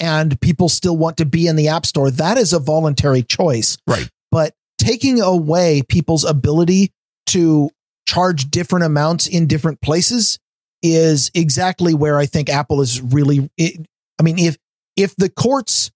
and 0.00 0.40
people 0.40 0.70
still 0.70 0.96
want 0.96 1.18
to 1.18 1.26
be 1.26 1.46
in 1.46 1.56
the 1.56 1.68
App 1.68 1.84
Store, 1.84 2.10
that 2.10 2.38
is 2.38 2.54
a 2.54 2.58
voluntary 2.58 3.22
choice. 3.22 3.76
Right. 3.86 4.08
But 4.30 4.54
taking 4.78 5.20
away 5.20 5.82
people's 5.86 6.24
ability 6.24 6.92
to 7.26 7.70
charge 8.06 8.50
different 8.50 8.86
amounts 8.86 9.26
in 9.26 9.46
different 9.46 9.82
places 9.82 10.38
is 10.82 11.30
exactly 11.34 11.92
where 11.92 12.18
I 12.18 12.24
think 12.24 12.48
Apple 12.48 12.80
is 12.80 13.00
really 13.02 13.50
it, 13.58 13.84
I 14.18 14.22
mean 14.22 14.38
if 14.38 14.56
if 14.96 15.14
the 15.16 15.28
courts 15.28 15.90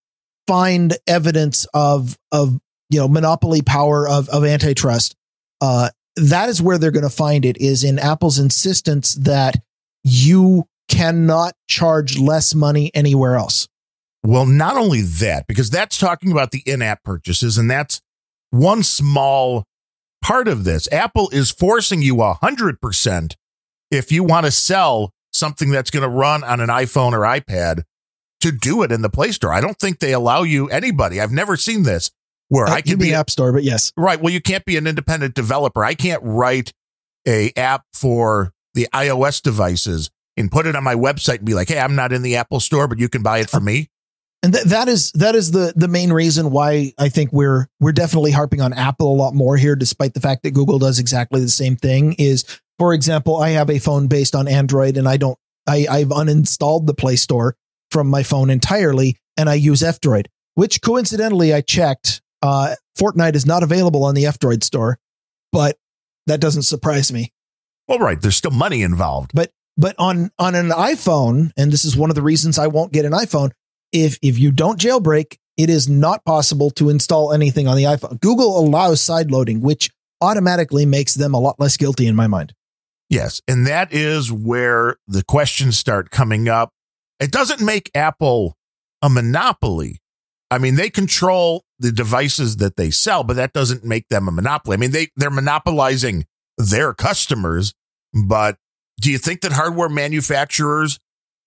find 0.46 0.96
evidence 1.06 1.66
of 1.74 2.18
of 2.32 2.58
you 2.88 2.98
know 2.98 3.08
monopoly 3.08 3.62
power 3.62 4.08
of 4.08 4.28
of 4.30 4.44
antitrust 4.44 5.14
uh 5.60 5.90
that 6.16 6.48
is 6.48 6.60
where 6.60 6.78
they're 6.78 6.90
going 6.90 7.02
to 7.02 7.10
find 7.10 7.44
it 7.44 7.56
is 7.58 7.84
in 7.84 7.98
Apple's 7.98 8.38
insistence 8.38 9.14
that 9.14 9.56
you 10.02 10.66
cannot 10.88 11.54
charge 11.68 12.18
less 12.18 12.54
money 12.54 12.90
anywhere 12.94 13.36
else. 13.36 13.68
Well, 14.22 14.44
not 14.44 14.76
only 14.76 15.00
that, 15.02 15.46
because 15.46 15.70
that's 15.70 15.98
talking 15.98 16.30
about 16.30 16.50
the 16.50 16.62
in 16.66 16.82
app 16.82 17.04
purchases, 17.04 17.56
and 17.56 17.70
that's 17.70 18.00
one 18.50 18.82
small 18.82 19.64
part 20.22 20.48
of 20.48 20.64
this. 20.64 20.90
Apple 20.92 21.30
is 21.30 21.50
forcing 21.50 22.02
you 22.02 22.16
100% 22.16 23.34
if 23.90 24.12
you 24.12 24.24
want 24.24 24.46
to 24.46 24.52
sell 24.52 25.12
something 25.32 25.70
that's 25.70 25.90
going 25.90 26.02
to 26.02 26.08
run 26.08 26.44
on 26.44 26.60
an 26.60 26.68
iPhone 26.68 27.12
or 27.12 27.20
iPad 27.20 27.84
to 28.40 28.52
do 28.52 28.82
it 28.82 28.92
in 28.92 29.02
the 29.02 29.10
Play 29.10 29.32
Store. 29.32 29.52
I 29.52 29.60
don't 29.60 29.78
think 29.78 29.98
they 29.98 30.12
allow 30.12 30.42
you 30.42 30.68
anybody. 30.68 31.20
I've 31.20 31.32
never 31.32 31.56
seen 31.56 31.82
this 31.82 32.10
where 32.48 32.66
uh, 32.66 32.72
I 32.72 32.80
can 32.80 32.98
be 32.98 33.14
App 33.14 33.30
Store, 33.30 33.52
but 33.52 33.62
yes. 33.62 33.92
Right. 33.96 34.20
Well, 34.20 34.32
you 34.32 34.40
can't 34.40 34.64
be 34.64 34.76
an 34.76 34.86
independent 34.86 35.34
developer. 35.34 35.84
I 35.84 35.94
can't 35.94 36.22
write 36.22 36.72
a 37.26 37.52
app 37.56 37.84
for 37.92 38.52
the 38.74 38.88
iOS 38.94 39.42
devices 39.42 40.10
and 40.36 40.50
put 40.50 40.66
it 40.66 40.76
on 40.76 40.84
my 40.84 40.94
website 40.94 41.38
and 41.38 41.46
be 41.46 41.54
like, 41.54 41.68
"Hey, 41.68 41.78
I'm 41.78 41.94
not 41.94 42.12
in 42.12 42.22
the 42.22 42.36
Apple 42.36 42.60
Store, 42.60 42.88
but 42.88 42.98
you 42.98 43.08
can 43.08 43.22
buy 43.22 43.38
it 43.38 43.50
for 43.50 43.60
me." 43.60 43.88
And 44.42 44.54
th- 44.54 44.66
that 44.66 44.88
is 44.88 45.12
that 45.12 45.34
is 45.34 45.50
the 45.50 45.72
the 45.76 45.88
main 45.88 46.12
reason 46.12 46.50
why 46.50 46.92
I 46.98 47.08
think 47.08 47.32
we're 47.32 47.68
we're 47.78 47.92
definitely 47.92 48.30
harping 48.30 48.60
on 48.60 48.72
Apple 48.72 49.12
a 49.12 49.16
lot 49.16 49.34
more 49.34 49.56
here, 49.56 49.76
despite 49.76 50.14
the 50.14 50.20
fact 50.20 50.42
that 50.42 50.52
Google 50.52 50.78
does 50.78 50.98
exactly 50.98 51.40
the 51.40 51.48
same 51.48 51.76
thing. 51.76 52.14
Is 52.18 52.44
for 52.78 52.94
example, 52.94 53.36
I 53.36 53.50
have 53.50 53.70
a 53.70 53.78
phone 53.78 54.06
based 54.06 54.34
on 54.34 54.48
Android, 54.48 54.96
and 54.96 55.08
I 55.08 55.18
don't 55.18 55.38
I 55.66 55.86
I've 55.90 56.08
uninstalled 56.08 56.86
the 56.86 56.94
Play 56.94 57.16
Store 57.16 57.56
from 57.90 58.08
my 58.08 58.22
phone 58.22 58.50
entirely, 58.50 59.16
and 59.36 59.48
I 59.48 59.54
use 59.54 59.82
F-Droid, 59.82 60.26
which 60.54 60.82
coincidentally 60.82 61.52
I 61.52 61.60
checked. 61.60 62.22
Uh, 62.42 62.74
Fortnite 62.98 63.34
is 63.34 63.46
not 63.46 63.62
available 63.62 64.04
on 64.04 64.14
the 64.14 64.26
F-Droid 64.26 64.64
store, 64.64 64.98
but 65.52 65.76
that 66.26 66.40
doesn't 66.40 66.62
surprise 66.62 67.12
me. 67.12 67.32
Well, 67.88 67.98
right. 67.98 68.20
There's 68.20 68.36
still 68.36 68.52
money 68.52 68.82
involved. 68.82 69.32
But 69.34 69.50
but 69.76 69.96
on 69.98 70.30
on 70.38 70.54
an 70.54 70.70
iPhone, 70.70 71.50
and 71.56 71.72
this 71.72 71.84
is 71.84 71.96
one 71.96 72.10
of 72.10 72.16
the 72.16 72.22
reasons 72.22 72.58
I 72.58 72.68
won't 72.68 72.92
get 72.92 73.04
an 73.04 73.12
iPhone. 73.12 73.50
If 73.92 74.18
if 74.22 74.38
you 74.38 74.52
don't 74.52 74.78
jailbreak, 74.78 75.38
it 75.56 75.68
is 75.70 75.88
not 75.88 76.24
possible 76.24 76.70
to 76.72 76.88
install 76.88 77.32
anything 77.32 77.66
on 77.66 77.76
the 77.76 77.84
iPhone. 77.84 78.20
Google 78.20 78.58
allows 78.58 79.00
side 79.00 79.30
loading, 79.30 79.60
which 79.60 79.90
automatically 80.20 80.86
makes 80.86 81.14
them 81.14 81.34
a 81.34 81.40
lot 81.40 81.58
less 81.58 81.76
guilty 81.76 82.06
in 82.06 82.14
my 82.14 82.26
mind. 82.26 82.54
Yes, 83.08 83.42
and 83.48 83.66
that 83.66 83.92
is 83.92 84.30
where 84.30 84.96
the 85.08 85.24
questions 85.24 85.76
start 85.76 86.10
coming 86.10 86.48
up. 86.48 86.70
It 87.20 87.30
doesn't 87.30 87.60
make 87.60 87.90
Apple 87.94 88.56
a 89.02 89.10
monopoly. 89.10 89.98
I 90.50 90.58
mean, 90.58 90.74
they 90.74 90.90
control 90.90 91.64
the 91.78 91.92
devices 91.92 92.56
that 92.56 92.76
they 92.76 92.90
sell, 92.90 93.22
but 93.22 93.36
that 93.36 93.52
doesn't 93.52 93.84
make 93.84 94.08
them 94.08 94.26
a 94.26 94.32
monopoly. 94.32 94.74
I 94.74 94.78
mean, 94.78 94.90
they 94.90 95.08
they're 95.16 95.30
monopolizing 95.30 96.26
their 96.58 96.92
customers 96.92 97.74
but 98.12 98.56
do 99.00 99.10
you 99.10 99.18
think 99.18 99.40
that 99.42 99.52
hardware 99.52 99.88
manufacturers 99.88 100.98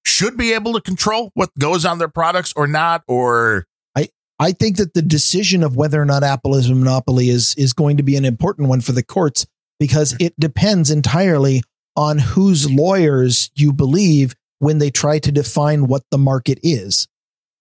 should 0.05 0.37
be 0.37 0.53
able 0.53 0.73
to 0.73 0.81
control 0.81 1.31
what 1.33 1.49
goes 1.59 1.85
on 1.85 1.97
their 1.97 2.07
products 2.07 2.53
or 2.55 2.67
not? 2.67 3.03
Or 3.07 3.65
I 3.95 4.09
I 4.39 4.51
think 4.51 4.77
that 4.77 4.93
the 4.93 5.01
decision 5.01 5.63
of 5.63 5.75
whether 5.75 6.01
or 6.01 6.05
not 6.05 6.23
Apple 6.23 6.55
is 6.55 6.69
a 6.69 6.75
monopoly 6.75 7.29
is 7.29 7.53
is 7.55 7.73
going 7.73 7.97
to 7.97 8.03
be 8.03 8.15
an 8.15 8.25
important 8.25 8.69
one 8.69 8.81
for 8.81 8.91
the 8.91 9.03
courts 9.03 9.45
because 9.79 10.11
hmm. 10.11 10.17
it 10.19 10.39
depends 10.39 10.89
entirely 10.89 11.63
on 11.95 12.17
whose 12.17 12.71
lawyers 12.71 13.51
you 13.55 13.71
believe 13.71 14.35
when 14.63 14.77
they 14.77 14.89
try 14.89 15.19
to 15.19 15.31
define 15.31 15.87
what 15.87 16.03
the 16.09 16.17
market 16.17 16.57
is. 16.63 17.07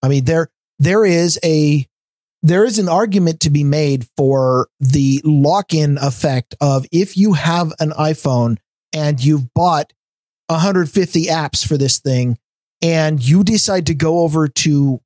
I 0.03 0.09
mean, 0.09 0.25
there 0.25 0.49
there 0.79 1.05
is 1.05 1.39
a 1.45 1.87
there 2.43 2.65
is 2.65 2.79
an 2.79 2.89
argument 2.89 3.41
to 3.41 3.51
be 3.51 3.65
made 3.65 4.07
for 4.17 4.69
the 4.81 5.21
lock-in 5.25 5.99
effect 5.99 6.55
of 6.61 6.87
if 6.93 7.17
you 7.17 7.35
have 7.35 7.73
an 7.81 7.91
iPhone 7.91 8.59
and 8.93 9.23
you've 9.23 9.53
bought 9.55 9.93
150 10.47 11.27
apps 11.27 11.67
for 11.67 11.77
this 11.77 11.99
thing 11.99 12.39
and 12.81 13.21
you 13.23 13.45
decide 13.45 13.87
to 13.87 13.95
go 13.95 14.21
over 14.21 14.49
to 14.49 15.01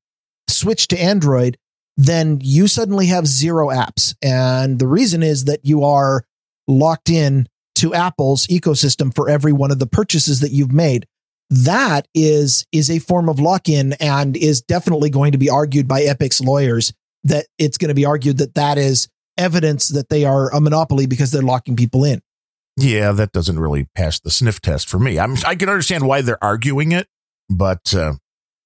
switch 0.48 0.88
to 0.88 1.00
Android, 1.00 1.58
then 1.96 2.38
you 2.42 2.68
suddenly 2.68 3.06
have 3.06 3.26
zero 3.26 3.68
apps. 3.68 4.14
And 4.22 4.78
the 4.78 4.88
reason 4.88 5.22
is 5.22 5.44
that 5.44 5.64
you 5.64 5.84
are 5.84 6.24
locked 6.68 7.10
in 7.10 7.48
to 7.76 7.94
Apple's 7.94 8.46
ecosystem 8.46 9.14
for 9.14 9.28
every 9.28 9.52
one 9.52 9.70
of 9.70 9.78
the 9.78 9.86
purchases 9.86 10.40
that 10.40 10.52
you've 10.52 10.72
made. 10.72 11.06
That 11.50 12.08
is 12.14 12.66
is 12.72 12.90
a 12.90 12.98
form 12.98 13.28
of 13.28 13.38
lock-in 13.38 13.94
and 13.94 14.36
is 14.36 14.62
definitely 14.62 15.10
going 15.10 15.32
to 15.32 15.38
be 15.38 15.48
argued 15.48 15.86
by 15.86 16.02
Epic's 16.02 16.40
lawyers 16.40 16.92
that 17.24 17.46
it's 17.58 17.78
going 17.78 17.88
to 17.88 17.94
be 17.94 18.04
argued 18.04 18.38
that 18.38 18.54
that 18.54 18.78
is 18.78 19.08
evidence 19.38 19.88
that 19.88 20.08
they 20.08 20.24
are 20.24 20.52
a 20.52 20.60
monopoly 20.60 21.06
because 21.06 21.30
they're 21.30 21.42
locking 21.42 21.76
people 21.76 22.04
in. 22.04 22.20
Yeah, 22.76 23.12
that 23.12 23.32
doesn't 23.32 23.58
really 23.58 23.88
pass 23.94 24.20
the 24.20 24.30
sniff 24.30 24.60
test 24.60 24.88
for 24.88 24.98
me. 24.98 25.18
I'm, 25.18 25.36
I 25.46 25.54
can 25.54 25.68
understand 25.68 26.06
why 26.06 26.20
they're 26.20 26.42
arguing 26.42 26.92
it, 26.92 27.06
but 27.48 27.94
uh, 27.94 28.14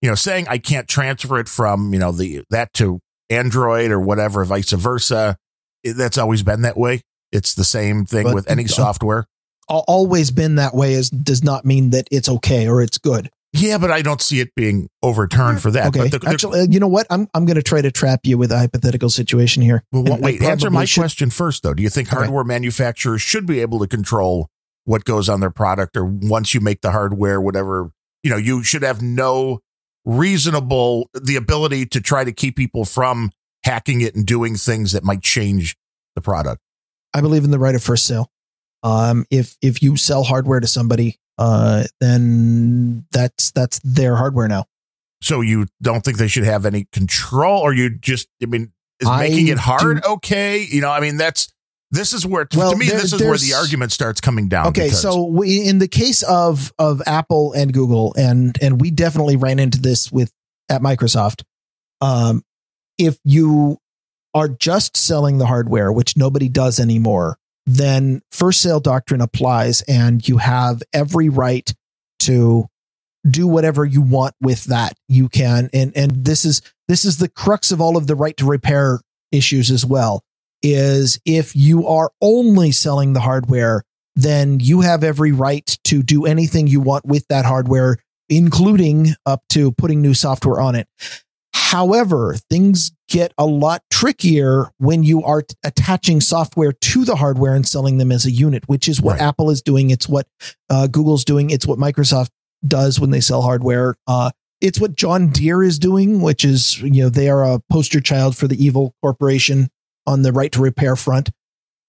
you 0.02 0.09
know, 0.09 0.15
saying 0.15 0.47
I 0.48 0.59
can't 0.59 0.89
transfer 0.89 1.39
it 1.39 1.48
from 1.48 1.93
you 1.93 2.01
know 2.01 2.12
the 2.12 2.44
that 2.51 2.73
to 2.74 3.01
Android 3.28 3.90
or 3.90 4.01
whatever, 4.01 4.44
vice 4.44 4.73
versa, 4.73 5.36
that's 5.85 6.19
always 6.19 6.43
been 6.43 6.62
that 6.62 6.77
way. 6.77 7.02
It's 7.31 7.55
the 7.55 7.65
same 7.65 8.05
thing 8.05 8.24
but 8.24 8.35
with 8.35 8.51
any 8.51 8.66
software. 8.66 9.27
Always 9.70 10.30
been 10.30 10.56
that 10.56 10.74
way 10.74 10.94
is 10.94 11.10
does 11.10 11.44
not 11.44 11.64
mean 11.64 11.90
that 11.90 12.09
it's 12.10 12.28
okay 12.28 12.68
or 12.68 12.82
it's 12.82 12.98
good. 12.98 13.30
Yeah, 13.52 13.78
but 13.78 13.90
I 13.90 14.02
don't 14.02 14.20
see 14.20 14.38
it 14.40 14.55
being 14.55 14.88
overturned 15.02 15.60
for 15.60 15.72
that. 15.72 15.88
Okay. 15.88 16.09
The, 16.09 16.20
Actually, 16.28 16.60
uh, 16.60 16.66
you 16.70 16.78
know 16.78 16.88
what? 16.88 17.06
I'm 17.10 17.28
I'm 17.34 17.47
going 17.47 17.56
to 17.56 17.62
try 17.62 17.80
to 17.80 17.90
trap 17.90 18.20
you 18.24 18.38
with 18.38 18.52
a 18.52 18.59
hypothetical 18.59 19.10
situation 19.10 19.62
here. 19.62 19.82
Well, 19.92 20.18
wait, 20.20 20.42
answer 20.42 20.70
my 20.70 20.84
should. 20.84 21.01
question 21.01 21.30
first, 21.30 21.62
though. 21.62 21.74
Do 21.74 21.82
you 21.82 21.88
think 21.88 22.09
hardware 22.09 22.42
okay. 22.42 22.48
manufacturers 22.48 23.22
should 23.22 23.47
be 23.47 23.60
able 23.60 23.80
to 23.80 23.88
control 23.88 24.48
what 24.84 25.05
goes 25.05 25.28
on 25.28 25.40
their 25.40 25.51
product, 25.51 25.97
or 25.97 26.05
once 26.05 26.55
you 26.55 26.60
make 26.60 26.80
the 26.80 26.92
hardware, 26.92 27.40
whatever 27.40 27.90
you 28.22 28.30
know, 28.30 28.36
you 28.36 28.62
should 28.62 28.82
have 28.82 29.02
no 29.02 29.60
reasonable 30.05 31.09
the 31.14 31.36
ability 31.36 31.86
to 31.86 32.01
try 32.01 32.24
to 32.24 32.32
keep 32.32 32.56
people 32.56 32.84
from 32.84 33.30
hacking 33.64 34.01
it 34.01 34.14
and 34.14 34.26
doing 34.26 34.56
things 34.56 34.92
that 34.92 35.05
might 35.05 35.22
change 35.22 35.76
the 36.14 36.20
product. 36.20 36.60
I 37.12 37.20
believe 37.20 37.44
in 37.44 37.51
the 37.51 37.59
right 37.59 37.74
of 37.74 37.82
first 37.82 38.06
sale. 38.06 38.30
Um, 38.82 39.27
if 39.31 39.57
if 39.62 39.82
you 39.82 39.97
sell 39.97 40.23
hardware 40.24 40.61
to 40.61 40.66
somebody 40.66 41.19
uh, 41.40 41.85
then 42.01 43.07
that's 43.12 43.51
that's 43.52 43.81
their 43.82 44.15
hardware 44.15 44.47
now. 44.47 44.66
So 45.23 45.40
you 45.40 45.66
don't 45.82 46.05
think 46.05 46.19
they 46.19 46.28
should 46.28 46.44
have 46.44 46.66
any 46.66 46.86
control, 46.93 47.61
or 47.62 47.73
you 47.73 47.90
just, 47.90 48.28
I 48.43 48.47
mean, 48.47 48.73
is 49.01 49.09
I 49.09 49.28
making 49.28 49.48
it 49.48 49.59
hard 49.59 50.02
do, 50.02 50.09
okay? 50.15 50.62
You 50.62 50.81
know, 50.82 50.90
I 50.90 51.01
mean, 51.01 51.16
that's 51.16 51.52
This 51.90 52.12
is 52.12 52.24
where, 52.27 52.47
Well, 52.55 52.73
to 52.73 52.77
me, 52.77 52.86
there- 52.89 53.01
this 53.01 53.12
is 53.15 53.20
where 53.23 53.36
the 53.36 53.55
argument 53.55 53.90
starts 53.90 54.20
coming 54.20 54.48
down. 54.48 54.69
Okay, 54.69 54.85
because- 54.85 55.01
so 55.01 55.24
we, 55.24 55.66
in 55.66 55.78
the 55.78 55.89
case 55.89 56.23
of 56.23 56.73
of 56.78 57.02
Apple 57.07 57.52
and 57.55 57.73
Google, 57.73 58.15
and 58.16 58.57
and 58.62 58.78
we 58.81 58.90
definitely 58.90 59.36
ran 59.36 59.59
into 59.59 59.81
this 59.81 60.12
with 60.12 60.31
at 60.69 60.82
Microsoft. 60.82 61.43
Um, 62.02 62.44
if 62.98 63.19
you 63.24 63.78
are 64.35 64.48
just 64.48 64.97
selling 64.97 65.39
the 65.39 65.47
hardware, 65.47 65.90
which 65.90 66.16
nobody 66.19 66.48
does 66.48 66.78
anymore, 66.78 67.39
then 67.66 68.23
first 68.31 68.62
sale 68.62 68.81
doctrine 68.81 69.20
applies, 69.20 69.82
and 69.82 70.27
you 70.27 70.39
have 70.39 70.82
every 70.93 71.28
right 71.28 71.73
to 72.20 72.66
do 73.28 73.47
whatever 73.47 73.85
you 73.85 74.01
want 74.01 74.35
with 74.41 74.65
that. 74.65 74.95
You 75.09 75.28
can, 75.28 75.70
and 75.73 75.93
and 75.97 76.24
this 76.24 76.45
is 76.45 76.62
this 76.89 77.05
is 77.05 77.19
the 77.19 77.28
crux 77.28 77.70
of 77.70 77.81
all 77.81 77.97
of 77.97 78.07
the 78.07 78.16
right 78.16 78.37
to 78.39 78.47
repair 78.47 79.01
issues 79.32 79.70
as 79.70 79.85
well. 79.85 80.23
Is 80.62 81.19
if 81.24 81.57
you 81.57 81.87
are 81.87 82.11
only 82.20 82.73
selling 82.73 83.12
the 83.12 83.20
hardware 83.20 83.82
then 84.16 84.61
you 84.61 84.81
have 84.81 85.05
every 85.05 85.32
right 85.32 85.78
to 85.85 86.03
do 86.03 86.27
anything 86.27 86.66
you 86.66 86.81
want 86.81 87.05
with 87.05 87.27
that 87.28 87.45
hardware, 87.45 87.99
including 88.28 89.15
up 89.27 89.43
to 89.51 89.73
putting 89.73 90.03
new 90.03 90.15
software 90.15 90.61
on 90.61 90.74
it. 90.74 90.89
However, 91.70 92.34
things 92.51 92.90
get 93.09 93.32
a 93.38 93.47
lot 93.47 93.84
trickier 93.90 94.72
when 94.78 95.05
you 95.05 95.22
are 95.22 95.42
t- 95.42 95.55
attaching 95.62 96.20
software 96.20 96.72
to 96.72 97.05
the 97.05 97.14
hardware 97.14 97.55
and 97.55 97.64
selling 97.64 97.98
them 97.98 98.10
as 98.10 98.26
a 98.26 98.30
unit, 98.32 98.68
which 98.68 98.88
is 98.88 99.01
what 99.01 99.12
Right. 99.12 99.22
Apple 99.28 99.51
is 99.51 99.62
doing. 99.62 99.90
It's 99.90 100.09
what 100.09 100.26
uh, 100.68 100.88
Google's 100.88 101.24
doing. 101.24 101.51
It's 101.51 101.68
what 101.68 101.78
Microsoft 101.78 102.30
does 102.66 102.98
when 102.98 103.10
they 103.10 103.20
sell 103.20 103.42
hardware. 103.42 103.94
Uh, 104.09 104.32
it's 104.60 104.80
what 104.80 104.97
John 104.97 105.28
Deere 105.28 105.62
is 105.62 105.78
doing, 105.78 106.20
which 106.20 106.44
is, 106.44 106.82
you 106.82 107.05
know, 107.05 107.09
they 107.09 107.28
are 107.28 107.44
a 107.44 107.60
poster 107.70 108.01
child 108.01 108.36
for 108.36 108.48
the 108.48 108.60
evil 108.62 108.97
corporation 109.01 109.68
on 110.09 110.22
the 110.22 110.32
right 110.32 110.51
to 110.51 110.60
repair 110.60 110.97
front. 110.97 111.30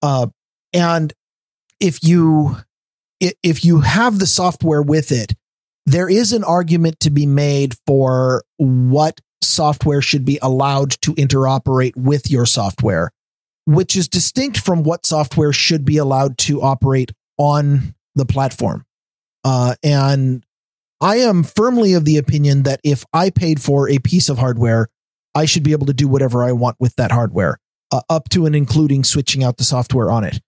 Uh, 0.03 0.27
and 0.73 1.11
if 1.79 2.03
you 2.03 2.57
if 3.19 3.65
you 3.65 3.79
have 3.79 4.19
the 4.19 4.27
software 4.27 4.83
with 4.83 5.11
it, 5.11 5.33
there 5.87 6.07
is 6.07 6.33
an 6.33 6.43
argument 6.43 6.99
to 6.99 7.09
be 7.09 7.25
made 7.25 7.75
for 7.87 8.43
what 8.57 9.19
software 9.41 10.01
should 10.01 10.25
be 10.25 10.39
allowed 10.41 10.91
to 11.01 11.13
interoperate 11.15 11.95
with 11.95 12.29
your 12.29 12.45
software, 12.45 13.11
which 13.65 13.95
is 13.95 14.07
distinct 14.07 14.57
from 14.59 14.83
what 14.83 15.05
software 15.05 15.53
should 15.53 15.85
be 15.85 15.97
allowed 15.97 16.37
to 16.39 16.61
operate 16.61 17.11
on 17.37 17.95
the 18.15 18.25
platform. 18.25 18.85
Uh, 19.43 19.75
and 19.83 20.45
I 20.99 21.17
am 21.17 21.43
firmly 21.43 21.93
of 21.93 22.05
the 22.05 22.17
opinion 22.17 22.63
that 22.63 22.79
if 22.83 23.03
I 23.13 23.29
paid 23.31 23.61
for 23.61 23.89
a 23.89 23.97
piece 23.99 24.29
of 24.29 24.37
hardware, 24.37 24.87
I 25.33 25.45
should 25.45 25.63
be 25.63 25.71
able 25.71 25.87
to 25.87 25.93
do 25.93 26.07
whatever 26.07 26.43
I 26.43 26.51
want 26.51 26.75
with 26.79 26.95
that 26.97 27.11
hardware, 27.11 27.57
uh, 27.91 28.01
up 28.09 28.29
to 28.29 28.45
and 28.45 28.55
including 28.55 29.03
switching 29.03 29.43
out 29.43 29.57
the 29.57 29.63
software 29.63 30.11
on 30.11 30.23
it. 30.23 30.39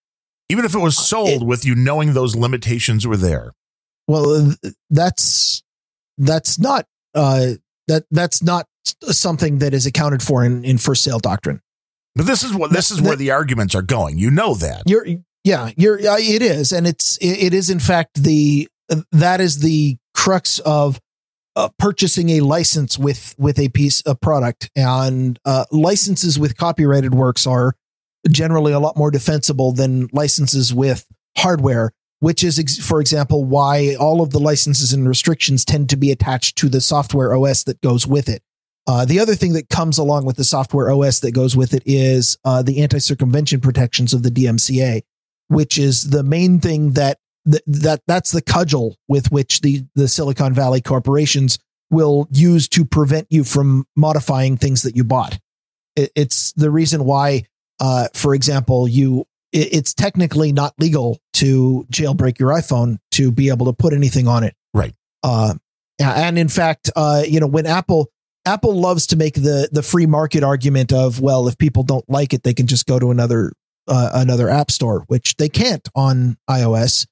even 0.49 0.65
if 0.65 0.75
it 0.75 0.79
was 0.79 0.95
sold 0.97 1.29
it- 1.29 1.41
with 1.43 1.65
you 1.65 1.73
knowing 1.73 2.13
those 2.13 2.35
limitations 2.35 3.07
were 3.07 3.17
there. 3.17 3.53
Well, 4.07 4.53
that's 4.89 5.63
that's 6.17 6.59
not 6.59 6.85
uh, 7.15 7.53
that 7.87 8.03
that's 8.11 8.43
not 8.43 8.67
something 9.11 9.59
that 9.59 9.73
is 9.73 9.85
accounted 9.85 10.21
for 10.21 10.43
in, 10.43 10.63
in 10.65 10.77
first 10.77 11.03
sale 11.03 11.19
doctrine. 11.19 11.61
But 12.15 12.25
this 12.25 12.43
is 12.43 12.53
what 12.53 12.71
this 12.71 12.89
That- 12.89 12.95
is 12.95 13.01
where 13.01 13.15
the 13.15 13.31
arguments 13.31 13.73
are 13.75 13.81
going. 13.81 14.17
You 14.17 14.29
know 14.31 14.53
that. 14.55 14.83
You're 14.85 15.05
yeah, 15.43 15.71
you're 15.75 15.97
uh, 15.99 16.17
it 16.19 16.41
is, 16.41 16.71
and 16.71 16.87
it's 16.87 17.17
it, 17.17 17.43
it 17.47 17.53
is 17.53 17.69
in 17.69 17.79
fact 17.79 18.23
the 18.23 18.67
that 19.11 19.41
is 19.41 19.59
the 19.59 19.97
crux 20.13 20.59
of 20.59 20.99
uh, 21.55 21.69
purchasing 21.79 22.29
a 22.29 22.39
license 22.41 22.97
with 22.97 23.35
with 23.37 23.59
a 23.59 23.69
piece 23.69 24.01
of 24.01 24.19
product, 24.21 24.69
and 24.75 25.39
uh, 25.45 25.65
licenses 25.71 26.37
with 26.39 26.55
copyrighted 26.57 27.13
works 27.13 27.45
are 27.47 27.75
generally 28.29 28.71
a 28.73 28.79
lot 28.79 28.95
more 28.95 29.11
defensible 29.11 29.71
than 29.73 30.07
licenses 30.13 30.73
with 30.73 31.05
hardware. 31.37 31.91
Which 32.19 32.41
is, 32.41 32.57
ex- 32.57 32.77
for 32.77 33.01
example, 33.01 33.43
why 33.43 33.95
all 33.99 34.21
of 34.21 34.29
the 34.29 34.39
licenses 34.39 34.93
and 34.93 35.05
restrictions 35.09 35.65
tend 35.65 35.89
to 35.89 35.97
be 35.97 36.09
attached 36.09 36.57
to 36.59 36.69
the 36.69 36.79
software 36.79 37.35
OS 37.35 37.65
that 37.65 37.81
goes 37.81 38.07
with 38.07 38.29
it. 38.29 38.41
Uh, 38.85 39.05
the 39.05 39.19
other 39.19 39.35
thing 39.35 39.53
that 39.53 39.69
comes 39.69 39.97
along 39.97 40.25
with 40.25 40.35
the 40.35 40.43
software 40.43 40.91
OS 40.91 41.21
that 41.21 41.31
goes 41.31 41.55
with 41.55 41.73
it 41.73 41.83
is 41.85 42.37
uh, 42.43 42.61
the 42.61 42.81
anti 42.81 42.99
circumvention 42.99 43.61
protections 43.61 44.13
of 44.13 44.23
the 44.23 44.29
DMCA, 44.29 45.03
which 45.47 45.77
is 45.77 46.09
the 46.09 46.23
main 46.23 46.59
thing 46.59 46.91
that 46.91 47.19
that, 47.45 47.61
that 47.65 48.01
that's 48.07 48.31
the 48.31 48.41
cudgel 48.41 48.97
with 49.07 49.31
which 49.31 49.61
the 49.61 49.85
the 49.95 50.07
Silicon 50.07 50.53
Valley 50.53 50.81
corporations 50.81 51.59
will 51.89 52.27
use 52.31 52.67
to 52.69 52.83
prevent 52.83 53.27
you 53.29 53.43
from 53.43 53.85
modifying 53.95 54.57
things 54.57 54.81
that 54.81 54.95
you 54.95 55.03
bought. 55.03 55.39
It, 55.95 56.11
it's 56.15 56.51
the 56.53 56.71
reason 56.71 57.05
why, 57.05 57.43
uh, 57.79 58.07
for 58.13 58.35
example, 58.35 58.87
you 58.87 59.25
it, 59.53 59.73
it's 59.73 59.93
technically 59.93 60.51
not 60.51 60.73
legal 60.77 61.19
to 61.33 61.87
jailbreak 61.89 62.39
your 62.39 62.49
iPhone 62.49 62.97
to 63.11 63.31
be 63.31 63.47
able 63.47 63.67
to 63.67 63.73
put 63.73 63.93
anything 63.93 64.27
on 64.27 64.43
it. 64.43 64.55
Right. 64.73 64.93
Uh, 65.23 65.53
and 65.99 66.37
in 66.37 66.49
fact, 66.49 66.89
uh, 66.95 67.23
you 67.25 67.39
know, 67.39 67.47
when 67.47 67.65
Apple 67.65 68.09
Apple 68.45 68.79
loves 68.79 69.07
to 69.07 69.15
make 69.15 69.35
the 69.35 69.69
the 69.71 69.83
free 69.83 70.05
market 70.05 70.43
argument 70.43 70.91
of 70.91 71.19
well, 71.19 71.47
if 71.47 71.57
people 71.57 71.83
don't 71.83 72.07
like 72.09 72.33
it, 72.33 72.43
they 72.43 72.53
can 72.53 72.67
just 72.67 72.85
go 72.85 72.99
to 72.99 73.11
another 73.11 73.53
uh, 73.87 74.11
another 74.13 74.49
app 74.49 74.71
store, 74.71 75.03
which 75.07 75.35
they 75.37 75.49
can't 75.49 75.87
on 75.95 76.37
iOS. 76.49 77.05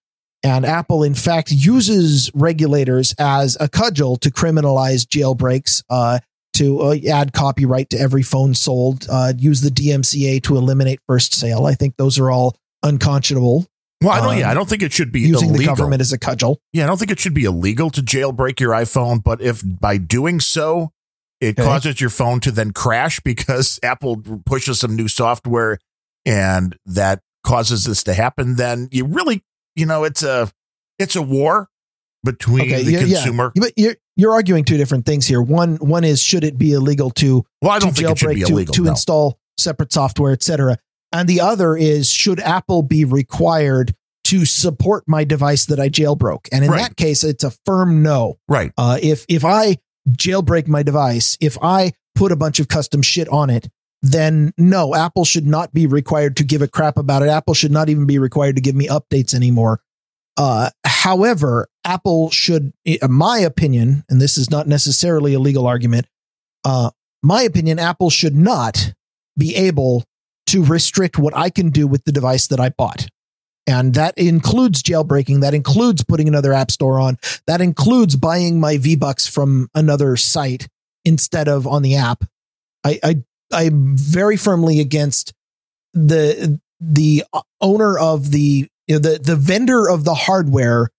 And 0.43 0.65
Apple, 0.65 1.03
in 1.03 1.13
fact, 1.13 1.51
uses 1.51 2.31
regulators 2.33 3.13
as 3.19 3.55
a 3.59 3.69
cudgel 3.69 4.17
to 4.17 4.31
criminalize 4.31 5.05
jailbreaks, 5.05 5.83
uh, 5.89 6.19
to 6.53 6.79
uh, 6.79 6.95
add 7.09 7.31
copyright 7.33 7.91
to 7.91 7.99
every 7.99 8.23
phone 8.23 8.55
sold, 8.55 9.05
uh, 9.09 9.33
use 9.37 9.61
the 9.61 9.69
DMCA 9.69 10.41
to 10.43 10.57
eliminate 10.57 10.99
first 11.07 11.35
sale. 11.35 11.65
I 11.65 11.75
think 11.75 11.95
those 11.97 12.17
are 12.17 12.31
all 12.31 12.57
unconscionable. 12.81 13.67
Well, 14.01 14.11
I 14.11 14.19
don't. 14.19 14.29
Um, 14.29 14.39
yeah, 14.39 14.49
I 14.49 14.55
don't 14.55 14.67
think 14.67 14.81
it 14.81 14.91
should 14.91 15.11
be 15.11 15.21
Using 15.21 15.53
the 15.53 15.63
government 15.63 16.01
as 16.01 16.11
a 16.11 16.17
cudgel. 16.17 16.57
Yeah, 16.73 16.85
I 16.85 16.87
don't 16.87 16.97
think 16.97 17.11
it 17.11 17.19
should 17.19 17.35
be 17.35 17.45
illegal 17.45 17.91
to 17.91 18.01
jailbreak 18.01 18.59
your 18.59 18.71
iPhone, 18.71 19.23
but 19.23 19.41
if 19.41 19.61
by 19.63 19.97
doing 19.97 20.39
so 20.39 20.91
it 21.41 21.59
Okay. 21.59 21.67
causes 21.67 21.99
your 21.99 22.09
phone 22.11 22.39
to 22.41 22.51
then 22.51 22.71
crash 22.71 23.19
because 23.19 23.79
Apple 23.83 24.21
pushes 24.45 24.79
some 24.79 24.95
new 24.95 25.07
software 25.07 25.79
and 26.25 26.77
that 26.85 27.21
causes 27.43 27.83
this 27.85 28.03
to 28.03 28.13
happen, 28.13 28.55
then 28.55 28.87
you 28.91 29.05
really, 29.05 29.43
you 29.75 29.85
know, 29.85 30.03
it's 30.03 30.23
a 30.23 30.49
it's 30.99 31.15
a 31.15 31.21
war 31.21 31.67
between 32.23 32.61
Okay, 32.71 32.83
the 32.83 32.91
yeah, 32.91 32.99
yeah. 32.99 33.15
consumer. 33.15 33.51
But 33.55 33.73
you're 33.75 33.95
you're 34.15 34.33
arguing 34.33 34.63
two 34.65 34.77
different 34.77 35.05
things 35.05 35.25
here. 35.25 35.41
One 35.41 35.77
one 35.77 36.03
is 36.03 36.21
should 36.21 36.43
it 36.43 36.57
be 36.57 36.73
illegal 36.73 37.09
to 37.11 37.43
Well, 37.61 37.71
I 37.71 37.79
don't 37.79 37.89
to 37.95 37.95
think 38.03 38.11
it 38.11 38.17
should 38.19 38.35
be 38.35 38.41
jailbreak, 38.41 38.67
to, 38.67 38.71
to 38.73 38.83
no. 38.83 38.89
install 38.91 39.39
separate 39.57 39.91
software, 39.91 40.31
etc. 40.33 40.77
And 41.11 41.27
the 41.27 41.41
other 41.41 41.75
is 41.75 42.09
should 42.09 42.39
Apple 42.39 42.83
be 42.83 43.03
required 43.05 43.93
to 44.25 44.45
support 44.45 45.03
my 45.07 45.23
device 45.23 45.65
that 45.65 45.79
I 45.79 45.89
jailbroke? 45.89 46.47
And 46.51 46.63
in 46.63 46.69
Right. 46.69 46.81
that 46.83 46.95
case, 46.97 47.23
it's 47.23 47.43
a 47.43 47.51
firm 47.65 48.03
no. 48.03 48.37
right. 48.47 48.71
Uh, 48.77 48.99
if 49.01 49.25
if 49.27 49.43
I 49.43 49.77
jailbreak 50.09 50.67
my 50.67 50.83
device, 50.83 51.37
if 51.39 51.57
I 51.61 51.93
put 52.15 52.31
a 52.31 52.35
bunch 52.35 52.59
of 52.59 52.67
custom 52.67 53.01
shit 53.01 53.27
on 53.29 53.49
it, 53.49 53.69
then 54.01 54.51
no, 54.57 54.95
Apple 54.95 55.25
should 55.25 55.45
not 55.45 55.73
be 55.73 55.85
required 55.85 56.35
to 56.37 56.43
give 56.43 56.61
a 56.61 56.67
crap 56.67 56.97
about 56.97 57.21
it. 57.21 57.29
Apple 57.29 57.53
should 57.53 57.71
not 57.71 57.89
even 57.89 58.05
be 58.05 58.17
required 58.17 58.55
to 58.55 58.61
give 58.61 58.75
me 58.75 58.87
updates 58.87 59.33
anymore. 59.33 59.81
Uh, 60.37 60.69
however, 60.85 61.67
Apple 61.85 62.29
should, 62.31 62.73
in 62.83 62.99
my 63.09 63.39
opinion, 63.39 64.03
and 64.09 64.19
this 64.19 64.37
is 64.37 64.49
not 64.49 64.67
necessarily 64.67 65.33
a 65.33 65.39
legal 65.39 65.67
argument, 65.67 66.07
uh, 66.63 66.89
my 67.21 67.43
opinion, 67.43 67.77
Apple 67.77 68.09
should 68.09 68.35
not 68.35 68.93
be 69.37 69.55
able 69.55 70.03
to 70.47 70.63
restrict 70.63 71.19
what 71.19 71.35
I 71.35 71.49
can 71.49 71.69
do 71.69 71.87
with 71.87 72.03
the 72.03 72.11
device 72.11 72.47
that 72.47 72.59
I 72.59 72.69
bought. 72.69 73.07
And 73.67 73.93
that 73.93 74.17
includes 74.17 74.81
jailbreaking. 74.81 75.41
That 75.41 75.53
includes 75.53 76.03
putting 76.03 76.27
another 76.27 76.51
app 76.51 76.71
store 76.71 76.99
on. 76.99 77.17
That 77.45 77.61
includes 77.61 78.15
buying 78.15 78.59
my 78.59 78.77
V 78.77 78.95
Bucks 78.95 79.27
from 79.27 79.69
another 79.75 80.17
site 80.17 80.67
instead 81.05 81.47
of 81.47 81.67
on 81.67 81.81
the 81.81 81.95
app. 81.95 82.23
I, 82.83 82.99
I, 83.03 83.23
I'm 83.53 83.95
very 83.95 84.37
firmly 84.37 84.79
against 84.79 85.33
the, 85.93 86.59
the 86.79 87.23
owner 87.59 87.97
of 87.97 88.31
the, 88.31 88.67
you 88.87 88.95
know, 88.95 88.99
the, 88.99 89.19
the 89.19 89.35
vendor 89.35 89.87
of 89.87 90.03
the 90.03 90.15
hardware 90.15 90.89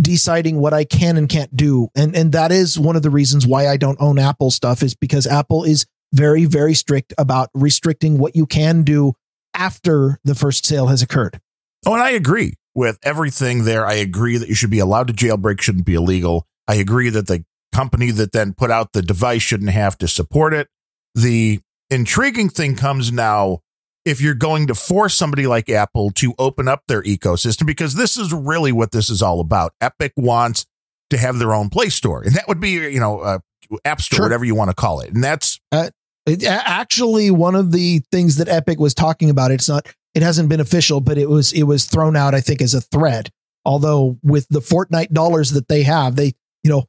deciding 0.00 0.58
what 0.58 0.74
I 0.74 0.84
can 0.84 1.16
and 1.16 1.28
can't 1.28 1.54
do. 1.56 1.88
And, 1.94 2.16
and 2.16 2.32
that 2.32 2.52
is 2.52 2.78
one 2.78 2.96
of 2.96 3.02
the 3.02 3.10
reasons 3.10 3.46
why 3.46 3.68
I 3.68 3.76
don't 3.76 4.00
own 4.00 4.18
Apple 4.18 4.50
stuff 4.50 4.82
is 4.82 4.94
because 4.94 5.26
Apple 5.26 5.64
is 5.64 5.86
very, 6.12 6.44
very 6.44 6.74
strict 6.74 7.12
about 7.18 7.50
restricting 7.54 8.18
what 8.18 8.36
you 8.36 8.46
can 8.46 8.82
do 8.82 9.14
after 9.54 10.18
the 10.24 10.34
first 10.34 10.66
sale 10.66 10.86
has 10.88 11.02
occurred. 11.02 11.40
Oh, 11.84 11.92
and 11.94 12.02
I 12.02 12.10
agree 12.10 12.54
with 12.74 12.98
everything 13.02 13.64
there. 13.64 13.86
I 13.86 13.94
agree 13.94 14.36
that 14.38 14.48
you 14.48 14.54
should 14.54 14.70
be 14.70 14.78
allowed 14.78 15.08
to 15.08 15.12
jailbreak, 15.14 15.60
shouldn't 15.60 15.86
be 15.86 15.94
illegal. 15.94 16.46
I 16.68 16.76
agree 16.76 17.10
that 17.10 17.26
the 17.26 17.44
company 17.72 18.10
that 18.12 18.32
then 18.32 18.54
put 18.54 18.70
out 18.70 18.92
the 18.92 19.02
device 19.02 19.42
shouldn't 19.42 19.70
have 19.70 19.98
to 19.98 20.08
support 20.08 20.54
it. 20.54 20.68
The 21.14 21.60
intriguing 21.90 22.48
thing 22.48 22.74
comes 22.76 23.12
now 23.12 23.60
if 24.04 24.20
you're 24.20 24.34
going 24.34 24.66
to 24.68 24.74
force 24.74 25.14
somebody 25.14 25.46
like 25.46 25.68
Apple 25.68 26.10
to 26.12 26.32
open 26.38 26.68
up 26.68 26.82
their 26.86 27.02
ecosystem, 27.02 27.66
because 27.66 27.94
this 27.94 28.16
is 28.16 28.32
really 28.32 28.70
what 28.72 28.92
this 28.92 29.10
is 29.10 29.20
all 29.20 29.40
about. 29.40 29.72
Epic 29.80 30.12
wants 30.16 30.64
to 31.10 31.16
have 31.18 31.38
their 31.38 31.52
own 31.52 31.68
Play 31.70 31.88
Store, 31.88 32.22
and 32.22 32.34
that 32.34 32.46
would 32.48 32.60
be, 32.60 32.70
you 32.72 33.00
know, 33.00 33.20
uh, 33.20 33.38
App 33.84 34.00
Store, 34.00 34.18
Sure. 34.18 34.24
whatever 34.26 34.44
you 34.44 34.54
want 34.54 34.70
to 34.70 34.74
call 34.76 35.00
it. 35.00 35.12
And 35.12 35.22
that's 35.24 35.58
It- 35.72 36.44
actually, 36.44 37.30
one 37.32 37.54
of 37.56 37.72
the 37.72 38.00
things 38.12 38.36
that 38.36 38.48
Epic 38.48 38.78
was 38.78 38.94
talking 38.94 39.28
about, 39.30 39.50
it's 39.50 39.68
not, 39.68 39.86
it 40.16 40.22
hasn't 40.22 40.48
been 40.48 40.60
official, 40.60 41.02
but 41.02 41.18
it 41.18 41.28
was 41.28 41.52
it 41.52 41.64
was 41.64 41.84
thrown 41.84 42.16
out, 42.16 42.34
I 42.34 42.40
think, 42.40 42.62
as 42.62 42.72
a 42.72 42.80
threat. 42.80 43.30
Although 43.66 44.18
with 44.22 44.48
the 44.48 44.60
Fortnite 44.60 45.10
dollars 45.10 45.50
that 45.50 45.68
they 45.68 45.82
have, 45.82 46.16
they 46.16 46.32
you 46.64 46.70
know 46.70 46.84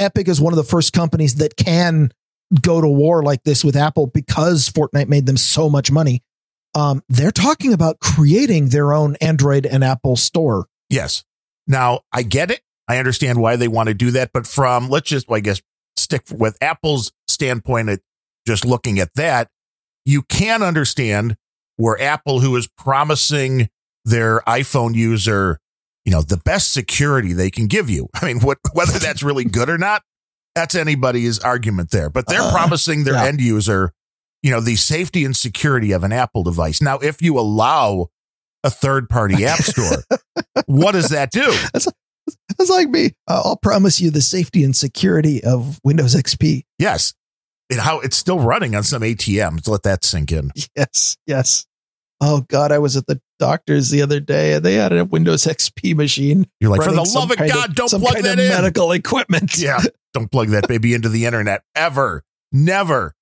Epic 0.00 0.26
is 0.26 0.40
one 0.40 0.52
of 0.52 0.56
the 0.56 0.64
first 0.64 0.92
companies 0.92 1.36
that 1.36 1.56
can 1.56 2.10
go 2.60 2.80
to 2.80 2.88
war 2.88 3.22
like 3.22 3.44
this 3.44 3.64
with 3.64 3.76
Apple 3.76 4.08
because 4.08 4.68
Fortnite 4.68 5.06
made 5.06 5.26
them 5.26 5.36
so 5.36 5.70
much 5.70 5.92
money. 5.92 6.24
Um, 6.74 7.04
they're 7.08 7.30
talking 7.30 7.72
about 7.72 8.00
creating 8.00 8.70
their 8.70 8.92
own 8.92 9.14
Android 9.20 9.64
and 9.64 9.84
Apple 9.84 10.16
store. 10.16 10.66
Yes. 10.90 11.22
Now 11.68 12.00
I 12.12 12.24
get 12.24 12.50
it. 12.50 12.62
I 12.88 12.98
understand 12.98 13.40
why 13.40 13.54
they 13.54 13.68
want 13.68 13.90
to 13.90 13.94
do 13.94 14.10
that, 14.10 14.32
but 14.34 14.44
from 14.44 14.88
let's 14.88 15.08
just, 15.08 15.30
I 15.30 15.38
guess, 15.38 15.62
stick 15.96 16.24
with 16.32 16.58
Apple's 16.60 17.12
standpoint 17.28 17.90
at 17.90 18.00
just 18.44 18.64
looking 18.66 18.98
at 18.98 19.14
that, 19.14 19.50
you 20.04 20.22
can 20.22 20.64
understand 20.64 21.36
where 21.82 22.00
Apple, 22.00 22.38
who 22.38 22.54
is 22.54 22.68
promising 22.68 23.68
their 24.04 24.38
iPhone 24.46 24.94
user, 24.94 25.58
you 26.04 26.12
know, 26.12 26.22
the 26.22 26.36
best 26.36 26.72
security 26.72 27.32
they 27.32 27.50
can 27.50 27.66
give 27.66 27.90
you. 27.90 28.08
I 28.14 28.26
mean, 28.26 28.40
what, 28.40 28.58
whether 28.72 29.00
that's 29.00 29.22
really 29.22 29.44
good 29.44 29.68
or 29.68 29.78
not, 29.78 30.02
that's 30.54 30.76
anybody's 30.76 31.40
argument 31.40 31.90
there, 31.90 32.08
but 32.08 32.28
they're 32.28 32.40
uh, 32.40 32.52
promising 32.52 33.02
their 33.02 33.14
yeah. 33.14 33.24
end 33.24 33.40
user, 33.40 33.92
you 34.42 34.50
know, 34.52 34.60
the 34.60 34.76
safety 34.76 35.24
and 35.24 35.36
security 35.36 35.90
of 35.90 36.04
an 36.04 36.12
Apple 36.12 36.44
device. 36.44 36.80
Now, 36.80 36.98
if 36.98 37.20
you 37.20 37.36
allow 37.36 38.10
a 38.62 38.70
third 38.70 39.08
party 39.08 39.44
app 39.44 39.58
store, 39.58 40.04
what 40.66 40.92
does 40.92 41.08
that 41.08 41.32
do? 41.32 41.46
That's, 41.72 41.88
that's 42.56 42.70
like 42.70 42.88
me. 42.88 43.10
I'll 43.26 43.56
promise 43.56 44.00
you 44.00 44.12
the 44.12 44.20
safety 44.20 44.62
and 44.62 44.76
security 44.76 45.42
of 45.42 45.80
Windows 45.82 46.14
XP. 46.14 46.62
Yes. 46.78 47.14
And 47.68 47.80
how 47.80 47.98
it's 47.98 48.16
still 48.16 48.38
running 48.38 48.76
on 48.76 48.84
some 48.84 49.02
ATMs. 49.02 49.66
Let 49.66 49.82
that 49.82 50.04
sink 50.04 50.30
in. 50.30 50.52
Yes. 50.76 51.16
Yes. 51.26 51.66
Oh 52.24 52.42
God, 52.42 52.70
I 52.70 52.78
was 52.78 52.96
at 52.96 53.08
the 53.08 53.20
doctor's 53.40 53.90
the 53.90 54.00
other 54.00 54.20
day 54.20 54.54
and 54.54 54.64
they 54.64 54.74
had 54.74 54.92
a 54.92 55.04
Windows 55.04 55.42
XP 55.42 55.96
machine. 55.96 56.46
You're 56.60 56.70
like, 56.70 56.80
for 56.80 56.92
the 56.92 57.02
love 57.02 57.32
of 57.32 57.36
God, 57.36 57.70
of, 57.70 57.74
don't 57.74 57.90
plug 57.90 58.22
that 58.22 58.38
in. 58.38 58.48
Medical 58.48 58.92
equipment. 58.92 59.58
Yeah. 59.62 59.80
Don't 60.14 60.30
plug 60.30 60.48
that 60.48 60.68
baby 60.68 60.92
into 60.92 61.08
the 61.08 61.24
internet 61.24 61.62
ever. 61.74 62.22
Never. 62.52 63.14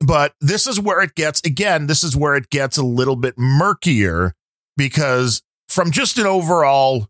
But 0.00 0.34
this 0.42 0.66
is 0.66 0.78
where 0.78 1.00
it 1.00 1.14
gets, 1.14 1.40
again, 1.42 1.86
this 1.86 2.04
is 2.04 2.14
where 2.14 2.34
it 2.34 2.50
gets 2.50 2.76
a 2.76 2.82
little 2.82 3.16
bit 3.16 3.38
murkier 3.38 4.34
because 4.76 5.42
from 5.70 5.90
just 5.90 6.18
an 6.18 6.26
overall, 6.26 7.08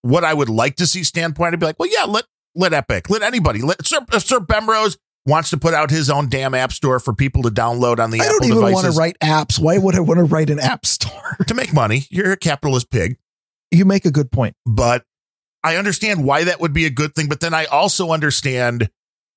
what 0.00 0.24
I 0.24 0.34
would 0.34 0.48
like 0.48 0.74
to 0.76 0.86
see 0.88 1.04
standpoint, 1.04 1.52
I'd 1.52 1.60
be 1.60 1.66
like, 1.66 1.78
well, 1.78 1.88
yeah, 1.88 2.06
let, 2.06 2.24
let 2.56 2.72
Epic, 2.72 3.08
let 3.08 3.22
anybody, 3.22 3.62
let 3.62 3.86
Sir, 3.86 4.00
uh, 4.10 4.18
Sir 4.18 4.40
Bemrose 4.40 4.96
wants 5.26 5.50
to 5.50 5.56
put 5.56 5.74
out 5.74 5.90
his 5.90 6.10
own 6.10 6.28
damn 6.28 6.54
app 6.54 6.72
store 6.72 6.98
for 6.98 7.12
people 7.14 7.42
to 7.42 7.50
download 7.50 7.98
on 7.98 8.10
the 8.10 8.20
I 8.20 8.24
Apple 8.24 8.38
don't 8.40 8.44
even 8.48 8.56
devices. 8.58 8.74
want 8.82 8.94
to 8.94 8.98
write 8.98 9.16
apps. 9.20 9.58
Why 9.58 9.78
would 9.78 9.94
I 9.94 10.00
want 10.00 10.18
to 10.18 10.24
write 10.24 10.50
an 10.50 10.58
app 10.58 10.84
store? 10.86 11.36
to 11.46 11.54
make 11.54 11.72
money. 11.72 12.06
You're 12.10 12.32
a 12.32 12.36
capitalist 12.36 12.90
pig. 12.90 13.16
You 13.70 13.84
make 13.84 14.04
a 14.04 14.10
good 14.10 14.30
point. 14.30 14.56
But 14.66 15.04
I 15.64 15.76
understand 15.76 16.24
why 16.24 16.44
that 16.44 16.60
would 16.60 16.72
be 16.72 16.86
a 16.86 16.90
good 16.90 17.14
thing, 17.14 17.28
but 17.28 17.40
then 17.40 17.54
I 17.54 17.66
also 17.66 18.10
understand 18.10 18.90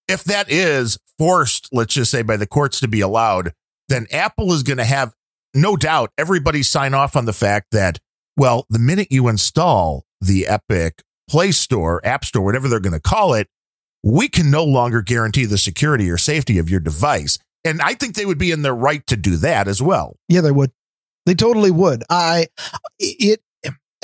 if 0.08 0.24
that 0.26 0.52
is 0.52 0.98
forced, 1.18 1.70
let's 1.72 1.94
just 1.94 2.12
say 2.12 2.22
by 2.22 2.38
the 2.38 2.48
courts 2.48 2.80
to 2.80 2.88
be 2.88 3.02
allowed, 3.02 3.54
then 3.90 4.08
Apple 4.12 4.52
is 4.54 4.64
going 4.64 4.78
to 4.78 4.86
have 4.86 5.14
no 5.54 5.76
doubt 5.78 6.12
everybody 6.18 6.64
sign 6.64 6.94
off 6.94 7.16
on 7.16 7.26
the 7.26 7.34
fact 7.34 7.68
that, 7.72 8.00
well, 8.36 8.66
the 8.70 8.80
minute 8.80 9.08
you 9.12 9.28
install 9.28 10.06
the 10.20 10.48
Epic 10.48 11.02
Play 11.30 11.52
Store, 11.52 12.02
App 12.04 12.26
Store, 12.26 12.44
whatever 12.44 12.68
they're 12.68 12.80
going 12.80 12.94
to 12.94 13.00
call 13.00 13.34
it, 13.36 13.48
we 14.06 14.30
can 14.30 14.52
no 14.52 14.64
longer 14.64 15.02
guarantee 15.02 15.46
the 15.46 15.58
security 15.58 16.10
or 16.12 16.18
safety 16.18 16.60
of 16.60 16.70
your 16.70 16.80
device. 16.80 17.40
And 17.66 17.82
I 17.82 17.96
think 17.96 18.14
they 18.14 18.28
would 18.28 18.38
be 18.38 18.52
in 18.52 18.62
their 18.62 18.76
right 18.76 19.06
to 19.08 19.18
do 19.18 19.36
that 19.38 19.68
as 19.68 19.82
well. 19.82 20.16
Yeah, 20.30 20.42
they 20.42 20.52
would. 20.52 20.72
They 21.26 21.34
totally 21.34 21.72
would. 21.72 22.04
I 22.08 22.48
it 23.00 23.42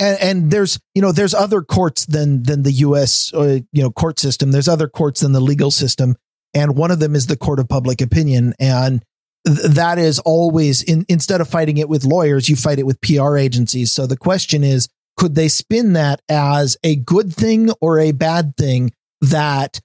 and, 0.00 0.18
and, 0.20 0.50
there's 0.50 0.80
you 0.96 1.02
know 1.02 1.12
there's 1.12 1.34
other 1.34 1.62
courts 1.62 2.04
than 2.06 2.42
than 2.42 2.64
the 2.64 2.72
U.S. 2.72 3.32
Uh, 3.32 3.60
you 3.72 3.82
know 3.82 3.92
court 3.92 4.18
system. 4.18 4.50
There's 4.50 4.66
other 4.66 4.88
courts 4.88 5.20
than 5.20 5.30
the 5.30 5.40
legal 5.40 5.70
system, 5.70 6.16
and 6.52 6.76
one 6.76 6.90
of 6.90 6.98
them 6.98 7.14
is 7.14 7.28
the 7.28 7.36
court 7.36 7.60
of 7.60 7.68
public 7.68 8.00
opinion, 8.00 8.54
and 8.58 9.04
th- 9.46 9.60
that 9.60 10.00
is 10.00 10.18
always 10.18 10.82
in, 10.82 11.06
instead 11.08 11.40
of 11.40 11.48
fighting 11.48 11.78
it 11.78 11.88
with 11.88 12.04
lawyers, 12.04 12.48
you 12.48 12.56
fight 12.56 12.80
it 12.80 12.86
with 12.86 13.00
PR 13.02 13.36
agencies. 13.36 13.92
So 13.92 14.08
the 14.08 14.16
question 14.16 14.64
is, 14.64 14.88
could 15.16 15.36
they 15.36 15.46
spin 15.46 15.92
that 15.92 16.20
as 16.28 16.76
a 16.82 16.96
good 16.96 17.32
thing 17.32 17.70
or 17.80 18.00
a 18.00 18.10
bad 18.10 18.56
thing 18.56 18.92
that 19.20 19.80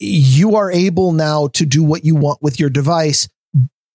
you 0.00 0.56
are 0.56 0.72
able 0.72 1.12
now 1.12 1.48
to 1.48 1.64
do 1.64 1.82
what 1.84 2.04
you 2.04 2.16
want 2.16 2.42
with 2.42 2.58
your 2.58 2.70
device, 2.70 3.28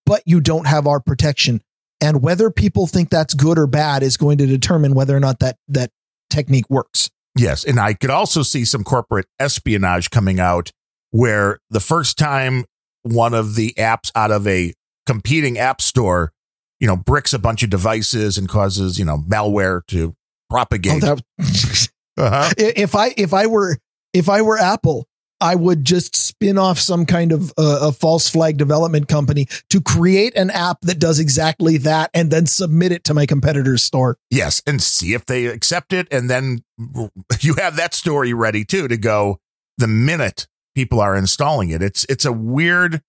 but 0.06 0.24
you 0.26 0.40
don't 0.40 0.68
have 0.68 0.88
our 0.88 1.00
protection? 1.00 1.62
and 2.02 2.22
whether 2.22 2.52
people 2.52 2.88
think 2.88 3.10
that's 3.10 3.34
good 3.34 3.58
or 3.58 3.68
bad 3.68 4.04
is 4.04 4.18
going 4.18 4.38
to 4.38 4.46
determine 4.46 4.94
whether 4.94 5.16
or 5.16 5.20
not 5.20 5.40
that 5.40 5.58
that 5.68 5.92
technique 6.30 6.70
works. 6.70 7.10
Yes, 7.36 7.64
and 7.64 7.80
I 7.80 7.94
could 7.94 8.10
also 8.10 8.44
see 8.44 8.66
some 8.66 8.84
corporate 8.84 9.26
espionage 9.40 10.10
coming 10.10 10.40
out 10.40 10.72
where 11.12 11.60
the 11.70 11.80
first 11.80 12.18
time 12.18 12.66
one 13.04 13.34
of 13.34 13.56
the 13.56 13.74
apps 13.78 14.12
out 14.16 14.32
of 14.32 14.48
a 14.48 14.74
competing 15.06 15.58
app 15.58 15.82
store, 15.82 16.32
you 16.80 16.88
know, 16.88 16.96
bricks 16.96 17.34
a 17.34 17.40
bunch 17.40 17.64
of 17.64 17.70
devices 17.70 18.38
and 18.38 18.48
causes, 18.48 18.98
you 18.98 19.06
know, 19.06 19.18
malware 19.18 19.82
to 19.88 20.16
propagate. 20.50 21.04
Oh, 21.04 21.16
that, 21.16 21.90
uh-huh. 22.18 22.54
If 22.58 22.96
I 22.96 23.14
if 23.18 23.34
I 23.34 23.48
were 23.48 23.78
if 24.14 24.30
I 24.30 24.42
were 24.42 24.58
Apple, 24.58 25.08
I 25.42 25.56
would 25.56 25.84
just 25.84 26.16
spin 26.16 26.58
off 26.58 26.80
some 26.80 27.06
kind 27.06 27.32
of 27.32 27.52
uh, 27.58 27.80
a 27.82 27.92
false 27.92 28.30
flag 28.30 28.58
development 28.58 29.08
company 29.08 29.48
to 29.70 29.82
create 29.82 30.36
an 30.36 30.50
app 30.50 30.82
that 30.82 31.00
does 31.00 31.20
exactly 31.20 31.78
that 31.78 32.10
and 32.14 32.32
then 32.32 32.46
submit 32.46 32.92
it 32.92 33.04
to 33.06 33.14
my 33.14 33.26
competitor's 33.26 33.84
store. 33.84 34.18
Yes, 34.30 34.62
and 34.66 34.82
see 34.82 35.14
if 35.14 35.26
they 35.26 35.48
accept 35.48 35.94
it 35.94 36.08
and 36.12 36.30
then 36.30 36.64
you 37.42 37.56
have 37.56 37.76
that 37.76 37.94
story 37.94 38.34
ready 38.34 38.64
too 38.64 38.88
to 38.88 38.98
go 38.98 39.40
the 39.78 39.88
minute 39.88 40.48
people 40.74 41.00
are 41.00 41.16
installing 41.16 41.70
it. 41.70 41.82
It's 41.82 42.06
it's 42.06 42.26
a 42.26 42.34
weird 42.34 43.02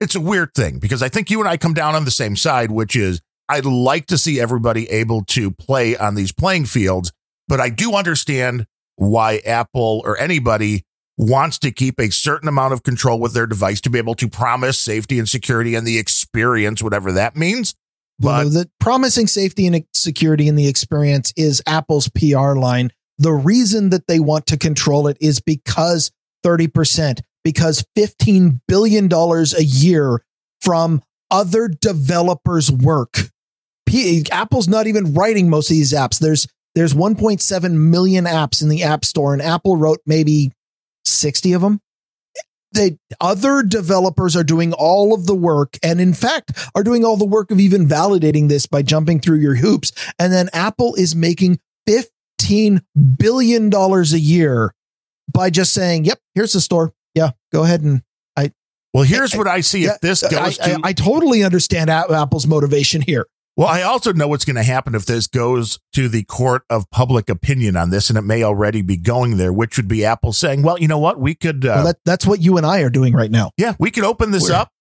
it's 0.00 0.14
a 0.14 0.20
weird 0.20 0.54
thing 0.54 0.78
because 0.78 1.02
I 1.02 1.08
think 1.08 1.30
you 1.30 1.40
and 1.40 1.48
I 1.48 1.56
come 1.56 1.74
down 1.74 1.94
on 1.94 2.04
the 2.04 2.10
same 2.10 2.36
side 2.36 2.70
which 2.70 2.96
is 2.96 3.20
I'd 3.48 3.64
like 3.64 4.06
to 4.06 4.18
see 4.18 4.40
everybody 4.40 4.90
able 4.90 5.24
to 5.26 5.50
play 5.50 5.96
on 5.96 6.14
these 6.14 6.32
playing 6.32 6.66
fields, 6.66 7.12
but 7.48 7.60
I 7.60 7.68
do 7.68 7.94
understand 7.94 8.66
why 8.96 9.38
Apple 9.38 10.02
or 10.04 10.18
anybody 10.18 10.84
wants 11.18 11.58
to 11.58 11.70
keep 11.70 11.98
a 11.98 12.10
certain 12.10 12.48
amount 12.48 12.72
of 12.72 12.82
control 12.82 13.18
with 13.18 13.32
their 13.32 13.46
device 13.46 13.80
to 13.82 13.90
be 13.90 13.98
able 13.98 14.14
to 14.14 14.28
promise 14.28 14.78
safety 14.78 15.18
and 15.18 15.28
security 15.28 15.74
and 15.74 15.86
the 15.86 15.98
experience, 15.98 16.82
whatever 16.82 17.12
that 17.12 17.36
means. 17.36 17.74
But 18.18 18.44
well, 18.44 18.50
the 18.50 18.70
promising 18.80 19.26
safety 19.26 19.66
and 19.66 19.84
security 19.94 20.48
in 20.48 20.56
the 20.56 20.68
experience 20.68 21.32
is 21.36 21.62
Apple's 21.66 22.08
PR 22.08 22.54
line. 22.54 22.90
The 23.18 23.32
reason 23.32 23.90
that 23.90 24.06
they 24.06 24.20
want 24.20 24.46
to 24.48 24.58
control 24.58 25.06
it 25.06 25.16
is 25.20 25.40
because 25.40 26.10
30%, 26.44 27.20
because 27.44 27.84
$15 27.96 28.60
billion 28.68 29.12
a 29.12 29.62
year 29.62 30.22
from 30.60 31.02
other 31.30 31.68
developers' 31.68 32.70
work. 32.70 33.30
P- 33.86 34.24
Apple's 34.30 34.68
not 34.68 34.86
even 34.86 35.14
writing 35.14 35.48
most 35.48 35.70
of 35.70 35.74
these 35.74 35.92
apps. 35.92 36.18
There's 36.18 36.46
there's 36.74 36.92
1.7 36.92 37.72
million 37.72 38.26
apps 38.26 38.60
in 38.60 38.68
the 38.68 38.82
App 38.82 39.04
Store, 39.04 39.32
and 39.32 39.40
Apple 39.40 39.78
wrote 39.78 40.00
maybe 40.04 40.52
60 41.06 41.52
of 41.52 41.62
them. 41.62 41.80
The 42.72 42.98
other 43.20 43.62
developers 43.62 44.36
are 44.36 44.44
doing 44.44 44.72
all 44.72 45.14
of 45.14 45.26
the 45.26 45.34
work 45.34 45.78
and 45.82 46.00
in 46.00 46.12
fact 46.12 46.68
are 46.74 46.82
doing 46.82 47.04
all 47.04 47.16
the 47.16 47.24
work 47.24 47.50
of 47.50 47.58
even 47.60 47.86
validating 47.86 48.48
this 48.48 48.66
by 48.66 48.82
jumping 48.82 49.20
through 49.20 49.38
your 49.38 49.54
hoops. 49.54 49.92
And 50.18 50.32
then 50.32 50.50
Apple 50.52 50.94
is 50.94 51.14
making 51.14 51.58
$15 51.88 52.82
billion 53.16 53.72
a 53.72 54.02
year 54.16 54.74
by 55.32 55.48
just 55.48 55.72
saying, 55.72 56.04
yep, 56.04 56.18
here's 56.34 56.52
the 56.52 56.60
store. 56.60 56.92
Yeah, 57.14 57.30
go 57.52 57.64
ahead 57.64 57.82
and 57.82 58.02
I. 58.36 58.52
Well, 58.92 59.04
here's 59.04 59.34
I, 59.34 59.38
what 59.38 59.48
I 59.48 59.60
see. 59.60 59.84
If 59.84 60.00
this 60.00 60.22
goes 60.22 60.58
I, 60.60 60.68
to, 60.68 60.80
I 60.84 60.92
totally 60.92 61.44
understand 61.44 61.88
Apple's 61.88 62.46
motivation 62.46 63.00
here. 63.00 63.26
Well, 63.56 63.68
I 63.68 63.82
also 63.82 64.12
know 64.12 64.28
what's 64.28 64.44
going 64.44 64.56
to 64.56 64.62
happen 64.62 64.94
if 64.94 65.06
this 65.06 65.26
goes 65.26 65.78
to 65.94 66.08
the 66.10 66.24
court 66.24 66.62
of 66.68 66.90
public 66.90 67.30
opinion 67.30 67.74
on 67.74 67.88
this, 67.88 68.10
and 68.10 68.18
it 68.18 68.22
may 68.22 68.42
already 68.42 68.82
be 68.82 68.98
going 68.98 69.38
there, 69.38 69.50
which 69.50 69.78
would 69.78 69.88
be 69.88 70.04
Apple 70.04 70.34
saying, 70.34 70.62
well, 70.62 70.78
you 70.78 70.88
know 70.88 70.98
what? 70.98 71.18
We 71.18 71.34
could. 71.34 71.64
Uh, 71.64 71.72
well, 71.76 71.84
that, 71.84 71.96
that's 72.04 72.26
what 72.26 72.42
you 72.42 72.58
and 72.58 72.66
I 72.66 72.80
are 72.80 72.90
doing 72.90 73.14
right 73.14 73.30
now. 73.30 73.52
Yeah, 73.56 73.74
we 73.78 73.90
could 73.90 74.04
open 74.04 74.30
this 74.30 74.50
We're, 74.50 74.56
up. 74.56 74.72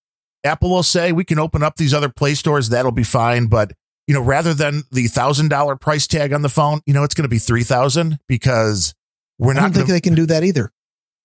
Apple 0.44 0.70
will 0.70 0.84
say 0.84 1.14
we 1.14 1.24
can 1.24 1.40
open 1.40 1.64
up 1.64 1.78
these 1.78 1.94
other 1.94 2.10
Play 2.10 2.36
stores. 2.36 2.68
That'll 2.68 2.92
be 2.92 3.04
fine. 3.04 3.48
But, 3.48 3.72
you 4.08 4.14
know, 4.14 4.22
rather 4.22 4.54
than 4.54 4.84
the 4.92 5.06
$1,000 5.06 5.82
price 5.82 6.06
tag 6.06 6.34
on 6.34 6.42
the 6.42 6.50
phone, 6.50 6.82
you 6.86 6.94
know, 6.94 7.04
it's 7.04 7.16
going 7.16 7.24
to 7.24 7.30
be 7.30 7.40
3000 7.40 8.20
because 8.28 8.94
we're 9.40 9.54
not. 9.54 9.60
I 9.60 9.64
don't 9.64 9.74
think 9.74 9.88
gonna, 9.88 9.94
they 9.96 10.02
can 10.02 10.16
do 10.16 10.26
that 10.28 10.44
either. 10.44 10.72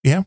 Yeah. 0.05 0.23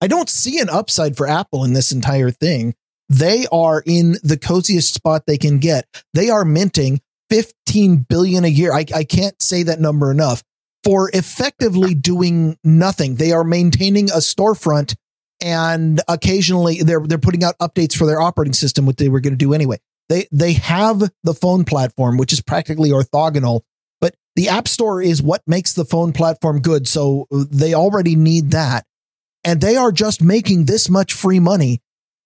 I 0.00 0.06
don't 0.06 0.30
see 0.30 0.60
an 0.60 0.70
upside 0.70 1.16
for 1.16 1.26
Apple 1.26 1.64
in 1.64 1.74
this 1.74 1.92
entire 1.92 2.30
thing. 2.30 2.74
They 3.10 3.46
are 3.52 3.82
in 3.84 4.12
the 4.22 4.38
coziest 4.38 4.94
spot 4.94 5.24
they 5.26 5.36
can 5.36 5.58
get. 5.58 5.86
They 6.14 6.30
are 6.30 6.44
minting 6.44 7.00
15 7.28 8.06
billion 8.08 8.44
a 8.44 8.48
year. 8.48 8.72
I, 8.72 8.86
I 8.94 9.04
can't 9.04 9.40
say 9.42 9.64
that 9.64 9.80
number 9.80 10.10
enough 10.10 10.42
for 10.84 11.10
effectively 11.12 11.94
doing 11.94 12.56
nothing. 12.64 13.16
They 13.16 13.32
are 13.32 13.44
maintaining 13.44 14.10
a 14.10 14.18
storefront 14.18 14.94
and 15.42 16.00
occasionally 16.08 16.82
they're 16.82 17.00
they're 17.00 17.18
putting 17.18 17.44
out 17.44 17.58
updates 17.58 17.96
for 17.96 18.06
their 18.06 18.20
operating 18.20 18.52
system, 18.52 18.86
what 18.86 18.96
they 18.96 19.08
were 19.08 19.20
going 19.20 19.32
to 19.32 19.38
do 19.38 19.54
anyway. 19.54 19.78
They 20.08 20.26
they 20.30 20.54
have 20.54 21.00
the 21.22 21.34
phone 21.34 21.64
platform, 21.64 22.16
which 22.16 22.32
is 22.32 22.40
practically 22.40 22.90
orthogonal, 22.90 23.62
but 24.00 24.14
the 24.36 24.48
App 24.48 24.68
Store 24.68 25.02
is 25.02 25.22
what 25.22 25.42
makes 25.46 25.72
the 25.72 25.84
phone 25.84 26.12
platform 26.12 26.60
good. 26.60 26.86
So 26.86 27.26
they 27.30 27.74
already 27.74 28.16
need 28.16 28.50
that. 28.52 28.84
And 29.42 29.60
they 29.60 29.76
are 29.76 29.92
just 29.92 30.22
making 30.22 30.66
this 30.66 30.90
much 30.90 31.14
free 31.14 31.40
money. 31.40 31.80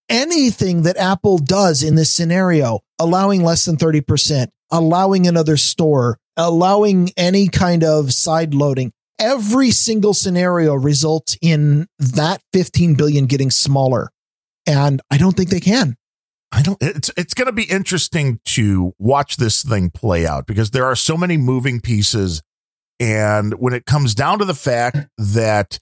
Anything 0.09 0.83
that 0.83 0.97
Apple 0.97 1.39
does 1.39 1.83
in 1.83 1.95
this 1.95 2.13
scenario, 2.13 2.81
allowing 2.99 3.43
less 3.43 3.65
than 3.65 3.77
30%, 3.77 4.49
allowing 4.71 5.27
another 5.27 5.57
store, 5.57 6.19
allowing 6.37 7.11
any 7.17 7.49
kind 7.49 7.83
of 7.83 8.13
side 8.13 8.55
loading, 8.55 8.93
every 9.19 9.71
single 9.71 10.15
scenario 10.15 10.75
results 10.75 11.37
in 11.41 11.87
that 11.99 12.43
15 12.53 12.95
billion 12.95 13.27
getting 13.27 13.51
smaller. 13.51 14.11
And 14.67 15.01
I 15.11 15.19
don't 15.19 15.37
think 15.37 15.51
they 15.51 15.61
can. 15.61 15.97
I 16.53 16.63
don't 16.63 16.79
it's 16.81 17.11
it's 17.17 17.35
going 17.35 17.47
to 17.47 17.53
be 17.53 17.65
interesting 17.65 18.39
to 18.45 18.93
watch 18.99 19.39
this 19.39 19.65
thing 19.65 19.91
play 19.91 20.25
out 20.25 20.47
because 20.47 20.71
there 20.71 20.85
are 20.85 20.95
so 20.95 21.17
many 21.17 21.37
moving 21.37 21.81
pieces 21.81 22.43
and 23.01 23.55
when 23.55 23.75
it 23.75 23.87
comes 23.87 24.15
down 24.15 24.39
to 24.39 24.45
the 24.45 24.55
fact 24.55 24.99
that 25.19 25.81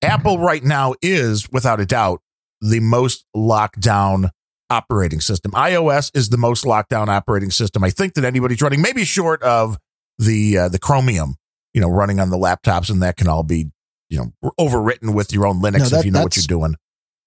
Apple 0.00 0.38
right 0.38 0.64
now 0.64 0.94
is 1.02 1.50
without 1.52 1.78
a 1.78 1.84
doubt 1.84 2.22
the 2.70 2.80
most 2.80 3.24
locked 3.34 3.80
down 3.80 4.30
operating 4.70 5.20
system. 5.20 5.52
iOS 5.52 6.10
is 6.14 6.30
the 6.30 6.38
most 6.38 6.64
locked 6.66 6.90
down 6.90 7.08
operating 7.08 7.50
system 7.50 7.84
I 7.84 7.90
think 7.90 8.14
that 8.14 8.24
anybody's 8.24 8.62
running 8.62 8.80
maybe 8.82 9.04
short 9.04 9.42
of 9.42 9.78
the 10.18 10.58
uh, 10.58 10.68
the 10.68 10.78
Chromium, 10.78 11.36
you 11.74 11.80
know, 11.80 11.88
running 11.88 12.20
on 12.20 12.30
the 12.30 12.36
laptops 12.38 12.90
and 12.90 13.02
that 13.02 13.16
can 13.16 13.28
all 13.28 13.42
be, 13.42 13.70
you 14.08 14.18
know, 14.42 14.52
overwritten 14.58 15.14
with 15.14 15.32
your 15.32 15.46
own 15.46 15.60
Linux 15.60 15.78
No, 15.80 15.84
that- 15.90 15.98
if 16.00 16.04
you 16.06 16.10
know 16.10 16.22
what 16.22 16.36
you're 16.36 16.44
doing. 16.46 16.76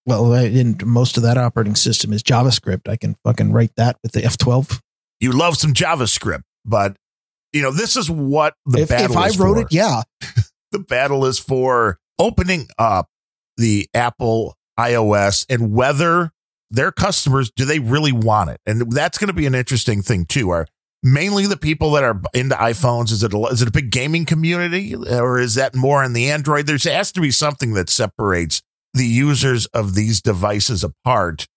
Well, 0.06 0.34
I- 0.34 0.44
and 0.44 0.84
most 0.86 1.18
of 1.18 1.24
that 1.24 1.38
operating 1.38 1.76
system 1.76 2.12
is 2.14 2.24
JavaScript. 2.24 2.90
I 2.90 2.96
can 2.96 3.16
fucking 3.24 3.52
write 3.52 3.72
that 3.78 3.98
with 4.02 4.14
the 4.14 4.22
F12. 4.22 4.80
You 5.20 5.32
love 5.34 5.58
some 5.58 5.74
JavaScript, 5.74 6.44
but 6.66 6.96
you 7.54 7.62
know, 7.62 7.72
this 7.72 7.96
is 7.96 8.10
what 8.10 8.56
the 8.66 8.82
if, 8.82 8.90
battle 8.90 9.12
if 9.12 9.18
I 9.18 9.28
wrote 9.44 9.56
for. 9.56 9.62
it, 9.62 9.68
yeah. 9.72 10.02
the 10.72 10.80
battle 10.80 11.26
is 11.26 11.40
for 11.40 12.00
opening 12.20 12.68
up 12.78 13.08
the 13.58 13.88
Apple 13.94 14.57
iOS 14.80 15.46
and 15.50 15.74
whether 15.74 16.32
their 16.70 16.92
customers 16.92 17.50
do 17.50 17.66
they 17.66 17.80
really 17.80 18.12
want 18.12 18.50
it, 18.50 18.60
and 18.66 18.92
that's 18.92 19.18
going 19.18 19.30
to 19.30 19.34
be 19.34 19.46
an 19.46 19.56
interesting 19.56 20.02
thing 20.02 20.26
too. 20.26 20.50
Are 20.50 20.68
mainly 21.04 21.46
the 21.46 21.58
people 21.58 21.92
that 21.92 22.04
are 22.04 22.22
into 22.34 22.56
iPhones? 22.56 23.12
Is 23.12 23.24
it 23.24 23.34
a, 23.34 23.40
is 23.46 23.62
it 23.62 23.68
a 23.68 23.72
big 23.72 23.92
gaming 23.92 24.26
community, 24.26 24.96
or 24.96 25.40
is 25.40 25.56
that 25.56 25.76
more 25.76 26.04
in 26.04 26.14
the 26.14 26.30
Android? 26.30 26.68
There 26.68 26.78
has 26.94 27.12
to 27.14 27.22
be 27.22 27.32
something 27.32 27.74
that 27.74 27.90
separates 27.90 28.62
the 28.94 29.06
users 29.06 29.66
of 29.68 29.96
these 29.96 30.22
devices 30.22 30.84
apart. 30.84 31.48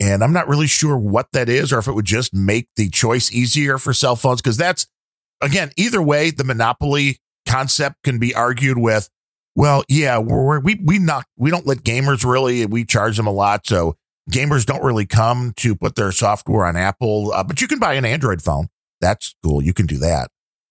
And 0.00 0.24
I'm 0.24 0.32
not 0.32 0.48
really 0.48 0.66
sure 0.66 0.96
what 0.96 1.28
that 1.32 1.48
is, 1.48 1.72
or 1.72 1.78
if 1.78 1.86
it 1.86 1.92
would 1.92 2.04
just 2.04 2.34
make 2.34 2.68
the 2.76 2.88
choice 2.88 3.32
easier 3.32 3.78
for 3.78 3.92
cell 3.92 4.16
phones. 4.16 4.40
Because 4.40 4.56
that's, 4.56 4.86
again, 5.40 5.72
either 5.76 6.02
way, 6.02 6.30
the 6.30 6.44
monopoly 6.44 7.18
concept 7.46 8.02
can 8.02 8.18
be 8.18 8.34
argued 8.34 8.78
with. 8.78 9.08
Well, 9.56 9.84
yeah, 9.88 10.18
we're, 10.18 10.60
we 10.60 10.80
we 10.82 10.98
not 10.98 11.26
we 11.36 11.50
don't 11.50 11.66
let 11.66 11.78
gamers 11.78 12.24
really. 12.24 12.66
We 12.66 12.84
charge 12.84 13.16
them 13.16 13.26
a 13.26 13.32
lot, 13.32 13.66
so 13.66 13.96
gamers 14.30 14.66
don't 14.66 14.82
really 14.82 15.06
come 15.06 15.52
to 15.58 15.76
put 15.76 15.94
their 15.94 16.12
software 16.12 16.66
on 16.66 16.76
Apple. 16.76 17.32
Uh, 17.32 17.44
but 17.44 17.60
you 17.60 17.68
can 17.68 17.78
buy 17.78 17.94
an 17.94 18.04
Android 18.04 18.42
phone. 18.42 18.68
That's 19.00 19.34
cool. 19.44 19.62
You 19.62 19.72
can 19.72 19.86
do 19.86 19.98
that. 19.98 20.28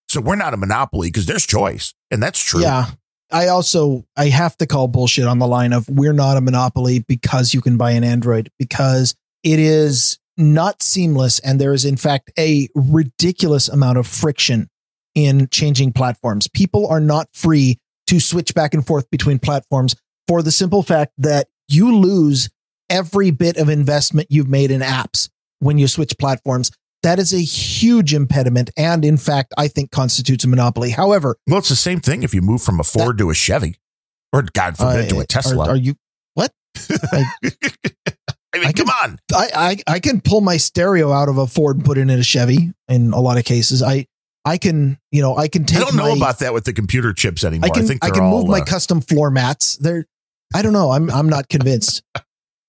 So 0.10 0.20
we're 0.22 0.36
not 0.36 0.54
a 0.54 0.58
monopoly 0.58 1.08
because 1.08 1.26
there's 1.26 1.46
choice, 1.46 1.94
and 2.12 2.22
that's 2.22 2.44
true. 2.44 2.62
Yeah. 2.62 2.88
I 3.32 3.48
also 3.48 4.06
I 4.16 4.28
have 4.28 4.56
to 4.58 4.68
call 4.68 4.88
bullshit 4.88 5.26
on 5.26 5.40
the 5.40 5.48
line 5.48 5.74
of 5.74 5.90
we're 5.90 6.14
not 6.14 6.38
a 6.38 6.42
monopoly 6.42 7.00
because 7.00 7.54
you 7.54 7.62
can 7.62 7.78
buy 7.78 7.92
an 7.92 8.04
Android 8.04 8.52
because 8.60 9.16
it 9.44 9.60
is 9.60 10.20
not 10.38 10.84
seamless 10.84 11.40
and 11.40 11.60
there 11.60 11.74
is 11.74 11.84
in 11.86 11.98
fact 11.98 12.32
a 12.38 12.68
ridiculous 12.76 13.70
amount 13.70 13.98
of 13.98 14.06
friction 14.06 14.70
in 15.16 15.48
changing 15.50 15.94
platforms. 15.94 16.48
People 16.48 16.88
are 16.88 17.00
not 17.00 17.28
free 17.34 17.80
to 18.08 18.20
switch 18.20 18.54
back 18.54 18.74
and 18.74 18.86
forth 18.86 19.10
between 19.12 19.40
platforms 19.40 19.96
for 20.28 20.42
the 20.42 20.52
simple 20.52 20.84
fact 20.84 21.14
that 21.18 21.48
you 21.68 21.96
lose 21.98 22.50
every 22.90 23.32
bit 23.32 23.58
of 23.58 23.70
investment 23.70 24.28
you've 24.30 24.48
made 24.50 24.72
in 24.72 24.82
apps 24.82 25.30
when 25.60 25.78
you 25.78 25.88
switch 25.88 26.18
platforms. 26.18 26.72
That 27.02 27.20
is 27.20 27.34
a 27.34 27.40
huge 27.42 28.14
impediment 28.14 28.70
and 28.78 29.04
in 29.04 29.18
fact 29.18 29.54
I 29.58 29.68
think 29.68 29.92
constitutes 29.92 30.44
a 30.46 30.48
monopoly. 30.48 30.92
However, 30.92 31.36
Well, 31.48 31.60
it's 31.60 31.70
the 31.70 31.76
same 31.76 32.00
thing 32.00 32.24
if 32.24 32.34
you 32.34 32.42
move 32.42 32.62
from 32.62 32.80
a 32.80 32.84
Ford 32.84 33.18
to 33.18 33.30
a 33.30 33.34
Chevy, 33.34 33.76
or 34.32 34.44
God 34.54 34.78
forbid, 34.78 35.10
to 35.10 35.18
Uh, 35.18 35.22
a 35.22 35.26
Tesla. 35.26 35.66
Are, 35.66 35.70
are 35.72 35.76
you? 35.76 35.96
I 38.56 38.58
mean, 38.60 38.68
I 38.68 38.72
come 38.72 38.86
can- 38.88 39.10
on. 39.12 39.20
I, 39.34 39.78
I 39.88 39.94
I 39.96 40.00
can 40.00 40.22
pull 40.22 40.42
my 40.42 40.58
stereo 40.58 41.12
out 41.12 41.28
of 41.30 41.38
a 41.38 41.48
Ford 41.48 41.78
and 41.78 41.86
put 41.86 41.98
it 41.98 42.02
in 42.02 42.10
a 42.12 42.24
Chevy. 42.24 42.72
In 42.88 43.12
a 43.14 43.20
lot 43.20 43.38
of 43.38 43.46
cases, 43.46 43.82
I 43.82 44.06
I 44.45 44.57
can 44.57 44.99
you 45.11 45.22
know 45.22 45.38
I 45.38 45.48
can 45.48 45.65
take. 45.65 45.80
I 45.80 45.84
don't 45.84 45.95
know 45.95 46.15
my, 46.15 46.18
about 46.18 46.40
that 46.40 46.53
with 46.53 46.65
the 46.65 46.74
computer 46.74 47.14
chips 47.14 47.44
anymore. 47.44 47.68
I 47.68 47.72
I, 47.72 47.78
can 47.78 47.88
think 47.88 48.03
I, 48.03 48.10
can 48.10 48.24
all, 48.24 48.41
move 48.41 48.49
my 48.49 48.60
uh, 48.60 48.65
custom 48.65 49.02
floor 49.02 49.32
mats. 49.32 49.78
They're 49.78 50.06
I 50.53 50.61
don't 50.61 50.74
know. 50.74 50.91
I'm 50.91 51.10
I'm 51.10 51.30
not 51.30 51.49
convinced. 51.49 52.03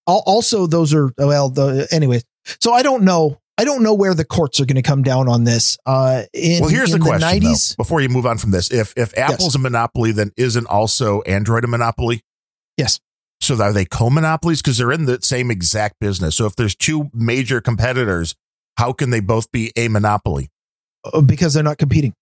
Also, 0.06 0.66
those 0.66 0.92
are 0.94 1.12
well. 1.18 1.48
The 1.48 1.88
anyways. 1.90 2.24
So 2.60 2.72
I 2.72 2.82
don't 2.82 3.04
know. 3.04 3.40
I 3.56 3.64
don't 3.64 3.82
know 3.82 3.94
where 3.94 4.14
the 4.14 4.24
courts 4.24 4.60
are 4.60 4.66
going 4.66 4.76
to 4.76 4.82
come 4.82 5.02
down 5.02 5.28
on 5.28 5.44
this. 5.44 5.78
Uh, 5.86 6.24
in, 6.32 6.60
well, 6.60 6.70
here's 6.70 6.92
in 6.92 6.98
the 6.98 7.06
question 7.06 7.40
though, 7.42 7.50
90s, 7.50 7.76
before 7.76 8.00
you 8.00 8.08
move 8.08 8.26
on 8.26 8.36
from 8.36 8.50
this. 8.50 8.70
If 8.70 8.92
if 8.96 9.16
Apple's 9.16 9.54
a 9.54 9.58
monopoly, 9.58 10.12
then 10.12 10.32
isn't 10.36 10.66
also 10.66 11.22
Android 11.22 11.64
a 11.64 11.68
monopoly? 11.68 12.22
Yes. 12.76 13.00
So 13.40 13.60
are 13.62 13.72
they 13.72 13.84
co-monopolies? 13.84 14.62
Because 14.62 14.78
they're 14.78 14.92
in 14.92 15.04
the 15.04 15.20
same 15.20 15.50
exact 15.50 16.00
business. 16.00 16.36
So 16.36 16.46
if 16.46 16.56
there's 16.56 16.74
two 16.74 17.10
major 17.12 17.60
competitors, 17.60 18.34
how 18.78 18.92
can 18.92 19.10
they 19.10 19.20
both 19.20 19.52
be 19.52 19.70
a 19.76 19.88
monopoly? 19.88 20.50
Uh, 21.12 21.20
because 21.20 21.54
they're 21.54 21.62
not 21.62 21.78
competing. 21.78 22.14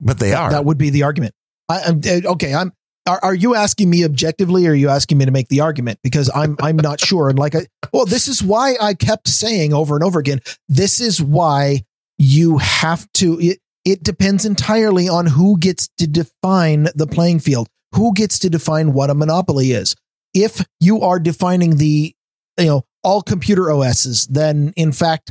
But 0.00 0.18
they 0.18 0.32
are. 0.32 0.50
That 0.50 0.64
would 0.64 0.78
be 0.78 0.90
the 0.90 1.02
argument. 1.04 1.34
I, 1.68 1.80
I'm 1.82 2.00
uh, 2.06 2.32
okay. 2.32 2.54
I'm. 2.54 2.72
Are, 3.06 3.20
are 3.22 3.34
you 3.34 3.54
asking 3.54 3.90
me 3.90 4.04
objectively, 4.04 4.66
or 4.66 4.70
are 4.70 4.74
you 4.74 4.88
asking 4.88 5.18
me 5.18 5.26
to 5.26 5.30
make 5.30 5.48
the 5.48 5.60
argument? 5.60 5.98
Because 6.02 6.30
I'm 6.34 6.56
I'm 6.60 6.76
not 6.76 7.00
sure. 7.04 7.28
And 7.28 7.38
like, 7.38 7.54
I, 7.54 7.66
well, 7.92 8.06
this 8.06 8.28
is 8.28 8.42
why 8.42 8.76
I 8.80 8.94
kept 8.94 9.28
saying 9.28 9.72
over 9.72 9.94
and 9.94 10.04
over 10.04 10.18
again. 10.18 10.40
This 10.68 11.00
is 11.00 11.22
why 11.22 11.82
you 12.18 12.58
have 12.58 13.10
to. 13.14 13.38
It 13.40 13.58
it 13.84 14.02
depends 14.02 14.44
entirely 14.44 15.08
on 15.08 15.26
who 15.26 15.58
gets 15.58 15.88
to 15.98 16.06
define 16.06 16.88
the 16.94 17.06
playing 17.06 17.40
field. 17.40 17.68
Who 17.94 18.14
gets 18.14 18.38
to 18.40 18.50
define 18.50 18.92
what 18.92 19.10
a 19.10 19.14
monopoly 19.14 19.72
is? 19.72 19.94
If 20.32 20.64
you 20.80 21.02
are 21.02 21.20
defining 21.20 21.76
the, 21.76 22.14
you 22.58 22.66
know, 22.66 22.82
all 23.04 23.22
computer 23.22 23.70
OSs, 23.70 24.26
then 24.26 24.72
in 24.76 24.90
fact, 24.90 25.30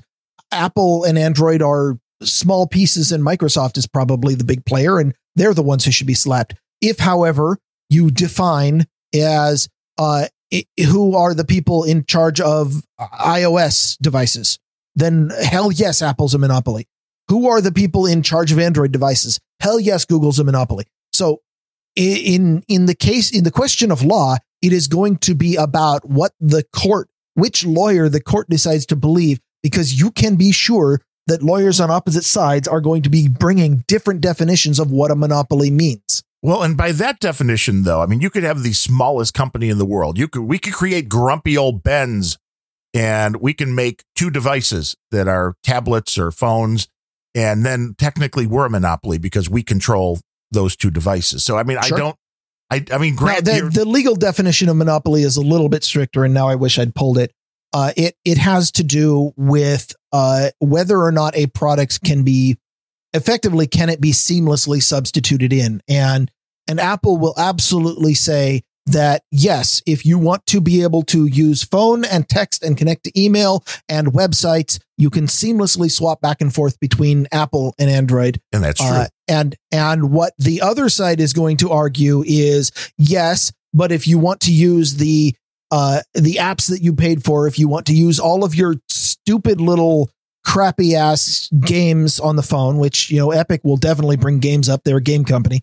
Apple 0.51 1.03
and 1.03 1.17
Android 1.17 1.61
are 1.61 1.97
small 2.25 2.67
pieces 2.67 3.11
and 3.11 3.25
Microsoft 3.25 3.77
is 3.77 3.87
probably 3.87 4.35
the 4.35 4.43
big 4.43 4.65
player 4.65 4.99
and 4.99 5.13
they're 5.35 5.53
the 5.53 5.63
ones 5.63 5.85
who 5.85 5.91
should 5.91 6.07
be 6.07 6.13
slapped. 6.13 6.55
If, 6.81 6.99
however, 6.99 7.57
you 7.89 8.11
define 8.11 8.85
as 9.13 9.69
uh, 9.97 10.27
who 10.77 11.15
are 11.15 11.33
the 11.33 11.45
people 11.45 11.83
in 11.83 12.05
charge 12.05 12.39
of 12.41 12.83
iOS 12.99 13.97
devices, 13.99 14.59
then 14.95 15.31
hell 15.43 15.71
yes, 15.71 16.01
Apple's 16.01 16.33
a 16.33 16.37
monopoly. 16.37 16.87
Who 17.29 17.49
are 17.49 17.61
the 17.61 17.71
people 17.71 18.05
in 18.05 18.21
charge 18.21 18.51
of 18.51 18.59
Android 18.59 18.91
devices? 18.91 19.39
Hell 19.59 19.79
yes, 19.79 20.05
Google's 20.05 20.39
a 20.39 20.43
monopoly. 20.43 20.85
So 21.13 21.41
in 21.95 22.63
in 22.67 22.85
the 22.85 22.95
case 22.95 23.31
in 23.31 23.43
the 23.43 23.51
question 23.51 23.91
of 23.91 24.03
law, 24.03 24.37
it 24.61 24.73
is 24.73 24.87
going 24.87 25.17
to 25.17 25.35
be 25.35 25.55
about 25.55 26.05
what 26.05 26.33
the 26.39 26.63
court, 26.75 27.09
which 27.35 27.65
lawyer 27.65 28.09
the 28.09 28.21
court 28.21 28.49
decides 28.49 28.85
to 28.87 28.95
believe, 28.95 29.39
because 29.61 29.99
you 29.99 30.11
can 30.11 30.35
be 30.35 30.51
sure 30.51 31.01
that 31.27 31.43
lawyers 31.43 31.79
on 31.79 31.89
opposite 31.89 32.23
sides 32.23 32.67
are 32.67 32.81
going 32.81 33.01
to 33.03 33.09
be 33.09 33.27
bringing 33.27 33.83
different 33.87 34.21
definitions 34.21 34.79
of 34.79 34.91
what 34.91 35.11
a 35.11 35.15
monopoly 35.15 35.71
means. 35.71 36.23
Well, 36.41 36.61
and 36.63 36.75
by 36.75 36.91
that 36.91 37.19
definition, 37.19 37.83
though, 37.83 38.01
I 38.01 38.05
mean 38.05 38.19
you 38.19 38.29
could 38.29 38.43
have 38.43 38.63
the 38.63 38.73
smallest 38.73 39.33
company 39.33 39.69
in 39.69 39.77
the 39.77 39.85
world. 39.85 40.17
You 40.17 40.27
could 40.27 40.41
we 40.41 40.59
could 40.59 40.73
create 40.73 41.07
Grumpy 41.07 41.57
Old 41.57 41.83
Bens, 41.83 42.37
and 42.93 43.37
we 43.37 43.53
can 43.53 43.73
make 43.73 44.03
two 44.15 44.29
devices 44.29 44.95
that 45.11 45.27
are 45.29 45.55
tablets 45.63 46.17
or 46.17 46.31
phones, 46.31 46.89
and 47.33 47.65
then 47.65 47.95
technically 47.97 48.45
we're 48.45 48.65
a 48.65 48.69
monopoly 48.69 49.17
because 49.17 49.49
we 49.49 49.63
control 49.63 50.19
those 50.51 50.75
two 50.75 50.91
devices. 50.91 51.45
So 51.45 51.57
I 51.57 51.63
mean, 51.63 51.77
Sure. 51.81 51.97
I 51.97 51.99
don't. 51.99 52.15
I 52.69 52.85
I 52.91 52.97
mean, 52.97 53.15
Now, 53.15 53.39
the, 53.39 53.69
the 53.73 53.85
legal 53.85 54.15
definition 54.15 54.67
of 54.67 54.75
monopoly 54.75 55.23
is 55.23 55.37
a 55.37 55.41
little 55.41 55.69
bit 55.69 55.85
stricter, 55.85 56.25
and 56.25 56.33
now 56.33 56.49
I 56.49 56.55
wish 56.55 56.77
I'd 56.77 56.93
pulled 56.93 57.17
it. 57.17 57.31
Uh, 57.71 57.91
it 57.95 58.15
it 58.25 58.37
has 58.37 58.69
to 58.73 58.83
do 58.83 59.31
with 59.37 59.95
uh, 60.13 60.51
whether 60.59 61.01
or 61.01 61.11
not 61.11 61.35
a 61.35 61.47
product 61.47 62.03
can 62.03 62.23
be 62.23 62.57
effectively 63.13 63.67
can 63.67 63.89
it 63.89 63.99
be 63.99 64.11
seamlessly 64.11 64.81
substituted 64.81 65.51
in, 65.51 65.81
and 65.89 66.31
and 66.69 66.79
Apple 66.79 67.17
will 67.17 67.33
absolutely 67.37 68.13
say 68.13 68.63
that 68.85 69.23
yes, 69.31 69.81
if 69.85 70.05
you 70.05 70.17
want 70.17 70.45
to 70.47 70.59
be 70.59 70.83
able 70.83 71.03
to 71.03 71.25
use 71.25 71.63
phone 71.63 72.03
and 72.03 72.27
text 72.27 72.63
and 72.63 72.77
connect 72.77 73.05
to 73.05 73.21
email 73.21 73.63
and 73.87 74.07
websites, 74.07 74.79
you 74.97 75.09
can 75.09 75.25
seamlessly 75.25 75.89
swap 75.89 76.21
back 76.21 76.41
and 76.41 76.53
forth 76.53 76.79
between 76.79 77.27
Apple 77.31 77.73
and 77.79 77.89
Android. 77.89 78.41
and 78.51 78.63
that's 78.63 78.79
true. 78.79 78.89
Uh, 78.89 79.07
and 79.27 79.55
and 79.71 80.11
what 80.11 80.33
the 80.37 80.61
other 80.61 80.89
side 80.89 81.19
is 81.19 81.33
going 81.33 81.57
to 81.57 81.71
argue 81.71 82.23
is 82.25 82.71
yes, 82.97 83.51
but 83.73 83.91
if 83.91 84.07
you 84.07 84.17
want 84.17 84.41
to 84.41 84.53
use 84.53 84.95
the 84.95 85.35
uh, 85.71 86.01
the 86.13 86.35
apps 86.35 86.69
that 86.69 86.83
you 86.83 86.93
paid 86.93 87.23
for, 87.23 87.47
if 87.47 87.57
you 87.57 87.67
want 87.67 87.87
to 87.87 87.93
use 87.95 88.19
all 88.19 88.43
of 88.43 88.53
your 88.53 88.75
stupid 89.25 89.61
little 89.61 90.09
crappy 90.45 90.95
ass 90.95 91.49
games 91.61 92.19
on 92.19 92.35
the 92.35 92.43
phone, 92.43 92.77
which, 92.77 93.09
you 93.09 93.17
know, 93.17 93.31
Epic 93.31 93.61
will 93.63 93.77
definitely 93.77 94.17
bring 94.17 94.39
games 94.39 94.67
up. 94.67 94.83
They're 94.83 94.97
a 94.97 95.01
game 95.01 95.23
company. 95.23 95.61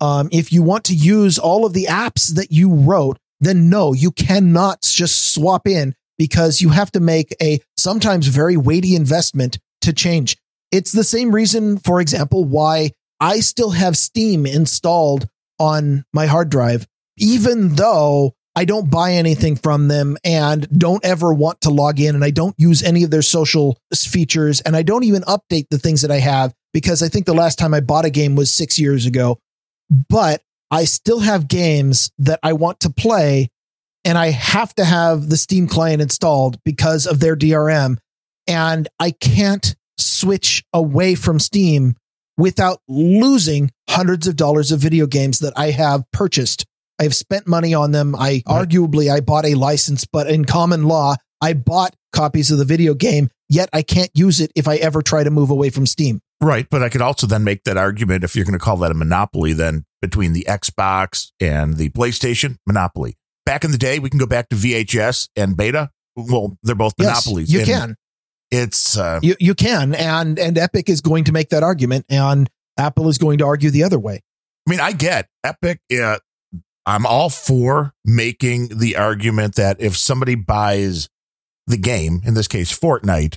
Um, 0.00 0.28
if 0.32 0.52
you 0.52 0.62
want 0.62 0.84
to 0.84 0.94
use 0.94 1.38
all 1.38 1.66
of 1.66 1.72
the 1.72 1.86
apps 1.86 2.34
that 2.34 2.50
you 2.50 2.72
wrote, 2.72 3.18
then 3.40 3.68
no, 3.68 3.92
you 3.92 4.12
cannot 4.12 4.82
just 4.82 5.34
swap 5.34 5.66
in 5.66 5.94
because 6.16 6.60
you 6.60 6.70
have 6.70 6.92
to 6.92 7.00
make 7.00 7.34
a 7.42 7.60
sometimes 7.76 8.28
very 8.28 8.56
weighty 8.56 8.94
investment 8.94 9.58
to 9.80 9.92
change. 9.92 10.36
It's 10.70 10.92
the 10.92 11.04
same 11.04 11.34
reason, 11.34 11.78
for 11.78 12.00
example, 12.00 12.44
why 12.44 12.92
I 13.18 13.40
still 13.40 13.70
have 13.70 13.96
Steam 13.96 14.46
installed 14.46 15.28
on 15.58 16.04
my 16.12 16.26
hard 16.26 16.48
drive, 16.50 16.86
even 17.18 17.74
though 17.74 18.34
I 18.56 18.64
don't 18.64 18.90
buy 18.90 19.12
anything 19.12 19.56
from 19.56 19.88
them 19.88 20.16
and 20.24 20.68
don't 20.76 21.04
ever 21.04 21.32
want 21.32 21.60
to 21.62 21.70
log 21.70 22.00
in 22.00 22.14
and 22.14 22.24
I 22.24 22.30
don't 22.30 22.54
use 22.58 22.82
any 22.82 23.04
of 23.04 23.10
their 23.10 23.22
social 23.22 23.78
features 23.94 24.60
and 24.60 24.76
I 24.76 24.82
don't 24.82 25.04
even 25.04 25.22
update 25.22 25.68
the 25.70 25.78
things 25.78 26.02
that 26.02 26.10
I 26.10 26.18
have 26.18 26.52
because 26.72 27.02
I 27.02 27.08
think 27.08 27.26
the 27.26 27.34
last 27.34 27.58
time 27.58 27.74
I 27.74 27.80
bought 27.80 28.04
a 28.04 28.10
game 28.10 28.34
was 28.34 28.52
six 28.52 28.78
years 28.78 29.06
ago. 29.06 29.38
But 30.08 30.42
I 30.70 30.84
still 30.84 31.20
have 31.20 31.48
games 31.48 32.10
that 32.18 32.40
I 32.42 32.52
want 32.52 32.80
to 32.80 32.90
play 32.90 33.50
and 34.04 34.16
I 34.16 34.30
have 34.30 34.74
to 34.76 34.84
have 34.84 35.28
the 35.28 35.36
Steam 35.36 35.66
client 35.66 36.02
installed 36.02 36.58
because 36.64 37.06
of 37.06 37.20
their 37.20 37.36
DRM. 37.36 37.98
And 38.46 38.88
I 38.98 39.10
can't 39.12 39.76
switch 39.98 40.64
away 40.72 41.14
from 41.14 41.38
Steam 41.38 41.96
without 42.36 42.80
losing 42.88 43.70
hundreds 43.88 44.26
of 44.26 44.36
dollars 44.36 44.72
of 44.72 44.80
video 44.80 45.06
games 45.06 45.40
that 45.40 45.52
I 45.56 45.70
have 45.70 46.04
purchased. 46.12 46.64
I've 47.00 47.14
spent 47.14 47.48
money 47.48 47.72
on 47.72 47.92
them. 47.92 48.14
I 48.14 48.18
right. 48.18 48.44
arguably 48.46 49.10
I 49.10 49.20
bought 49.20 49.46
a 49.46 49.54
license, 49.54 50.04
but 50.04 50.28
in 50.28 50.44
common 50.44 50.84
law, 50.84 51.16
I 51.40 51.54
bought 51.54 51.96
copies 52.12 52.50
of 52.50 52.58
the 52.58 52.66
video 52.66 52.92
game, 52.92 53.30
yet 53.48 53.70
I 53.72 53.80
can't 53.80 54.10
use 54.12 54.38
it 54.40 54.52
if 54.54 54.68
I 54.68 54.76
ever 54.76 55.00
try 55.00 55.24
to 55.24 55.30
move 55.30 55.48
away 55.48 55.70
from 55.70 55.86
Steam. 55.86 56.20
Right. 56.42 56.66
But 56.70 56.82
I 56.82 56.90
could 56.90 57.00
also 57.00 57.26
then 57.26 57.42
make 57.42 57.64
that 57.64 57.78
argument 57.78 58.22
if 58.22 58.36
you're 58.36 58.44
going 58.44 58.58
to 58.58 58.62
call 58.62 58.76
that 58.78 58.90
a 58.90 58.94
monopoly, 58.94 59.54
then 59.54 59.86
between 60.02 60.34
the 60.34 60.44
Xbox 60.46 61.32
and 61.40 61.78
the 61.78 61.88
PlayStation, 61.90 62.58
monopoly. 62.66 63.16
Back 63.46 63.64
in 63.64 63.72
the 63.72 63.78
day, 63.78 63.98
we 63.98 64.10
can 64.10 64.18
go 64.18 64.26
back 64.26 64.50
to 64.50 64.56
VHS 64.56 65.30
and 65.36 65.56
beta. 65.56 65.90
Well, 66.16 66.58
they're 66.62 66.74
both 66.74 66.94
monopolies. 66.98 67.50
Yes, 67.50 67.66
you 67.66 67.74
can. 67.74 67.96
It's 68.50 68.98
uh, 68.98 69.20
you 69.22 69.36
you 69.38 69.54
can, 69.54 69.94
and 69.94 70.38
and 70.38 70.58
Epic 70.58 70.88
is 70.88 71.00
going 71.00 71.24
to 71.24 71.32
make 71.32 71.50
that 71.50 71.62
argument, 71.62 72.04
and 72.08 72.50
Apple 72.76 73.08
is 73.08 73.16
going 73.16 73.38
to 73.38 73.46
argue 73.46 73.70
the 73.70 73.84
other 73.84 73.98
way. 73.98 74.22
I 74.66 74.70
mean, 74.70 74.80
I 74.80 74.90
get 74.90 75.28
Epic. 75.44 75.80
Yeah, 75.88 76.16
I'm 76.86 77.06
all 77.06 77.30
for 77.30 77.92
making 78.04 78.78
the 78.78 78.96
argument 78.96 79.56
that 79.56 79.80
if 79.80 79.96
somebody 79.96 80.34
buys 80.34 81.08
the 81.66 81.76
game, 81.76 82.20
in 82.24 82.34
this 82.34 82.48
case 82.48 82.76
Fortnite, 82.76 83.36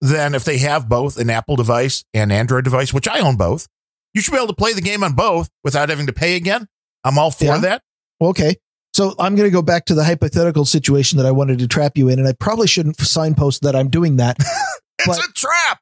then 0.00 0.34
if 0.34 0.44
they 0.44 0.58
have 0.58 0.88
both 0.88 1.18
an 1.18 1.30
Apple 1.30 1.56
device 1.56 2.04
and 2.12 2.30
Android 2.30 2.64
device, 2.64 2.92
which 2.92 3.08
I 3.08 3.20
own 3.20 3.36
both, 3.36 3.66
you 4.12 4.20
should 4.20 4.32
be 4.32 4.36
able 4.36 4.48
to 4.48 4.54
play 4.54 4.72
the 4.72 4.82
game 4.82 5.02
on 5.02 5.14
both 5.14 5.48
without 5.64 5.88
having 5.88 6.06
to 6.06 6.12
pay 6.12 6.36
again. 6.36 6.68
I'm 7.02 7.18
all 7.18 7.30
for 7.30 7.44
yeah. 7.44 7.58
that. 7.58 7.82
Okay. 8.20 8.56
So 8.92 9.14
I'm 9.18 9.34
going 9.34 9.48
to 9.48 9.52
go 9.52 9.62
back 9.62 9.86
to 9.86 9.94
the 9.94 10.04
hypothetical 10.04 10.64
situation 10.64 11.18
that 11.18 11.26
I 11.26 11.32
wanted 11.32 11.58
to 11.58 11.68
trap 11.68 11.98
you 11.98 12.08
in, 12.08 12.20
and 12.20 12.28
I 12.28 12.32
probably 12.32 12.68
shouldn't 12.68 13.00
signpost 13.00 13.62
that 13.62 13.74
I'm 13.74 13.88
doing 13.88 14.16
that. 14.16 14.36
it's 15.00 15.06
but, 15.06 15.18
a 15.18 15.32
trap. 15.32 15.80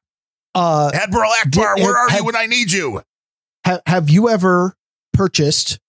Uh, 0.55 0.89
Admiral 0.93 1.31
Ackbar, 1.43 1.75
did, 1.75 1.83
where 1.83 1.95
are 1.95 2.09
have, 2.09 2.19
you 2.19 2.25
when 2.25 2.35
I 2.35 2.47
need 2.47 2.71
you? 2.71 3.01
Have, 3.65 3.81
have 3.85 4.09
you 4.09 4.29
ever 4.29 4.75
purchased 5.13 5.79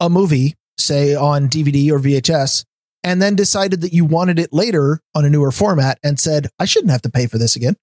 a 0.00 0.08
movie, 0.08 0.54
say 0.76 1.14
on 1.14 1.48
DVD 1.48 1.90
or 1.90 1.98
VHS, 1.98 2.64
and 3.04 3.22
then 3.22 3.36
decided 3.36 3.80
that 3.82 3.92
you 3.92 4.04
wanted 4.04 4.38
it 4.38 4.52
later 4.52 5.00
on 5.14 5.24
a 5.24 5.30
newer 5.30 5.50
format 5.50 5.98
and 6.02 6.18
said, 6.18 6.48
I 6.58 6.64
shouldn't 6.64 6.90
have 6.90 7.02
to 7.02 7.10
pay 7.10 7.26
for 7.26 7.38
this 7.38 7.56
again? 7.56 7.76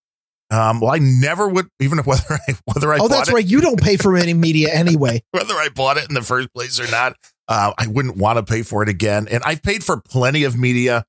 Um, 0.52 0.80
well, 0.80 0.92
I 0.92 1.00
never 1.00 1.48
would, 1.48 1.68
even 1.80 2.00
if 2.00 2.06
whether 2.06 2.24
I 2.48 2.54
whether 2.66 2.94
I 2.94 2.98
oh, 3.00 3.08
that's 3.08 3.30
it, 3.30 3.34
right. 3.34 3.46
You 3.46 3.62
don't 3.62 3.82
pay 3.82 3.98
for 3.98 4.16
any 4.16 4.34
media 4.36 4.70
anyway. 4.72 5.24
whether 5.32 5.56
I 5.56 5.70
bought 5.70 5.98
it 5.98 6.08
in 6.08 6.14
the 6.14 6.22
first 6.22 6.54
place 6.54 6.80
or 6.80 6.90
not, 6.92 7.16
uh, 7.48 7.74
I 7.78 7.88
wouldn't 7.88 8.18
want 8.18 8.38
to 8.38 8.44
pay 8.44 8.62
for 8.62 8.84
it 8.84 8.90
again. 8.90 9.28
And 9.30 9.44
I've 9.44 9.64
paid 9.64 9.84
for 9.84 10.00
plenty 10.02 10.44
of 10.44 10.58
media. 10.58 11.06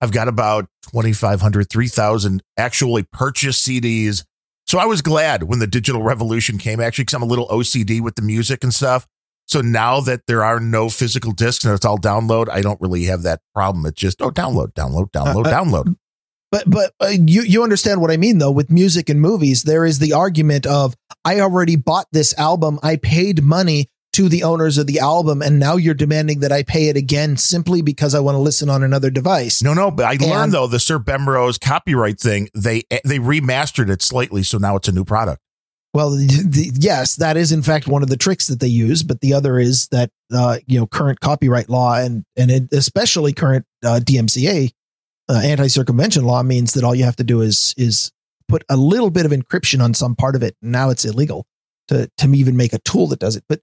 I've 0.00 0.12
got 0.12 0.28
about 0.28 0.66
2,500, 0.92 1.68
3,000 1.68 2.42
actually 2.56 3.02
purchased 3.12 3.66
CDs. 3.66 4.24
So 4.66 4.78
I 4.78 4.86
was 4.86 5.02
glad 5.02 5.42
when 5.42 5.58
the 5.58 5.66
digital 5.66 6.02
revolution 6.02 6.56
came, 6.56 6.80
actually, 6.80 7.02
because 7.04 7.14
I'm 7.14 7.22
a 7.22 7.26
little 7.26 7.48
OCD 7.48 8.00
with 8.00 8.14
the 8.14 8.22
music 8.22 8.64
and 8.64 8.72
stuff. 8.72 9.06
So 9.50 9.60
now 9.60 10.00
that 10.02 10.28
there 10.28 10.44
are 10.44 10.60
no 10.60 10.88
physical 10.88 11.32
discs 11.32 11.64
and 11.64 11.74
it's 11.74 11.84
all 11.84 11.98
download, 11.98 12.48
I 12.48 12.60
don't 12.60 12.80
really 12.80 13.04
have 13.06 13.22
that 13.22 13.40
problem. 13.52 13.84
It's 13.84 14.00
just, 14.00 14.22
oh, 14.22 14.30
download, 14.30 14.74
download, 14.74 15.10
download, 15.10 15.46
uh, 15.46 15.50
uh, 15.50 15.64
download. 15.64 15.96
But 16.52 16.68
but 16.68 16.92
uh, 17.00 17.08
you 17.08 17.42
you 17.42 17.62
understand 17.62 18.00
what 18.00 18.10
I 18.10 18.16
mean 18.16 18.38
though 18.38 18.50
with 18.50 18.72
music 18.72 19.08
and 19.08 19.20
movies 19.20 19.62
there 19.62 19.84
is 19.84 20.00
the 20.00 20.14
argument 20.14 20.66
of 20.66 20.96
I 21.24 21.38
already 21.38 21.76
bought 21.76 22.06
this 22.10 22.36
album 22.38 22.80
I 22.82 22.96
paid 22.96 23.44
money 23.44 23.88
to 24.14 24.28
the 24.28 24.42
owners 24.42 24.76
of 24.76 24.88
the 24.88 24.98
album 24.98 25.42
and 25.42 25.60
now 25.60 25.76
you're 25.76 25.94
demanding 25.94 26.40
that 26.40 26.50
I 26.50 26.64
pay 26.64 26.88
it 26.88 26.96
again 26.96 27.36
simply 27.36 27.82
because 27.82 28.16
I 28.16 28.20
want 28.20 28.34
to 28.34 28.40
listen 28.40 28.68
on 28.68 28.82
another 28.82 29.10
device. 29.10 29.62
No, 29.62 29.74
no, 29.74 29.92
but 29.92 30.06
I 30.06 30.14
and, 30.14 30.22
learned 30.22 30.52
though 30.52 30.66
the 30.66 30.80
Sir 30.80 30.98
Bemrose 30.98 31.60
copyright 31.60 32.18
thing 32.18 32.48
they 32.52 32.82
they 33.04 33.20
remastered 33.20 33.88
it 33.88 34.02
slightly 34.02 34.42
so 34.42 34.58
now 34.58 34.74
it's 34.74 34.88
a 34.88 34.92
new 34.92 35.04
product. 35.04 35.40
Well, 35.92 36.10
the, 36.10 36.70
yes, 36.74 37.16
that 37.16 37.36
is 37.36 37.50
in 37.50 37.62
fact 37.62 37.88
one 37.88 38.02
of 38.02 38.08
the 38.08 38.16
tricks 38.16 38.46
that 38.46 38.60
they 38.60 38.68
use, 38.68 39.02
but 39.02 39.20
the 39.20 39.34
other 39.34 39.58
is 39.58 39.88
that 39.88 40.10
uh, 40.32 40.58
you 40.66 40.78
know 40.78 40.86
current 40.86 41.20
copyright 41.20 41.68
law 41.68 41.96
and 41.96 42.24
and 42.36 42.68
especially 42.72 43.32
current 43.32 43.66
uh, 43.84 44.00
DMCA 44.02 44.72
uh, 45.30 45.40
anti 45.44 45.68
circumvention 45.68 46.24
law 46.24 46.42
means 46.42 46.72
that 46.74 46.84
all 46.84 46.94
you 46.94 47.04
have 47.04 47.16
to 47.16 47.24
do 47.24 47.40
is 47.40 47.74
is 47.76 48.10
put 48.48 48.64
a 48.68 48.76
little 48.76 49.10
bit 49.10 49.24
of 49.24 49.32
encryption 49.32 49.80
on 49.82 49.94
some 49.94 50.16
part 50.16 50.34
of 50.34 50.42
it. 50.42 50.56
And 50.60 50.72
now 50.72 50.90
it's 50.90 51.04
illegal 51.04 51.46
to 51.88 52.10
to 52.18 52.34
even 52.34 52.56
make 52.56 52.72
a 52.72 52.80
tool 52.80 53.06
that 53.08 53.20
does 53.20 53.36
it. 53.36 53.44
But 53.48 53.60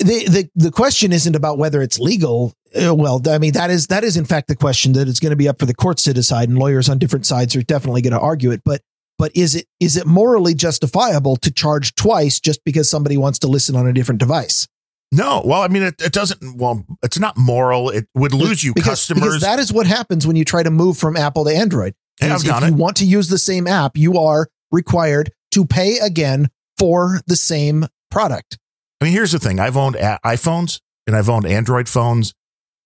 the 0.00 0.26
the 0.28 0.50
the 0.56 0.70
question 0.72 1.12
isn't 1.12 1.36
about 1.36 1.58
whether 1.58 1.80
it's 1.80 2.00
legal. 2.00 2.52
Uh, 2.74 2.94
well, 2.94 3.22
I 3.28 3.38
mean 3.38 3.52
that 3.52 3.70
is 3.70 3.86
that 3.88 4.02
is 4.02 4.16
in 4.16 4.24
fact 4.24 4.48
the 4.48 4.56
question 4.56 4.92
that 4.94 5.06
is 5.06 5.20
going 5.20 5.30
to 5.30 5.36
be 5.36 5.48
up 5.48 5.60
for 5.60 5.66
the 5.66 5.74
courts 5.74 6.02
to 6.04 6.12
decide, 6.12 6.48
and 6.48 6.58
lawyers 6.58 6.88
on 6.88 6.98
different 6.98 7.26
sides 7.26 7.54
are 7.54 7.62
definitely 7.62 8.02
going 8.02 8.12
to 8.12 8.20
argue 8.20 8.50
it. 8.50 8.62
But 8.64 8.82
but 9.22 9.30
is 9.36 9.54
it 9.54 9.68
is 9.78 9.96
it 9.96 10.04
morally 10.04 10.52
justifiable 10.52 11.36
to 11.36 11.52
charge 11.52 11.94
twice 11.94 12.40
just 12.40 12.64
because 12.64 12.90
somebody 12.90 13.16
wants 13.16 13.38
to 13.38 13.46
listen 13.46 13.76
on 13.76 13.86
a 13.86 13.92
different 13.92 14.18
device? 14.18 14.66
No, 15.12 15.42
well, 15.44 15.62
I 15.62 15.68
mean, 15.68 15.84
it, 15.84 15.94
it 16.02 16.12
doesn't. 16.12 16.56
Well, 16.56 16.84
it's 17.04 17.20
not 17.20 17.36
moral. 17.36 17.90
It 17.90 18.08
would 18.16 18.34
lose 18.34 18.64
you 18.64 18.74
because, 18.74 19.06
customers. 19.06 19.22
Because 19.22 19.40
that 19.42 19.60
is 19.60 19.72
what 19.72 19.86
happens 19.86 20.26
when 20.26 20.34
you 20.34 20.44
try 20.44 20.64
to 20.64 20.72
move 20.72 20.98
from 20.98 21.16
Apple 21.16 21.44
to 21.44 21.54
Android. 21.54 21.94
Yeah, 22.20 22.34
if 22.34 22.66
you 22.66 22.74
want 22.74 22.96
to 22.96 23.04
use 23.04 23.28
the 23.28 23.38
same 23.38 23.68
app, 23.68 23.96
you 23.96 24.18
are 24.18 24.48
required 24.72 25.30
to 25.52 25.64
pay 25.66 25.98
again 26.00 26.50
for 26.76 27.20
the 27.28 27.36
same 27.36 27.86
product. 28.10 28.58
I 29.00 29.04
mean, 29.04 29.12
here's 29.12 29.30
the 29.30 29.38
thing: 29.38 29.60
I've 29.60 29.76
owned 29.76 29.94
iPhones 29.94 30.80
and 31.06 31.14
I've 31.14 31.28
owned 31.28 31.46
Android 31.46 31.88
phones, 31.88 32.34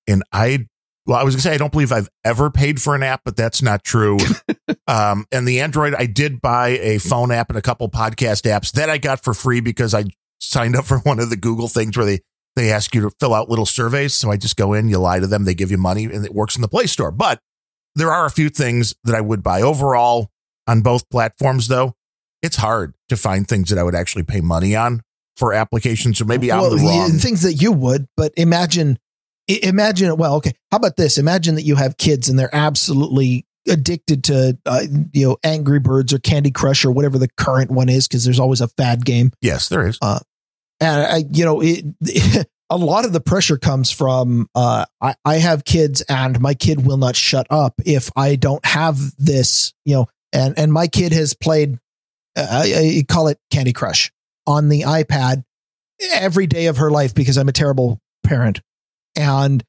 and 0.06 0.22
I 0.34 0.66
well, 1.06 1.18
I 1.18 1.24
was 1.24 1.34
gonna 1.34 1.42
say 1.42 1.54
I 1.54 1.56
don't 1.56 1.72
believe 1.72 1.92
I've 1.92 2.08
ever 2.24 2.50
paid 2.50 2.82
for 2.82 2.94
an 2.94 3.02
app, 3.02 3.22
but 3.24 3.36
that's 3.36 3.62
not 3.62 3.84
true. 3.84 4.18
um, 4.88 5.26
and 5.30 5.46
the 5.46 5.60
Android, 5.60 5.94
I 5.94 6.06
did 6.06 6.40
buy 6.40 6.70
a 6.70 6.98
phone 6.98 7.30
app 7.30 7.48
and 7.48 7.58
a 7.58 7.62
couple 7.62 7.88
podcast 7.88 8.42
apps 8.42 8.72
that 8.72 8.90
I 8.90 8.98
got 8.98 9.22
for 9.22 9.32
free 9.32 9.60
because 9.60 9.94
I 9.94 10.04
signed 10.40 10.76
up 10.76 10.84
for 10.84 10.98
one 10.98 11.20
of 11.20 11.30
the 11.30 11.36
Google 11.36 11.68
things 11.68 11.96
where 11.96 12.06
they 12.06 12.20
they 12.56 12.72
ask 12.72 12.94
you 12.94 13.02
to 13.02 13.10
fill 13.20 13.34
out 13.34 13.48
little 13.48 13.66
surveys. 13.66 14.14
So 14.14 14.30
I 14.30 14.36
just 14.36 14.56
go 14.56 14.72
in, 14.72 14.88
you 14.88 14.98
lie 14.98 15.20
to 15.20 15.26
them, 15.26 15.44
they 15.44 15.54
give 15.54 15.70
you 15.70 15.78
money, 15.78 16.04
and 16.04 16.24
it 16.24 16.34
works 16.34 16.56
in 16.56 16.62
the 16.62 16.68
Play 16.68 16.86
Store. 16.86 17.12
But 17.12 17.40
there 17.94 18.10
are 18.10 18.26
a 18.26 18.30
few 18.30 18.48
things 18.48 18.94
that 19.04 19.14
I 19.14 19.20
would 19.20 19.42
buy 19.42 19.62
overall 19.62 20.30
on 20.66 20.80
both 20.80 21.08
platforms, 21.10 21.68
though. 21.68 21.94
It's 22.42 22.56
hard 22.56 22.94
to 23.08 23.16
find 23.16 23.46
things 23.46 23.70
that 23.70 23.78
I 23.78 23.82
would 23.82 23.94
actually 23.94 24.24
pay 24.24 24.40
money 24.40 24.74
on 24.74 25.02
for 25.36 25.52
applications. 25.52 26.18
So 26.18 26.24
maybe 26.24 26.48
well, 26.48 26.66
I'm 26.66 26.78
the 26.78 26.84
wrong 26.84 27.10
things 27.12 27.42
that 27.42 27.54
you 27.54 27.72
would, 27.72 28.06
but 28.16 28.32
imagine, 28.36 28.98
imagine. 29.48 30.16
Well, 30.16 30.36
okay. 30.36 30.52
How 30.70 30.78
about 30.78 30.96
this? 30.96 31.18
Imagine 31.18 31.54
that 31.56 31.62
you 31.62 31.76
have 31.76 31.96
kids 31.96 32.28
and 32.28 32.38
they're 32.38 32.54
absolutely 32.54 33.46
addicted 33.68 34.24
to 34.24 34.58
uh, 34.66 34.82
you 35.12 35.28
know 35.28 35.36
Angry 35.44 35.80
Birds 35.80 36.12
or 36.12 36.18
Candy 36.18 36.50
Crush 36.50 36.84
or 36.84 36.90
whatever 36.90 37.18
the 37.18 37.28
current 37.36 37.70
one 37.70 37.88
is 37.88 38.06
because 38.06 38.24
there's 38.24 38.40
always 38.40 38.60
a 38.60 38.68
fad 38.68 39.04
game. 39.04 39.32
Yes, 39.40 39.68
there 39.68 39.86
is. 39.86 39.98
Uh, 40.00 40.20
and 40.80 41.06
I, 41.06 41.24
you 41.30 41.44
know, 41.44 41.60
it, 41.60 41.84
it, 42.02 42.48
a 42.70 42.76
lot 42.76 43.04
of 43.04 43.12
the 43.12 43.20
pressure 43.20 43.56
comes 43.56 43.90
from 43.90 44.48
uh, 44.54 44.84
I, 45.00 45.14
I 45.24 45.36
have 45.36 45.64
kids 45.64 46.02
and 46.02 46.40
my 46.40 46.54
kid 46.54 46.84
will 46.84 46.96
not 46.96 47.16
shut 47.16 47.46
up 47.50 47.74
if 47.84 48.10
I 48.16 48.36
don't 48.36 48.64
have 48.64 48.98
this. 49.16 49.72
You 49.84 49.94
know, 49.94 50.06
and 50.32 50.58
and 50.58 50.72
my 50.72 50.86
kid 50.86 51.12
has 51.12 51.34
played. 51.34 51.78
Uh, 52.36 52.46
I, 52.50 52.98
I 52.98 53.04
call 53.08 53.28
it 53.28 53.38
Candy 53.50 53.72
Crush 53.72 54.12
on 54.46 54.68
the 54.68 54.82
iPad 54.82 55.44
every 56.12 56.46
day 56.46 56.66
of 56.66 56.76
her 56.76 56.90
life 56.90 57.14
because 57.14 57.36
I'm 57.36 57.48
a 57.48 57.52
terrible 57.52 58.00
parent. 58.22 58.60
And 59.16 59.64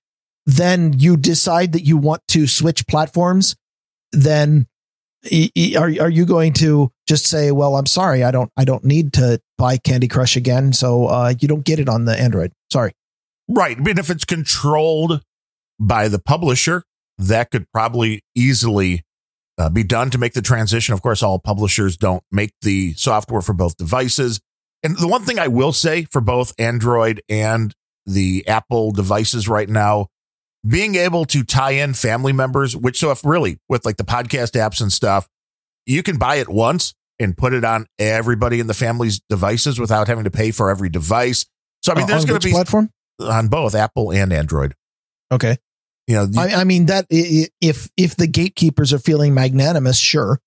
then 0.46 0.94
you 0.98 1.18
decide 1.18 1.74
that 1.74 1.84
you 1.84 1.98
want 1.98 2.22
to 2.30 2.48
switch 2.48 2.88
platforms 2.88 3.56
then 4.12 4.68
are 5.76 5.92
are 6.00 6.10
you 6.10 6.26
going 6.26 6.54
to 6.54 6.92
just 7.08 7.26
say, 7.26 7.52
"Well, 7.52 7.76
I'm 7.76 7.86
sorry, 7.86 8.24
I 8.24 8.32
don't 8.32 8.52
I 8.56 8.64
don't 8.64 8.86
need 8.86 9.14
to 9.14 9.42
buy 9.58 9.78
Candy 9.78 10.08
Crush 10.08 10.36
again, 10.36 10.74
so 10.74 11.08
uh, 11.08 11.34
you 11.40 11.48
don't 11.48 11.66
get 11.66 11.80
it 11.80 11.90
on 11.90 12.06
the 12.06 12.18
Android." 12.18 12.54
Sorry. 12.72 12.94
Right. 13.50 13.78
I 13.78 13.80
mean, 13.80 13.98
if 13.98 14.10
it's 14.10 14.26
controlled 14.26 15.22
by 15.80 16.08
the 16.08 16.20
publisher, 16.20 16.84
that 17.18 17.52
could 17.52 17.66
probably 17.72 18.22
easily 18.36 19.04
uh, 19.58 19.70
be 19.70 19.84
done 19.84 20.10
to 20.12 20.18
make 20.18 20.34
the 20.34 20.42
transition. 20.42 20.94
Of 20.94 21.02
course, 21.02 21.24
all 21.24 21.40
publishers 21.40 21.98
don't 21.98 22.24
make 22.32 22.52
the 22.62 22.94
software 22.94 23.42
for 23.42 23.54
both 23.54 23.78
devices. 23.78 24.40
And 24.84 24.98
the 24.98 25.08
one 25.08 25.24
thing 25.24 25.40
I 25.40 25.48
will 25.48 25.74
say 25.74 26.06
for 26.06 26.22
both 26.22 26.54
Android 26.60 27.22
and 27.28 27.74
the 28.08 28.48
Apple 28.48 28.92
devices 28.92 29.48
right 29.48 29.70
now, 29.70 30.08
being 30.68 30.96
able 30.96 31.26
to 31.26 31.44
tie 31.44 31.72
in 31.72 31.94
family 31.94 32.34
members, 32.34 32.76
which 32.76 32.98
so 33.00 33.12
if 33.12 33.24
really 33.24 33.60
with 33.70 33.86
like 33.86 33.98
the 33.98 34.04
podcast 34.04 34.54
apps 34.60 34.82
and 34.82 34.92
stuff, 34.92 35.28
you 35.86 36.02
can 36.02 36.18
buy 36.18 36.38
it 36.38 36.50
once 36.50 36.94
and 37.20 37.38
put 37.38 37.54
it 37.54 37.64
on 37.64 37.86
everybody 38.00 38.60
in 38.60 38.68
the 38.68 38.74
family's 38.74 39.20
devices 39.30 39.80
without 39.80 40.08
having 40.08 40.24
to 40.24 40.32
pay 40.32 40.52
for 40.52 40.70
every 40.70 40.90
device. 40.90 41.46
So 41.84 41.92
I 41.92 41.96
mean, 41.96 42.04
Uh, 42.06 42.08
there's 42.08 42.26
going 42.26 42.40
to 42.40 42.48
be 42.48 42.52
platform. 42.52 42.90
on 43.20 43.48
both 43.50 43.76
Apple 43.76 44.12
and 44.12 44.34
Android. 44.34 44.74
Okay. 45.32 45.58
You 46.08 46.16
know, 46.16 46.28
I, 46.42 46.56
I 46.56 46.64
mean 46.64 46.86
that 46.86 47.06
if 47.10 47.90
if 47.98 48.16
the 48.16 48.28
gatekeepers 48.28 48.94
are 48.94 49.00
feeling 49.00 49.34
magnanimous, 49.34 49.98
sure. 50.00 50.40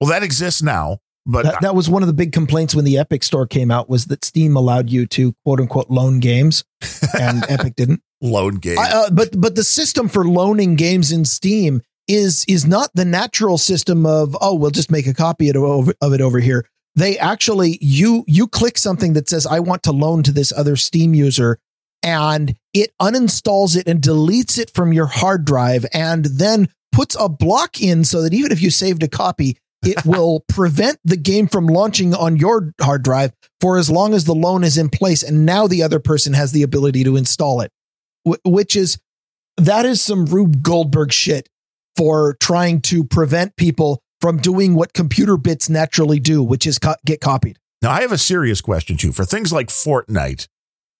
well, 0.00 0.08
that 0.08 0.22
exists 0.22 0.62
now, 0.62 0.98
but 1.24 1.44
That, 1.44 1.60
that 1.60 1.74
was 1.74 1.88
one 1.88 2.02
of 2.02 2.08
the 2.08 2.12
big 2.12 2.32
complaints 2.32 2.74
when 2.74 2.84
the 2.84 2.98
Epic 2.98 3.22
Store 3.22 3.46
came 3.46 3.70
out 3.70 3.88
was 3.88 4.06
that 4.06 4.24
Steam 4.24 4.56
allowed 4.56 4.90
you 4.90 5.06
to 5.08 5.34
quote 5.44 5.60
unquote 5.60 5.90
loan 5.90 6.20
games, 6.20 6.64
and 7.18 7.44
Epic 7.48 7.76
didn't. 7.76 8.02
loan 8.20 8.56
game. 8.56 8.78
I, 8.78 8.90
uh, 8.90 9.10
but 9.10 9.40
but 9.40 9.54
the 9.54 9.64
system 9.64 10.08
for 10.08 10.26
loaning 10.26 10.74
games 10.76 11.12
in 11.12 11.24
Steam 11.24 11.82
is 12.08 12.44
is 12.48 12.66
not 12.66 12.90
the 12.94 13.04
natural 13.04 13.58
system 13.58 14.04
of 14.04 14.36
oh 14.40 14.54
we'll 14.54 14.70
just 14.70 14.90
make 14.90 15.06
a 15.06 15.14
copy 15.14 15.48
of 15.48 15.56
it 15.56 15.58
over, 15.58 15.94
of 16.00 16.12
it 16.12 16.20
over 16.20 16.40
here. 16.40 16.66
They 16.96 17.16
actually 17.18 17.78
you 17.80 18.24
you 18.26 18.48
click 18.48 18.76
something 18.76 19.12
that 19.12 19.28
says 19.28 19.46
I 19.46 19.60
want 19.60 19.84
to 19.84 19.92
loan 19.92 20.22
to 20.24 20.32
this 20.32 20.52
other 20.52 20.76
Steam 20.76 21.14
user 21.14 21.58
and 22.02 22.56
it 22.74 22.92
uninstalls 23.00 23.76
it 23.76 23.86
and 23.86 24.00
deletes 24.00 24.58
it 24.58 24.70
from 24.74 24.92
your 24.92 25.06
hard 25.06 25.44
drive 25.44 25.86
and 25.92 26.24
then 26.24 26.68
puts 26.90 27.16
a 27.18 27.28
block 27.28 27.80
in 27.80 28.04
so 28.04 28.22
that 28.22 28.34
even 28.34 28.52
if 28.52 28.60
you 28.60 28.70
saved 28.70 29.02
a 29.02 29.08
copy 29.08 29.56
it 29.84 30.04
will 30.04 30.44
prevent 30.48 30.98
the 31.04 31.16
game 31.16 31.46
from 31.48 31.66
launching 31.66 32.14
on 32.14 32.36
your 32.36 32.72
hard 32.80 33.02
drive 33.02 33.32
for 33.60 33.78
as 33.78 33.90
long 33.90 34.14
as 34.14 34.24
the 34.24 34.34
loan 34.34 34.64
is 34.64 34.78
in 34.78 34.88
place 34.88 35.22
and 35.22 35.44
now 35.44 35.66
the 35.66 35.82
other 35.82 35.98
person 35.98 36.32
has 36.32 36.52
the 36.52 36.62
ability 36.62 37.04
to 37.04 37.16
install 37.16 37.60
it 37.60 37.70
Wh- 38.24 38.44
which 38.44 38.76
is 38.76 38.98
that 39.56 39.84
is 39.84 40.00
some 40.00 40.26
Rube 40.26 40.62
Goldberg 40.62 41.12
shit 41.12 41.48
for 41.96 42.36
trying 42.40 42.80
to 42.82 43.04
prevent 43.04 43.56
people 43.56 44.02
from 44.20 44.38
doing 44.38 44.74
what 44.74 44.92
computer 44.92 45.36
bits 45.36 45.68
naturally 45.68 46.20
do, 46.20 46.42
which 46.42 46.66
is 46.66 46.78
co- 46.78 46.94
get 47.04 47.20
copied. 47.20 47.58
Now, 47.82 47.90
I 47.90 48.02
have 48.02 48.12
a 48.12 48.18
serious 48.18 48.60
question 48.60 48.96
too. 48.96 49.12
For 49.12 49.24
things 49.24 49.52
like 49.52 49.68
Fortnite, 49.68 50.46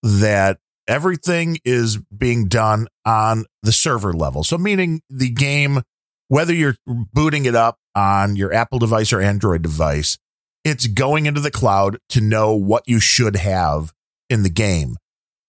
that 0.02 0.58
everything 0.88 1.58
is 1.64 1.98
being 1.98 2.48
done 2.48 2.88
on 3.06 3.46
the 3.62 3.72
server 3.72 4.12
level. 4.12 4.42
So, 4.42 4.58
meaning 4.58 5.00
the 5.08 5.30
game, 5.30 5.82
whether 6.28 6.52
you're 6.52 6.76
booting 6.86 7.44
it 7.44 7.54
up 7.54 7.78
on 7.94 8.36
your 8.36 8.52
Apple 8.52 8.78
device 8.78 9.12
or 9.12 9.20
Android 9.20 9.62
device, 9.62 10.18
it's 10.64 10.86
going 10.86 11.26
into 11.26 11.40
the 11.40 11.50
cloud 11.50 11.98
to 12.10 12.20
know 12.20 12.54
what 12.54 12.84
you 12.86 13.00
should 13.00 13.36
have 13.36 13.92
in 14.30 14.42
the 14.42 14.50
game. 14.50 14.96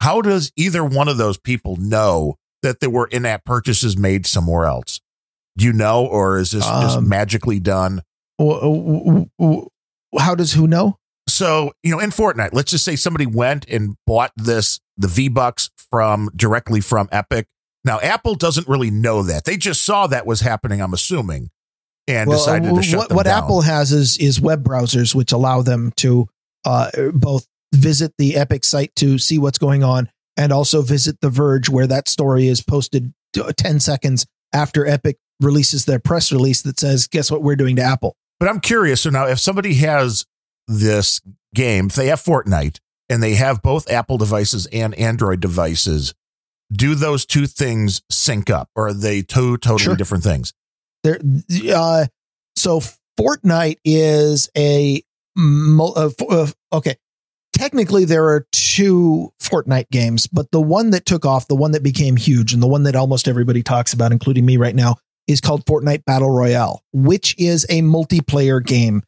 How 0.01 0.21
does 0.21 0.51
either 0.57 0.83
one 0.83 1.07
of 1.07 1.17
those 1.17 1.37
people 1.37 1.75
know 1.77 2.35
that 2.61 2.79
there 2.79 2.89
were 2.89 3.07
in 3.07 3.25
app 3.25 3.45
purchases 3.45 3.95
made 3.97 4.25
somewhere 4.25 4.65
else? 4.65 4.99
Do 5.57 5.65
you 5.65 5.73
know, 5.73 6.05
or 6.05 6.37
is 6.39 6.51
this 6.51 6.65
just 6.65 6.97
Um, 6.97 7.07
magically 7.07 7.59
done? 7.59 8.01
W- 8.39 8.59
w- 8.59 9.25
w- 9.39 9.67
How 10.19 10.35
does 10.35 10.53
who 10.53 10.67
know? 10.67 10.97
so 11.25 11.71
you 11.83 11.89
know 11.89 11.99
in 11.99 12.09
fortnite 12.09 12.49
let's 12.51 12.69
just 12.69 12.83
say 12.83 12.97
somebody 12.97 13.25
went 13.25 13.65
and 13.69 13.95
bought 14.05 14.29
this 14.35 14.81
the 14.97 15.07
v 15.07 15.29
bucks 15.29 15.69
from 15.89 16.29
directly 16.35 16.81
from 16.81 17.07
epic 17.13 17.47
now 17.85 17.97
apple 18.01 18.35
doesn't 18.35 18.67
really 18.67 18.91
know 18.91 19.23
that 19.23 19.45
they 19.45 19.55
just 19.55 19.85
saw 19.85 20.05
that 20.05 20.25
was 20.25 20.41
happening 20.41 20.81
i'm 20.81 20.93
assuming 20.93 21.49
and 22.07 22.29
decided 22.29 22.71
uh, 22.71 22.75
to 22.75 22.83
shut 22.83 22.99
what, 22.99 23.09
them 23.09 23.15
what 23.17 23.23
down. 23.25 23.43
Apple 23.43 23.61
has 23.61 23.91
is 23.91 24.17
is 24.17 24.39
web 24.41 24.63
browsers 24.63 25.13
which 25.15 25.31
allow 25.31 25.61
them 25.61 25.91
to 25.97 26.27
uh, 26.65 26.89
both 27.13 27.47
visit 27.73 28.13
the 28.17 28.35
Epic 28.35 28.63
site 28.63 28.95
to 28.95 29.17
see 29.17 29.37
what's 29.37 29.57
going 29.57 29.83
on 29.83 30.09
and 30.37 30.51
also 30.51 30.81
visit 30.81 31.19
the 31.21 31.29
Verge 31.29 31.69
where 31.69 31.87
that 31.87 32.07
story 32.07 32.47
is 32.47 32.61
posted 32.61 33.13
10 33.33 33.79
seconds 33.79 34.25
after 34.53 34.85
Epic 34.85 35.17
releases 35.39 35.85
their 35.85 35.99
press 35.99 36.31
release 36.31 36.61
that 36.61 36.79
says, 36.79 37.07
"Guess 37.07 37.31
what 37.31 37.41
we're 37.43 37.55
doing 37.55 37.75
to 37.77 37.81
Apple." 37.81 38.15
but 38.39 38.49
i'm 38.49 38.59
curious 38.59 39.01
so 39.01 39.09
now 39.09 39.25
if 39.27 39.39
somebody 39.39 39.75
has 39.75 40.25
this 40.67 41.21
game 41.53 41.85
if 41.85 41.95
they 41.95 42.07
have 42.07 42.21
fortnite 42.21 42.79
and 43.09 43.21
they 43.23 43.35
have 43.35 43.61
both 43.61 43.89
apple 43.89 44.17
devices 44.17 44.65
and 44.73 44.93
android 44.95 45.39
devices 45.39 46.13
do 46.71 46.95
those 46.95 47.25
two 47.25 47.45
things 47.45 48.01
sync 48.09 48.49
up 48.49 48.69
or 48.75 48.87
are 48.87 48.93
they 48.93 49.21
two 49.21 49.55
totally 49.57 49.79
Sure. 49.83 49.95
different 49.95 50.23
things 50.23 50.51
There, 51.03 51.19
uh, 51.73 52.05
so 52.55 52.79
Fortnite 53.19 53.77
is 53.83 54.49
a 54.57 55.03
uh, 55.37 56.09
uh, 56.29 56.47
okay. 56.71 56.95
Technically, 57.53 58.05
there 58.05 58.25
are 58.29 58.47
two 58.51 59.31
Fortnite 59.39 59.89
games, 59.91 60.25
but 60.25 60.51
the 60.51 60.61
one 60.61 60.89
that 60.89 61.05
took 61.05 61.25
off, 61.25 61.47
the 61.47 61.55
one 61.55 61.71
that 61.71 61.83
became 61.83 62.15
huge, 62.15 62.51
and 62.51 62.63
the 62.63 62.67
one 62.67 62.83
that 62.83 62.95
almost 62.95 63.27
everybody 63.27 63.61
talks 63.61 63.93
about, 63.93 64.11
including 64.11 64.45
me 64.45 64.57
right 64.57 64.75
now, 64.75 64.95
is 65.27 65.39
called 65.39 65.65
Fortnite 65.65 66.03
Battle 66.05 66.31
Royale, 66.31 66.81
which 66.91 67.35
is 67.37 67.65
a 67.69 67.81
multiplayer 67.81 68.63
game. 68.63 69.03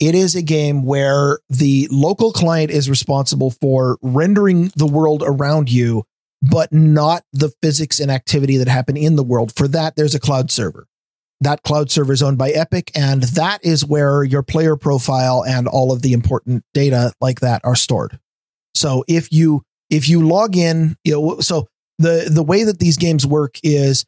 It 0.00 0.14
is 0.14 0.34
a 0.34 0.42
game 0.42 0.84
where 0.84 1.40
the 1.50 1.88
local 1.90 2.32
client 2.32 2.70
is 2.70 2.88
responsible 2.88 3.50
for 3.50 3.98
rendering 4.00 4.72
the 4.76 4.86
world 4.86 5.22
around 5.24 5.70
you, 5.70 6.04
but 6.40 6.72
not 6.72 7.22
the 7.34 7.52
physics 7.60 8.00
and 8.00 8.10
activity 8.10 8.56
that 8.56 8.68
happen 8.68 8.96
in 8.96 9.16
the 9.16 9.22
world. 9.22 9.52
For 9.54 9.68
that, 9.68 9.96
there's 9.96 10.14
a 10.14 10.20
cloud 10.20 10.50
server 10.50 10.86
that 11.40 11.62
cloud 11.62 11.90
server 11.90 12.12
is 12.12 12.22
owned 12.22 12.38
by 12.38 12.50
Epic, 12.50 12.90
and 12.94 13.22
that 13.22 13.64
is 13.64 13.84
where 13.84 14.22
your 14.22 14.42
player 14.42 14.76
profile 14.76 15.44
and 15.44 15.66
all 15.66 15.92
of 15.92 16.02
the 16.02 16.12
important 16.12 16.64
data 16.74 17.12
like 17.20 17.40
that 17.40 17.62
are 17.64 17.76
stored. 17.76 18.18
So 18.74 19.04
if 19.08 19.32
you 19.32 19.62
if 19.88 20.08
you 20.08 20.26
log 20.26 20.56
in, 20.56 20.96
you 21.04 21.12
know, 21.12 21.40
so 21.40 21.66
the 21.98 22.28
the 22.30 22.42
way 22.42 22.64
that 22.64 22.78
these 22.78 22.96
games 22.96 23.26
work 23.26 23.56
is 23.62 24.04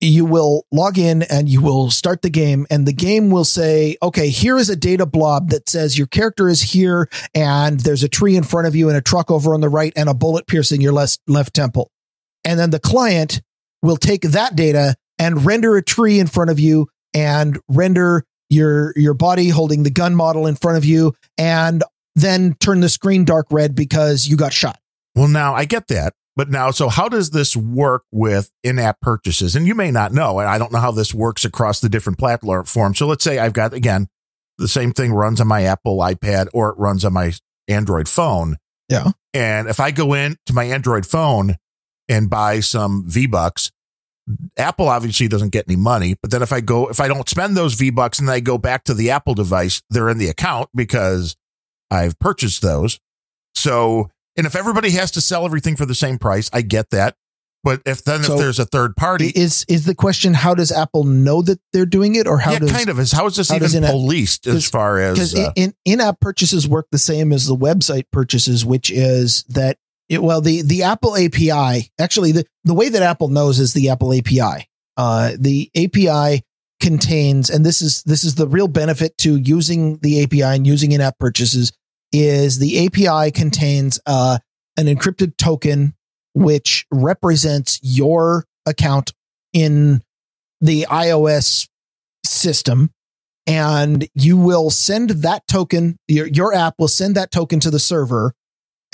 you 0.00 0.24
will 0.24 0.66
log 0.72 0.98
in 0.98 1.22
and 1.22 1.48
you 1.48 1.62
will 1.62 1.90
start 1.90 2.22
the 2.22 2.30
game 2.30 2.66
and 2.70 2.86
the 2.86 2.92
game 2.92 3.30
will 3.30 3.44
say 3.44 3.96
okay 4.02 4.28
here 4.28 4.58
is 4.58 4.68
a 4.68 4.76
data 4.76 5.06
blob 5.06 5.50
that 5.50 5.68
says 5.68 5.96
your 5.96 6.06
character 6.08 6.48
is 6.48 6.60
here 6.60 7.08
and 7.34 7.80
there's 7.80 8.02
a 8.02 8.08
tree 8.08 8.36
in 8.36 8.42
front 8.42 8.66
of 8.66 8.74
you 8.74 8.88
and 8.88 8.98
a 8.98 9.02
truck 9.02 9.30
over 9.30 9.54
on 9.54 9.60
the 9.60 9.68
right 9.68 9.92
and 9.96 10.08
a 10.08 10.14
bullet 10.14 10.46
piercing 10.46 10.80
your 10.80 10.92
left 10.92 11.20
left 11.26 11.54
temple 11.54 11.90
and 12.44 12.58
then 12.58 12.70
the 12.70 12.80
client 12.80 13.40
will 13.82 13.96
take 13.96 14.22
that 14.22 14.56
data 14.56 14.94
and 15.18 15.44
render 15.44 15.76
a 15.76 15.82
tree 15.82 16.18
in 16.18 16.26
front 16.26 16.50
of 16.50 16.58
you 16.58 16.88
and 17.12 17.58
render 17.68 18.24
your 18.50 18.92
your 18.96 19.14
body 19.14 19.48
holding 19.48 19.82
the 19.82 19.90
gun 19.90 20.14
model 20.14 20.46
in 20.46 20.56
front 20.56 20.76
of 20.76 20.84
you 20.84 21.14
and 21.38 21.82
then 22.14 22.54
turn 22.60 22.80
the 22.80 22.88
screen 22.88 23.24
dark 23.24 23.46
red 23.50 23.74
because 23.74 24.26
you 24.26 24.36
got 24.36 24.52
shot. 24.52 24.78
Well, 25.14 25.28
now 25.28 25.54
I 25.54 25.64
get 25.64 25.88
that. 25.88 26.14
But 26.36 26.50
now, 26.50 26.72
so 26.72 26.88
how 26.88 27.08
does 27.08 27.30
this 27.30 27.56
work 27.56 28.02
with 28.10 28.50
in 28.64 28.78
app 28.78 29.00
purchases? 29.00 29.54
And 29.54 29.66
you 29.66 29.74
may 29.74 29.92
not 29.92 30.12
know, 30.12 30.40
and 30.40 30.48
I 30.48 30.58
don't 30.58 30.72
know 30.72 30.80
how 30.80 30.90
this 30.90 31.14
works 31.14 31.44
across 31.44 31.78
the 31.80 31.88
different 31.88 32.18
platforms. 32.18 32.98
So 32.98 33.06
let's 33.06 33.22
say 33.22 33.38
I've 33.38 33.52
got, 33.52 33.72
again, 33.72 34.08
the 34.58 34.66
same 34.66 34.92
thing 34.92 35.12
runs 35.12 35.40
on 35.40 35.46
my 35.46 35.62
Apple 35.62 35.98
iPad 35.98 36.48
or 36.52 36.70
it 36.70 36.78
runs 36.78 37.04
on 37.04 37.12
my 37.12 37.32
Android 37.68 38.08
phone. 38.08 38.56
Yeah. 38.88 39.12
And 39.32 39.68
if 39.68 39.78
I 39.78 39.92
go 39.92 40.12
in 40.12 40.36
to 40.46 40.52
my 40.52 40.64
Android 40.64 41.06
phone 41.06 41.56
and 42.08 42.28
buy 42.28 42.60
some 42.60 43.04
V 43.06 43.26
Bucks, 43.26 43.70
Apple 44.56 44.88
obviously 44.88 45.28
doesn't 45.28 45.50
get 45.50 45.66
any 45.68 45.76
money. 45.76 46.16
But 46.20 46.30
then 46.30 46.42
if 46.42 46.52
I 46.52 46.60
go, 46.60 46.88
if 46.88 47.00
I 47.00 47.08
don't 47.08 47.28
spend 47.28 47.56
those 47.56 47.74
V 47.74 47.90
Bucks 47.90 48.18
and 48.18 48.30
I 48.30 48.40
go 48.40 48.58
back 48.58 48.84
to 48.84 48.94
the 48.94 49.10
Apple 49.10 49.34
device, 49.34 49.82
they're 49.90 50.08
in 50.08 50.18
the 50.18 50.28
account 50.28 50.70
because 50.74 51.36
I've 51.90 52.18
purchased 52.18 52.62
those. 52.62 52.98
So, 53.54 54.10
and 54.36 54.46
if 54.46 54.56
everybody 54.56 54.90
has 54.92 55.10
to 55.12 55.20
sell 55.20 55.44
everything 55.44 55.76
for 55.76 55.86
the 55.86 55.94
same 55.94 56.18
price, 56.18 56.50
I 56.52 56.62
get 56.62 56.90
that. 56.90 57.16
But 57.62 57.80
if 57.86 58.04
then 58.04 58.22
So- 58.22 58.34
if 58.34 58.38
there's 58.38 58.58
a 58.58 58.66
third 58.66 58.94
party, 58.94 59.32
Is 59.34 59.64
is 59.68 59.86
the 59.86 59.94
question 59.94 60.34
how 60.34 60.54
does 60.54 60.70
Apple 60.70 61.04
know 61.04 61.40
that 61.42 61.58
they're 61.72 61.86
doing 61.86 62.14
it 62.14 62.26
or 62.26 62.38
how 62.38 62.52
yeah, 62.52 62.58
does 62.58 62.70
kind 62.70 62.90
of 62.90 63.00
is 63.00 63.10
how 63.10 63.26
is 63.26 63.36
this 63.36 63.48
how 63.48 63.56
even 63.56 63.82
policed 63.84 64.46
as 64.46 64.68
far 64.68 64.98
because 65.12 65.32
as 65.32 65.40
uh, 65.40 65.52
in 65.56 65.74
in-app 65.86 66.20
purchases 66.20 66.68
work 66.68 66.88
the 66.92 66.98
same 66.98 67.32
as 67.32 67.46
the 67.46 67.56
website 67.56 68.04
purchases 68.12 68.66
which 68.66 68.90
is 68.90 69.44
that 69.44 69.78
it, 70.08 70.22
well 70.22 70.40
the 70.40 70.62
the 70.62 70.82
Apple 70.82 71.16
API 71.16 71.90
actually 71.98 72.32
the 72.32 72.44
the 72.64 72.74
way 72.74 72.88
that 72.88 73.02
Apple 73.02 73.28
knows 73.28 73.58
is 73.58 73.72
the 73.72 73.90
Apple 73.90 74.12
API 74.12 74.68
uh 74.96 75.32
the 75.38 75.70
API 75.76 76.42
contains 76.80 77.48
and 77.50 77.64
this 77.64 77.80
is 77.80 78.02
this 78.02 78.24
is 78.24 78.34
the 78.34 78.46
real 78.46 78.68
benefit 78.68 79.16
to 79.18 79.36
using 79.36 79.98
the 79.98 80.22
API 80.22 80.42
and 80.42 80.66
using 80.66 80.92
in-app 80.92 81.18
purchases 81.18 81.72
is 82.12 82.58
the 82.58 82.86
API 82.86 83.30
contains 83.30 83.98
uh 84.06 84.38
an 84.76 84.86
encrypted 84.86 85.36
token 85.36 85.94
which 86.34 86.84
represents 86.90 87.78
your 87.82 88.44
account 88.66 89.12
in 89.52 90.02
the 90.60 90.86
iOS 90.90 91.68
system 92.24 92.90
and 93.46 94.08
you 94.14 94.36
will 94.36 94.70
send 94.70 95.10
that 95.10 95.46
token 95.46 95.96
your, 96.08 96.26
your 96.26 96.52
app 96.54 96.74
will 96.78 96.88
send 96.88 97.14
that 97.14 97.30
token 97.30 97.60
to 97.60 97.70
the 97.70 97.78
server 97.78 98.34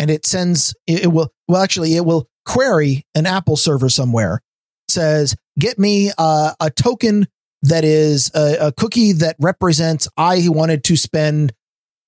and 0.00 0.10
it 0.10 0.26
sends 0.26 0.74
it, 0.88 1.12
will 1.12 1.32
well 1.46 1.62
actually 1.62 1.94
it 1.94 2.04
will 2.04 2.28
query 2.44 3.06
an 3.14 3.26
apple 3.26 3.56
server 3.56 3.88
somewhere 3.88 4.40
says 4.88 5.36
get 5.58 5.78
me 5.78 6.10
uh, 6.18 6.52
a 6.58 6.70
token 6.70 7.28
that 7.62 7.84
is 7.84 8.30
a, 8.34 8.68
a 8.68 8.72
cookie 8.72 9.12
that 9.12 9.36
represents 9.38 10.08
I 10.16 10.48
wanted 10.48 10.84
to 10.84 10.96
spend 10.96 11.52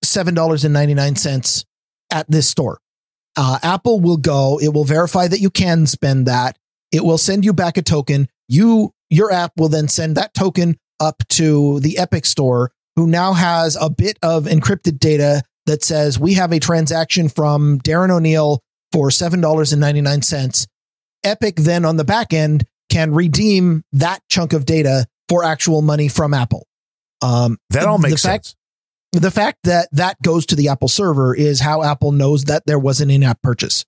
seven 0.03 0.35
dollars 0.35 0.65
and 0.65 0.73
ninety 0.73 0.95
nine 0.95 1.17
cents 1.17 1.65
at 2.11 2.31
this 2.31 2.49
store. 2.49 2.79
Uh, 3.37 3.59
Apple 3.63 4.01
will 4.01 4.19
go. 4.19 4.59
It 4.61 4.69
will 4.69 4.85
verify 4.85 5.27
that 5.27 5.41
you 5.41 5.51
can 5.51 5.87
spend 5.87 6.27
that. 6.27 6.59
It 6.91 7.05
will 7.05 7.19
send 7.19 7.45
you 7.45 7.53
back 7.53 7.77
a 7.77 7.83
token. 7.83 8.29
You 8.49 8.93
your 9.11 9.31
app 9.33 9.53
will 9.57 9.69
then 9.69 9.89
send 9.89 10.17
that 10.17 10.35
token 10.35 10.79
up 11.01 11.23
to 11.31 11.81
the 11.81 11.99
Epic 11.99 12.25
Store, 12.25 12.71
who 12.97 13.07
now 13.07 13.33
has 13.33 13.77
a 13.81 13.91
bit 13.91 14.19
of 14.23 14.45
encrypted 14.45 14.99
data 14.99 15.43
that 15.67 15.83
says 15.83 16.19
we 16.19 16.35
have 16.35 16.53
a 16.53 16.59
transaction 16.59 17.29
from 17.29 17.79
Darren 17.81 18.11
O'Neill 18.11 18.61
for 18.93 19.11
seven 19.11 19.41
dollars 19.41 19.73
and 19.73 19.81
ninety 19.81 20.01
nine 20.01 20.23
cents. 20.23 20.67
Epic 21.25 21.57
then 21.57 21.85
on 21.85 21.97
the 21.97 22.05
back 22.05 22.33
end 22.33 22.65
can 22.91 23.15
redeem 23.15 23.83
that 23.93 24.21
chunk 24.29 24.53
of 24.53 24.67
data 24.67 25.07
for 25.29 25.45
actual 25.45 25.83
money 25.83 26.09
from 26.09 26.35
Apple. 26.35 26.67
Um, 27.23 27.59
that 27.71 27.87
all 27.87 27.99
makes 27.99 28.23
the 28.23 28.29
fact, 28.29 28.47
sense. 28.47 28.57
The 29.13 29.31
fact 29.31 29.59
that 29.65 29.89
that 29.93 30.21
goes 30.21 30.47
to 30.47 30.57
the 30.57 30.69
Apple 30.69 30.89
server 30.89 31.35
is 31.35 31.61
how 31.61 31.83
Apple 31.83 32.13
knows 32.13 32.45
that 32.45 32.65
there 32.67 32.79
was 32.79 33.01
an 33.01 33.11
in-app 33.11 33.41
purchase. 33.43 33.85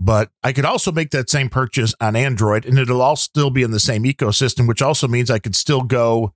But 0.00 0.30
I 0.42 0.52
could 0.52 0.64
also 0.64 0.92
make 0.92 1.10
that 1.12 1.30
same 1.30 1.48
purchase 1.48 1.94
on 2.00 2.16
Android, 2.16 2.66
and 2.66 2.78
it'll 2.78 3.00
all 3.00 3.16
still 3.16 3.50
be 3.50 3.62
in 3.62 3.70
the 3.70 3.80
same 3.80 4.04
ecosystem, 4.04 4.68
which 4.68 4.82
also 4.82 5.08
means 5.08 5.30
I 5.30 5.38
could 5.38 5.56
still 5.56 5.82
go 5.82 6.34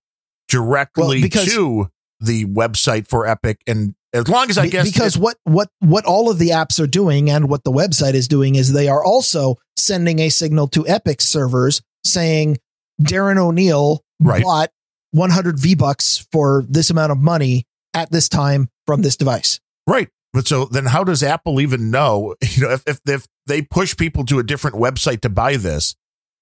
directly 0.48 1.28
Well, 1.32 1.44
to 1.44 1.90
the 2.20 2.46
website 2.46 3.08
for 3.08 3.26
Epic, 3.26 3.60
and 3.66 3.94
as 4.18 4.28
long 4.28 4.50
as 4.50 4.58
I 4.58 4.68
guess 4.68 4.90
because 4.90 5.16
it- 5.16 5.22
what 5.22 5.36
what 5.44 5.68
what 5.80 6.04
all 6.04 6.30
of 6.30 6.38
the 6.38 6.50
apps 6.50 6.78
are 6.80 6.86
doing 6.86 7.30
and 7.30 7.48
what 7.48 7.64
the 7.64 7.72
website 7.72 8.14
is 8.14 8.28
doing 8.28 8.54
is 8.54 8.72
they 8.72 8.88
are 8.88 9.04
also 9.04 9.56
sending 9.76 10.18
a 10.18 10.28
signal 10.28 10.68
to 10.68 10.86
Epic 10.86 11.20
servers 11.20 11.80
saying 12.04 12.58
Darren 13.02 13.38
O'Neill 13.38 14.02
Right. 14.20 14.42
bought 14.42 14.70
100 15.12 15.58
V 15.58 15.74
bucks 15.74 16.26
for 16.32 16.64
this 16.68 16.90
amount 16.90 17.12
of 17.12 17.18
money 17.18 17.64
at 17.94 18.10
this 18.10 18.28
time 18.28 18.68
from 18.86 19.02
this 19.02 19.16
device. 19.16 19.60
Right. 19.86 20.08
But 20.32 20.46
so 20.46 20.66
then 20.66 20.86
how 20.86 21.04
does 21.04 21.22
Apple 21.22 21.60
even 21.60 21.90
know, 21.90 22.34
you 22.42 22.62
know, 22.64 22.72
if, 22.72 22.82
if, 22.86 23.00
if 23.06 23.26
they 23.46 23.62
push 23.62 23.96
people 23.96 24.24
to 24.26 24.38
a 24.38 24.42
different 24.42 24.76
website 24.76 25.20
to 25.22 25.28
buy 25.28 25.56
this, 25.56 25.94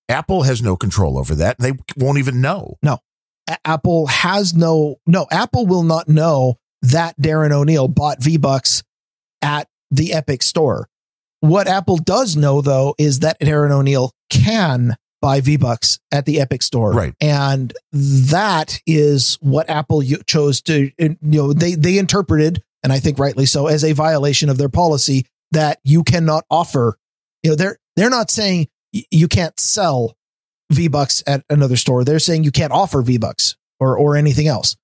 Apple 0.08 0.42
has 0.44 0.62
no 0.62 0.76
control 0.76 1.18
over 1.18 1.34
that. 1.34 1.58
They 1.58 1.72
won't 1.96 2.18
even 2.18 2.40
know. 2.40 2.76
A- 3.48 3.58
Apple 3.64 4.06
has 4.08 4.54
no 4.54 4.96
no 5.06 5.26
Apple 5.30 5.66
will 5.66 5.82
not 5.84 6.08
know 6.08 6.56
that 6.82 7.18
Darren 7.20 7.52
O'Neill 7.52 7.88
bought 7.88 8.22
V 8.22 8.36
Bucks 8.36 8.82
at 9.42 9.68
the 9.90 10.12
Epic 10.12 10.42
store. 10.42 10.88
What 11.40 11.68
Apple 11.68 11.98
does 11.98 12.36
know 12.36 12.60
though 12.60 12.94
is 12.98 13.20
that 13.20 13.38
Darren 13.40 13.70
O'Neill 13.70 14.12
can 14.30 14.96
buy 15.20 15.40
V 15.40 15.56
Bucks 15.56 15.98
at 16.12 16.24
the 16.24 16.40
Epic 16.40 16.62
store. 16.62 16.92
Right. 16.92 17.14
And 17.20 17.72
that 17.92 18.80
is 18.86 19.38
what 19.40 19.68
Apple 19.70 20.02
chose 20.26 20.60
to 20.62 20.90
you 20.98 21.16
know 21.20 21.52
they 21.52 21.74
they 21.74 21.98
interpreted 21.98 22.62
and 22.82 22.92
I 22.92 22.98
think 22.98 23.18
rightly 23.18 23.46
so 23.46 23.66
as 23.66 23.84
a 23.84 23.92
violation 23.92 24.48
of 24.48 24.58
their 24.58 24.68
policy 24.68 25.26
that 25.52 25.80
you 25.84 26.02
cannot 26.02 26.44
offer 26.50 26.98
you 27.42 27.50
know 27.50 27.56
they're 27.56 27.78
they're 27.96 28.10
not 28.10 28.30
saying 28.30 28.68
you 28.92 29.28
can't 29.28 29.58
sell 29.58 30.16
V 30.70 30.88
Bucks 30.88 31.22
at 31.26 31.44
another 31.48 31.76
store. 31.76 32.04
They're 32.04 32.18
saying 32.18 32.44
you 32.44 32.50
can't 32.50 32.72
offer 32.72 33.02
V 33.02 33.18
Bucks 33.18 33.56
or 33.78 33.96
or 33.96 34.16
anything 34.16 34.48
else. 34.48 34.76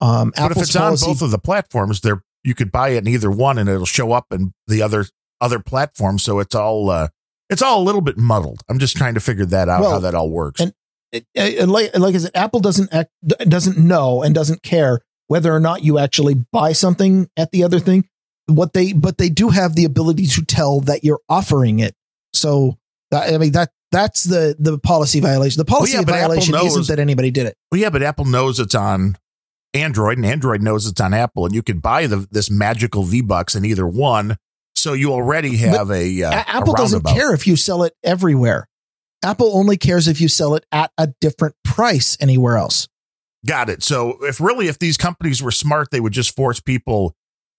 Um, 0.00 0.32
But 0.36 0.52
if 0.52 0.56
it's 0.58 0.72
policy, 0.76 1.06
on 1.06 1.12
both 1.12 1.22
of 1.22 1.30
the 1.30 1.38
platforms, 1.38 2.00
there 2.00 2.22
you 2.44 2.54
could 2.54 2.72
buy 2.72 2.90
it 2.90 2.98
in 2.98 3.08
either 3.08 3.30
one 3.30 3.58
and 3.58 3.68
it'll 3.68 3.84
show 3.86 4.12
up 4.12 4.26
in 4.32 4.52
the 4.66 4.80
other 4.82 5.06
other 5.40 5.58
platforms. 5.58 6.22
So 6.22 6.38
it's 6.38 6.54
all 6.54 6.90
uh 6.90 7.08
it's 7.48 7.62
all 7.62 7.82
a 7.82 7.84
little 7.84 8.00
bit 8.00 8.16
muddled. 8.16 8.62
I'm 8.68 8.78
just 8.78 8.96
trying 8.96 9.14
to 9.14 9.20
figure 9.20 9.44
that 9.46 9.68
out, 9.68 9.80
Well, 9.82 9.90
how 9.92 9.98
that 10.00 10.14
all 10.14 10.30
works. 10.30 10.60
and- 10.60 10.72
it- 11.12 11.26
like, 11.68 11.96
like 11.98 12.14
I 12.14 12.18
said, 12.18 12.30
Apple 12.36 12.60
doesn't 12.60 12.94
act, 12.94 13.10
doesn't 13.26 13.76
know 13.76 14.22
and 14.22 14.32
doesn't 14.32 14.62
care 14.62 15.00
whether 15.26 15.52
or 15.52 15.58
not 15.58 15.82
you 15.82 15.98
actually 15.98 16.34
buy 16.52 16.72
something 16.72 17.28
at 17.36 17.50
the 17.50 17.64
other 17.64 17.80
thing. 17.80 18.04
What 18.46 18.72
they 18.74 18.92
but 18.92 19.18
they 19.18 19.28
do 19.28 19.48
have 19.48 19.74
the 19.74 19.84
ability 19.84 20.26
to 20.28 20.44
tell 20.44 20.80
that 20.82 21.02
you're 21.04 21.20
offering 21.28 21.80
it. 21.80 21.94
So 22.32 22.78
that- 23.10 23.34
I 23.34 23.38
mean 23.38 23.52
that 23.52 23.70
that's 23.92 24.22
the 24.24 24.54
the 24.58 24.78
policy 24.78 25.18
violation. 25.20 25.58
The 25.58 25.64
policy 25.64 25.94
yeah, 25.96 26.02
violation 26.02 26.54
isn't 26.54 26.86
that 26.86 26.98
anybody 27.00 27.30
did 27.32 27.46
it. 27.46 27.56
Well, 27.72 27.80
yeah, 27.80 27.90
but 27.90 28.02
Apple 28.04 28.24
knows 28.24 28.60
it's 28.60 28.74
on 28.76 29.16
Android, 29.74 30.18
and 30.18 30.26
Android 30.26 30.62
knows 30.62 30.86
it's 30.86 31.00
on 31.00 31.14
Apple, 31.14 31.46
and 31.46 31.54
you 31.54 31.62
can 31.62 31.78
buy 31.78 32.06
the 32.06 32.26
this 32.30 32.50
magical 32.50 33.02
V 33.04 33.20
Bucks 33.20 33.54
in 33.54 33.64
either 33.64 33.86
one. 33.86 34.36
So 34.74 34.94
you 34.94 35.12
already 35.12 35.56
have 35.58 35.90
a, 35.90 36.22
uh, 36.22 36.32
Apple 36.46 36.72
a 36.74 36.76
doesn't 36.76 37.04
care 37.04 37.34
if 37.34 37.46
you 37.46 37.54
sell 37.56 37.82
it 37.82 37.92
everywhere. 38.02 38.66
Apple 39.22 39.54
only 39.54 39.76
cares 39.76 40.08
if 40.08 40.20
you 40.20 40.28
sell 40.28 40.54
it 40.54 40.64
at 40.72 40.90
a 40.96 41.08
different 41.20 41.54
price 41.64 42.16
anywhere 42.20 42.56
else. 42.56 42.88
Got 43.46 43.68
it. 43.68 43.82
So 43.82 44.24
if 44.24 44.40
really, 44.40 44.68
if 44.68 44.78
these 44.78 44.96
companies 44.96 45.42
were 45.42 45.50
smart, 45.50 45.90
they 45.90 46.00
would 46.00 46.12
just 46.14 46.34
force 46.34 46.60
people 46.60 47.14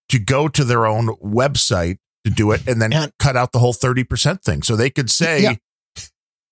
to 0.08 0.18
go 0.18 0.48
to 0.48 0.64
their 0.64 0.84
own 0.86 1.08
website 1.24 1.98
to 2.24 2.30
do 2.30 2.50
it, 2.52 2.66
and 2.66 2.82
then 2.82 2.92
And- 2.92 3.12
cut 3.18 3.36
out 3.36 3.52
the 3.52 3.58
whole 3.60 3.72
thirty 3.72 4.04
percent 4.04 4.42
thing. 4.42 4.62
So 4.62 4.74
they 4.76 4.90
could 4.90 5.10
say, 5.10 5.42
Yeah. 5.42 5.54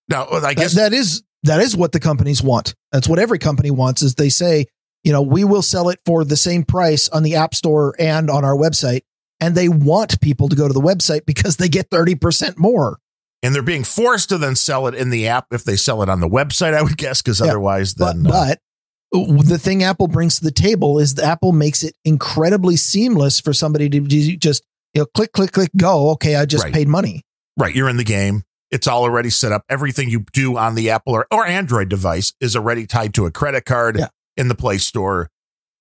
"Now, 0.09 0.27
I 0.29 0.41
That- 0.41 0.57
guess 0.57 0.75
that 0.75 0.93
is 0.93 1.23
that 1.43 1.61
is 1.61 1.77
what 1.77 1.93
the 1.93 2.01
companies 2.01 2.43
want. 2.43 2.75
That's 2.93 3.09
what 3.09 3.19
every 3.19 3.39
company 3.39 3.71
wants. 3.71 4.03
Is 4.03 4.15
they 4.15 4.29
say, 4.29 4.67
you 5.05 5.13
know, 5.13 5.23
we 5.23 5.45
will 5.45 5.63
sell 5.63 5.89
it 5.89 6.01
for 6.05 6.25
the 6.25 6.37
same 6.37 6.65
price 6.65 7.09
on 7.09 7.23
the 7.23 7.35
App 7.37 7.55
Store 7.55 7.95
and 7.99 8.29
on 8.31 8.45
our 8.45 8.57
website, 8.57 9.03
and 9.41 9.55
they 9.55 9.69
want 9.69 10.21
people 10.21 10.49
to 10.49 10.57
go 10.57 10.67
to 10.69 10.75
the 10.75 10.81
website 10.81 11.25
because 11.27 11.57
they 11.57 11.69
get 11.69 11.89
thirty 11.91 12.15
percent 12.15 12.59
more. 12.59 12.99
and 13.43 13.55
they're 13.55 13.63
being 13.63 13.85
forced 13.85 14.29
to 14.29 14.37
then 14.37 14.55
sell 14.55 14.87
it 14.87 14.95
in 14.95 15.09
the 15.09 15.27
app 15.27 15.47
if 15.51 15.65
they 15.65 15.75
sell 15.77 16.03
it 16.03 16.11
on 16.11 16.21
the 16.21 16.29
website. 16.29 16.75
I 16.75 16.83
would 16.83 16.99
guess 16.99 17.23
because 17.23 17.41
Yeah. 17.41 17.47
otherwise, 17.47 17.95
But 17.95 18.13
then 18.23 18.27
uh, 18.31 18.55
but 19.13 19.47
the 19.47 19.59
thing 19.59 19.83
Apple 19.83 20.09
brings 20.09 20.39
to 20.39 20.45
the 20.45 20.51
table 20.53 20.99
is 20.99 21.15
that 21.15 21.25
Apple 21.25 21.53
makes 21.53 21.83
it 21.83 21.95
incredibly 22.05 22.77
seamless 22.77 23.41
for 23.41 23.53
somebody 23.55 23.89
to 23.89 24.01
just 24.37 24.63
you 24.95 25.01
know 25.01 25.07
click 25.15 25.33
click 25.33 25.53
click 25.53 25.71
go. 25.77 26.11
Okay, 26.11 26.37
I 26.37 26.45
just 26.45 26.65
Right. 26.65 26.75
paid 26.75 26.89
money. 26.89 27.23
Right. 27.57 27.75
You're 27.75 27.89
in 27.89 27.97
the 27.97 28.05
game. 28.05 28.43
It's 28.71 28.87
all 28.87 29.03
already 29.05 29.31
set 29.31 29.51
up. 29.53 29.65
Everything 29.69 30.11
you 30.11 30.25
do 30.33 30.57
on 30.59 30.75
the 30.77 30.91
Apple 30.91 31.15
or, 31.15 31.27
or 31.33 31.45
Android 31.47 31.89
device 31.89 32.35
is 32.41 32.55
already 32.55 32.87
tied 32.87 33.15
to 33.15 33.25
a 33.27 33.31
credit 33.33 33.65
card 33.65 33.99
Yeah. 33.99 34.09
In 34.41 34.49
the 34.49 34.55
Play 34.55 34.79
Store. 34.79 35.31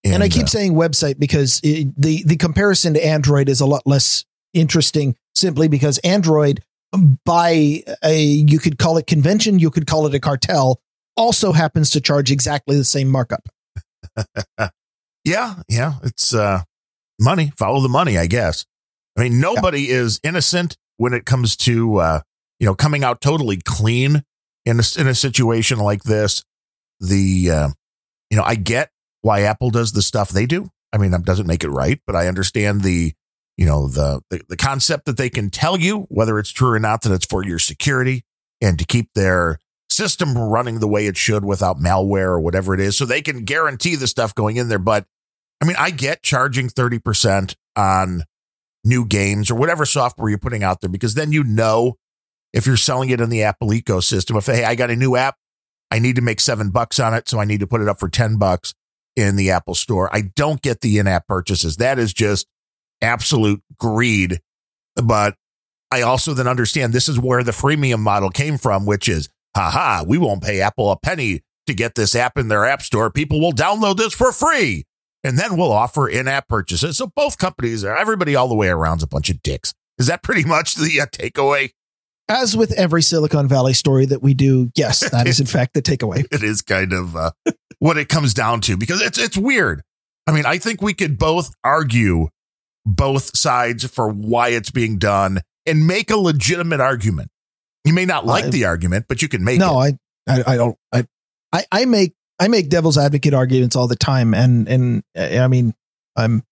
And, 0.03 0.23
I 0.23 0.29
keep 0.29 0.43
uh, 0.43 0.47
saying 0.47 0.73
website 0.73 1.19
because 1.19 1.59
it, 1.63 1.93
the 1.99 2.23
the 2.23 2.37
comparison 2.37 2.93
to 2.93 3.05
Android 3.05 3.49
is 3.49 3.59
a 3.59 3.65
lot 3.65 3.81
less 3.85 4.23
interesting 4.53 5.15
simply 5.35 5.67
because 5.67 5.97
Android 5.99 6.61
by 7.25 7.83
a 8.03 8.21
you 8.21 8.59
could 8.59 8.77
call 8.77 8.97
it 8.97 9.07
convention, 9.07 9.59
you 9.59 9.69
could 9.69 9.87
call 9.87 10.07
it 10.07 10.15
a 10.15 10.19
cartel, 10.19 10.79
also 11.17 11.51
happens 11.51 11.89
to 11.91 12.01
charge 12.01 12.31
exactly 12.31 12.77
the 12.77 12.85
same 12.85 13.09
markup. 13.09 13.49
yeah, 15.25 15.55
yeah, 15.67 15.93
it's 16.03 16.33
uh, 16.33 16.61
money. 17.19 17.51
Follow 17.57 17.81
the 17.81 17.89
money, 17.89 18.17
I 18.17 18.27
guess. 18.27 18.65
I 19.17 19.23
mean, 19.23 19.41
nobody 19.41 19.89
is 19.89 20.19
innocent 20.23 20.77
when 20.97 21.13
it 21.13 21.25
comes 21.25 21.57
to 21.57 21.97
uh, 21.97 22.21
you 22.59 22.65
know 22.65 22.75
coming 22.75 23.03
out 23.03 23.19
totally 23.21 23.57
clean 23.57 24.23
in 24.65 24.79
a, 24.79 24.83
in 24.97 25.07
a 25.07 25.15
situation 25.15 25.79
like 25.79 26.03
this. 26.03 26.43
The 27.01 27.51
uh, 27.51 27.69
you 28.29 28.37
know, 28.37 28.43
I 28.43 28.55
get 28.55 28.91
why 29.21 29.41
Apple 29.41 29.69
does 29.69 29.91
the 29.91 30.01
stuff 30.01 30.29
they 30.29 30.45
do. 30.45 30.69
I 30.91 30.97
mean, 30.97 31.11
that 31.11 31.23
doesn't 31.23 31.47
make 31.47 31.63
it 31.63 31.69
right, 31.69 31.99
but 32.07 32.15
I 32.15 32.27
understand 32.27 32.81
the 32.81 33.13
you 33.59 33.65
know 33.65 33.89
the, 33.89 34.21
the 34.29 34.41
the 34.47 34.55
concept 34.55 35.05
that 35.05 35.17
they 35.17 35.29
can 35.29 35.49
tell 35.49 35.77
you 35.77 36.07
whether 36.09 36.39
it's 36.39 36.49
true 36.49 36.71
or 36.71 36.79
not 36.79 37.01
that 37.01 37.11
it's 37.11 37.25
for 37.25 37.43
your 37.43 37.59
security 37.59 38.23
and 38.61 38.79
to 38.79 38.85
keep 38.85 39.09
their 39.15 39.59
system 39.89 40.37
running 40.37 40.79
the 40.79 40.87
way 40.87 41.07
it 41.07 41.17
should 41.17 41.43
without 41.43 41.77
malware 41.77 42.27
or 42.27 42.39
whatever 42.39 42.73
it 42.73 42.79
is 42.79 42.97
so 42.97 43.03
they 43.03 43.21
can 43.21 43.43
guarantee 43.43 43.95
the 43.95 44.07
stuff 44.07 44.33
going 44.33 44.55
in 44.55 44.69
there 44.69 44.79
but 44.79 45.05
i 45.61 45.65
mean 45.65 45.75
i 45.77 45.89
get 45.89 46.23
charging 46.23 46.69
30% 46.69 47.55
on 47.75 48.23
new 48.85 49.05
games 49.05 49.51
or 49.51 49.55
whatever 49.55 49.85
software 49.85 50.29
you're 50.29 50.37
putting 50.37 50.63
out 50.63 50.79
there 50.79 50.89
because 50.89 51.15
then 51.15 51.33
you 51.33 51.43
know 51.43 51.95
if 52.53 52.65
you're 52.65 52.77
selling 52.77 53.09
it 53.09 53.19
in 53.19 53.29
the 53.29 53.43
apple 53.43 53.71
ecosystem 53.71 54.37
if 54.37 54.45
hey 54.45 54.63
i 54.63 54.73
got 54.73 54.89
a 54.89 54.95
new 54.95 55.17
app 55.17 55.35
i 55.91 55.99
need 55.99 56.15
to 56.15 56.21
make 56.21 56.39
seven 56.39 56.69
bucks 56.69 56.99
on 56.99 57.13
it 57.13 57.27
so 57.27 57.39
i 57.39 57.45
need 57.45 57.59
to 57.59 57.67
put 57.67 57.81
it 57.81 57.87
up 57.87 57.99
for 57.99 58.09
10 58.09 58.37
bucks 58.37 58.73
in 59.15 59.35
the 59.35 59.51
apple 59.51 59.75
store 59.75 60.13
i 60.15 60.21
don't 60.21 60.61
get 60.61 60.81
the 60.81 60.97
in-app 60.97 61.27
purchases 61.27 61.77
that 61.77 61.99
is 61.99 62.13
just 62.13 62.47
absolute 63.01 63.61
greed. 63.77 64.39
But 64.95 65.35
I 65.91 66.01
also 66.01 66.33
then 66.33 66.47
understand 66.47 66.93
this 66.93 67.09
is 67.09 67.19
where 67.19 67.43
the 67.43 67.51
freemium 67.51 67.99
model 67.99 68.29
came 68.29 68.57
from, 68.57 68.85
which 68.85 69.07
is, 69.07 69.29
haha, 69.55 70.03
we 70.07 70.17
won't 70.17 70.43
pay 70.43 70.61
Apple 70.61 70.91
a 70.91 70.97
penny 70.97 71.41
to 71.67 71.73
get 71.73 71.95
this 71.95 72.15
app 72.15 72.37
in 72.37 72.47
their 72.47 72.65
app 72.65 72.81
store. 72.81 73.09
People 73.09 73.39
will 73.39 73.53
download 73.53 73.97
this 73.97 74.13
for 74.13 74.31
free. 74.31 74.85
And 75.23 75.37
then 75.37 75.57
we'll 75.57 75.71
offer 75.71 76.07
in 76.07 76.27
app 76.27 76.47
purchases. 76.47 76.97
So 76.97 77.11
both 77.13 77.37
companies 77.37 77.83
are, 77.83 77.95
everybody 77.95 78.35
all 78.35 78.47
the 78.47 78.55
way 78.55 78.69
around 78.69 78.97
is 78.97 79.03
a 79.03 79.07
bunch 79.07 79.29
of 79.29 79.41
dicks. 79.43 79.73
Is 79.97 80.07
that 80.07 80.23
pretty 80.23 80.45
much 80.45 80.75
the 80.75 81.01
uh, 81.01 81.07
takeaway? 81.07 81.71
As 82.29 82.55
with 82.55 82.71
every 82.73 83.01
Silicon 83.01 83.47
Valley 83.47 83.73
story 83.73 84.05
that 84.05 84.21
we 84.21 84.33
do, 84.35 84.71
yes, 84.75 85.09
that 85.09 85.27
is 85.27 85.39
in 85.39 85.45
fact 85.47 85.73
the 85.73 85.81
takeaway. 85.81 86.25
It 86.31 86.43
is 86.43 86.61
kind 86.61 86.93
of 86.93 87.15
uh, 87.15 87.31
what 87.79 87.97
it 87.97 88.07
comes 88.07 88.33
down 88.33 88.61
to 88.61 88.77
because 88.77 89.01
it's 89.01 89.17
it's 89.17 89.37
weird. 89.37 89.81
I 90.27 90.31
mean, 90.31 90.45
I 90.45 90.59
think 90.59 90.81
we 90.81 90.93
could 90.93 91.17
both 91.17 91.55
argue 91.63 92.27
both 92.85 93.35
sides 93.35 93.83
for 93.85 94.09
why 94.09 94.49
it's 94.49 94.69
being 94.69 94.99
done 94.99 95.41
and 95.65 95.87
make 95.87 96.11
a 96.11 96.17
legitimate 96.17 96.79
argument. 96.79 97.29
You 97.83 97.93
may 97.93 98.05
not 98.05 98.25
like 98.25 98.45
I- 98.45 98.49
the 98.49 98.65
argument, 98.65 99.05
but 99.09 99.21
you 99.21 99.27
can 99.27 99.43
make 99.43 99.59
No, 99.59 99.81
it. 99.81 99.95
I, 100.27 100.39
I 100.39 100.53
I 100.53 100.55
don't 100.57 100.77
I 100.93 101.05
I 101.51 101.65
I 101.71 101.85
make 101.85 102.13
I 102.39 102.47
make 102.47 102.69
devil's 102.69 102.97
advocate 102.97 103.33
arguments 103.33 103.75
all 103.75 103.87
the 103.87 103.95
time, 103.95 104.35
and 104.35 104.67
and 104.67 105.03
I 105.17 105.47
mean, 105.47 105.73
I'm 106.15 106.43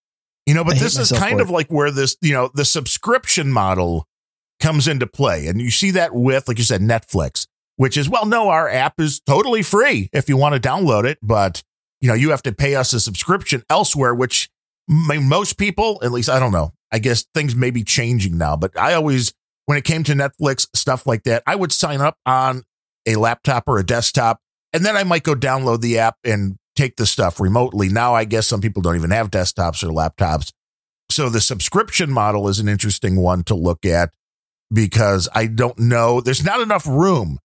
you 0.48 0.54
know, 0.54 0.64
but 0.64 0.78
this 0.78 0.98
is 0.98 1.12
kind 1.12 1.40
of 1.40 1.50
like 1.52 1.68
where 1.68 1.92
this 1.92 2.18
you 2.22 2.34
know 2.34 2.50
the 2.56 2.66
subscription 2.66 3.52
model 3.52 4.08
comes 4.60 4.88
into 4.88 5.08
play, 5.08 5.48
and 5.48 5.62
you 5.62 5.72
see 5.72 5.92
that 5.92 6.14
with 6.14 6.48
like 6.48 6.58
you 6.58 6.64
said 6.64 6.82
Netflix, 6.82 7.48
which 7.76 7.98
is 7.98 8.10
well, 8.10 8.26
no, 8.26 8.50
our 8.50 8.70
app 8.70 9.00
is 9.00 9.20
totally 9.20 9.64
free 9.64 10.10
if 10.14 10.30
you 10.30 10.38
want 10.38 10.62
to 10.62 10.68
download 10.70 11.06
it, 11.06 11.18
but 11.22 11.64
you 12.02 12.08
know 12.08 12.14
you 12.14 12.32
have 12.32 12.44
to 12.44 12.52
pay 12.52 12.76
us 12.76 12.94
a 12.94 13.00
subscription 13.00 13.64
elsewhere, 13.70 14.14
which 14.14 14.50
most 14.88 15.58
people, 15.58 16.00
at 16.02 16.12
least 16.12 16.30
I 16.30 16.40
don't 16.40 16.52
know, 16.54 16.74
I 16.92 17.00
guess 17.00 17.26
things 17.34 17.56
may 17.56 17.72
be 17.72 17.84
changing 17.84 18.38
now, 18.38 18.56
but 18.56 18.78
I 18.78 18.94
always 18.94 19.34
when 19.66 19.78
it 19.78 19.84
came 19.84 20.04
to 20.04 20.14
Netflix 20.14 20.68
stuff 20.74 21.06
like 21.06 21.24
that, 21.24 21.44
I 21.46 21.56
would 21.56 21.72
sign 21.72 22.02
up 22.02 22.18
on 22.26 22.64
a 23.06 23.16
laptop 23.16 23.66
or 23.68 23.78
a 23.78 23.86
desktop 23.86 24.40
and 24.74 24.86
then 24.86 24.96
I 24.96 25.04
might 25.04 25.24
go 25.24 25.36
download 25.36 25.82
the 25.82 26.00
app 26.00 26.18
and 26.24 26.58
take 26.76 26.98
the 26.98 27.06
stuff 27.06 27.40
remotely. 27.40 27.90
Now, 27.90 28.14
I 28.14 28.26
guess 28.26 28.48
some 28.48 28.62
people 28.62 28.82
don't 28.82 28.96
even 28.96 29.12
have 29.12 29.32
desktops 29.32 29.84
or 29.84 29.88
laptops. 29.88 30.52
So 31.10 31.30
the 31.30 31.42
subscription 31.42 32.12
model 32.12 32.48
is 32.48 32.60
an 32.60 32.68
interesting 32.68 33.16
one 33.18 33.44
to 33.46 33.56
look 33.56 33.86
at 33.86 34.12
because 34.72 35.30
I 35.34 35.48
don't 35.48 35.78
know, 35.80 36.22
there's 36.22 36.44
not 36.44 36.62
enough 36.62 36.86
room 36.86 37.40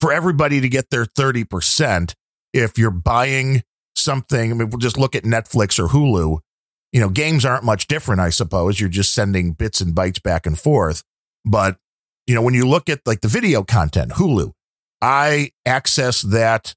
for 0.00 0.12
everybody 0.12 0.60
to 0.60 0.68
get 0.68 0.90
their 0.90 1.04
30% 1.04 2.14
if 2.52 2.78
you're 2.78 2.90
buying 2.90 3.62
something. 3.96 4.50
I 4.50 4.54
mean, 4.54 4.70
we'll 4.70 4.78
just 4.78 4.98
look 4.98 5.14
at 5.14 5.24
Netflix 5.24 5.78
or 5.78 5.88
Hulu. 5.88 6.38
You 6.92 7.00
know, 7.00 7.08
games 7.08 7.44
aren't 7.44 7.64
much 7.64 7.86
different, 7.86 8.20
I 8.20 8.30
suppose. 8.30 8.78
You're 8.80 8.88
just 8.88 9.14
sending 9.14 9.52
bits 9.52 9.80
and 9.80 9.94
bytes 9.94 10.22
back 10.22 10.46
and 10.46 10.58
forth. 10.58 11.02
But, 11.44 11.78
you 12.26 12.34
know, 12.34 12.42
when 12.42 12.54
you 12.54 12.68
look 12.68 12.88
at 12.88 13.00
like 13.06 13.20
the 13.20 13.28
video 13.28 13.62
content, 13.62 14.12
Hulu, 14.12 14.52
I 15.00 15.52
access 15.64 16.22
that 16.22 16.74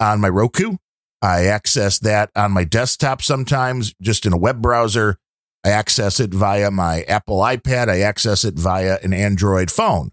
on 0.00 0.20
my 0.20 0.28
Roku. 0.28 0.76
I 1.22 1.46
access 1.46 1.98
that 2.00 2.30
on 2.36 2.52
my 2.52 2.64
desktop 2.64 3.22
sometimes, 3.22 3.94
just 4.00 4.26
in 4.26 4.32
a 4.32 4.38
web 4.38 4.62
browser. 4.62 5.18
I 5.66 5.70
access 5.70 6.20
it 6.20 6.32
via 6.32 6.70
my 6.70 7.02
Apple 7.02 7.38
iPad. 7.38 7.88
I 7.88 8.00
access 8.02 8.44
it 8.44 8.54
via 8.54 8.98
an 9.02 9.12
Android 9.12 9.68
phone. 9.68 10.12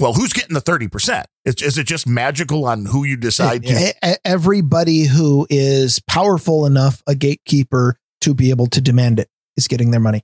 Well, 0.00 0.12
who's 0.12 0.32
getting 0.32 0.54
the 0.54 0.60
30%? 0.60 1.24
Is, 1.44 1.62
is 1.62 1.78
it 1.78 1.86
just 1.86 2.08
magical 2.08 2.64
on 2.64 2.84
who 2.84 3.04
you 3.04 3.16
decide 3.16 3.64
to? 3.64 4.18
Everybody 4.24 5.04
who 5.04 5.46
is 5.48 6.00
powerful 6.08 6.66
enough, 6.66 7.00
a 7.06 7.14
gatekeeper 7.14 7.96
to 8.22 8.34
be 8.34 8.50
able 8.50 8.66
to 8.66 8.80
demand 8.80 9.20
it 9.20 9.28
is 9.56 9.68
getting 9.68 9.92
their 9.92 10.00
money. 10.00 10.22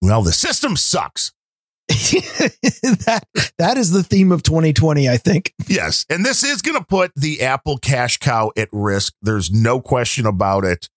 Well, 0.00 0.22
the 0.22 0.32
system 0.32 0.76
sucks. 0.76 1.32
that 1.88 3.24
that 3.58 3.76
is 3.76 3.90
the 3.90 4.04
theme 4.04 4.30
of 4.30 4.44
2020, 4.44 5.08
I 5.08 5.16
think. 5.16 5.52
Yes, 5.66 6.06
and 6.08 6.24
this 6.24 6.44
is 6.44 6.62
going 6.62 6.78
to 6.78 6.84
put 6.84 7.10
the 7.16 7.42
Apple 7.42 7.76
cash 7.76 8.18
cow 8.18 8.52
at 8.56 8.68
risk. 8.70 9.14
There's 9.20 9.50
no 9.50 9.80
question 9.80 10.26
about 10.26 10.64
it. 10.64 10.88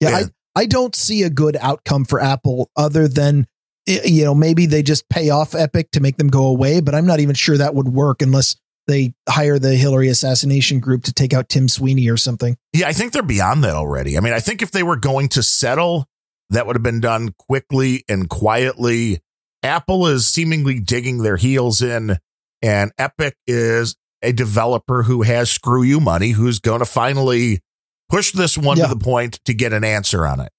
Yeah, 0.00 0.20
and- 0.20 0.32
I 0.58 0.66
don't 0.66 0.96
see 0.96 1.22
a 1.22 1.30
good 1.30 1.56
outcome 1.60 2.04
for 2.04 2.20
Apple 2.20 2.68
other 2.76 3.06
than 3.06 3.46
you 3.86 4.24
know 4.24 4.34
maybe 4.34 4.66
they 4.66 4.82
just 4.82 5.08
pay 5.08 5.30
off 5.30 5.54
Epic 5.54 5.92
to 5.92 6.00
make 6.00 6.16
them 6.16 6.26
go 6.26 6.46
away, 6.46 6.80
but 6.80 6.96
I'm 6.96 7.06
not 7.06 7.20
even 7.20 7.36
sure 7.36 7.56
that 7.56 7.76
would 7.76 7.86
work 7.86 8.22
unless 8.22 8.56
they 8.88 9.14
hire 9.28 9.60
the 9.60 9.76
Hillary 9.76 10.08
assassination 10.08 10.80
group 10.80 11.04
to 11.04 11.12
take 11.12 11.32
out 11.32 11.48
Tim 11.48 11.68
Sweeney 11.68 12.08
or 12.08 12.16
something. 12.16 12.56
Yeah, 12.72 12.88
I 12.88 12.92
think 12.92 13.12
they're 13.12 13.22
beyond 13.22 13.62
that 13.62 13.76
already. 13.76 14.16
I 14.16 14.20
mean, 14.20 14.32
I 14.32 14.40
think 14.40 14.60
if 14.60 14.72
they 14.72 14.82
were 14.82 14.96
going 14.96 15.28
to 15.30 15.44
settle, 15.44 16.06
that 16.50 16.66
would 16.66 16.74
have 16.74 16.82
been 16.82 17.00
done 17.00 17.34
quickly 17.38 18.02
and 18.08 18.28
quietly 18.28 19.20
Apple 19.62 20.08
is 20.08 20.26
seemingly 20.26 20.80
digging 20.80 21.18
their 21.18 21.36
heels 21.36 21.82
in, 21.82 22.18
and 22.62 22.90
Epic 22.98 23.36
is 23.46 23.94
a 24.22 24.32
developer 24.32 25.04
who 25.04 25.22
has 25.22 25.50
screw 25.50 25.84
you 25.84 26.00
money 26.00 26.30
who's 26.30 26.58
going 26.58 26.80
to 26.80 26.84
finally 26.84 27.60
push 28.08 28.32
this 28.32 28.56
one 28.56 28.76
yeah. 28.76 28.86
to 28.86 28.94
the 28.94 29.02
point 29.02 29.40
to 29.44 29.54
get 29.54 29.72
an 29.72 29.84
answer 29.84 30.26
on 30.26 30.40
it. 30.40 30.50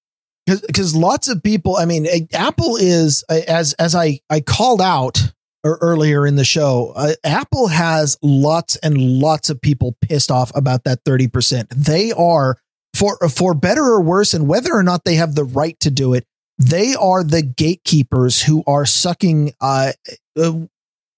Because 0.45 0.95
lots 0.95 1.27
of 1.27 1.43
people, 1.43 1.77
I 1.77 1.85
mean, 1.85 2.07
Apple 2.33 2.75
is 2.75 3.23
as 3.29 3.73
as 3.73 3.93
I 3.93 4.19
I 4.29 4.41
called 4.41 4.81
out 4.81 5.31
earlier 5.63 6.25
in 6.25 6.37
the 6.37 6.43
show, 6.43 6.93
uh, 6.95 7.13
Apple 7.23 7.67
has 7.67 8.17
lots 8.23 8.75
and 8.77 8.97
lots 8.97 9.51
of 9.51 9.61
people 9.61 9.95
pissed 10.01 10.31
off 10.31 10.51
about 10.55 10.85
that 10.85 11.01
thirty 11.05 11.27
percent. 11.27 11.69
They 11.69 12.11
are 12.13 12.57
for 12.95 13.17
for 13.29 13.53
better 13.53 13.83
or 13.83 14.01
worse, 14.01 14.33
and 14.33 14.47
whether 14.47 14.73
or 14.73 14.81
not 14.81 15.03
they 15.03 15.15
have 15.15 15.35
the 15.35 15.43
right 15.43 15.79
to 15.81 15.91
do 15.91 16.15
it, 16.15 16.25
they 16.57 16.95
are 16.95 17.23
the 17.23 17.43
gatekeepers 17.43 18.41
who 18.41 18.63
are 18.65 18.85
sucking 18.85 19.53
uh, 19.61 19.91
uh, 20.35 20.53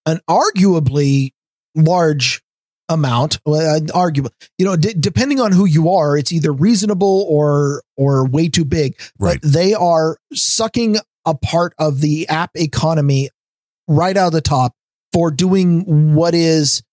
an 0.05 0.19
arguably 0.29 1.31
large 1.73 2.43
amount 2.91 3.39
uh, 3.47 3.79
arguable 3.93 4.31
you 4.57 4.65
know 4.65 4.75
d- 4.75 4.93
depending 4.99 5.39
on 5.39 5.51
who 5.51 5.65
you 5.65 5.89
are 5.89 6.17
it's 6.17 6.31
either 6.31 6.51
reasonable 6.51 7.25
or 7.29 7.81
or 7.97 8.27
way 8.27 8.47
too 8.47 8.65
big 8.65 8.99
right. 9.19 9.39
but 9.41 9.51
they 9.51 9.73
are 9.73 10.17
sucking 10.33 10.97
a 11.25 11.35
part 11.35 11.73
of 11.79 12.01
the 12.01 12.27
app 12.27 12.51
economy 12.55 13.29
right 13.87 14.17
out 14.17 14.27
of 14.27 14.33
the 14.33 14.41
top 14.41 14.73
for 15.13 15.31
doing 15.31 16.13
what 16.13 16.33
is 16.33 16.83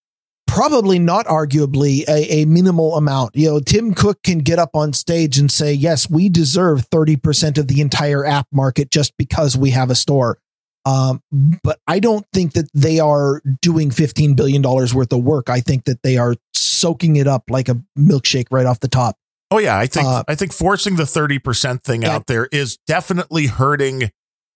probably 0.49 0.99
not 0.99 1.27
arguably 1.27 2.09
a, 2.09 2.41
a, 2.41 2.45
minimal 2.47 2.97
amount. 2.97 3.37
You 3.37 3.51
know, 3.51 3.61
Tim 3.61 3.95
Cook 3.95 4.23
can 4.25 4.39
get 4.39 4.59
up 4.59 4.71
on 4.75 4.93
stage 4.95 5.39
and 5.39 5.53
say, 5.53 5.73
yes, 5.73 6.11
we 6.11 6.29
deserve 6.29 6.89
30% 6.89 7.59
of 7.59 7.69
the 7.69 7.81
entire 7.81 8.25
app 8.25 8.47
market 8.51 8.91
just 8.91 9.17
because 9.19 9.57
we 9.57 9.71
have 9.71 9.91
a 9.91 9.95
store. 9.95 10.39
Um, 10.85 11.23
but 11.63 11.81
I 11.87 11.99
don't 11.99 12.25
think 12.33 12.55
that 12.55 12.69
they 12.73 12.99
are 12.99 13.43
doing 13.61 13.91
$15 13.91 14.37
billion 14.37 14.63
worth 14.63 15.13
of 15.13 15.23
work. 15.23 15.51
I 15.51 15.61
think 15.61 15.85
that 15.85 16.03
they 16.03 16.17
are 16.17 16.35
soaking 16.55 17.17
it 17.17 17.27
up 17.27 17.45
like 17.51 17.69
a 17.69 17.83
milkshake 17.99 18.47
right 18.51 18.67
off 18.67 18.81
the 18.81 18.89
top. 18.89 19.17
Oh 19.51 19.59
yeah, 19.59 19.79
I 19.79 19.87
think 19.87 20.07
uh, 20.07 20.25
I 20.29 20.35
think 20.35 20.53
forcing 20.53 20.97
the 20.97 21.05
30% 21.05 21.83
thing 21.83 22.05
out 22.05 22.27
there 22.27 22.49
is 22.53 22.79
definitely 22.87 23.47
hurting 23.47 24.11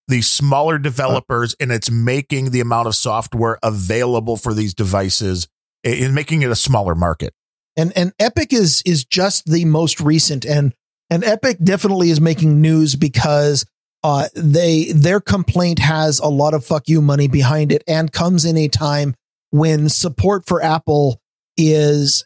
the 0.09 0.20
smaller 0.20 0.78
developers 0.78 1.55
and 1.59 1.73
it's 1.73 1.90
making 1.90 2.51
the 2.51 2.61
amount 2.61 2.89
of 2.89 2.94
software 2.94 3.59
available 3.62 4.36
for 4.36 4.53
these 4.53 4.74
devices 4.74 5.49
in 5.82 6.12
making 6.12 6.43
it 6.43 6.51
a 6.51 6.57
smaller 6.57 6.94
market. 6.94 7.32
And 7.77 7.93
and 7.97 8.12
Epic 8.19 8.53
is 8.53 8.82
is 8.85 9.05
just 9.05 9.51
the 9.51 9.65
most 9.65 10.01
recent 10.01 10.44
and 10.44 10.74
and 11.09 11.24
Epic 11.24 11.59
definitely 11.62 12.11
is 12.11 12.20
making 12.20 12.61
news 12.61 12.94
because 12.97 13.65
uh 14.04 14.28
they 14.34 14.92
their 14.92 15.20
complaint 15.20 15.78
has 15.78 16.18
a 16.18 16.28
lot 16.28 16.54
of 16.54 16.64
fuck 16.64 16.88
you 16.88 17.00
money 17.00 17.28
behind 17.28 17.72
it 17.72 17.82
and 17.86 18.12
comes 18.12 18.44
in 18.44 18.56
a 18.56 18.68
time 18.68 19.14
when 19.50 19.88
support 19.88 20.46
for 20.46 20.62
Apple 20.62 21.20
is 21.56 22.24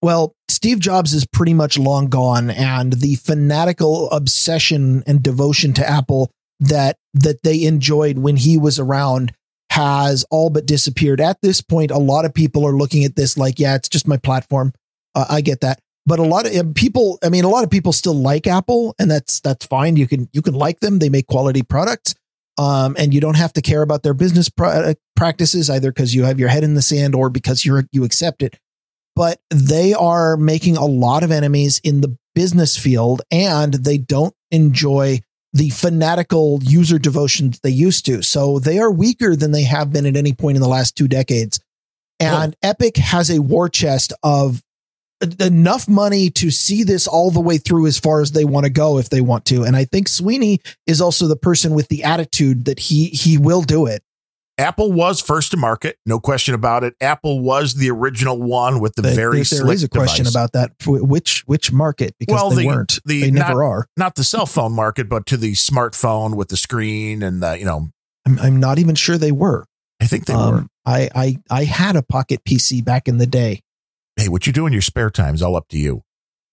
well 0.00 0.34
Steve 0.48 0.80
Jobs 0.80 1.12
is 1.12 1.26
pretty 1.26 1.54
much 1.54 1.78
long 1.78 2.08
gone 2.08 2.50
and 2.50 2.94
the 2.94 3.16
fanatical 3.16 4.10
obsession 4.10 5.02
and 5.06 5.22
devotion 5.22 5.72
to 5.74 5.88
Apple 5.88 6.30
that 6.60 6.96
that 7.14 7.42
they 7.42 7.64
enjoyed 7.64 8.18
when 8.18 8.36
he 8.36 8.56
was 8.56 8.78
around 8.78 9.32
has 9.72 10.24
all 10.30 10.50
but 10.50 10.66
disappeared. 10.66 11.18
At 11.18 11.38
this 11.40 11.62
point, 11.62 11.90
a 11.90 11.98
lot 11.98 12.26
of 12.26 12.34
people 12.34 12.66
are 12.66 12.76
looking 12.76 13.04
at 13.04 13.16
this 13.16 13.38
like, 13.38 13.58
yeah, 13.58 13.74
it's 13.74 13.88
just 13.88 14.06
my 14.06 14.18
platform. 14.18 14.74
Uh, 15.14 15.24
I 15.30 15.40
get 15.40 15.62
that. 15.62 15.80
But 16.04 16.18
a 16.18 16.24
lot 16.24 16.46
of 16.46 16.74
people, 16.74 17.18
I 17.22 17.28
mean, 17.28 17.44
a 17.44 17.48
lot 17.48 17.64
of 17.64 17.70
people 17.70 17.92
still 17.92 18.14
like 18.14 18.46
Apple, 18.46 18.94
and 18.98 19.10
that's 19.10 19.40
that's 19.40 19.66
fine. 19.66 19.96
You 19.96 20.08
can 20.08 20.28
you 20.32 20.42
can 20.42 20.54
like 20.54 20.80
them; 20.80 20.98
they 20.98 21.08
make 21.08 21.28
quality 21.28 21.62
products, 21.62 22.14
um, 22.58 22.96
and 22.98 23.14
you 23.14 23.20
don't 23.20 23.36
have 23.36 23.52
to 23.52 23.62
care 23.62 23.82
about 23.82 24.02
their 24.02 24.14
business 24.14 24.50
uh, 24.60 24.94
practices 25.14 25.70
either 25.70 25.92
because 25.92 26.14
you 26.14 26.24
have 26.24 26.40
your 26.40 26.48
head 26.48 26.64
in 26.64 26.74
the 26.74 26.82
sand 26.82 27.14
or 27.14 27.30
because 27.30 27.64
you're 27.64 27.84
you 27.92 28.02
accept 28.04 28.42
it. 28.42 28.58
But 29.14 29.40
they 29.50 29.92
are 29.92 30.36
making 30.36 30.76
a 30.76 30.86
lot 30.86 31.22
of 31.22 31.30
enemies 31.30 31.80
in 31.84 32.00
the 32.00 32.16
business 32.34 32.76
field, 32.76 33.22
and 33.30 33.74
they 33.74 33.98
don't 33.98 34.34
enjoy 34.50 35.20
the 35.52 35.70
fanatical 35.70 36.60
user 36.62 36.98
devotion 36.98 37.50
that 37.50 37.62
they 37.62 37.70
used 37.70 38.06
to. 38.06 38.22
So 38.22 38.58
they 38.58 38.78
are 38.78 38.90
weaker 38.90 39.36
than 39.36 39.52
they 39.52 39.64
have 39.64 39.92
been 39.92 40.06
at 40.06 40.16
any 40.16 40.32
point 40.32 40.56
in 40.56 40.62
the 40.62 40.68
last 40.68 40.96
two 40.96 41.08
decades. 41.08 41.60
And 42.18 42.56
Epic 42.62 42.96
has 42.98 43.30
a 43.30 43.40
war 43.40 43.68
chest 43.68 44.12
of 44.22 44.62
enough 45.40 45.88
money 45.88 46.30
to 46.30 46.50
see 46.50 46.82
this 46.82 47.06
all 47.06 47.30
the 47.30 47.40
way 47.40 47.58
through 47.58 47.86
as 47.86 47.98
far 47.98 48.20
as 48.20 48.32
they 48.32 48.44
want 48.44 48.64
to 48.64 48.70
go 48.70 48.98
if 48.98 49.10
they 49.10 49.20
want 49.20 49.44
to. 49.46 49.64
And 49.64 49.76
I 49.76 49.84
think 49.84 50.08
Sweeney 50.08 50.60
is 50.86 51.00
also 51.00 51.26
the 51.26 51.36
person 51.36 51.74
with 51.74 51.88
the 51.88 52.04
attitude 52.04 52.64
that 52.64 52.78
he 52.78 53.06
he 53.06 53.38
will 53.38 53.62
do 53.62 53.86
it. 53.86 54.02
Apple 54.58 54.92
was 54.92 55.20
first 55.20 55.50
to 55.52 55.56
market, 55.56 55.98
no 56.04 56.20
question 56.20 56.54
about 56.54 56.84
it. 56.84 56.94
Apple 57.00 57.40
was 57.40 57.74
the 57.74 57.90
original 57.90 58.40
one 58.40 58.80
with 58.80 58.94
the, 58.94 59.02
very 59.02 59.42
there, 59.42 59.64
there 59.64 59.72
is 59.72 59.82
a 59.82 59.88
question 59.88 60.24
device. 60.24 60.34
about 60.34 60.52
that. 60.52 60.72
Which 60.86 61.42
which 61.46 61.72
market? 61.72 62.14
Because 62.18 62.34
well, 62.34 62.50
they 62.50 62.62
the, 62.62 62.68
weren't. 62.68 62.98
The, 63.04 63.22
they 63.22 63.30
never 63.30 63.54
not, 63.54 63.66
are. 63.66 63.86
Not 63.96 64.14
the 64.14 64.24
cell 64.24 64.46
phone 64.46 64.72
market, 64.72 65.08
but 65.08 65.26
to 65.26 65.36
the 65.36 65.52
smartphone 65.52 66.36
with 66.36 66.48
the 66.48 66.56
screen 66.56 67.22
and 67.22 67.42
the 67.42 67.58
you 67.58 67.64
know. 67.64 67.90
I'm 68.26 68.38
I'm 68.38 68.60
not 68.60 68.78
even 68.78 68.94
sure 68.94 69.16
they 69.16 69.32
were. 69.32 69.66
I 70.00 70.06
think 70.06 70.26
they 70.26 70.34
um, 70.34 70.54
were. 70.54 70.66
I 70.84 71.08
I 71.14 71.36
I 71.50 71.64
had 71.64 71.96
a 71.96 72.02
pocket 72.02 72.44
PC 72.44 72.84
back 72.84 73.08
in 73.08 73.16
the 73.18 73.26
day. 73.26 73.62
Hey, 74.16 74.28
what 74.28 74.46
you 74.46 74.52
do 74.52 74.66
in 74.66 74.72
your 74.72 74.82
spare 74.82 75.10
time 75.10 75.34
is 75.34 75.42
all 75.42 75.56
up 75.56 75.68
to 75.68 75.78
you. 75.78 76.02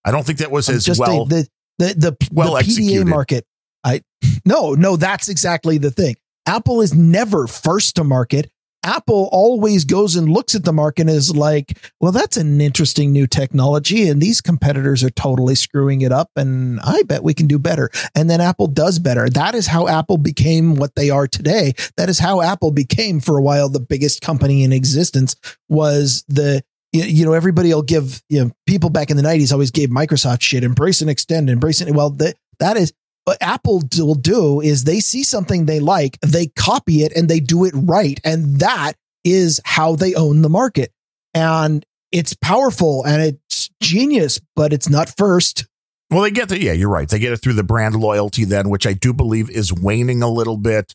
I 0.04 0.10
don't 0.10 0.24
think 0.24 0.38
that 0.38 0.50
was 0.50 0.68
I'm 0.68 0.76
as 0.76 0.98
well. 0.98 1.22
A, 1.22 1.26
the 1.26 1.48
the 1.78 1.94
the, 1.94 2.28
well 2.32 2.54
the 2.54 2.60
PDA 2.60 2.64
executed. 2.64 3.06
market. 3.06 3.46
I 3.84 4.02
no 4.44 4.74
no. 4.74 4.96
That's 4.96 5.28
exactly 5.28 5.78
the 5.78 5.90
thing. 5.90 6.16
Apple 6.46 6.80
is 6.80 6.94
never 6.94 7.46
first 7.46 7.96
to 7.96 8.04
market. 8.04 8.50
Apple 8.82 9.28
always 9.30 9.84
goes 9.84 10.16
and 10.16 10.28
looks 10.28 10.54
at 10.54 10.64
the 10.64 10.72
market 10.72 11.02
and 11.02 11.10
is 11.10 11.36
like, 11.36 11.78
well, 12.00 12.12
that's 12.12 12.36
an 12.36 12.60
interesting 12.60 13.12
new 13.12 13.26
technology. 13.26 14.08
And 14.08 14.22
these 14.22 14.40
competitors 14.40 15.04
are 15.04 15.10
totally 15.10 15.54
screwing 15.54 16.00
it 16.00 16.12
up. 16.12 16.30
And 16.34 16.80
I 16.80 17.02
bet 17.02 17.22
we 17.22 17.34
can 17.34 17.46
do 17.46 17.58
better. 17.58 17.90
And 18.14 18.30
then 18.30 18.40
Apple 18.40 18.68
does 18.68 18.98
better. 18.98 19.28
That 19.28 19.54
is 19.54 19.66
how 19.66 19.86
Apple 19.86 20.16
became 20.16 20.76
what 20.76 20.94
they 20.94 21.10
are 21.10 21.26
today. 21.26 21.74
That 21.98 22.08
is 22.08 22.18
how 22.18 22.40
Apple 22.40 22.70
became 22.70 23.20
for 23.20 23.36
a 23.36 23.42
while 23.42 23.68
the 23.68 23.80
biggest 23.80 24.22
company 24.22 24.64
in 24.64 24.72
existence 24.72 25.36
was 25.68 26.24
the 26.28 26.62
you 26.92 27.24
know, 27.24 27.32
everybody 27.32 27.72
will 27.72 27.82
give, 27.82 28.22
you 28.28 28.44
know, 28.44 28.50
people 28.66 28.90
back 28.90 29.10
in 29.10 29.16
the 29.16 29.22
90s 29.22 29.52
always 29.52 29.70
gave 29.70 29.90
Microsoft 29.90 30.42
shit, 30.42 30.64
embrace 30.64 31.00
and 31.00 31.10
extend, 31.10 31.48
embrace 31.48 31.80
it. 31.80 31.94
Well, 31.94 32.10
that, 32.10 32.36
that 32.58 32.76
is 32.76 32.92
what 33.24 33.38
Apple 33.40 33.82
will 33.98 34.14
do 34.14 34.60
is 34.60 34.84
they 34.84 35.00
see 35.00 35.22
something 35.22 35.66
they 35.66 35.80
like, 35.80 36.18
they 36.20 36.48
copy 36.48 37.02
it 37.04 37.12
and 37.14 37.28
they 37.28 37.40
do 37.40 37.64
it 37.64 37.74
right. 37.76 38.18
And 38.24 38.60
that 38.60 38.94
is 39.24 39.60
how 39.64 39.94
they 39.94 40.14
own 40.14 40.42
the 40.42 40.48
market. 40.48 40.92
And 41.34 41.84
it's 42.10 42.34
powerful 42.34 43.04
and 43.04 43.22
it's 43.22 43.70
genius, 43.80 44.40
but 44.56 44.72
it's 44.72 44.88
not 44.88 45.14
first. 45.16 45.66
Well, 46.10 46.22
they 46.22 46.32
get 46.32 46.48
the, 46.48 46.60
yeah, 46.60 46.72
you're 46.72 46.88
right. 46.88 47.08
They 47.08 47.20
get 47.20 47.32
it 47.32 47.36
through 47.36 47.52
the 47.52 47.62
brand 47.62 47.94
loyalty 47.94 48.44
then, 48.44 48.68
which 48.68 48.86
I 48.86 48.94
do 48.94 49.12
believe 49.12 49.48
is 49.48 49.72
waning 49.72 50.22
a 50.22 50.28
little 50.28 50.56
bit. 50.56 50.94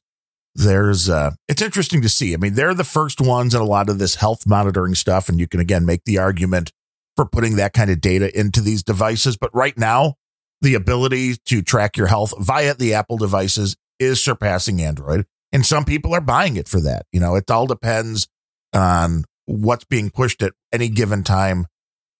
There's, 0.56 1.10
uh, 1.10 1.32
it's 1.50 1.62
interesting 1.62 2.02
to 2.02 2.10
see. 2.10 2.34
I 2.34 2.38
mean, 2.38 2.54
they're 2.54 2.74
the 2.74 2.84
first 2.86 3.20
ones 3.20 3.54
in 3.54 3.62
a 3.62 3.66
lot 3.66 3.90
of 3.90 4.00
this 4.00 4.16
health 4.16 4.48
monitoring 4.48 4.96
stuff. 4.96 5.28
And 5.28 5.40
you 5.40 5.48
can 5.48 5.60
again 5.60 5.86
make 5.86 6.06
the 6.06 6.18
argument 6.18 6.72
for 7.16 7.26
putting 7.26 7.58
that 7.58 7.74
kind 7.74 7.90
of 7.90 8.02
data 8.02 8.38
into 8.38 8.62
these 8.62 8.84
devices. 8.84 9.38
But 9.38 9.54
right 9.54 9.78
now, 9.78 10.16
the 10.62 10.76
ability 10.76 11.36
to 11.48 11.62
track 11.62 11.98
your 11.98 12.08
health 12.08 12.34
via 12.40 12.74
the 12.74 12.94
Apple 12.94 13.18
devices 13.18 13.76
is 14.00 14.24
surpassing 14.24 14.82
Android. 14.82 15.26
And 15.52 15.66
some 15.66 15.86
people 15.86 16.14
are 16.14 16.22
buying 16.22 16.56
it 16.58 16.68
for 16.68 16.80
that. 16.82 17.06
You 17.12 17.20
know, 17.20 17.36
it 17.36 17.50
all 17.52 17.68
depends 17.68 18.28
on 18.74 19.26
what's 19.46 19.86
being 19.86 20.10
pushed 20.10 20.42
at 20.42 20.54
any 20.74 20.90
given 20.90 21.24
time. 21.24 21.68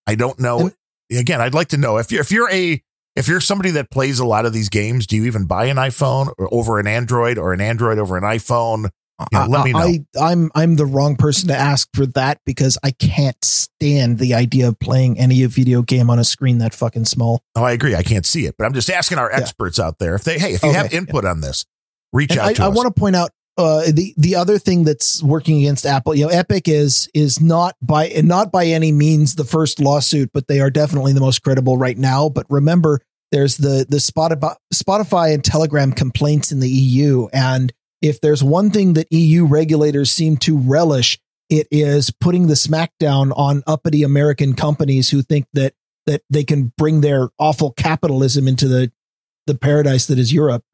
I 0.08 0.16
don't 0.16 0.40
know. 0.40 0.72
Again, 1.12 1.42
I'd 1.42 1.54
like 1.54 1.70
to 1.70 1.78
know 1.78 1.98
if 1.98 2.12
you're 2.12 2.22
if 2.22 2.32
you're 2.32 2.52
a 2.52 2.82
if 3.16 3.28
you're 3.28 3.40
somebody 3.40 3.72
that 3.72 3.90
plays 3.90 4.20
a 4.20 4.26
lot 4.26 4.46
of 4.46 4.54
these 4.54 4.70
games, 4.70 5.08
do 5.08 5.16
you 5.16 5.26
even 5.26 5.46
buy 5.46 5.66
an 5.66 5.78
iPhone 5.78 6.34
or 6.38 6.54
over 6.54 6.80
an 6.80 6.88
Android 6.88 7.38
or 7.38 7.54
an 7.54 7.62
Android 7.62 7.98
over 7.98 8.18
an 8.18 8.24
iPhone? 8.24 8.90
Uh, 9.18 9.26
you 9.32 9.40
know, 9.40 9.46
let 9.46 9.62
uh, 9.62 9.64
me 9.64 9.72
know. 9.72 9.80
I, 9.80 10.00
I'm 10.20 10.52
I'm 10.56 10.76
the 10.76 10.86
wrong 10.86 11.16
person 11.16 11.48
to 11.48 11.56
ask 11.56 11.88
for 11.94 12.06
that 12.08 12.42
because 12.46 12.78
I 12.84 12.92
can't 12.92 13.44
stand 13.46 14.20
the 14.20 14.34
idea 14.34 14.68
of 14.68 14.78
playing 14.80 15.18
any 15.18 15.46
video 15.46 15.82
game 15.82 16.10
on 16.10 16.20
a 16.20 16.26
screen 16.26 16.58
that 16.58 16.74
fucking 16.74 17.06
small. 17.06 17.42
Oh, 17.56 17.64
I 17.64 17.72
agree. 17.72 17.96
I 17.96 18.04
can't 18.04 18.26
see 18.26 18.46
it, 18.46 18.56
but 18.58 18.66
I'm 18.66 18.74
just 18.74 18.90
asking 18.90 19.18
our 19.18 19.32
experts 19.32 19.78
yeah. 19.78 19.86
out 19.86 20.00
there 20.00 20.16
if 20.16 20.26
they 20.26 20.38
hey 20.38 20.54
if 20.56 20.64
you 20.64 20.70
okay, 20.70 20.78
have 20.78 20.94
input 20.94 21.24
yeah. 21.24 21.30
on 21.30 21.40
this, 21.40 21.66
reach 22.12 22.32
and 22.32 22.42
out. 22.42 22.48
I, 22.48 22.54
to 22.54 22.64
I 22.64 22.68
us. 22.68 22.76
want 22.76 22.94
to 22.94 23.00
point 23.00 23.16
out 23.16 23.32
uh, 23.58 23.84
the 23.92 24.14
the 24.18 24.36
other 24.36 24.58
thing 24.58 24.84
that's 24.84 25.24
working 25.24 25.60
against 25.60 25.86
Apple, 25.86 26.14
you 26.16 26.26
know, 26.26 26.32
Epic 26.32 26.68
is 26.68 27.10
is 27.14 27.40
not 27.40 27.76
by 27.82 28.12
not 28.24 28.52
by 28.52 28.66
any 28.66 28.92
means 28.92 29.36
the 29.36 29.46
first 29.46 29.80
lawsuit, 29.80 30.32
but 30.34 30.48
they 30.48 30.60
are 30.60 30.70
definitely 30.70 31.14
the 31.14 31.22
most 31.22 31.42
credible 31.42 31.78
right 31.78 31.98
now. 31.98 32.28
But 32.28 32.46
remember, 32.50 33.00
there's 33.32 33.58
the 33.58 33.86
the 33.88 33.98
Spotify 33.98 34.56
Spotify 34.74 35.34
and 35.34 35.44
Telegram 35.44 35.94
complaints 35.94 36.52
in 36.52 36.60
the 36.60 36.70
EU, 36.70 37.28
and 37.32 37.72
if 38.02 38.20
there's 38.20 38.44
one 38.44 38.72
thing 38.72 38.94
that 38.94 39.12
EU 39.12 39.46
regulators 39.46 40.12
seem 40.12 40.38
to 40.38 40.58
relish, 40.58 41.18
it 41.50 41.68
is 41.72 42.12
putting 42.12 42.48
the 42.48 42.54
smackdown 42.56 43.32
on 43.38 43.64
uppity 43.68 44.04
American 44.04 44.54
companies 44.54 45.10
who 45.10 45.22
think 45.22 45.48
that 45.54 45.74
that 46.08 46.22
they 46.30 46.44
can 46.44 46.74
bring 46.78 47.02
their 47.02 47.30
awful 47.40 47.72
capitalism 47.72 48.48
into 48.48 48.68
the 48.68 48.92
the 49.48 49.56
paradise 49.56 50.08
that 50.08 50.20
is 50.20 50.34
Europe. 50.34 50.64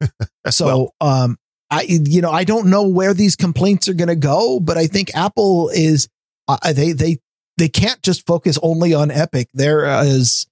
So, 0.50 0.66
well, 0.66 0.94
um, 1.00 1.38
I 1.72 1.86
you 1.88 2.20
know 2.20 2.30
I 2.30 2.44
don't 2.44 2.68
know 2.68 2.86
where 2.86 3.14
these 3.14 3.34
complaints 3.34 3.88
are 3.88 3.94
going 3.94 4.08
to 4.08 4.14
go, 4.16 4.60
but 4.60 4.76
I 4.76 4.86
think 4.86 5.10
Apple 5.16 5.70
is 5.70 6.06
uh, 6.46 6.72
they 6.72 6.92
they 6.92 7.18
they 7.56 7.68
can't 7.68 8.00
just 8.02 8.26
focus 8.26 8.58
only 8.62 8.92
on 8.92 9.10
Epic. 9.10 9.48
There 9.54 9.86
is 10.04 10.46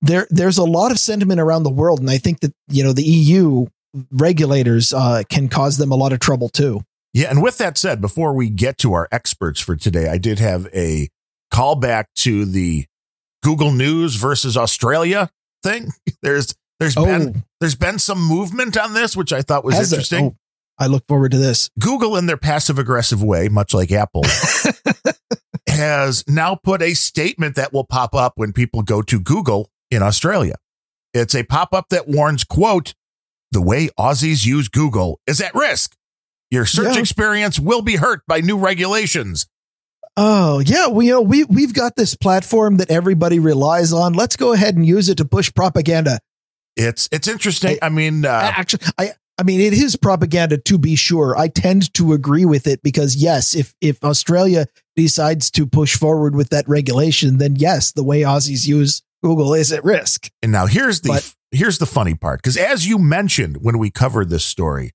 there 0.00 0.28
there's 0.30 0.58
a 0.58 0.64
lot 0.64 0.92
of 0.92 0.98
sentiment 0.98 1.40
around 1.40 1.64
the 1.64 1.70
world, 1.70 1.98
and 1.98 2.08
I 2.08 2.18
think 2.18 2.40
that 2.40 2.54
you 2.68 2.84
know 2.84 2.92
the 2.92 3.02
EU 3.02 3.66
regulators 4.12 4.94
uh, 4.94 5.24
can 5.28 5.48
cause 5.48 5.76
them 5.76 5.90
a 5.90 5.96
lot 5.96 6.12
of 6.12 6.20
trouble 6.20 6.48
too. 6.48 6.82
Yeah, 7.12 7.30
and 7.30 7.42
with 7.42 7.58
that 7.58 7.76
said, 7.76 8.00
before 8.00 8.32
we 8.32 8.48
get 8.48 8.78
to 8.78 8.92
our 8.92 9.08
experts 9.10 9.58
for 9.58 9.74
today, 9.74 10.08
I 10.08 10.18
did 10.18 10.38
have 10.38 10.68
a 10.72 11.08
callback 11.52 12.04
to 12.18 12.44
the 12.44 12.86
Google 13.42 13.72
News 13.72 14.14
versus 14.14 14.56
Australia 14.56 15.30
thing. 15.64 15.90
There's 16.22 16.54
there's 16.78 16.96
oh. 16.96 17.04
been 17.04 17.44
there's 17.60 17.74
been 17.74 17.98
some 17.98 18.22
movement 18.26 18.78
on 18.78 18.94
this, 18.94 19.14
which 19.14 19.34
I 19.34 19.42
thought 19.42 19.64
was 19.64 19.76
Has 19.76 19.92
interesting. 19.92 20.24
Oh, 20.24 20.36
I 20.80 20.86
look 20.86 21.06
forward 21.06 21.32
to 21.32 21.38
this. 21.38 21.68
Google, 21.78 22.16
in 22.16 22.24
their 22.24 22.38
passive 22.38 22.78
aggressive 22.78 23.22
way, 23.22 23.48
much 23.48 23.74
like 23.74 23.92
Apple, 23.92 24.24
has 25.68 26.24
now 26.26 26.54
put 26.54 26.80
a 26.80 26.94
statement 26.94 27.54
that 27.56 27.72
will 27.72 27.84
pop 27.84 28.14
up 28.14 28.32
when 28.36 28.54
people 28.54 28.82
go 28.82 29.02
to 29.02 29.20
Google 29.20 29.70
in 29.90 30.02
Australia. 30.02 30.54
It's 31.12 31.34
a 31.34 31.42
pop 31.42 31.74
up 31.74 31.90
that 31.90 32.08
warns, 32.08 32.44
quote, 32.44 32.94
the 33.52 33.60
way 33.60 33.90
Aussies 33.98 34.46
use 34.46 34.68
Google 34.68 35.20
is 35.26 35.40
at 35.42 35.54
risk. 35.54 35.96
Your 36.50 36.64
search 36.64 36.94
yeah. 36.94 37.00
experience 37.00 37.60
will 37.60 37.82
be 37.82 37.96
hurt 37.96 38.22
by 38.26 38.40
new 38.40 38.56
regulations. 38.56 39.46
Oh 40.16 40.58
yeah, 40.60 40.88
we 40.88 41.06
you 41.06 41.12
know 41.12 41.20
we 41.20 41.44
we've 41.44 41.72
got 41.72 41.94
this 41.94 42.16
platform 42.16 42.78
that 42.78 42.90
everybody 42.90 43.38
relies 43.38 43.92
on. 43.92 44.12
Let's 44.12 44.36
go 44.36 44.52
ahead 44.52 44.76
and 44.76 44.84
use 44.84 45.08
it 45.08 45.18
to 45.18 45.24
push 45.24 45.52
propaganda. 45.54 46.18
It's 46.76 47.08
it's 47.12 47.28
interesting. 47.28 47.78
I, 47.80 47.86
I 47.86 47.88
mean, 47.90 48.24
uh, 48.24 48.52
actually, 48.56 48.84
I 48.98 49.12
I 49.40 49.42
mean 49.42 49.58
it 49.62 49.72
is 49.72 49.96
propaganda 49.96 50.58
to 50.58 50.76
be 50.76 50.96
sure. 50.96 51.34
I 51.34 51.48
tend 51.48 51.94
to 51.94 52.12
agree 52.12 52.44
with 52.44 52.66
it 52.66 52.82
because 52.82 53.16
yes, 53.16 53.54
if 53.54 53.74
if 53.80 54.04
Australia 54.04 54.66
decides 54.96 55.50
to 55.52 55.66
push 55.66 55.96
forward 55.96 56.36
with 56.36 56.50
that 56.50 56.68
regulation, 56.68 57.38
then 57.38 57.56
yes, 57.56 57.90
the 57.90 58.04
way 58.04 58.20
Aussies 58.20 58.68
use 58.68 59.00
Google 59.24 59.54
is 59.54 59.72
at 59.72 59.82
risk. 59.82 60.30
And 60.42 60.52
now 60.52 60.66
here's 60.66 61.00
the 61.00 61.08
but, 61.08 61.34
here's 61.52 61.78
the 61.78 61.86
funny 61.86 62.12
part 62.14 62.42
because 62.42 62.58
as 62.58 62.86
you 62.86 62.98
mentioned 62.98 63.62
when 63.62 63.78
we 63.78 63.90
covered 63.90 64.28
this 64.28 64.44
story, 64.44 64.90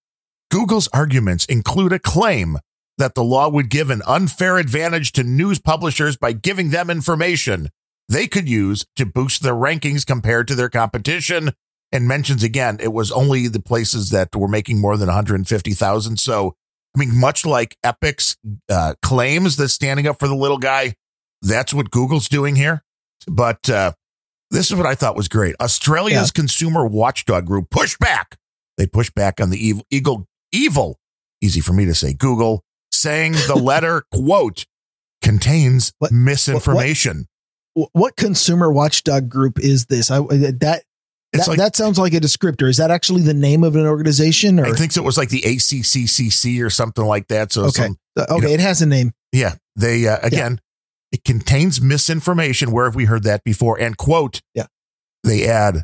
Google's 0.52 0.88
arguments 0.94 1.46
include 1.46 1.92
a 1.92 1.98
claim 1.98 2.60
that 3.00 3.16
the 3.16 3.24
law 3.24 3.50
would 3.50 3.72
give 3.72 3.90
an 3.90 4.04
unfair 4.06 4.58
advantage 4.58 5.12
to 5.14 5.24
news 5.24 5.58
publishers 5.58 6.18
by 6.18 6.34
giving 6.34 6.70
them 6.70 6.92
information 6.92 7.70
they 8.08 8.28
could 8.28 8.48
use 8.48 8.86
to 8.96 9.08
boost 9.08 9.42
their 9.42 9.56
rankings 9.56 10.06
compared 10.06 10.48
to 10.48 10.54
their 10.54 10.70
competition. 10.70 11.52
And 11.92 12.08
mentions 12.08 12.44
again, 12.44 12.78
it 12.82 12.92
was 12.92 13.12
only 13.12 13.48
the 13.48 13.62
places 13.62 14.10
that 14.10 14.36
were 14.36 14.48
making 14.48 14.82
more 14.82 14.98
than 14.98 15.08
150,000. 15.08 16.20
So, 16.20 16.56
I 16.96 17.00
mean, 17.00 17.18
much 17.18 17.46
like 17.46 17.78
Epic's 17.84 18.38
uh, 18.70 18.96
claims 19.02 19.56
that 19.58 19.70
standing 19.70 20.08
up 20.08 20.20
for 20.20 20.28
the 20.28 20.36
little 20.36 20.58
guy, 20.58 20.96
that's 21.42 21.74
what 21.74 21.92
Google's 21.92 22.28
doing 22.28 22.56
here. 22.56 22.84
But 23.28 23.70
uh, 23.70 23.94
this 24.52 24.72
is 24.72 24.76
what 24.76 24.86
I 24.86 24.96
thought 24.96 25.16
was 25.16 25.28
great. 25.28 25.56
Australia's 25.60 26.32
yeah. 26.36 26.40
consumer 26.40 26.86
watchdog 26.86 27.46
group 27.46 27.70
push 27.70 27.98
back. 27.98 28.38
They 28.78 28.88
push 28.88 29.10
back 29.10 29.40
on 29.40 29.50
the 29.50 29.58
evil, 29.58 29.86
evil, 29.90 30.28
evil, 30.52 31.00
easy 31.42 31.62
for 31.62 31.74
me 31.74 31.86
to 31.86 31.96
say, 31.96 32.14
Google, 32.14 32.64
saying 32.92 33.34
the 33.48 33.56
letter, 33.62 34.04
quote, 34.12 34.66
contains 35.22 35.94
what, 36.00 36.12
misinformation. 36.12 37.28
What, 37.74 37.90
what, 37.94 38.16
consumer 38.16 38.72
watchdog 38.72 39.30
group 39.30 39.60
is 39.60 39.86
this? 39.86 40.12
I, 40.12 40.20
that 40.20 40.84
that, 41.40 41.48
like, 41.48 41.58
that 41.58 41.76
sounds 41.76 41.98
like 41.98 42.14
a 42.14 42.20
descriptor. 42.20 42.70
Is 42.70 42.78
that 42.78 42.92
actually 42.92 43.22
the 43.22 43.34
name 43.34 43.64
of 43.64 43.76
an 43.76 43.86
organization? 43.86 44.60
Or? 44.60 44.66
I 44.66 44.72
think 44.74 44.92
so. 44.92 45.02
it 45.02 45.06
was 45.06 45.18
like 45.18 45.30
the 45.30 45.42
ACCCC 45.42 46.64
or 46.64 46.70
something 46.70 47.06
like 47.06 47.28
that. 47.28 47.52
So 47.52 47.64
okay, 47.66 47.84
some, 47.84 47.98
uh, 48.18 48.26
okay, 48.30 48.36
you 48.36 48.42
know, 48.42 48.50
it 48.50 48.60
has 48.60 48.82
a 48.82 48.86
name. 48.86 49.14
Yeah, 49.32 49.56
they 49.76 50.08
uh, 50.08 50.20
again 50.22 50.60
it 51.16 51.24
contains 51.24 51.80
misinformation. 51.82 52.72
Where 52.72 52.84
have 52.84 52.96
we 52.96 53.06
heard 53.06 53.24
that 53.24 53.44
before? 53.46 53.80
And 53.80 53.96
quote, 53.96 54.42
yeah. 54.54 54.66
they 55.24 55.48
add, 55.48 55.84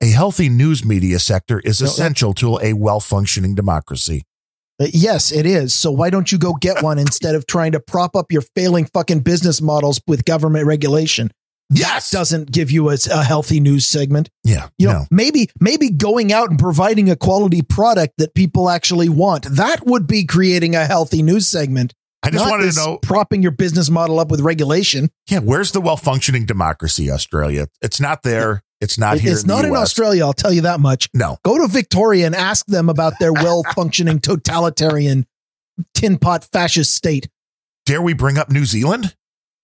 a 0.00 0.06
healthy 0.06 0.48
news 0.48 0.82
media 0.82 1.18
sector 1.18 1.60
is 1.60 1.80
no, 1.80 1.86
essential 1.86 2.32
to 2.34 2.58
a 2.60 2.72
well 2.72 2.98
functioning 2.98 3.54
democracy. 3.54 4.24
Uh, 4.80 4.86
yes, 4.92 5.30
it 5.30 5.44
is. 5.44 5.74
So 5.74 5.90
why 5.92 6.08
don't 6.08 6.32
you 6.32 6.38
go 6.38 6.54
get 6.54 6.82
one 6.82 6.98
instead 7.06 7.34
of 7.34 7.46
trying 7.46 7.72
to 7.72 7.80
prop 7.80 8.16
up 8.16 8.32
your 8.32 8.42
failing 8.56 8.86
fucking 8.86 9.20
business 9.20 9.60
models 9.60 10.00
with 10.06 10.24
government 10.24 10.66
regulation? 10.66 11.30
Yes. 11.72 12.10
That 12.10 12.18
doesn't 12.18 12.50
give 12.50 12.70
you 12.70 12.90
a, 12.90 12.96
a 13.10 13.24
healthy 13.24 13.60
news 13.60 13.86
segment. 13.86 14.28
Yeah. 14.44 14.68
You 14.78 14.88
know, 14.88 14.92
no. 14.92 15.06
maybe 15.10 15.48
maybe 15.60 15.90
going 15.90 16.32
out 16.32 16.50
and 16.50 16.58
providing 16.58 17.10
a 17.10 17.16
quality 17.16 17.62
product 17.62 18.14
that 18.18 18.34
people 18.34 18.68
actually 18.70 19.08
want. 19.08 19.44
That 19.44 19.86
would 19.86 20.06
be 20.06 20.24
creating 20.24 20.74
a 20.74 20.86
healthy 20.86 21.22
news 21.22 21.46
segment. 21.46 21.94
I 22.24 22.30
just 22.30 22.48
wanted 22.48 22.70
to 22.72 22.76
know 22.76 22.98
propping 22.98 23.42
your 23.42 23.50
business 23.50 23.90
model 23.90 24.20
up 24.20 24.30
with 24.30 24.40
regulation. 24.40 25.10
Yeah, 25.28 25.40
where's 25.40 25.72
the 25.72 25.80
well 25.80 25.96
functioning 25.96 26.46
democracy, 26.46 27.10
Australia? 27.10 27.66
It's 27.80 28.00
not 28.00 28.22
there. 28.22 28.62
It's 28.80 28.96
not 28.96 29.18
here. 29.18 29.32
It's 29.32 29.42
in 29.42 29.48
not 29.48 29.64
in 29.64 29.74
Australia. 29.74 30.24
I'll 30.24 30.32
tell 30.32 30.52
you 30.52 30.62
that 30.62 30.78
much. 30.78 31.08
No, 31.14 31.38
go 31.44 31.58
to 31.58 31.66
Victoria 31.66 32.26
and 32.26 32.34
ask 32.34 32.64
them 32.66 32.88
about 32.88 33.14
their 33.18 33.32
well 33.32 33.64
functioning 33.74 34.20
totalitarian 34.20 35.26
tin 35.94 36.18
pot 36.18 36.46
fascist 36.52 36.94
state. 36.94 37.28
Dare 37.86 38.02
we 38.02 38.12
bring 38.12 38.38
up 38.38 38.50
New 38.50 38.64
Zealand? 38.64 39.16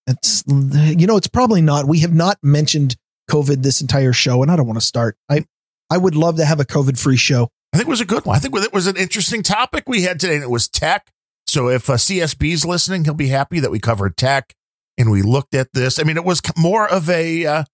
It's 0.08 0.42
you 0.48 1.06
know 1.06 1.16
it's 1.16 1.28
probably 1.28 1.60
not. 1.60 1.86
We 1.86 2.00
have 2.00 2.14
not 2.14 2.38
mentioned 2.42 2.96
COVID 3.30 3.62
this 3.62 3.80
entire 3.80 4.12
show, 4.12 4.42
and 4.42 4.50
I 4.50 4.56
don't 4.56 4.66
want 4.66 4.80
to 4.80 4.84
start. 4.84 5.16
I 5.28 5.44
I 5.90 5.98
would 5.98 6.16
love 6.16 6.36
to 6.36 6.44
have 6.44 6.60
a 6.60 6.64
COVID 6.64 6.98
free 6.98 7.16
show. 7.18 7.50
I 7.72 7.76
think 7.76 7.88
it 7.88 7.90
was 7.90 8.00
a 8.00 8.06
good 8.06 8.24
one. 8.24 8.34
I 8.34 8.38
think 8.38 8.56
it 8.56 8.72
was 8.72 8.86
an 8.86 8.96
interesting 8.96 9.42
topic 9.42 9.84
we 9.86 10.02
had 10.02 10.18
today, 10.18 10.34
and 10.36 10.42
it 10.42 10.50
was 10.50 10.68
tech 10.68 11.10
So 11.46 11.68
if 11.68 11.88
uh, 11.90 11.94
CSB's 11.94 12.64
listening, 12.64 13.04
he'll 13.04 13.12
be 13.14 13.28
happy 13.28 13.60
that 13.60 13.70
we 13.70 13.78
covered 13.78 14.16
tech 14.16 14.54
and 14.96 15.10
we 15.10 15.20
looked 15.22 15.54
at 15.54 15.68
this. 15.74 15.98
I 15.98 16.02
mean, 16.02 16.16
it 16.16 16.24
was 16.24 16.40
more 16.56 16.88
of 16.90 17.08
a, 17.10 17.44
uh, 17.46 17.64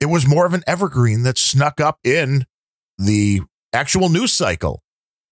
it 0.00 0.06
was 0.06 0.26
more 0.26 0.44
of 0.46 0.52
an 0.54 0.62
evergreen 0.66 1.22
that 1.22 1.38
snuck 1.38 1.80
up 1.80 1.98
in 2.04 2.44
the 2.98 3.40
actual 3.72 4.08
news 4.10 4.32
cycle. 4.32 4.82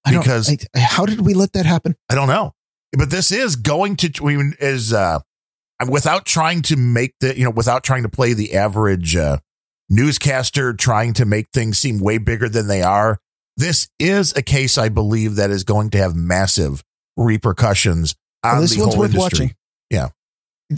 I 0.07 0.17
Because- 0.17 0.49
I- 0.75 0.79
how 0.79 1.05
did 1.05 1.21
we 1.21 1.35
let 1.35 1.53
that 1.53 1.67
happen? 1.67 1.95
I 2.09 2.15
don't 2.15 2.29
know, 2.29 2.55
but 2.97 3.11
this 3.11 3.31
is 3.31 3.57
going 3.57 3.97
to 3.97 4.11
I 4.23 4.37
mean, 4.37 4.55
is 4.59 4.93
uh, 4.95 5.21
without 5.87 6.25
trying 6.27 6.63
to 6.63 6.77
make 6.77 7.15
the 7.21 7.37
you 7.39 7.45
know 7.45 7.51
without 7.51 7.85
trying 7.85 8.03
to 8.03 8.09
play 8.09 8.33
the 8.33 8.55
average 8.55 9.15
uh, 9.17 9.39
newscaster, 9.89 10.73
trying 10.75 11.13
to 11.15 11.25
make 11.25 11.49
things 11.51 11.79
seem 11.79 11.99
way 11.99 12.19
bigger 12.19 12.49
than 12.49 12.67
they 12.69 12.83
are. 12.83 13.19
This 13.57 13.89
is 13.99 14.33
a 14.37 14.43
case 14.43 14.79
I 14.79 14.89
believe 14.89 15.37
that 15.37 15.51
is 15.51 15.65
going 15.65 15.91
to 15.91 15.99
have 15.99 16.15
massive 16.15 16.85
repercussions 17.17 18.15
on 18.45 18.53
Well, 18.53 18.61
this 18.63 18.75
the 18.75 18.81
one's 18.81 18.95
whole 18.95 19.03
worth 19.03 19.15
industry. 19.15 19.47
watching. 19.47 19.57
Yeah. 19.91 20.09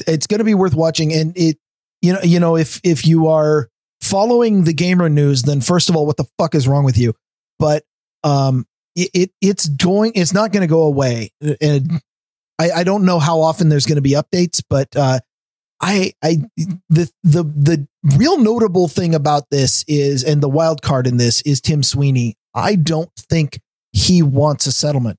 it's 0.07 0.27
going 0.27 0.39
to 0.39 0.45
be 0.45 0.55
worth 0.55 0.75
watching, 0.75 1.13
and 1.13 1.37
it, 1.37 1.59
you 2.01 2.13
know, 2.15 2.21
you 2.23 2.41
know, 2.41 2.57
if 2.57 2.81
if 2.85 3.07
you 3.07 3.29
are 3.29 3.69
following 4.01 4.65
the 4.65 4.73
gamer 4.73 5.09
news, 5.09 5.43
then 5.43 5.61
first 5.61 5.91
of 5.91 5.97
all, 5.97 6.07
what 6.07 6.17
the 6.17 6.25
fuck 6.39 6.55
is 6.55 6.67
wrong 6.67 6.85
with 6.85 6.97
you? 6.97 7.15
But 7.59 7.85
um, 8.25 8.67
it, 8.97 9.11
it 9.13 9.31
it's 9.43 9.69
going, 9.69 10.13
it's 10.15 10.33
not 10.33 10.53
going 10.53 10.63
to 10.63 10.67
go 10.67 10.83
away, 10.83 11.33
and 11.61 12.01
I 12.61 12.81
I 12.81 12.85
don't 12.85 13.05
know 13.05 13.19
how 13.19 13.41
often 13.41 13.69
there's 13.71 13.87
going 13.87 13.97
to 13.97 14.03
be 14.03 14.13
updates, 14.13 14.63
but 14.69 14.95
uh, 14.95 15.21
I 15.81 16.13
I 16.23 16.39
the 16.89 17.11
the 17.23 17.43
the 17.45 17.89
real 18.17 18.39
notable 18.39 18.87
thing 18.87 19.15
about 19.15 19.45
this 19.51 19.85
is, 19.89 20.23
and 20.23 20.43
the 20.43 20.49
wild 20.49 20.83
card 20.83 21.07
in 21.07 21.17
this 21.17 21.41
is 21.43 21.61
Tim 21.61 21.83
Sweeney. 21.83 22.37
I 22.55 22.75
don't 22.75 23.11
think 23.17 23.61
he 23.93 24.23
wants 24.23 24.67
a 24.67 24.73
settlement. 24.73 25.19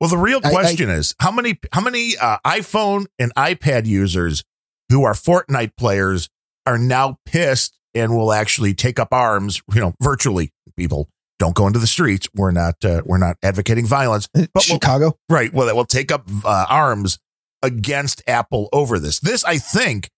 Well, 0.00 0.10
the 0.10 0.18
real 0.18 0.40
I- 0.44 0.48
I- 0.48 0.52
question 0.52 0.90
is 0.90 1.14
how 1.18 1.30
many 1.32 1.58
how 1.72 1.80
many 1.80 2.16
uh, 2.16 2.38
iPhone 2.46 3.06
and 3.18 3.34
iPad 3.34 3.86
users 3.86 4.44
who 4.90 5.02
are 5.02 5.14
Fortnite 5.14 5.72
players 5.76 6.28
are 6.66 6.78
now 6.78 7.18
pissed 7.26 7.76
and 7.94 8.14
will 8.16 8.32
actually 8.32 8.74
take 8.74 8.98
up 9.00 9.08
arms, 9.12 9.60
you 9.74 9.80
know, 9.80 9.94
virtually. 10.00 10.52
People 10.76 11.08
don't 11.38 11.54
go 11.54 11.66
into 11.66 11.78
the 11.78 11.86
streets. 11.86 12.28
We're 12.34 12.50
not 12.50 12.84
uh, 12.84 13.02
we're 13.04 13.18
not 13.18 13.36
advocating 13.42 13.86
violence, 13.86 14.28
But 14.34 14.48
we'll- 14.54 14.62
Chicago. 14.62 15.18
right? 15.28 15.52
Well, 15.52 15.66
that 15.66 15.76
will 15.76 15.84
take 15.84 16.10
up 16.12 16.26
uh, 16.44 16.66
arms 16.68 17.18
against 17.62 18.22
Apple 18.26 18.68
over 18.72 18.98
this. 18.98 19.20
This, 19.20 19.44
I 19.44 19.58
think, 19.58 20.08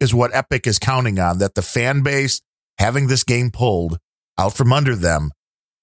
is 0.00 0.14
what 0.14 0.34
Epic 0.34 0.66
is 0.66 0.78
counting 0.78 1.18
on 1.18 1.38
that 1.38 1.54
the 1.54 1.62
fan 1.62 2.02
base 2.02 2.40
having 2.78 3.06
this 3.08 3.24
game 3.24 3.50
pulled 3.50 3.98
out 4.38 4.54
from 4.54 4.72
under 4.72 4.94
them 4.94 5.30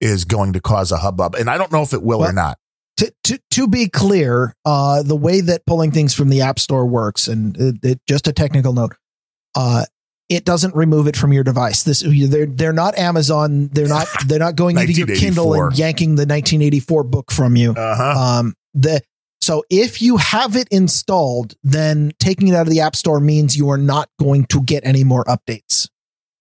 is 0.00 0.24
going 0.24 0.52
to 0.54 0.60
cause 0.60 0.92
a 0.92 0.98
hubbub, 0.98 1.34
and 1.34 1.48
I 1.50 1.58
don't 1.58 1.72
know 1.72 1.82
if 1.82 1.92
it 1.92 2.02
will 2.02 2.22
or 2.24 2.32
not. 2.32 2.58
to, 2.98 3.12
to 3.24 3.38
to 3.52 3.66
be 3.68 3.88
clear, 3.88 4.54
uh, 4.64 5.02
the 5.02 5.16
way 5.16 5.40
that 5.42 5.66
pulling 5.66 5.90
things 5.90 6.14
from 6.14 6.28
the 6.30 6.40
App 6.42 6.58
Store 6.58 6.86
works, 6.86 7.28
and 7.28 7.56
it, 7.58 7.76
it- 7.82 8.00
just 8.08 8.26
a 8.28 8.32
technical 8.32 8.72
note, 8.72 8.94
uh, 9.54 9.84
it 10.28 10.44
doesn't 10.44 10.74
remove 10.74 11.06
it 11.06 11.16
from 11.16 11.32
your 11.32 11.44
device. 11.44 11.82
This 11.82 12.00
they're 12.00 12.46
they're 12.46 12.72
not 12.72 12.98
Amazon. 12.98 13.68
They're 13.68 13.88
not 13.88 14.06
they're 14.26 14.38
not 14.38 14.56
going 14.56 14.78
into 14.78 14.92
your 14.92 15.06
Kindle 15.06 15.54
and 15.54 15.78
yanking 15.78 16.10
the 16.10 16.22
1984 16.22 17.04
book 17.04 17.30
from 17.30 17.56
you. 17.56 17.72
Uh 17.72 17.96
huh. 17.96 18.20
Um, 18.20 18.54
the 18.74 19.02
so 19.40 19.64
if 19.70 20.02
you 20.02 20.16
have 20.16 20.56
it 20.56 20.66
installed, 20.70 21.54
then 21.62 22.12
taking 22.18 22.48
it 22.48 22.54
out 22.54 22.66
of 22.66 22.72
the 22.72 22.80
App 22.80 22.96
Store 22.96 23.20
means 23.20 23.56
you 23.56 23.68
are 23.70 23.78
not 23.78 24.08
going 24.18 24.46
to 24.46 24.60
get 24.62 24.84
any 24.84 25.04
more 25.04 25.24
updates. 25.24 25.88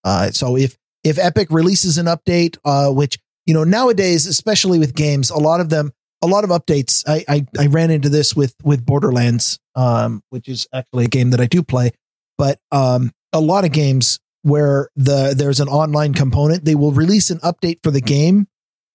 Uh, 0.04 0.32
so 0.32 0.58
if 0.58 0.78
if 1.04 1.20
Epic 1.20 1.50
releases 1.52 2.00
an 2.00 2.08
update, 2.08 2.58
uh, 2.66 2.92
which 2.92 3.20
you 3.46 3.54
know 3.54 3.64
nowadays, 3.64 4.26
especially 4.26 4.80
with 4.80 4.96
games, 4.96 5.30
a 5.30 5.38
lot 5.38 5.62
of 5.62 5.70
them, 5.70 5.92
a 6.24 6.28
lot 6.28 6.44
of 6.44 6.50
updates. 6.50 7.04
I 7.08 7.24
I, 7.28 7.46
I 7.60 7.68
ran 7.68 7.92
into 7.92 8.10
this 8.10 8.36
with 8.36 8.56
with 8.64 8.84
Borderlands, 8.84 9.60
um, 9.76 10.24
which 10.30 10.48
is 10.48 10.68
actually 10.74 11.06
a 11.06 11.10
game 11.10 11.30
that 11.30 11.42
I 11.42 11.46
do 11.46 11.62
play, 11.62 11.92
but 12.40 12.60
um, 12.72 13.12
a 13.36 13.42
lot 13.42 13.66
of 13.66 13.72
games 13.72 14.20
where 14.44 14.90
the 14.96 15.34
there's 15.38 15.60
an 15.60 15.68
online 15.68 16.14
component, 16.14 16.64
they 16.66 16.76
will 16.76 16.94
release 16.94 17.30
an 17.30 17.40
update 17.40 17.80
for 17.84 17.92
the 17.92 18.02
game 18.02 18.48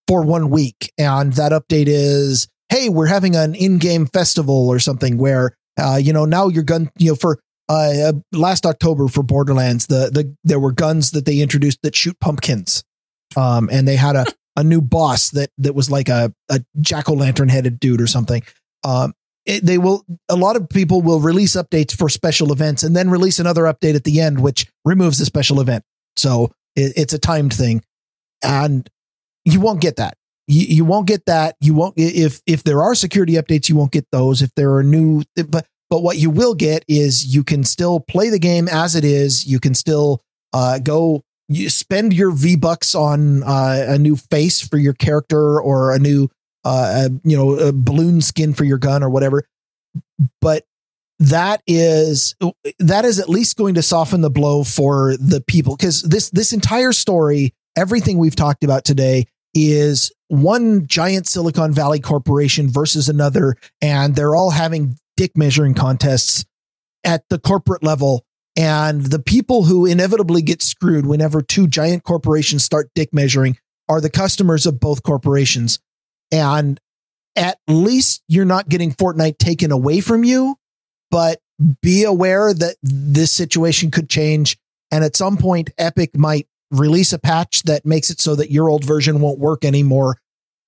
for 0.09 0.23
one 0.23 0.49
week, 0.49 0.93
and 0.97 1.35
that 1.35 1.53
update 1.53 1.87
is, 1.87 2.49
hey, 2.71 2.89
we're 2.89 3.07
having 3.07 3.37
an 3.37 3.55
in-game 3.55 4.07
festival 4.07 4.69
or 4.69 4.79
something 4.79 5.19
where, 5.19 5.55
uh, 5.79 6.01
you 6.03 6.13
know, 6.13 6.25
now 6.25 6.49
your 6.49 6.63
gun, 6.63 6.91
you 6.97 7.11
know, 7.11 7.15
for 7.15 7.39
uh, 7.69 8.13
last 8.33 8.65
October 8.65 9.09
for 9.09 9.23
Borderlands, 9.23 9.87
the 9.87 10.11
the 10.11 10.35
there 10.43 10.59
were 10.59 10.73
guns 10.73 11.11
that 11.11 11.27
they 11.27 11.41
introduced 11.41 11.81
that 11.83 11.95
shoot 11.95 12.19
pumpkins, 12.19 12.83
um, 13.37 13.69
and 13.71 13.87
they 13.87 13.97
had 13.97 14.17
a 14.17 14.25
a 14.57 14.65
new 14.65 14.81
boss 14.81 15.31
that 15.31 15.51
that 15.59 15.75
was 15.75 15.91
like 15.91 16.09
a 16.09 16.33
a 16.49 16.65
jack 16.81 17.09
o' 17.11 17.15
lantern 17.15 17.49
headed 17.51 17.79
dude 17.79 18.01
or 18.01 18.07
something. 18.07 18.43
Um, 18.85 19.13
it, 19.51 19.67
they 19.67 19.79
will 19.79 20.05
a 20.29 20.37
lot 20.37 20.57
of 20.57 20.69
people 20.69 21.03
will 21.03 21.21
release 21.21 21.57
updates 21.57 21.97
for 21.97 22.09
special 22.09 22.53
events 22.53 22.85
and 22.85 22.95
then 22.95 23.11
release 23.11 23.41
another 23.41 23.65
update 23.65 23.97
at 23.97 24.05
the 24.05 24.21
end 24.21 24.41
which 24.41 24.67
removes 24.85 25.19
the 25.19 25.25
special 25.25 25.61
event. 25.61 25.85
So 26.17 26.53
it, 26.77 26.93
it's 26.97 27.13
a 27.13 27.19
timed 27.19 27.53
thing. 27.53 27.83
And 28.43 28.89
you 29.45 29.61
won't 29.61 29.81
get 29.81 29.97
that. 29.97 30.15
You, 30.47 30.67
you 30.67 30.85
won't 30.85 31.09
get 31.09 31.27
that. 31.27 31.57
You 31.61 31.75
won't 31.75 31.95
if 31.97 32.41
if 32.47 32.63
there 32.63 32.83
are 32.83 32.95
security 32.95 33.35
updates 33.35 33.69
you 33.69 33.75
won't 33.75 33.93
get 33.93 34.07
those. 34.13 34.41
If 34.41 34.55
there 34.55 34.75
are 34.77 34.85
new 34.85 35.25
but 35.49 35.67
but 35.91 36.03
what 36.03 36.17
you 36.17 36.31
will 36.31 36.55
get 36.55 36.85
is 36.87 37.35
you 37.35 37.43
can 37.43 37.65
still 37.65 37.99
play 37.99 38.31
the 38.31 38.39
game 38.39 38.69
as 38.69 38.95
it 38.95 39.05
is. 39.05 39.47
You 39.47 39.59
can 39.59 39.75
still 39.75 40.23
uh, 40.53 40.79
go 40.79 41.23
you 41.49 41.69
spend 41.69 42.15
your 42.15 42.31
v 42.31 42.55
bucks 42.55 42.95
on 42.95 43.43
uh, 43.43 43.87
a 43.89 43.99
new 43.99 44.15
face 44.15 44.61
for 44.61 44.79
your 44.79 44.95
character 44.95 45.61
or 45.61 45.93
a 45.93 45.99
new 45.99 46.29
uh, 46.65 47.09
you 47.25 47.37
know 47.37 47.57
a 47.57 47.73
balloon 47.73 48.21
skin 48.21 48.55
for 48.55 48.65
your 48.65 48.79
gun 48.79 49.03
or 49.03 49.11
whatever. 49.11 49.45
But 50.41 50.65
that 51.21 51.63
is 51.67 52.35
that 52.79 53.05
is 53.05 53.19
at 53.19 53.29
least 53.29 53.57
going 53.57 53.75
to 53.75 53.83
soften 53.83 54.23
the 54.23 54.31
blow 54.31 54.65
for 54.65 55.17
the 55.19 55.43
people. 55.47 55.77
Because 55.77 56.03
this 56.03 56.31
this 56.31 56.53
entire 56.53 56.93
story 56.93 57.55
everything 57.77 58.19
we've 58.19 58.37
talked 58.37 58.65
about 58.65 58.85
today 58.85 59.27
is 59.55 60.13
one 60.29 60.87
giant 60.87 61.27
silicon 61.27 61.73
valley 61.73 62.01
corporation 62.01 62.69
versus 62.69 63.09
another 63.09 63.55
and 63.81 64.15
they're 64.15 64.35
all 64.35 64.51
having 64.51 64.97
dick 65.17 65.37
measuring 65.37 65.75
contests 65.75 66.45
at 67.05 67.29
the 67.29 67.39
corporate 67.39 67.83
level. 67.83 68.25
And 68.57 69.07
the 69.07 69.19
people 69.19 69.65
who 69.65 69.87
inevitably 69.87 70.43
get 70.43 70.63
screwed 70.63 71.07
whenever 71.07 71.41
two 71.41 71.67
giant 71.67 72.05
corporations 72.05 72.65
start 72.65 72.91
dick 72.95 73.13
measuring 73.13 73.59
are 73.89 74.01
the 74.01 74.11
customers 74.11 74.67
of 74.67 74.81
both 74.81 75.03
corporations 75.03 75.79
and 76.31 76.81
at 77.37 77.59
least 77.69 78.23
you're 78.29 78.45
not 78.45 78.69
getting 78.69 78.93
Fortnite 78.93 79.39
taken 79.39 79.73
away 79.73 80.01
from 80.01 80.25
you, 80.25 80.57
but 81.11 81.41
be 81.83 82.05
aware 82.05 82.53
that 82.53 82.77
this 82.83 83.33
situation 83.33 83.91
could 83.91 84.09
change. 84.09 84.59
And 84.91 85.05
at 85.05 85.17
some 85.17 85.37
point, 85.37 85.71
Epic 85.79 86.17
might 86.17 86.47
release 86.71 87.13
a 87.13 87.19
patch 87.19 87.63
that 87.65 87.85
makes 87.85 88.11
it 88.11 88.21
so 88.21 88.35
that 88.37 88.51
your 88.51 88.69
old 88.69 88.85
version 88.85 89.21
won't 89.21 89.39
work 89.39 89.65
anymore. 89.65 90.19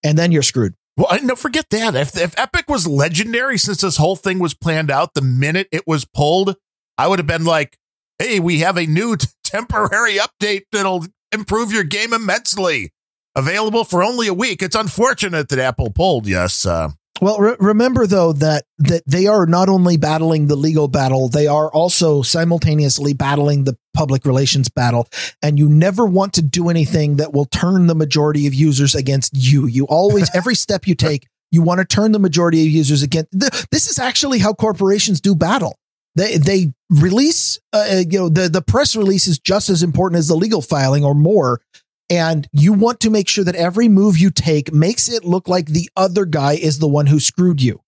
And 0.05 0.19
then 0.19 0.33
you're 0.33 0.43
screwed. 0.43 0.75
Well, 0.97 1.19
no 1.23 1.37
forget 1.37 1.71
that. 1.71 1.95
If 1.95 2.17
if 2.19 2.39
Epic 2.39 2.69
was 2.69 2.87
legendary 2.87 3.57
since 3.57 3.81
this 3.81 3.97
whole 3.97 4.17
thing 4.17 4.39
was 4.39 4.53
planned 4.53 4.91
out, 4.91 5.15
the 5.15 5.23
minute 5.23 5.69
it 5.73 5.87
was 5.87 6.05
pulled, 6.05 6.57
I 6.99 7.09
would 7.09 7.19
have 7.19 7.27
been 7.27 7.45
like, 7.45 7.79
"Hey, 8.19 8.41
we 8.41 8.59
have 8.59 8.77
a 8.77 8.87
new 8.87 9.17
t- 9.17 9.29
temporary 9.45 10.17
update 10.17 10.65
that'll 10.71 11.07
improve 11.33 11.73
your 11.73 11.85
game 11.85 12.13
immensely. 12.13 12.93
Available 13.35 13.85
for 13.85 14.03
only 14.03 14.27
a 14.29 14.35
week. 14.35 14.63
It's 14.63 14.77
unfortunate 14.77 15.49
that 15.49 15.59
Apple 15.59 15.91
pulled. 15.91 16.27
Yes, 16.27 16.67
uh, 16.67 16.91
Well, 17.23 17.39
re- 17.39 17.57
remember 17.61 18.07
though 18.07 18.33
that 18.35 18.65
that 18.79 19.03
they 19.07 19.27
are 19.27 19.47
not 19.47 19.69
only 19.71 19.97
battling 19.97 20.49
the 20.49 20.57
legal 20.57 20.87
battle, 20.89 21.29
they 21.29 21.47
are 21.47 21.73
also 21.73 22.21
simultaneously 22.23 23.15
battling 23.15 23.65
the 23.65 23.77
public 23.95 24.27
relations 24.27 24.69
battle. 24.69 25.09
And 25.43 25.59
you 25.59 25.69
never 25.69 26.05
want 26.05 26.35
to 26.35 26.43
do 26.43 26.69
anything 26.69 27.17
that 27.17 27.33
will 27.33 27.47
turn 27.47 27.87
the 27.87 27.95
majority 27.95 28.47
of 28.47 28.53
users 28.55 28.95
against 28.95 29.33
you. 29.35 29.67
You 29.67 29.87
always 29.87 30.29
every 30.35 30.55
step 30.55 30.87
you 30.87 30.95
take, 30.95 31.27
you 31.51 31.63
want 31.63 31.79
to 31.79 31.87
turn 31.87 32.13
the 32.13 32.19
majority 32.19 32.61
of 32.67 32.69
users 32.69 33.03
against. 33.03 33.31
th- 33.39 33.67
This 33.71 33.87
is 33.89 33.99
actually 33.99 34.41
how 34.41 34.53
corporations 34.53 35.23
do 35.23 35.35
battle. 35.35 35.79
They 36.17 36.37
they 36.37 36.75
release, 36.91 37.59
uh, 37.73 38.03
you 38.11 38.19
know, 38.19 38.29
the 38.29 38.51
the 38.51 38.61
press 38.61 38.95
release 38.95 39.27
is 39.27 39.39
just 39.39 39.71
as 39.71 39.83
important 39.83 40.19
as 40.19 40.29
the 40.29 40.35
legal 40.37 40.61
filing 40.61 41.03
or 41.05 41.15
more. 41.15 41.63
And 42.13 42.47
you 42.53 42.75
want 42.75 43.01
to 43.01 43.11
make 43.11 43.27
sure 43.27 43.43
that 43.43 43.55
every 43.55 43.89
move 43.89 44.19
you 44.19 44.31
take 44.31 44.71
makes 44.71 45.11
it 45.11 45.25
look 45.25 45.49
like 45.49 45.65
the 45.65 45.89
other 45.97 46.27
guy 46.27 46.53
is 46.53 46.79
the 46.79 46.87
one 46.87 47.07
who 47.07 47.19
screwed 47.19 47.63
you. 47.63 47.81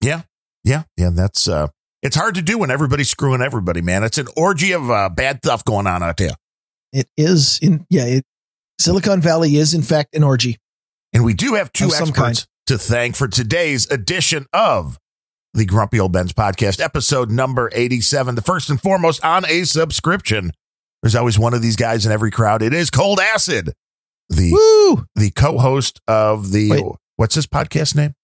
yeah, 0.00 0.22
yeah, 0.64 0.84
yeah. 0.96 1.10
That's 1.12 1.46
uh, 1.46 1.68
it's 2.02 2.16
hard 2.16 2.36
to 2.36 2.42
do 2.42 2.56
when 2.56 2.70
everybody's 2.70 3.10
screwing 3.10 3.42
everybody, 3.42 3.82
man. 3.82 4.02
It's 4.02 4.16
an 4.16 4.28
orgy 4.34 4.72
of 4.72 4.90
uh, 4.90 5.10
bad 5.10 5.40
stuff 5.44 5.62
going 5.62 5.86
on 5.86 6.02
out 6.02 6.16
there. 6.16 6.30
It 6.94 7.06
is 7.18 7.58
in 7.60 7.86
yeah. 7.90 8.06
It, 8.06 8.24
Silicon 8.80 9.20
Valley 9.20 9.56
is 9.56 9.74
in 9.74 9.82
fact 9.82 10.16
an 10.16 10.24
orgy. 10.24 10.56
And 11.12 11.22
we 11.22 11.34
do 11.34 11.52
have 11.52 11.70
two 11.70 11.90
experts 11.94 12.46
to 12.68 12.78
thank 12.78 13.14
for 13.14 13.28
today's 13.28 13.86
edition 13.90 14.46
of 14.54 14.98
the 15.52 15.66
Grumpy 15.66 16.00
Old 16.00 16.12
Ben's 16.12 16.32
podcast, 16.32 16.80
episode 16.82 17.30
number 17.30 17.70
87. 17.74 18.36
The 18.36 18.42
first 18.42 18.70
and 18.70 18.80
foremost 18.80 19.22
on 19.22 19.44
a 19.44 19.64
subscription. 19.64 20.52
There's 21.06 21.14
always 21.14 21.38
one 21.38 21.54
of 21.54 21.62
these 21.62 21.76
guys 21.76 22.04
in 22.04 22.10
every 22.10 22.32
crowd. 22.32 22.62
It 22.62 22.74
is 22.74 22.90
Cold 22.90 23.20
Acid, 23.20 23.72
the 24.28 24.50
Woo! 24.50 25.06
the 25.14 25.30
co-host 25.30 26.00
of 26.08 26.50
the 26.50 26.68
Wait. 26.68 26.84
what's 27.14 27.36
his 27.36 27.46
podcast 27.46 27.94
name? 27.94 28.16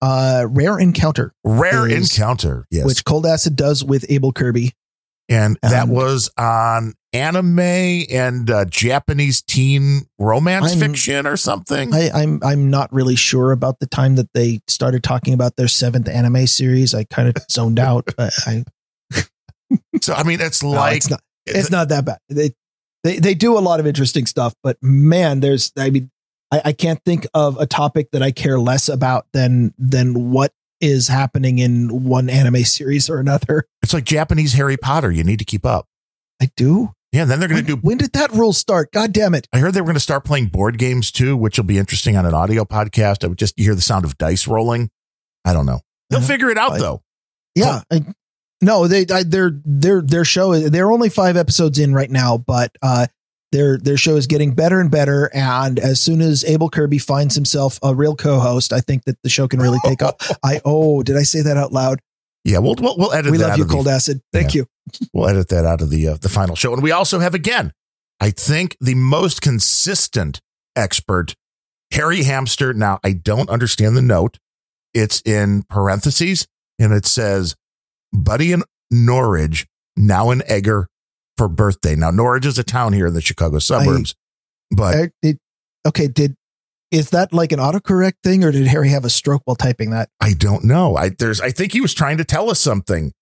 uh, 0.00 0.46
Rare 0.48 0.78
Encounter, 0.78 1.32
Rare 1.42 1.88
is- 1.88 2.16
Encounter. 2.16 2.64
Yes. 2.70 2.86
which 2.86 3.04
Cold 3.04 3.26
Acid 3.26 3.56
does 3.56 3.82
with 3.82 4.06
Abel 4.08 4.30
Kirby. 4.30 4.70
and 5.28 5.58
that 5.62 5.82
um, 5.82 5.88
was 5.88 6.30
on 6.38 6.94
anime 7.12 7.58
and 7.58 8.48
uh, 8.48 8.66
Japanese 8.66 9.42
teen 9.42 10.02
romance 10.20 10.70
I'm- 10.70 10.78
fiction 10.78 11.26
or 11.26 11.36
something. 11.36 11.92
I, 11.92 12.08
I'm 12.14 12.38
I'm 12.44 12.70
not 12.70 12.92
really 12.92 13.16
sure 13.16 13.50
about 13.50 13.80
the 13.80 13.86
time 13.88 14.14
that 14.14 14.28
they 14.32 14.60
started 14.68 15.02
talking 15.02 15.34
about 15.34 15.56
their 15.56 15.66
seventh 15.66 16.08
anime 16.08 16.46
series. 16.46 16.94
I 16.94 17.02
kind 17.02 17.28
of 17.28 17.34
zoned 17.50 17.80
out. 17.80 18.08
But 18.16 18.32
I, 18.46 18.64
so, 20.00 20.14
I 20.14 20.22
mean, 20.22 20.40
it's 20.40 20.62
no, 20.62 20.70
like, 20.70 20.98
it's 20.98 21.10
not 21.10 21.20
it's 21.56 21.70
not 21.70 21.88
that 21.90 22.04
bad. 22.04 22.18
They, 22.28 22.50
they 23.04 23.18
they 23.18 23.34
do 23.34 23.56
a 23.56 23.60
lot 23.60 23.80
of 23.80 23.86
interesting 23.86 24.26
stuff, 24.26 24.54
but 24.62 24.76
man, 24.82 25.40
there's 25.40 25.72
I 25.76 25.90
mean 25.90 26.10
I, 26.50 26.62
I 26.66 26.72
can't 26.72 27.00
think 27.04 27.26
of 27.34 27.58
a 27.58 27.66
topic 27.66 28.10
that 28.12 28.22
I 28.22 28.30
care 28.32 28.58
less 28.58 28.88
about 28.88 29.26
than 29.32 29.72
than 29.78 30.30
what 30.30 30.52
is 30.80 31.08
happening 31.08 31.58
in 31.58 32.04
one 32.04 32.30
anime 32.30 32.62
series 32.64 33.10
or 33.10 33.18
another. 33.18 33.66
it's 33.82 33.92
like 33.92 34.04
Japanese 34.04 34.52
Harry 34.54 34.76
Potter. 34.76 35.10
You 35.10 35.24
need 35.24 35.38
to 35.40 35.44
keep 35.44 35.66
up. 35.66 35.86
I 36.40 36.50
do. 36.56 36.90
Yeah. 37.12 37.22
And 37.22 37.30
then 37.30 37.40
they're 37.40 37.48
going 37.48 37.64
to 37.64 37.66
do 37.66 37.76
when 37.76 37.98
did 37.98 38.12
that 38.12 38.30
rule 38.32 38.52
start? 38.52 38.92
God 38.92 39.12
damn 39.12 39.34
it! 39.34 39.48
I 39.52 39.58
heard 39.58 39.74
they 39.74 39.80
were 39.80 39.86
going 39.86 39.94
to 39.94 40.00
start 40.00 40.24
playing 40.24 40.46
board 40.46 40.78
games 40.78 41.10
too, 41.10 41.36
which 41.36 41.56
will 41.58 41.64
be 41.64 41.78
interesting 41.78 42.16
on 42.16 42.26
an 42.26 42.34
audio 42.34 42.64
podcast. 42.64 43.24
I 43.24 43.28
would 43.28 43.38
just 43.38 43.58
hear 43.58 43.74
the 43.74 43.80
sound 43.80 44.04
of 44.04 44.16
dice 44.18 44.46
rolling. 44.46 44.90
I 45.44 45.52
don't 45.52 45.66
know. 45.66 45.80
They'll 46.10 46.18
Uh-huh. 46.18 46.28
figure 46.28 46.50
it 46.50 46.58
out 46.58 46.72
I- 46.72 46.78
though. 46.78 47.02
Yeah. 47.54 47.82
I, 47.90 48.04
no, 48.60 48.86
they 48.86 49.06
I, 49.12 49.22
their 49.22 49.52
their 49.64 50.02
their 50.02 50.24
show 50.24 50.52
is 50.52 50.70
they're 50.70 50.90
only 50.90 51.08
five 51.08 51.36
episodes 51.36 51.78
in 51.78 51.94
right 51.94 52.10
now, 52.10 52.38
but 52.38 52.76
uh 52.82 53.06
their 53.52 53.78
their 53.78 53.96
show 53.96 54.16
is 54.16 54.26
getting 54.26 54.54
better 54.54 54.80
and 54.80 54.90
better. 54.90 55.30
And 55.32 55.78
as 55.78 56.00
soon 56.00 56.20
as 56.20 56.44
Abel 56.44 56.68
Kirby 56.68 56.98
finds 56.98 57.34
himself 57.34 57.78
a 57.82 57.94
real 57.94 58.14
co-host, 58.14 58.72
I 58.72 58.80
think 58.80 59.04
that 59.04 59.16
the 59.22 59.30
show 59.30 59.48
can 59.48 59.60
really 59.60 59.78
take 59.84 60.02
off. 60.02 60.16
I 60.42 60.60
oh, 60.64 61.02
did 61.02 61.16
I 61.16 61.22
say 61.22 61.40
that 61.42 61.56
out 61.56 61.72
loud? 61.72 62.00
Yeah, 62.44 62.58
we'll 62.58 62.76
we'll, 62.78 62.96
we'll 62.96 63.12
edit 63.12 63.30
we 63.30 63.38
that 63.38 63.44
love 63.44 63.52
out 63.52 63.58
you, 63.58 63.64
of 63.64 63.68
the, 63.68 63.74
Cold 63.74 63.88
Acid. 63.88 64.20
Thank 64.32 64.54
you. 64.54 64.66
we'll 65.12 65.28
edit 65.28 65.48
that 65.48 65.64
out 65.64 65.80
of 65.80 65.90
the 65.90 66.08
uh, 66.08 66.16
the 66.16 66.28
final 66.28 66.56
show. 66.56 66.72
And 66.72 66.82
we 66.82 66.92
also 66.92 67.20
have 67.20 67.34
again, 67.34 67.72
I 68.20 68.30
think 68.30 68.76
the 68.80 68.94
most 68.94 69.40
consistent 69.40 70.40
expert, 70.76 71.34
Harry 71.92 72.24
Hamster. 72.24 72.74
Now 72.74 73.00
I 73.02 73.12
don't 73.12 73.48
understand 73.48 73.96
the 73.96 74.02
note. 74.02 74.38
It's 74.94 75.22
in 75.22 75.62
parentheses 75.64 76.46
and 76.78 76.92
it 76.92 77.06
says, 77.06 77.54
"Buddy 78.12 78.52
in 78.52 78.62
Norwich 78.90 79.66
now 79.96 80.30
in 80.30 80.42
Egger 80.46 80.88
for 81.36 81.48
birthday." 81.48 81.94
Now 81.96 82.10
Norwich 82.10 82.46
is 82.46 82.58
a 82.58 82.64
town 82.64 82.92
here 82.92 83.06
in 83.06 83.14
the 83.14 83.20
Chicago 83.20 83.58
suburbs, 83.58 84.14
but 84.70 84.94
I- 84.94 85.10
it- 85.22 85.38
okay, 85.86 86.08
did 86.08 86.34
is 86.90 87.10
that 87.10 87.32
like 87.34 87.52
an 87.52 87.58
autocorrect 87.58 88.14
thing, 88.24 88.42
or 88.44 88.50
did 88.50 88.66
Harry 88.66 88.88
have 88.88 89.04
a 89.04 89.10
stroke 89.10 89.42
while 89.44 89.56
typing 89.56 89.90
that? 89.90 90.08
I 90.20 90.32
don't 90.32 90.64
know. 90.64 90.96
I 90.96 91.10
there's 91.10 91.40
I 91.40 91.50
think 91.50 91.72
he 91.72 91.80
was 91.82 91.92
trying 91.94 92.16
to 92.18 92.24
tell 92.24 92.50
us 92.50 92.60
something. 92.60 93.12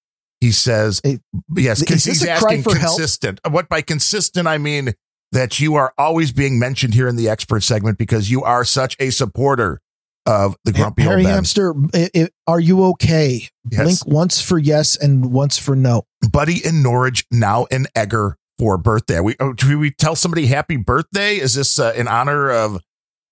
He 0.40 0.52
says 0.52 1.00
Hey, 1.02 1.18
yes, 1.56 1.78
is 1.78 1.84
because 1.84 2.04
he's 2.04 2.24
asking 2.24 2.62
for 2.62 2.76
help? 2.76 2.96
consistent. 2.96 3.40
What 3.48 3.68
by 3.68 3.80
consistent 3.82 4.46
I 4.46 4.58
mean 4.58 4.94
that 5.32 5.58
you 5.58 5.74
are 5.74 5.92
always 5.98 6.30
being 6.30 6.58
mentioned 6.60 6.94
here 6.94 7.08
in 7.08 7.16
the 7.16 7.28
expert 7.28 7.62
segment 7.64 7.98
because 7.98 8.30
you 8.30 8.44
are 8.44 8.64
such 8.64 8.94
a 9.00 9.10
supporter 9.10 9.80
of 10.26 10.56
the 10.64 10.72
grumpy 10.72 11.02
Harry 11.02 11.22
old. 11.24 11.32
Hamster, 11.32 11.74
i- 11.94 12.10
i- 12.14 12.28
are 12.46 12.60
you 12.60 12.84
okay? 12.86 13.48
Yes. 13.70 13.82
Blink 13.82 14.06
once 14.06 14.40
for 14.40 14.58
yes 14.58 14.96
and 14.96 15.32
once 15.32 15.58
for 15.58 15.76
no. 15.76 16.04
Buddy 16.30 16.64
in 16.64 16.82
Norwich 16.82 17.24
now 17.30 17.64
in 17.66 17.86
Egger 17.94 18.36
for 18.58 18.76
birthday. 18.78 19.20
We 19.20 19.36
oh, 19.40 19.52
do 19.52 19.78
we 19.78 19.90
tell 19.90 20.16
somebody 20.16 20.46
happy 20.46 20.76
birthday? 20.76 21.36
Is 21.36 21.54
this 21.54 21.78
uh, 21.78 21.92
in 21.96 22.08
honor 22.08 22.50
of 22.50 22.80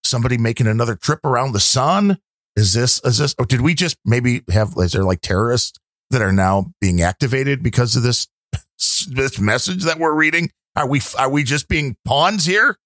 somebody 0.05 0.39
making 0.39 0.67
another 0.67 0.95
trip 0.97 1.21
around 1.25 1.53
the 1.53 1.61
sun? 1.61 2.19
Is 2.57 2.73
this 2.73 3.01
is 3.05 3.19
this? 3.19 3.35
Or 3.39 3.47
did 3.47 3.61
we 3.61 3.75
just 3.75 3.97
maybe 4.05 4.43
have? 4.51 4.75
Is 4.77 4.93
there 4.93 5.05
like 5.05 5.21
terrorists 5.21 5.79
that 6.11 6.23
are 6.23 6.33
now 6.33 6.73
being 6.81 7.01
activated 7.03 7.63
because 7.63 7.97
of 7.97 8.03
this 8.03 8.29
this 9.09 9.39
message 9.41 9.83
that 9.85 9.99
we're 9.99 10.15
reading? 10.15 10.51
Are 10.77 10.87
we 10.89 11.01
are 11.19 11.31
we 11.31 11.43
just 11.45 11.69
being 11.69 11.97
pawns 12.05 12.45
here? 12.45 12.77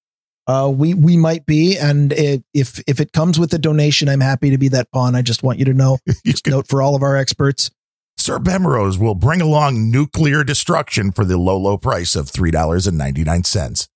Uh, 0.48 0.72
we 0.74 0.94
we 0.94 1.18
might 1.18 1.44
be, 1.44 1.76
and 1.76 2.10
it, 2.14 2.42
if 2.54 2.82
if 2.86 3.00
it 3.00 3.12
comes 3.12 3.38
with 3.38 3.52
a 3.52 3.58
donation, 3.58 4.08
I'm 4.08 4.20
happy 4.20 4.48
to 4.48 4.56
be 4.56 4.68
that 4.68 4.90
pawn. 4.90 5.14
I 5.14 5.20
just 5.20 5.42
want 5.42 5.58
you 5.58 5.66
to 5.66 5.74
know. 5.74 5.98
Just 6.26 6.46
note 6.46 6.66
for 6.66 6.80
all 6.80 6.96
of 6.96 7.02
our 7.02 7.16
experts. 7.16 7.70
Sir 8.16 8.38
Bemrose 8.38 8.98
will 8.98 9.14
bring 9.14 9.42
along 9.42 9.90
nuclear 9.90 10.42
destruction 10.42 11.12
for 11.12 11.26
the 11.26 11.36
low 11.36 11.58
low 11.58 11.76
price 11.76 12.16
of 12.16 12.30
three 12.30 12.50
dollars 12.50 12.86
and 12.86 12.96
ninety 12.96 13.24
nine 13.24 13.44
cents. 13.44 13.88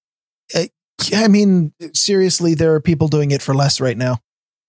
I 1.14 1.28
mean, 1.28 1.72
seriously, 1.94 2.54
there 2.54 2.74
are 2.74 2.80
people 2.80 3.08
doing 3.08 3.30
it 3.30 3.40
for 3.40 3.54
less 3.54 3.80
right 3.80 3.96
now. 3.96 4.18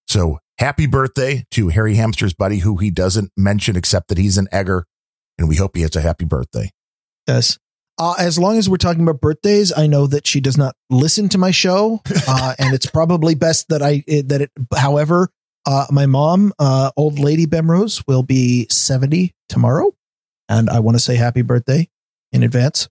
So 0.07 0.39
happy 0.59 0.87
birthday 0.87 1.43
to 1.51 1.67
Harry 1.67 1.95
Hamster's 1.95 2.33
buddy, 2.33 2.59
who 2.59 2.77
he 2.77 2.91
doesn't 2.91 3.31
mention 3.35 3.75
except 3.75 4.07
that 4.07 4.17
he's 4.17 4.37
an 4.37 4.47
egger, 4.51 4.85
and 5.37 5.49
we 5.49 5.57
hope 5.57 5.75
he 5.75 5.81
has 5.81 5.95
a 5.97 6.01
happy 6.01 6.25
birthday. 6.25 6.71
Yes. 7.27 7.57
Uh, 7.99 8.15
as 8.17 8.39
long 8.39 8.57
as 8.57 8.67
we're 8.69 8.77
talking 8.77 9.03
about 9.03 9.21
birthdays, 9.21 9.71
I 9.75 9.85
know 9.87 10.07
that 10.07 10.25
she 10.25 10.39
does 10.41 10.57
not 10.57 10.75
listen 10.89 11.29
to 11.29 11.37
my 11.37 11.51
show, 11.51 12.01
uh, 12.27 12.55
and 12.57 12.73
it's 12.73 12.87
probably 12.87 13.35
best 13.35 13.69
that 13.69 13.81
I 13.83 14.03
that 14.07 14.41
it. 14.41 14.51
However, 14.75 15.29
uh, 15.65 15.85
my 15.91 16.05
mom, 16.07 16.53
uh, 16.59 16.91
old 16.97 17.19
lady 17.19 17.45
Bemrose, 17.45 18.03
will 18.07 18.23
be 18.23 18.67
seventy 18.71 19.35
tomorrow, 19.47 19.91
and 20.49 20.69
I 20.69 20.79
want 20.79 20.95
to 20.97 21.03
say 21.03 21.15
happy 21.15 21.43
birthday 21.43 21.87
in 22.31 22.41
advance. 22.43 22.89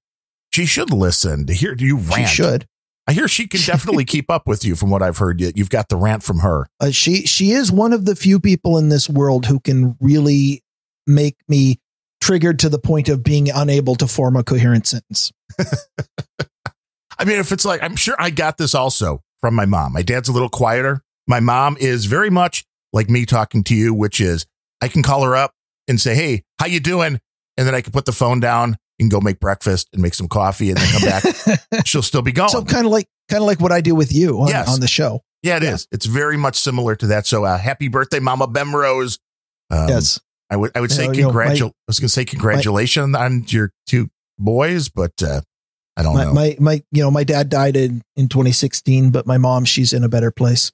She 0.52 0.66
should 0.66 0.92
listen 0.92 1.46
to 1.46 1.52
hear 1.52 1.74
you 1.76 1.98
She 2.00 2.14
rant. 2.14 2.28
should. 2.28 2.66
I 3.08 3.12
hear 3.14 3.26
she 3.26 3.48
can 3.48 3.60
definitely 3.62 4.04
keep 4.04 4.30
up 4.30 4.46
with 4.46 4.64
you 4.64 4.76
from 4.76 4.90
what 4.90 5.02
I've 5.02 5.18
heard. 5.18 5.40
You- 5.40 5.50
You've 5.56 5.70
got 5.70 5.88
the 5.88 5.96
rant 5.96 6.22
from 6.22 6.38
her. 6.38 6.68
Uh, 6.78 6.92
she 6.92 7.26
she 7.26 7.50
is 7.50 7.72
one 7.72 7.92
of 7.92 8.04
the 8.04 8.14
few 8.14 8.38
people 8.38 8.78
in 8.78 8.88
this 8.90 9.08
world 9.10 9.46
who 9.46 9.58
can 9.58 9.96
really 10.00 10.62
make 11.06 11.36
me 11.48 11.80
triggered 12.22 12.60
to 12.60 12.68
the 12.68 12.78
point 12.78 13.08
of 13.08 13.22
being 13.24 13.50
unable 13.50 13.96
to 13.96 14.06
form 14.06 14.36
a 14.36 14.44
coherent 14.44 14.86
sentence. 14.86 15.32
I 17.18 17.24
mean, 17.24 17.38
if 17.38 17.52
it's 17.52 17.64
like, 17.64 17.82
I'm 17.82 17.96
sure 17.96 18.14
I 18.18 18.30
got 18.30 18.56
this 18.56 18.74
also 18.74 19.22
from 19.40 19.54
my 19.54 19.66
mom. 19.66 19.92
My 19.92 20.02
dad's 20.02 20.28
a 20.28 20.32
little 20.32 20.48
quieter. 20.48 21.02
My 21.26 21.40
mom 21.40 21.76
is 21.78 22.06
very 22.06 22.30
much 22.30 22.64
like 22.92 23.10
me 23.10 23.26
talking 23.26 23.62
to 23.64 23.74
you, 23.74 23.92
which 23.92 24.20
is 24.20 24.46
I 24.80 24.88
can 24.88 25.02
call 25.02 25.22
her 25.24 25.36
up 25.36 25.52
and 25.88 26.00
say, 26.00 26.14
Hey, 26.14 26.42
how 26.58 26.66
you 26.66 26.80
doing? 26.80 27.20
And 27.56 27.66
then 27.66 27.74
I 27.74 27.80
can 27.80 27.92
put 27.92 28.06
the 28.06 28.12
phone 28.12 28.40
down 28.40 28.76
and 28.98 29.10
go 29.10 29.20
make 29.20 29.40
breakfast 29.40 29.88
and 29.92 30.00
make 30.00 30.14
some 30.14 30.28
coffee 30.28 30.70
and 30.70 30.78
then 30.78 30.92
come 30.92 31.08
back. 31.08 31.84
She'll 31.86 32.02
still 32.02 32.22
be 32.22 32.32
going. 32.32 32.48
so 32.48 32.64
kind 32.64 32.86
of 32.86 32.92
like 32.92 33.06
kind 33.28 33.42
of 33.42 33.46
like 33.46 33.60
what 33.60 33.72
I 33.72 33.80
do 33.80 33.94
with 33.94 34.12
you 34.12 34.40
on, 34.40 34.48
Yes. 34.48 34.68
on 34.72 34.80
the 34.80 34.88
show. 34.88 35.20
yeah, 35.42 35.56
it 35.56 35.62
is. 35.64 35.86
yeah. 35.90 35.96
It's 35.96 36.06
very 36.06 36.36
much 36.36 36.56
similar 36.56 36.94
to 36.96 37.06
that. 37.08 37.26
So 37.26 37.44
uh, 37.44 37.58
happy 37.58 37.88
birthday, 37.88 38.20
Mama 38.20 38.46
Bemrose. 38.48 39.18
Um, 39.70 39.88
yes. 39.88 40.20
I 40.52 40.56
would 40.56 40.70
I 40.76 40.80
would 40.80 40.92
say 40.92 41.04
You 41.04 41.08
know, 41.08 41.14
you 41.14 41.22
know, 41.22 41.30
congratu- 41.30 41.70
I 41.70 41.72
was 41.88 41.98
going 41.98 42.06
to 42.08 42.12
say 42.12 42.24
congratulations 42.24 43.16
on 43.16 43.44
your 43.48 43.70
two 43.86 44.08
boys, 44.38 44.88
but 44.88 45.20
uh, 45.22 45.40
I 45.96 46.02
don't 46.02 46.14
My, 46.14 46.24
know. 46.24 46.32
my 46.34 46.56
my 46.60 46.82
you 46.92 47.02
know 47.02 47.10
my 47.10 47.24
dad 47.24 47.48
died 47.48 47.76
in 47.76 48.02
in 48.16 48.28
2016, 48.28 49.10
but 49.10 49.26
my 49.26 49.38
mom 49.38 49.64
she's 49.64 49.92
in 49.92 50.04
a 50.04 50.08
better 50.08 50.30
place. 50.30 50.70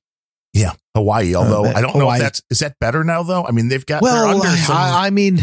yeah, 0.53 0.73
Hawaii. 0.97 1.35
Although 1.35 1.65
Uh, 1.67 1.73
I 1.77 1.81
don't 1.81 1.97
know 1.97 2.11
if 2.11 2.19
that's 2.19 2.43
is 2.51 2.59
that 2.59 2.75
better 2.81 3.05
now 3.05 3.23
though. 3.23 3.45
I 3.47 3.53
mean, 3.53 3.69
they've 3.69 3.87
got 3.87 4.03
Well, 4.03 4.41
some, 4.43 4.77
I, 4.77 5.07
I 5.07 5.11
mean, 5.11 5.41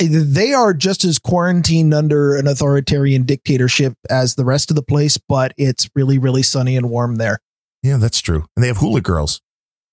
they 0.00 0.52
are 0.52 0.74
just 0.74 1.04
as 1.04 1.18
quarantined 1.18 1.94
under 1.94 2.36
an 2.36 2.46
authoritarian 2.46 3.22
dictatorship 3.24 3.94
as 4.10 4.34
the 4.34 4.44
rest 4.44 4.70
of 4.70 4.76
the 4.76 4.82
place, 4.82 5.18
but 5.18 5.52
it's 5.56 5.88
really 5.94 6.18
really 6.18 6.42
sunny 6.42 6.76
and 6.76 6.90
warm 6.90 7.16
there. 7.16 7.38
yeah, 7.82 7.96
that's 7.96 8.20
true. 8.20 8.44
And 8.56 8.62
they 8.64 8.68
have 8.68 8.78
hula 8.78 9.00
girls. 9.00 9.40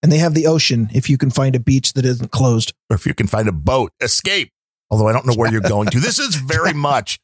And 0.05 0.11
they 0.11 0.19
have 0.19 0.35
the 0.35 0.45
ocean 0.45 0.87
if 0.93 1.09
you 1.09 1.17
can 1.17 1.31
find 1.31 1.55
a 1.55 1.59
beach 1.59 1.93
that 1.93 2.05
isn't 2.05 2.29
closed. 2.29 2.73
Or 2.91 2.95
if 2.95 3.07
you 3.07 3.15
can 3.15 3.25
find 3.25 3.47
a 3.47 3.51
boat, 3.51 3.91
escape. 3.99 4.51
Although 4.91 5.07
I 5.07 5.13
don't 5.13 5.25
know 5.25 5.33
where 5.33 5.51
you're 5.51 5.61
going 5.61 5.87
to. 5.87 5.99
This 5.99 6.19
is 6.19 6.35
very 6.35 6.73
much. 6.75 7.17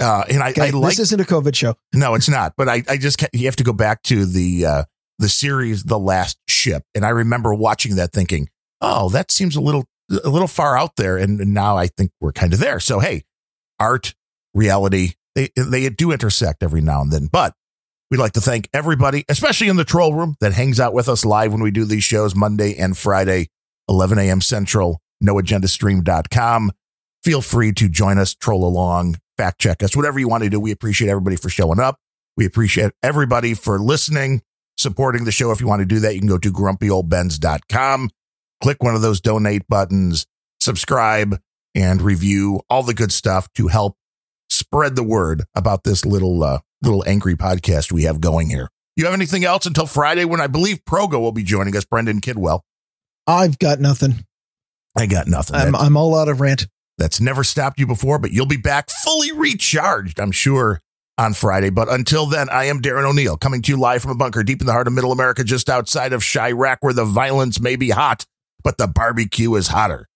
Uh, 0.00 0.22
and 0.30 0.40
I, 0.40 0.50
Okay, 0.50 0.68
I 0.68 0.70
like 0.70 0.90
this 0.90 1.00
isn't 1.00 1.20
a 1.20 1.24
COVID 1.24 1.56
show. 1.56 1.74
No, 1.92 2.14
it's 2.14 2.28
not. 2.28 2.54
But 2.56 2.68
I, 2.68 2.84
I 2.88 2.96
just 2.96 3.20
you 3.32 3.46
have 3.46 3.56
to 3.56 3.64
go 3.64 3.72
back 3.72 4.04
to 4.04 4.24
the 4.24 4.66
uh, 4.66 4.84
the 5.18 5.28
series, 5.28 5.82
The 5.82 5.98
Last 5.98 6.38
Ship, 6.46 6.84
and 6.94 7.04
I 7.04 7.08
remember 7.08 7.52
watching 7.54 7.96
that, 7.96 8.12
thinking, 8.12 8.48
"Oh, 8.80 9.08
that 9.08 9.32
seems 9.32 9.56
a 9.56 9.60
little 9.60 9.86
a 10.08 10.28
little 10.28 10.46
far 10.46 10.78
out 10.78 10.94
there." 10.94 11.16
And, 11.16 11.40
and 11.40 11.52
now 11.52 11.76
I 11.76 11.88
think 11.88 12.12
we're 12.20 12.30
kind 12.30 12.52
of 12.52 12.60
there. 12.60 12.78
So 12.78 13.00
hey, 13.00 13.24
art, 13.80 14.14
reality, 14.54 15.14
they 15.34 15.48
they 15.56 15.88
do 15.88 16.12
intersect 16.12 16.62
every 16.62 16.82
now 16.82 17.00
and 17.00 17.10
then. 17.10 17.26
But 17.26 17.54
we'd 18.10 18.18
like 18.18 18.32
to 18.32 18.40
thank 18.40 18.68
everybody, 18.72 19.24
especially 19.28 19.68
in 19.68 19.76
the 19.76 19.84
troll 19.84 20.14
room, 20.14 20.36
that 20.40 20.52
hangs 20.52 20.80
out 20.80 20.92
with 20.92 21.08
us 21.08 21.24
live 21.24 21.52
when 21.52 21.62
we 21.62 21.70
do 21.70 21.84
these 21.84 22.04
shows 22.04 22.34
Monday 22.34 22.76
and 22.76 22.96
Friday, 22.96 23.48
11 23.88 24.18
a.m. 24.18 24.40
Central. 24.40 25.00
NoAgendaStream.com. 25.22 26.72
Feel 27.24 27.42
free 27.42 27.72
to 27.72 27.88
join 27.88 28.18
us, 28.18 28.34
troll 28.34 28.64
along, 28.64 29.16
fact 29.36 29.60
check 29.60 29.82
us, 29.82 29.96
whatever 29.96 30.18
you 30.18 30.28
want 30.28 30.44
to 30.44 30.50
do. 30.50 30.60
We 30.60 30.70
appreciate 30.70 31.08
everybody 31.08 31.36
for 31.36 31.48
showing 31.48 31.80
up. 31.80 31.98
We 32.36 32.46
appreciate 32.46 32.92
everybody 33.02 33.54
for 33.54 33.78
listening, 33.80 34.42
supporting 34.76 35.24
the 35.24 35.32
show. 35.32 35.50
If 35.50 35.60
you 35.60 35.66
want 35.66 35.80
to 35.80 35.86
do 35.86 35.98
that, 36.00 36.14
you 36.14 36.20
can 36.20 36.28
go 36.28 36.38
to 36.38 36.52
grumpyoldbens.com, 36.52 38.10
click 38.62 38.82
one 38.82 38.94
of 38.94 39.02
those 39.02 39.20
donate 39.20 39.66
buttons, 39.68 40.26
subscribe, 40.60 41.40
and 41.74 42.00
review 42.00 42.60
all 42.70 42.84
the 42.84 42.94
good 42.94 43.12
stuff 43.12 43.52
to 43.54 43.66
help 43.66 43.96
spread 44.48 44.94
the 44.96 45.02
word 45.02 45.44
about 45.54 45.82
this 45.82 46.06
little 46.06 46.42
uh, 46.44 46.60
little 46.82 47.04
angry 47.06 47.34
podcast 47.36 47.92
we 47.92 48.04
have 48.04 48.20
going 48.20 48.48
here. 48.48 48.68
You 48.96 49.04
have 49.04 49.14
anything 49.14 49.44
else 49.44 49.66
until 49.66 49.86
Friday 49.86 50.24
when 50.24 50.40
I 50.40 50.46
believe 50.48 50.84
Progo 50.84 51.20
will 51.20 51.32
be 51.32 51.44
joining 51.44 51.76
us, 51.76 51.84
Brendan 51.84 52.20
Kidwell. 52.20 52.60
I've 53.26 53.58
got 53.58 53.78
nothing. 53.80 54.24
I 54.96 55.06
got 55.06 55.28
nothing. 55.28 55.56
I'm, 55.56 55.76
I'm 55.76 55.96
all 55.96 56.16
out 56.16 56.28
of 56.28 56.40
rant. 56.40 56.66
that's 56.96 57.20
never 57.20 57.44
stopped 57.44 57.78
you 57.78 57.86
before, 57.86 58.18
but 58.18 58.32
you'll 58.32 58.46
be 58.46 58.56
back 58.56 58.90
fully 58.90 59.30
recharged, 59.32 60.18
I'm 60.18 60.32
sure, 60.32 60.80
on 61.16 61.34
Friday. 61.34 61.70
But 61.70 61.88
until 61.88 62.26
then, 62.26 62.48
I 62.48 62.64
am 62.64 62.80
Darren 62.80 63.08
O'Neill, 63.08 63.36
coming 63.36 63.62
to 63.62 63.72
you 63.72 63.78
live 63.78 64.02
from 64.02 64.10
a 64.10 64.16
bunker 64.16 64.42
deep 64.42 64.60
in 64.60 64.66
the 64.66 64.72
heart 64.72 64.88
of 64.88 64.92
middle 64.92 65.12
America, 65.12 65.44
just 65.44 65.68
outside 65.68 66.12
of 66.12 66.22
Chiraq, 66.22 66.78
where 66.80 66.94
the 66.94 67.04
violence 67.04 67.60
may 67.60 67.76
be 67.76 67.90
hot, 67.90 68.24
but 68.64 68.78
the 68.78 68.88
barbecue 68.88 69.54
is 69.54 69.68
hotter. 69.68 70.08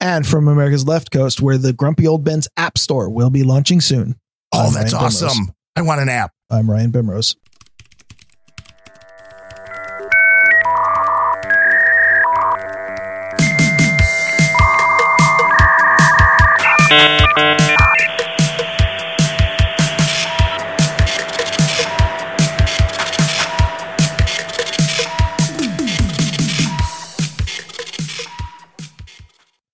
And 0.00 0.26
from 0.26 0.48
America's 0.48 0.86
left 0.86 1.10
coast, 1.12 1.40
where 1.40 1.58
the 1.58 1.72
Grumpy 1.72 2.06
Old 2.06 2.24
Ben's 2.24 2.48
App 2.56 2.76
Store 2.76 3.08
will 3.08 3.30
be 3.30 3.44
launching 3.44 3.80
soon. 3.80 4.16
Oh, 4.52 4.70
that's 4.72 4.92
awesome. 4.92 5.52
I 5.76 5.82
want 5.82 6.00
an 6.00 6.08
app. 6.08 6.32
I'm 6.50 6.70
Ryan 6.70 6.90
Bemrose. 6.90 7.36